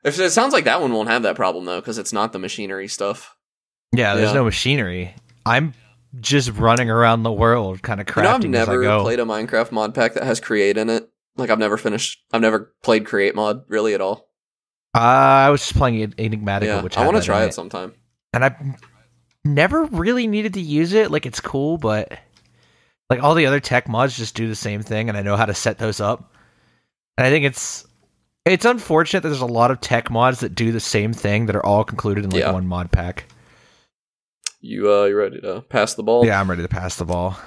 if 0.04 0.18
it 0.18 0.30
sounds 0.30 0.52
like 0.52 0.64
that 0.64 0.80
one 0.80 0.92
won't 0.92 1.08
have 1.08 1.22
that 1.22 1.36
problem 1.36 1.64
though, 1.64 1.80
because 1.80 1.98
it's 1.98 2.12
not 2.12 2.32
the 2.32 2.38
machinery 2.38 2.88
stuff. 2.88 3.34
Yeah, 3.92 4.14
there's 4.16 4.28
Yeah. 4.30 4.34
no 4.34 4.44
machinery. 4.44 5.14
I'm 5.46 5.72
just 6.20 6.50
running 6.52 6.90
around 6.90 7.22
the 7.22 7.32
world, 7.32 7.82
kind 7.82 8.00
of 8.00 8.08
You 8.16 8.22
know, 8.22 8.28
I've 8.30 8.40
crafting 8.40 8.54
as 8.54 8.68
I 8.68 8.72
never 8.76 9.00
played 9.00 9.20
a 9.20 9.24
Minecraft 9.24 9.72
mod 9.72 9.94
pack 9.94 10.14
that 10.14 10.24
has 10.24 10.40
create 10.40 10.76
in 10.76 10.90
it. 10.90 11.08
Like 11.38 11.50
I've 11.50 11.58
never 11.58 11.76
finished 11.78 12.22
I've 12.32 12.40
never 12.42 12.74
played 12.82 13.06
create 13.06 13.34
mod 13.34 13.64
really 13.68 13.94
at 13.94 14.00
all. 14.00 14.28
Uh, 14.94 14.98
I 14.98 15.50
was 15.50 15.60
just 15.60 15.74
playing 15.76 16.02
En- 16.02 16.12
Enigmatica, 16.12 16.64
yeah, 16.64 16.82
which 16.82 16.98
I 16.98 17.04
want 17.06 17.16
to 17.16 17.22
try 17.22 17.44
it 17.44 17.54
sometime. 17.54 17.94
and 18.32 18.44
I 18.44 18.56
never 19.44 19.84
really 19.84 20.26
needed 20.26 20.54
to 20.54 20.60
use 20.60 20.92
it. 20.92 21.10
Like 21.10 21.24
it's 21.26 21.40
cool, 21.40 21.78
but 21.78 22.18
like 23.08 23.22
all 23.22 23.34
the 23.34 23.46
other 23.46 23.60
tech 23.60 23.88
mods 23.88 24.16
just 24.16 24.34
do 24.34 24.48
the 24.48 24.54
same 24.56 24.82
thing, 24.82 25.08
and 25.08 25.16
I 25.16 25.22
know 25.22 25.36
how 25.36 25.46
to 25.46 25.54
set 25.54 25.78
those 25.78 26.00
up. 26.00 26.34
And 27.16 27.26
I 27.26 27.30
think 27.30 27.44
it's 27.44 27.86
it's 28.44 28.64
unfortunate 28.64 29.22
that 29.22 29.28
there's 29.28 29.40
a 29.42 29.46
lot 29.46 29.70
of 29.70 29.80
tech 29.80 30.10
mods 30.10 30.40
that 30.40 30.54
do 30.54 30.72
the 30.72 30.80
same 30.80 31.12
thing 31.12 31.46
that 31.46 31.54
are 31.56 31.64
all 31.64 31.84
concluded 31.84 32.24
in 32.24 32.30
like 32.30 32.40
Yeah. 32.40 32.52
one 32.52 32.66
mod 32.66 32.90
pack. 32.90 33.26
You 34.60 34.90
uh, 34.92 35.04
you 35.04 35.16
ready 35.16 35.40
to 35.42 35.60
pass 35.68 35.94
the 35.94 36.02
ball? 36.02 36.24
Yeah, 36.26 36.40
I'm 36.40 36.48
ready 36.50 36.62
to 36.62 36.68
pass 36.68 36.96
the 36.96 37.04
ball. 37.04 37.38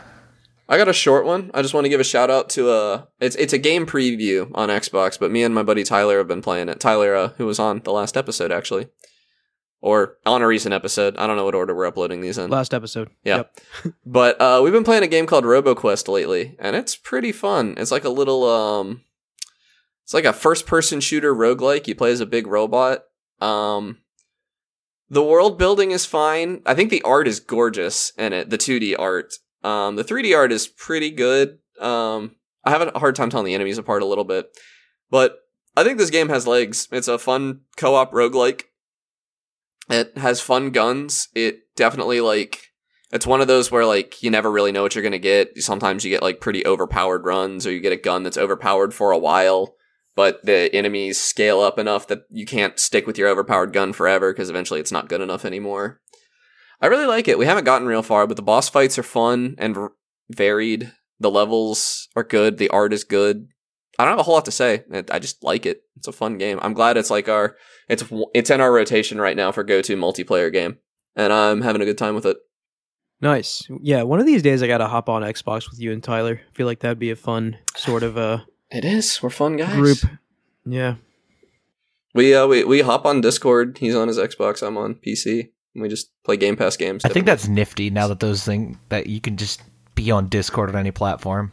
I 0.72 0.78
got 0.78 0.88
a 0.88 0.94
short 0.94 1.26
one. 1.26 1.52
I 1.54 1.62
just 1.62 1.74
want 1.74 1.84
to 1.84 1.90
give 1.90 2.00
a 2.00 2.06
shout 2.06 2.30
out 2.30 2.50
to 2.52 2.70
uh 2.70 3.04
it's 3.20 3.36
it's 3.36 3.52
a 3.52 3.58
game 3.58 3.86
preview 3.86 4.50
on 4.56 4.70
Xbox, 4.70 5.20
but 5.20 5.30
me 5.30 5.44
and 5.44 5.54
my 5.54 5.64
buddy 5.64 5.84
Tyler 5.84 6.18
have 6.20 6.30
been 6.30 6.42
playing 6.42 6.70
it. 6.70 6.80
Tyler, 6.80 7.14
uh, 7.14 7.28
who 7.38 7.46
was 7.46 7.60
on 7.60 7.82
the 7.82 7.92
last 7.92 8.16
episode 8.16 8.54
actually, 8.54 8.88
or 9.82 10.16
on 10.26 10.42
a 10.42 10.48
recent 10.48 10.74
episode. 10.74 11.18
I 11.18 11.28
don't 11.28 11.36
know 11.36 11.44
what 11.44 11.56
order 11.56 11.76
we're 11.76 11.88
uploading 11.88 12.22
these 12.22 12.38
in. 12.38 12.50
Last 12.50 12.74
episode. 12.74 13.10
Yeah. 13.26 13.38
Yep. 13.38 13.60
But 14.06 14.40
uh, 14.40 14.62
we've 14.64 14.72
been 14.72 14.86
playing 14.86 15.04
a 15.04 15.08
game 15.08 15.26
called 15.26 15.44
RoboQuest 15.44 16.08
lately, 16.08 16.56
and 16.58 16.74
it's 16.74 16.96
pretty 16.96 17.34
fun. 17.34 17.76
It's 17.78 17.92
like 17.92 18.06
a 18.06 18.10
little 18.10 18.50
um, 18.50 19.02
it's 20.04 20.14
like 20.14 20.26
a 20.26 20.32
first-person 20.32 21.02
shooter 21.02 21.36
roguelike. 21.36 21.86
You 21.86 21.96
play 21.96 22.12
as 22.12 22.22
a 22.22 22.26
big 22.26 22.48
robot. 22.48 23.04
Um, 23.42 23.98
the 25.10 25.24
world 25.24 25.60
building 25.60 25.92
is 25.92 26.06
fine. 26.06 26.62
I 26.66 26.76
think 26.76 26.92
the 26.92 27.02
art 27.02 27.28
is 27.28 27.42
gorgeous 27.42 28.14
in 28.18 28.32
it. 28.32 28.50
The 28.50 28.58
2D 28.58 28.96
art. 28.98 29.34
Um, 29.64 29.96
the 29.96 30.04
3D 30.04 30.36
art 30.36 30.52
is 30.52 30.68
pretty 30.68 31.12
good. 31.12 31.60
Um, 31.80 32.36
I 32.64 32.72
have 32.72 32.82
a 32.82 33.00
hard 33.00 33.16
time 33.16 33.30
telling 33.30 33.46
the 33.46 33.56
enemies 33.56 33.78
apart 33.78 34.02
a 34.02 34.08
little 34.08 34.24
bit, 34.24 34.48
but 35.10 35.40
I 35.76 35.84
think 35.84 35.98
this 35.98 36.10
game 36.10 36.30
has 36.30 36.48
legs. 36.48 36.88
It's 36.92 37.08
a 37.08 37.18
fun 37.18 37.62
co-op 37.78 38.12
roguelike. 38.12 38.64
It 39.90 40.18
has 40.18 40.42
fun 40.42 40.72
guns. 40.72 41.28
It 41.34 41.62
definitely 41.76 42.22
like 42.22 42.68
it's 43.12 43.28
one 43.28 43.42
of 43.42 43.48
those 43.48 43.72
where 43.72 43.86
like 43.86 44.22
you 44.24 44.30
never 44.30 44.52
really 44.52 44.72
know 44.72 44.84
what 44.84 44.96
you're 44.96 45.04
gonna 45.04 45.18
get. 45.18 45.62
Sometimes 45.62 46.04
you 46.04 46.10
get 46.10 46.22
like 46.22 46.40
pretty 46.40 46.66
overpowered 46.66 47.26
runs, 47.26 47.66
or 47.66 47.72
you 47.72 47.80
get 47.80 47.94
a 47.94 47.98
gun 47.98 48.24
that's 48.24 48.38
overpowered 48.38 48.94
for 48.94 49.12
a 49.12 49.18
while, 49.18 49.76
but 50.16 50.46
the 50.46 50.74
enemies 50.74 51.20
scale 51.20 51.60
up 51.62 51.80
enough 51.80 52.08
that 52.08 52.24
you 52.30 52.46
can't 52.46 52.80
stick 52.80 53.08
with 53.08 53.18
your 53.18 53.30
overpowered 53.30 53.74
gun 53.74 53.94
forever 53.94 54.32
because 54.32 54.50
eventually 54.50 54.80
it's 54.80 54.92
not 54.92 55.10
good 55.10 55.22
enough 55.22 55.46
anymore. 55.46 56.00
I 56.82 56.88
really 56.88 57.06
like 57.06 57.28
it. 57.28 57.38
We 57.38 57.46
haven't 57.46 57.66
gotten 57.66 57.88
real 57.88 58.02
far, 58.04 58.26
but 58.28 58.36
the 58.38 58.42
boss 58.44 58.68
fights 58.70 58.98
are 58.98 59.04
fun 59.04 59.56
and 59.58 59.78
r- 59.78 59.92
varied. 60.32 60.92
The 61.20 61.30
levels 61.32 62.08
are 62.16 62.24
good. 62.24 62.58
The 62.58 62.70
art 62.70 62.94
is 62.94 63.04
good. 63.04 63.48
I 64.00 64.04
don't 64.06 64.14
have 64.14 64.20
a 64.20 64.24
whole 64.24 64.34
lot 64.34 64.46
to 64.46 64.52
say. 64.52 64.84
I 65.12 65.20
just 65.20 65.44
like 65.44 65.66
it. 65.68 65.84
It's 65.98 66.08
a 66.08 66.12
fun 66.12 66.38
game. 66.40 66.60
I'm 66.64 66.74
glad 66.74 66.98
it's 66.98 67.12
like 67.12 67.30
our 67.30 67.56
it's 67.88 68.04
it's 68.34 68.50
in 68.50 68.60
our 68.62 68.72
rotation 68.74 69.22
right 69.22 69.38
now 69.38 69.52
for 69.52 69.64
go 69.64 69.82
to 69.84 69.96
multiplayer 69.96 70.52
game, 70.52 70.78
and 71.16 71.32
I'm 71.32 71.62
having 71.62 71.82
a 71.82 71.86
good 71.86 71.98
time 72.00 72.16
with 72.16 72.26
it. 72.26 72.38
Nice. 73.22 73.68
Yeah, 73.84 74.02
one 74.02 74.20
of 74.20 74.26
these 74.26 74.42
days 74.42 74.64
I 74.64 74.68
gotta 74.68 74.88
hop 74.88 75.08
on 75.08 75.22
Xbox 75.22 75.70
with 75.70 75.80
you 75.80 75.92
and 75.92 76.04
Tyler. 76.04 76.42
I 76.44 76.56
feel 76.58 76.66
like 76.66 76.80
that'd 76.80 76.98
be 76.98 77.12
a 77.12 77.16
fun 77.16 77.58
sort 77.76 78.02
of 78.02 78.18
uh 78.18 78.40
It 78.72 78.84
is. 78.84 79.22
We're 79.22 79.30
fun 79.30 79.58
guys. 79.58 79.76
group. 79.76 80.00
Yeah. 80.66 80.96
We 82.16 82.34
uh 82.34 82.48
we 82.48 82.64
we 82.64 82.82
hop 82.82 83.06
on 83.06 83.22
Discord. 83.22 83.78
He's 83.80 83.96
on 83.96 84.08
his 84.08 84.18
Xbox. 84.18 84.66
I'm 84.66 84.78
on 84.78 84.96
PC. 84.96 85.50
And 85.76 85.82
we 85.82 85.90
just 85.90 86.12
play 86.26 86.38
Game 86.38 86.56
Pass 86.56 86.76
games. 86.78 87.06
I 87.06 87.10
think 87.10 87.26
that's 87.26 87.48
nifty 87.48 87.90
now 87.90 88.08
that 88.08 88.20
those 88.20 88.44
things 88.44 88.78
that 88.90 89.08
you 89.08 89.22
can 89.22 89.38
just 89.38 89.62
be 89.96 90.12
on 90.12 90.28
Discord 90.28 90.70
on 90.70 90.76
any 90.76 90.92
platform. 90.92 91.52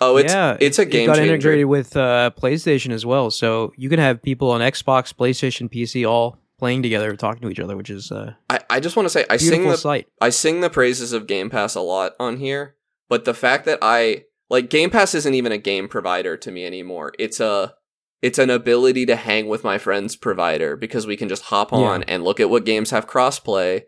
oh 0.00 0.16
it's 0.16 0.32
yeah, 0.32 0.56
it's 0.60 0.78
a 0.78 0.84
game 0.84 1.04
It 1.04 1.06
got 1.06 1.16
changer. 1.16 1.34
integrated 1.34 1.66
with 1.66 1.96
uh, 1.96 2.30
PlayStation 2.38 2.92
as 2.92 3.04
well, 3.06 3.30
so 3.30 3.72
you 3.76 3.88
can 3.88 3.98
have 3.98 4.22
people 4.22 4.50
on 4.50 4.60
Xbox, 4.60 5.12
PlayStation, 5.14 5.68
PC 5.72 6.08
all 6.08 6.38
playing 6.58 6.82
together, 6.82 7.14
talking 7.16 7.42
to 7.42 7.48
each 7.50 7.60
other, 7.60 7.76
which 7.76 7.90
is 7.90 8.10
I 8.12 8.34
I 8.70 8.80
just 8.80 8.96
want 8.96 9.06
to 9.06 9.10
say 9.10 9.24
I 9.28 9.36
sing 9.36 9.68
the 9.68 9.76
sight. 9.76 10.08
I 10.20 10.30
sing 10.30 10.60
the 10.60 10.70
praises 10.70 11.12
of 11.12 11.26
Game 11.26 11.50
Pass 11.50 11.74
a 11.74 11.80
lot 11.80 12.12
on 12.18 12.38
here, 12.38 12.76
but 13.08 13.24
the 13.24 13.34
fact 13.34 13.64
that 13.66 13.78
I 13.82 14.24
like 14.50 14.70
Game 14.70 14.90
Pass 14.90 15.14
isn't 15.14 15.34
even 15.34 15.52
a 15.52 15.58
game 15.58 15.88
provider 15.88 16.36
to 16.38 16.50
me 16.50 16.64
anymore. 16.64 17.12
It's 17.18 17.38
a 17.40 17.74
it's 18.22 18.38
an 18.38 18.50
ability 18.50 19.04
to 19.06 19.16
hang 19.16 19.48
with 19.48 19.64
my 19.64 19.78
friend's 19.78 20.16
provider 20.16 20.76
because 20.76 21.06
we 21.06 21.16
can 21.16 21.28
just 21.28 21.44
hop 21.44 21.72
on 21.72 22.04
and 22.04 22.22
look 22.22 22.38
at 22.38 22.48
what 22.48 22.64
games 22.64 22.90
have 22.90 23.08
crossplay 23.08 23.82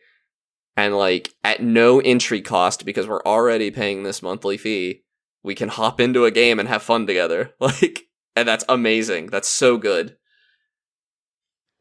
and 0.76 0.96
like 0.96 1.32
at 1.44 1.62
no 1.62 2.00
entry 2.00 2.42
cost 2.42 2.84
because 2.84 3.06
we're 3.06 3.22
already 3.22 3.70
paying 3.70 4.02
this 4.02 4.22
monthly 4.22 4.56
fee, 4.56 5.04
we 5.44 5.54
can 5.54 5.68
hop 5.68 6.00
into 6.00 6.24
a 6.24 6.32
game 6.32 6.58
and 6.58 6.68
have 6.68 6.82
fun 6.82 7.06
together. 7.06 7.52
Like 7.60 8.08
and 8.36 8.48
that's 8.48 8.64
amazing. 8.68 9.26
That's 9.26 9.48
so 9.48 9.76
good. 9.78 10.16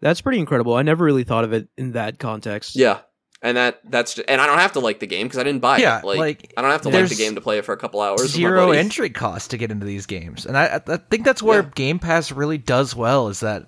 That's 0.01 0.21
pretty 0.21 0.39
incredible. 0.39 0.75
I 0.75 0.83
never 0.83 1.03
really 1.03 1.23
thought 1.23 1.45
of 1.45 1.53
it 1.53 1.67
in 1.77 1.93
that 1.93 2.19
context. 2.19 2.75
Yeah. 2.75 2.99
And 3.45 3.57
that 3.57 3.81
that's 3.83 4.17
and 4.19 4.39
I 4.39 4.47
don't 4.47 4.57
have 4.59 4.71
to 4.71 4.79
like 4.79 5.01
the 5.01 5.05
game 5.05 5.27
because 5.27 5.37
I 5.37 5.43
didn't 5.43 5.59
buy 5.59 5.77
Yeah, 5.79 5.99
it. 5.99 6.05
Like, 6.05 6.17
like, 6.17 6.53
I 6.55 6.61
don't 6.61 6.71
have 6.71 6.83
to 6.83 6.89
like 6.89 7.09
the 7.09 7.15
game 7.15 7.35
to 7.35 7.41
play 7.41 7.57
it 7.57 7.65
for 7.65 7.73
a 7.73 7.77
couple 7.77 7.99
hours. 8.01 8.31
Zero 8.31 8.71
entry 8.71 9.09
cost 9.09 9.51
to 9.51 9.57
get 9.57 9.69
into 9.69 9.85
these 9.85 10.05
games, 10.05 10.45
and 10.45 10.57
I, 10.57 10.81
I 10.87 10.95
think 10.97 11.25
that's 11.25 11.43
where 11.43 11.61
Yeah. 11.63 11.69
Game 11.75 11.99
Pass 11.99 12.31
really 12.31 12.57
does 12.57 12.95
well. 12.95 13.27
Is 13.27 13.41
that 13.41 13.67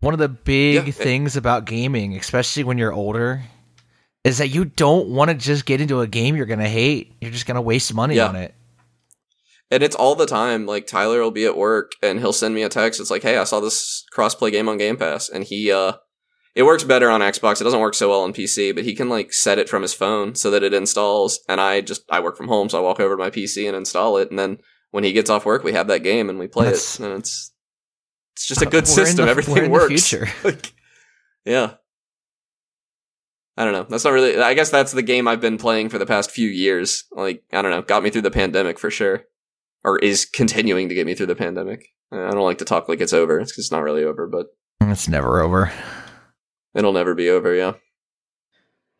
one 0.00 0.14
of 0.14 0.18
the 0.20 0.28
big 0.28 0.74
Yeah, 0.74 0.88
it- 0.88 0.94
things 0.94 1.36
about 1.36 1.64
gaming, 1.64 2.16
especially 2.16 2.64
when 2.64 2.76
you're 2.76 2.92
older, 2.92 3.42
is 4.24 4.38
that 4.38 4.48
you 4.48 4.64
don't 4.64 5.08
want 5.08 5.30
to 5.30 5.34
just 5.36 5.64
get 5.64 5.80
into 5.80 6.00
a 6.00 6.06
game 6.08 6.34
you're 6.36 6.46
gonna 6.46 6.68
hate. 6.68 7.14
You're 7.20 7.30
just 7.30 7.46
gonna 7.46 7.62
waste 7.62 7.94
money 7.94 8.18
on 8.18 8.34
it. 8.36 8.52
And 9.70 9.82
it's 9.82 9.94
all 9.96 10.14
the 10.16 10.26
time. 10.26 10.66
Like 10.66 10.86
Tyler 10.86 11.20
will 11.20 11.30
be 11.30 11.44
at 11.46 11.56
work 11.56 11.92
and 12.02 12.18
he'll 12.18 12.32
send 12.32 12.54
me 12.54 12.62
a 12.64 12.68
text. 12.68 13.00
It's 13.00 13.10
like, 13.10 13.22
"Hey, 13.22 13.36
I 13.38 13.44
saw 13.44 13.60
this 13.60 14.04
crossplay 14.16 14.50
game 14.50 14.68
on 14.68 14.76
Game 14.78 14.96
Pass." 14.96 15.28
And 15.28 15.44
he 15.44 15.70
uh 15.70 15.92
it 16.58 16.64
works 16.64 16.82
better 16.82 17.08
on 17.08 17.20
Xbox. 17.20 17.60
It 17.60 17.64
doesn't 17.64 17.78
work 17.78 17.94
so 17.94 18.08
well 18.08 18.22
on 18.22 18.32
PC, 18.32 18.74
but 18.74 18.82
he 18.84 18.94
can 18.96 19.08
like 19.08 19.32
set 19.32 19.58
it 19.60 19.68
from 19.68 19.82
his 19.82 19.94
phone 19.94 20.34
so 20.34 20.50
that 20.50 20.64
it 20.64 20.74
installs. 20.74 21.38
And 21.48 21.60
I 21.60 21.80
just 21.80 22.02
I 22.10 22.18
work 22.18 22.36
from 22.36 22.48
home, 22.48 22.68
so 22.68 22.78
I 22.78 22.80
walk 22.82 22.98
over 22.98 23.14
to 23.16 23.22
my 23.22 23.30
PC 23.30 23.68
and 23.68 23.76
install 23.76 24.16
it. 24.16 24.28
And 24.30 24.38
then 24.38 24.58
when 24.90 25.04
he 25.04 25.12
gets 25.12 25.30
off 25.30 25.46
work, 25.46 25.62
we 25.62 25.72
have 25.72 25.86
that 25.86 26.02
game 26.02 26.28
and 26.28 26.38
we 26.38 26.48
play 26.48 26.64
That's- 26.64 26.98
it. 26.98 27.04
And 27.06 27.14
it's 27.20 27.52
it's 28.34 28.46
just 28.46 28.60
a 28.60 28.66
good 28.76 28.88
system. 28.88 29.26
the- 29.26 29.30
Everything 29.30 29.54
we're 29.54 29.62
in 29.64 29.70
the 29.70 29.94
works. 29.94 30.12
Like, 30.44 30.72
yeah. 31.44 31.74
I 33.56 33.64
don't 33.64 33.72
know. 33.72 33.86
That's 33.88 34.04
not 34.04 34.12
really. 34.12 34.38
I 34.38 34.54
guess 34.54 34.70
that's 34.70 34.92
the 34.92 35.02
game 35.02 35.26
I've 35.26 35.40
been 35.40 35.58
playing 35.58 35.88
for 35.88 35.98
the 35.98 36.06
past 36.06 36.30
few 36.30 36.48
years. 36.48 37.04
Like 37.12 37.42
I 37.52 37.62
don't 37.62 37.70
know, 37.72 37.82
got 37.82 38.02
me 38.02 38.10
through 38.10 38.22
the 38.22 38.30
pandemic 38.30 38.78
for 38.78 38.90
sure, 38.90 39.24
or 39.84 39.98
is 39.98 40.24
continuing 40.24 40.88
to 40.88 40.94
get 40.94 41.06
me 41.06 41.14
through 41.14 41.26
the 41.26 41.34
pandemic. 41.36 41.86
I 42.12 42.30
don't 42.30 42.44
like 42.44 42.58
to 42.58 42.64
talk 42.64 42.88
like 42.88 43.00
it's 43.00 43.12
over. 43.12 43.38
It's 43.40 43.58
it's 43.58 43.72
not 43.72 43.82
really 43.82 44.04
over, 44.04 44.26
but 44.28 44.46
It's 44.82 45.08
never 45.08 45.40
over. 45.40 45.72
It'll 46.74 46.92
never 46.92 47.14
be 47.14 47.28
over. 47.30 47.54
Yeah. 47.54 47.74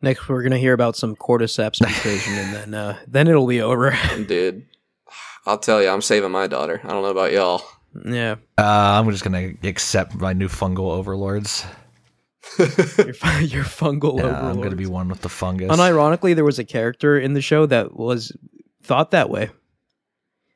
Next, 0.01 0.29
we're 0.29 0.43
gonna 0.43 0.57
hear 0.57 0.73
about 0.73 0.95
some 0.95 1.15
cordyceps 1.15 1.81
mutation, 1.85 2.33
and 2.33 2.53
then 2.53 2.73
uh, 2.73 2.97
then 3.07 3.27
it'll 3.27 3.47
be 3.47 3.61
over. 3.61 3.97
Dude, 4.27 4.65
I'll 5.45 5.57
tell 5.57 5.81
you, 5.81 5.89
I'm 5.89 6.01
saving 6.01 6.31
my 6.31 6.47
daughter. 6.47 6.79
I 6.83 6.87
don't 6.89 7.01
know 7.03 7.09
about 7.09 7.31
y'all. 7.33 7.61
yeah, 8.05 8.35
Uh, 8.57 8.63
I'm 9.01 9.09
just 9.11 9.23
gonna 9.23 9.51
accept 9.63 10.15
my 10.15 10.31
new 10.33 10.47
fungal 10.47 10.91
overlords. 10.91 11.65
your, 12.57 12.67
fu- 12.67 13.45
your 13.45 13.63
fungal 13.65 14.17
Yeah, 14.17 14.25
overlords. 14.27 14.57
I'm 14.57 14.61
gonna 14.61 14.75
be 14.77 14.85
one 14.85 15.09
with 15.09 15.21
the 15.21 15.29
fungus. 15.29 15.69
Unironically, 15.69 16.33
there 16.33 16.45
was 16.45 16.59
a 16.59 16.63
character 16.65 17.19
in 17.19 17.33
the 17.33 17.41
show 17.41 17.65
that 17.65 17.93
was 17.95 18.31
thought 18.83 19.11
that 19.11 19.29
way. 19.29 19.49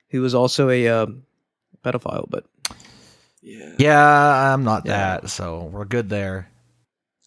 He 0.08 0.20
was 0.20 0.34
also 0.36 0.70
a 0.70 0.88
um, 0.88 1.24
pedophile, 1.84 2.30
but 2.30 2.46
yeah. 3.42 3.74
yeah, 3.78 4.54
I'm 4.54 4.64
not 4.64 4.86
Yeah. 4.86 5.20
that, 5.20 5.30
so 5.30 5.64
we're 5.66 5.86
good 5.86 6.08
there. 6.10 6.50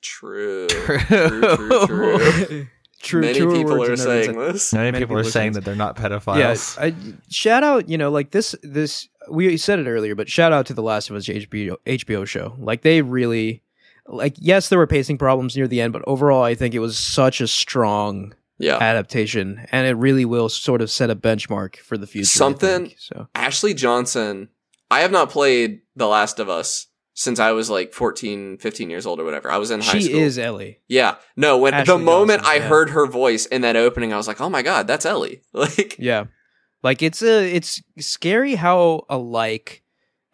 True. 0.07 0.67
True. 0.69 0.99
True. 0.99 1.87
True. 1.87 1.87
True. 1.87 2.67
true. 3.03 3.21
Many 3.23 3.39
truer 3.39 3.55
people 3.57 3.79
words 3.79 3.89
are 3.89 3.91
have 4.11 4.25
saying 4.25 4.39
this. 4.39 4.73
Many, 4.73 4.93
Many 4.93 4.99
people 5.05 5.17
are 5.17 5.21
people 5.23 5.29
are 5.29 5.31
saying 5.31 5.33
saying 5.33 5.53
that 5.55 5.65
they're 5.65 5.75
not 5.75 5.99
Yeah, 5.99 6.09
pedophiles. 6.09 6.79
I, 6.81 6.95
shout 7.31 7.63
out. 7.65 7.89
You 7.89 7.99
know, 7.99 8.11
like 8.11 8.31
this. 8.31 8.55
This 8.63 9.09
we 9.31 9.57
said 9.57 9.79
it 9.79 9.89
earlier, 9.89 10.15
but 10.15 10.29
shout 10.29 10.53
out 10.53 10.67
to 10.67 10.75
the 10.75 10.83
Last 10.83 11.11
of 11.11 11.17
Us 11.17 11.27
HBO 11.27 11.77
HBO 11.87 12.27
show. 12.27 12.55
Like 12.59 12.83
they 12.83 13.03
really, 13.03 13.63
like 14.07 14.37
yes, 14.39 14.69
there 14.69 14.79
were 14.79 14.87
pacing 14.87 15.19
problems 15.19 15.57
near 15.57 15.67
the 15.69 15.81
end, 15.81 15.93
but 15.93 16.03
overall, 16.07 16.43
I 16.43 16.55
think 16.55 16.75
it 16.75 16.79
was 16.81 16.97
such 16.97 17.41
a 17.41 17.47
strong 17.49 18.35
Yeah. 18.59 18.79
adaptation, 18.79 19.67
and 19.73 19.87
it 19.87 19.95
really 19.95 20.25
will 20.25 20.49
sort 20.49 20.81
of 20.81 20.91
set 20.91 21.11
a 21.11 21.17
benchmark 21.17 21.77
for 21.77 21.99
the 21.99 22.07
future. 22.07 22.27
Something- 22.27 22.87
think. 22.87 22.97
So 22.99 23.29
Ashley 23.35 23.75
Johnson, 23.75 24.49
I 24.91 25.01
have 25.01 25.11
not 25.11 25.31
played 25.31 25.81
The 25.97 26.07
Last 26.07 26.39
of 26.39 26.49
Us 26.49 26.87
since 27.17 27.41
I 27.41 27.53
was 27.53 27.71
like 27.71 27.95
14, 27.95 28.59
15 28.59 28.91
years 28.91 29.07
old 29.07 29.19
or 29.19 29.25
whatever. 29.25 29.51
I 29.51 29.57
was 29.57 29.71
in 29.71 29.81
high 29.81 29.99
she 29.99 30.03
school. 30.03 30.21
is 30.21 30.39
Ellie. 30.39 30.81
Yeah. 30.87 31.17
No, 31.35 31.57
when 31.57 31.73
the 31.85 31.99
moment 31.99 32.43
Johnson, 32.43 32.53
I 32.53 32.63
yeah. 32.63 32.69
heard 32.69 32.91
her 32.91 33.07
voice 33.07 33.47
in 33.47 33.63
that 33.63 33.75
opening, 33.75 34.13
I 34.13 34.19
was 34.19 34.29
like, 34.29 34.41
"Oh 34.41 34.51
my 34.51 34.63
god, 34.63 34.87
that's 34.87 35.07
Ellie!" 35.07 35.41
Like, 35.53 35.97
Yeah. 35.99 36.27
Like 36.83 37.03
it's 37.03 37.23
a 37.23 37.53
it's 37.53 37.83
scary 37.99 38.55
how 38.55 39.07
alike 39.09 39.83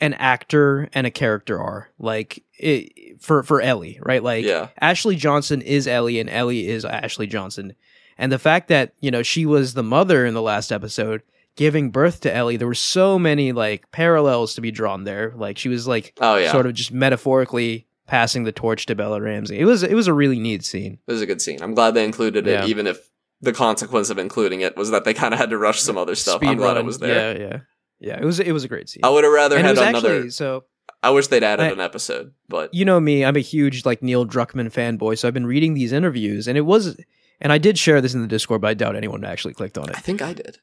an 0.00 0.12
actor 0.14 0.90
and 0.92 1.06
a 1.06 1.10
character 1.10 1.58
are. 1.58 1.88
Like 1.98 2.44
it, 2.58 3.22
for 3.22 3.44
for 3.44 3.60
Ellie, 3.60 4.00
right? 4.02 4.22
Like 4.22 4.44
yeah, 4.44 4.68
Ashley 4.80 5.14
Johnson 5.14 5.62
is 5.62 5.86
Ellie 5.86 6.18
and 6.18 6.28
Ellie 6.28 6.68
is 6.68 6.84
Ashley 6.84 7.28
Johnson. 7.28 7.74
And 8.18 8.30
the 8.30 8.38
fact 8.38 8.68
that, 8.68 8.92
you 9.00 9.10
know, 9.10 9.22
she 9.22 9.46
was 9.46 9.74
the 9.74 9.82
mother 9.82 10.26
in 10.26 10.34
the 10.34 10.42
last 10.42 10.70
episode 10.70 11.22
giving 11.56 11.90
birth 11.90 12.20
to 12.20 12.34
Ellie, 12.34 12.56
there 12.56 12.66
were 12.68 12.74
so 12.74 13.18
many 13.18 13.52
like 13.52 13.90
parallels 13.92 14.54
to 14.54 14.60
be 14.60 14.70
drawn 14.70 15.04
there. 15.04 15.32
Like 15.36 15.58
she 15.58 15.68
was 15.68 15.86
like 15.86 16.12
oh 16.20 16.36
yeah, 16.36 16.52
sort 16.52 16.66
of 16.66 16.74
just 16.74 16.92
metaphorically 16.92 17.86
passing 18.06 18.44
the 18.44 18.52
torch 18.52 18.86
to 18.86 18.94
Bella 18.94 19.20
Ramsey. 19.20 19.58
It 19.58 19.64
was 19.64 19.82
it 19.82 19.94
was 19.94 20.06
a 20.06 20.12
really 20.12 20.38
neat 20.38 20.64
scene. 20.64 20.98
it 21.06 21.12
was 21.12 21.22
a 21.22 21.26
good 21.26 21.40
scene. 21.42 21.62
I'm 21.62 21.74
glad 21.74 21.92
they 21.94 22.04
included 22.04 22.46
it, 22.46 22.50
Yeah. 22.52 22.66
even 22.66 22.86
if 22.86 23.08
the 23.40 23.52
consequence 23.52 24.10
of 24.10 24.18
including 24.18 24.60
it 24.60 24.76
was 24.76 24.90
that 24.90 25.04
they 25.04 25.14
kind 25.14 25.34
of 25.34 25.40
had 25.40 25.50
to 25.50 25.58
rush 25.58 25.80
some 25.80 25.98
other 25.98 26.14
stuff. 26.14 26.40
I'm 26.42 26.48
Speed 26.48 26.58
glad 26.58 26.76
it 26.76 26.84
was 26.84 26.98
there. 26.98 27.36
Yeah, 27.38 27.46
yeah. 27.48 27.58
Yeah, 28.00 28.18
it 28.20 28.24
was 28.24 28.40
it 28.40 28.52
was 28.52 28.64
a 28.64 28.68
great 28.68 28.88
scene. 28.88 29.00
I 29.04 29.08
would 29.10 29.24
have 29.24 29.32
rather 29.32 29.56
and 29.56 29.66
had 29.66 29.78
another. 29.78 30.14
actually 30.16 30.30
so 30.30 30.64
I 31.02 31.10
wish 31.10 31.28
they'd 31.28 31.42
added 31.44 31.64
I- 31.64 31.70
an 31.70 31.80
episode, 31.80 32.32
but 32.48 32.72
you 32.74 32.84
know 32.84 32.98
me, 33.00 33.24
I'm 33.24 33.36
a 33.36 33.40
huge 33.40 33.84
like 33.84 34.02
Neil 34.02 34.26
Druckmann 34.26 34.72
fanboy, 34.72 35.18
so 35.18 35.26
I've 35.28 35.34
been 35.34 35.46
reading 35.46 35.74
these 35.74 35.92
interviews, 35.92 36.46
and 36.48 36.56
it 36.58 36.62
was, 36.62 36.96
and 37.40 37.52
I 37.52 37.58
did 37.58 37.78
share 37.78 38.00
this 38.00 38.14
in 38.14 38.20
the 38.22 38.28
Discord, 38.28 38.60
but 38.60 38.68
I 38.68 38.74
doubt 38.74 38.94
anyone 38.96 39.24
actually 39.24 39.54
clicked 39.54 39.78
on 39.78 39.88
it. 39.88 39.96
I 39.96 40.00
think 40.00 40.22
I 40.22 40.32
did. 40.32 40.58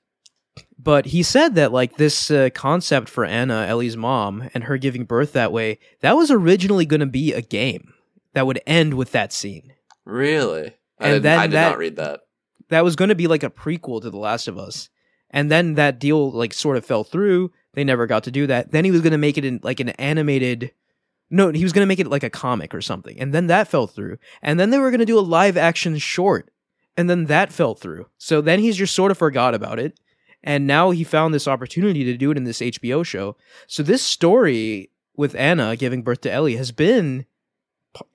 But 0.81 1.07
he 1.07 1.23
said 1.23 1.55
that 1.55 1.73
like 1.73 1.97
this 1.97 2.31
uh, 2.31 2.49
concept 2.53 3.09
for 3.09 3.25
Anna, 3.25 3.65
Ellie's 3.67 3.97
mom, 3.97 4.49
and 4.53 4.63
her 4.63 4.77
giving 4.77 5.03
birth 5.03 5.33
that 5.33 5.51
way, 5.51 5.77
that 5.99 6.15
was 6.15 6.31
originally 6.31 6.85
going 6.85 7.01
to 7.01 7.05
be 7.05 7.33
a 7.33 7.41
game 7.41 7.93
that 8.33 8.47
would 8.47 8.61
end 8.65 8.93
with 8.93 9.11
that 9.11 9.33
scene. 9.33 9.73
Really? 10.05 10.75
I, 10.99 11.09
And 11.09 11.23
then 11.23 11.39
I 11.39 11.47
did 11.47 11.51
that- 11.55 11.69
not 11.71 11.77
read 11.77 11.95
that. 11.97 12.21
That 12.69 12.83
was 12.83 12.95
going 12.95 13.09
to 13.09 13.15
be 13.15 13.27
like 13.27 13.43
a 13.43 13.49
prequel 13.49 13.99
to 14.03 14.09
The 14.11 14.17
Last 14.17 14.47
of 14.47 14.57
Us, 14.59 14.89
and 15.31 15.49
then 15.51 15.73
that 15.73 15.99
deal 15.99 16.31
like 16.31 16.53
sort 16.53 16.77
of 16.77 16.85
fell 16.85 17.03
through. 17.03 17.51
They 17.73 17.83
never 17.83 18.05
got 18.07 18.23
to 18.25 18.31
do 18.31 18.45
that. 18.47 18.71
Then 18.71 18.85
he 18.85 18.91
was 18.91 19.01
going 19.01 19.11
to 19.11 19.17
make 19.17 19.37
it 19.39 19.43
in 19.45 19.59
like 19.63 19.79
an 19.79 19.89
animated. 19.89 20.71
No, 21.31 21.51
he 21.51 21.63
was 21.63 21.73
going 21.73 21.83
to 21.83 21.87
make 21.89 21.99
it 21.99 22.07
like 22.07 22.23
a 22.23 22.29
comic 22.29 22.73
or 22.75 22.81
something, 22.81 23.19
and 23.19 23.33
then 23.33 23.47
that 23.47 23.67
fell 23.67 23.87
through. 23.87 24.17
And 24.43 24.59
then 24.59 24.69
they 24.69 24.77
were 24.77 24.91
going 24.91 24.99
to 24.99 25.05
do 25.05 25.17
a 25.17 25.21
live 25.21 25.57
action 25.57 25.97
short, 25.97 26.51
and 26.95 27.09
then 27.09 27.25
that 27.25 27.51
fell 27.51 27.73
through. 27.75 28.05
So 28.19 28.39
then 28.39 28.59
he's 28.59 28.77
just 28.77 28.93
sort 28.95 29.09
of 29.11 29.17
forgot 29.17 29.55
about 29.55 29.79
it, 29.79 29.99
and 30.43 30.65
now 30.67 30.91
he 30.91 31.03
found 31.03 31.33
this 31.33 31.47
opportunity 31.47 32.03
to 32.05 32.17
do 32.17 32.31
it 32.31 32.37
in 32.37 32.43
this 32.45 32.59
HBO 32.59 33.05
show. 33.05 33.35
So 33.67 33.83
this 33.83 34.01
story 34.01 34.89
with 35.15 35.35
Anna 35.35 35.75
giving 35.75 36.01
birth 36.01 36.21
to 36.21 36.31
Ellie 36.31 36.55
has 36.55 36.71
been 36.71 37.25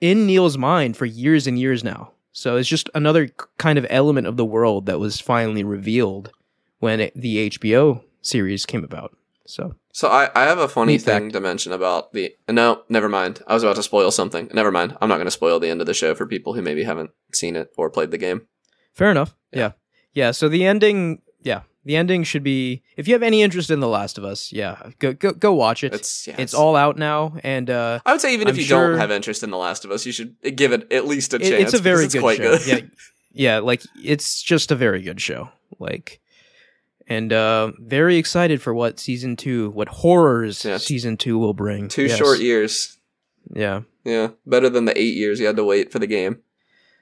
in 0.01 0.25
Neil's 0.25 0.57
mind 0.57 0.97
for 0.97 1.05
years 1.05 1.47
and 1.47 1.59
years 1.59 1.83
now. 1.83 2.11
So 2.31 2.57
it's 2.57 2.67
just 2.69 2.89
another 2.95 3.29
kind 3.57 3.77
of 3.77 3.85
element 3.89 4.27
of 4.27 4.37
the 4.37 4.45
world 4.45 4.87
that 4.87 4.99
was 4.99 5.21
finally 5.21 5.63
revealed 5.63 6.31
when 6.79 6.99
it, 6.99 7.13
the 7.15 7.49
HBO 7.49 8.03
series 8.21 8.65
came 8.65 8.83
about. 8.83 9.15
So 9.45 9.75
So 9.93 10.09
I, 10.09 10.29
I 10.35 10.43
have 10.45 10.57
a 10.57 10.67
funny 10.67 10.97
thing 10.97 11.25
fact. 11.25 11.33
to 11.33 11.39
mention 11.39 11.71
about 11.71 12.11
the. 12.13 12.35
No, 12.49 12.81
never 12.89 13.07
mind. 13.07 13.41
I 13.47 13.53
was 13.53 13.63
about 13.63 13.75
to 13.77 13.83
spoil 13.83 14.09
something. 14.11 14.49
Never 14.53 14.71
mind. 14.71 14.97
I'm 14.99 15.07
not 15.07 15.15
going 15.17 15.27
to 15.27 15.31
spoil 15.31 15.59
the 15.59 15.69
end 15.69 15.81
of 15.81 15.87
the 15.87 15.93
show 15.93 16.15
for 16.15 16.25
people 16.25 16.53
who 16.55 16.61
maybe 16.61 16.83
haven't 16.83 17.11
seen 17.31 17.55
it 17.55 17.69
or 17.77 17.89
played 17.89 18.11
the 18.11 18.17
game. 18.17 18.47
fair 18.93 19.11
enough. 19.11 19.35
Yeah. 19.53 19.59
Yeah. 19.59 19.71
yeah. 20.13 20.31
So 20.31 20.49
the 20.49 20.65
ending, 20.65 21.21
yeah, 21.43 21.61
the 21.85 21.95
ending 21.95 22.23
should 22.23 22.43
be. 22.43 22.81
If 22.97 23.07
you 23.07 23.13
have 23.13 23.23
any 23.23 23.41
interest 23.43 23.69
in 23.71 23.79
The 23.79 23.87
Last 23.87 24.17
of 24.17 24.23
Us, 24.25 24.51
yeah, 24.51 24.89
go 24.99 25.13
go 25.13 25.31
go 25.31 25.53
watch 25.53 25.83
it. 25.83 25.93
It's 25.93 26.27
yeah, 26.27 26.35
it's 26.37 26.53
all 26.53 26.75
out 26.75 26.97
now, 26.97 27.37
and 27.43 27.69
uh, 27.69 27.99
I 28.05 28.11
would 28.11 28.21
say 28.21 28.33
even 28.33 28.47
if 28.47 28.55
I'm 28.55 28.59
you 28.59 28.65
sure- 28.65 28.89
don't 28.91 28.99
have 28.99 29.11
interest 29.11 29.43
in 29.43 29.51
The 29.51 29.57
Last 29.57 29.85
of 29.85 29.91
Us, 29.91 30.05
you 30.05 30.11
should 30.11 30.35
give 30.55 30.71
it 30.73 30.91
at 30.91 31.05
least 31.05 31.33
a 31.33 31.37
it- 31.37 31.41
chance. 31.49 31.63
it's 31.63 31.73
a 31.73 31.81
very 31.81 32.05
it's 32.05 32.13
good 32.13 32.21
quite 32.21 32.37
show. 32.37 32.57
good. 32.57 32.67
yeah, 32.67 32.79
yeah, 33.31 33.59
like 33.59 33.81
it's 34.03 34.41
just 34.41 34.71
a 34.71 34.75
very 34.75 35.01
good 35.01 35.21
show. 35.21 35.49
Like, 35.79 36.19
and 37.07 37.31
uh, 37.31 37.71
very 37.79 38.17
excited 38.17 38.61
for 38.61 38.73
what 38.73 38.99
season 38.99 39.35
two, 39.35 39.69
what 39.71 39.87
horrors 39.89 40.65
Yeah. 40.65 40.77
season 40.77 41.17
two 41.17 41.37
will 41.37 41.53
bring. 41.53 41.87
Two 41.87 42.03
Yes. 42.07 42.17
short 42.17 42.39
years. 42.39 42.97
Yeah, 43.53 43.81
Yeah, 44.03 44.29
better 44.47 44.69
than 44.69 44.85
the 44.85 44.97
eight 44.99 45.13
years 45.15 45.39
you 45.39 45.45
had 45.45 45.55
to 45.57 45.63
wait 45.63 45.91
for 45.91 45.99
the 45.99 46.07
game. 46.07 46.39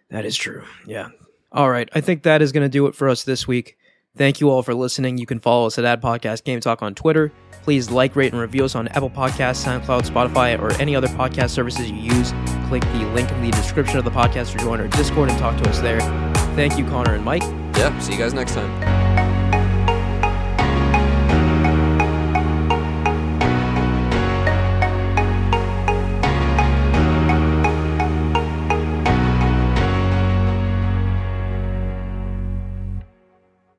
that 0.09 0.25
is 0.25 0.35
true. 0.35 0.63
Yeah. 0.85 1.07
All 1.53 1.69
right, 1.69 1.87
I 1.93 2.01
think 2.01 2.23
that 2.23 2.41
is 2.41 2.51
going 2.51 2.65
to 2.65 2.69
do 2.69 2.87
it 2.87 2.95
for 2.95 3.07
us 3.07 3.23
this 3.23 3.47
week. 3.47 3.77
Thank 4.15 4.39
you 4.39 4.49
all 4.51 4.61
for 4.61 4.75
listening. 4.75 5.17
You 5.17 5.25
can 5.25 5.39
follow 5.39 5.65
us 5.65 5.79
at 5.79 5.85
Ad 5.85 6.01
Podcast 6.01 6.43
Game 6.43 6.59
Talk 6.59 6.83
on 6.83 6.93
Twitter. 6.93 7.31
Please 7.63 7.89
like, 7.89 8.15
rate, 8.15 8.31
and 8.31 8.39
review 8.41 8.65
us 8.65 8.75
on 8.75 8.87
Apple 8.89 9.09
Podcasts, 9.09 9.65
SoundCloud, 9.65 10.03
Spotify, 10.03 10.59
or 10.59 10.71
any 10.81 10.95
other 10.95 11.07
podcast 11.07 11.49
services 11.49 11.89
you 11.89 11.97
use. 11.97 12.31
Click 12.67 12.83
the 12.83 13.09
link 13.13 13.31
in 13.31 13.41
the 13.41 13.51
description 13.51 13.97
of 13.97 14.05
the 14.05 14.11
podcast 14.11 14.51
to 14.51 14.57
join 14.59 14.79
our 14.79 14.87
Discord 14.89 15.29
and 15.29 15.39
talk 15.39 15.59
to 15.63 15.69
us 15.69 15.79
there. 15.79 16.01
Thank 16.55 16.77
you, 16.77 16.85
Connor 16.85 17.15
and 17.15 17.23
Mike. 17.23 17.43
Yeah, 17.75 17.97
see 17.99 18.13
you 18.13 18.19
guys 18.19 18.33
next 18.33 18.53
time. 18.53 19.22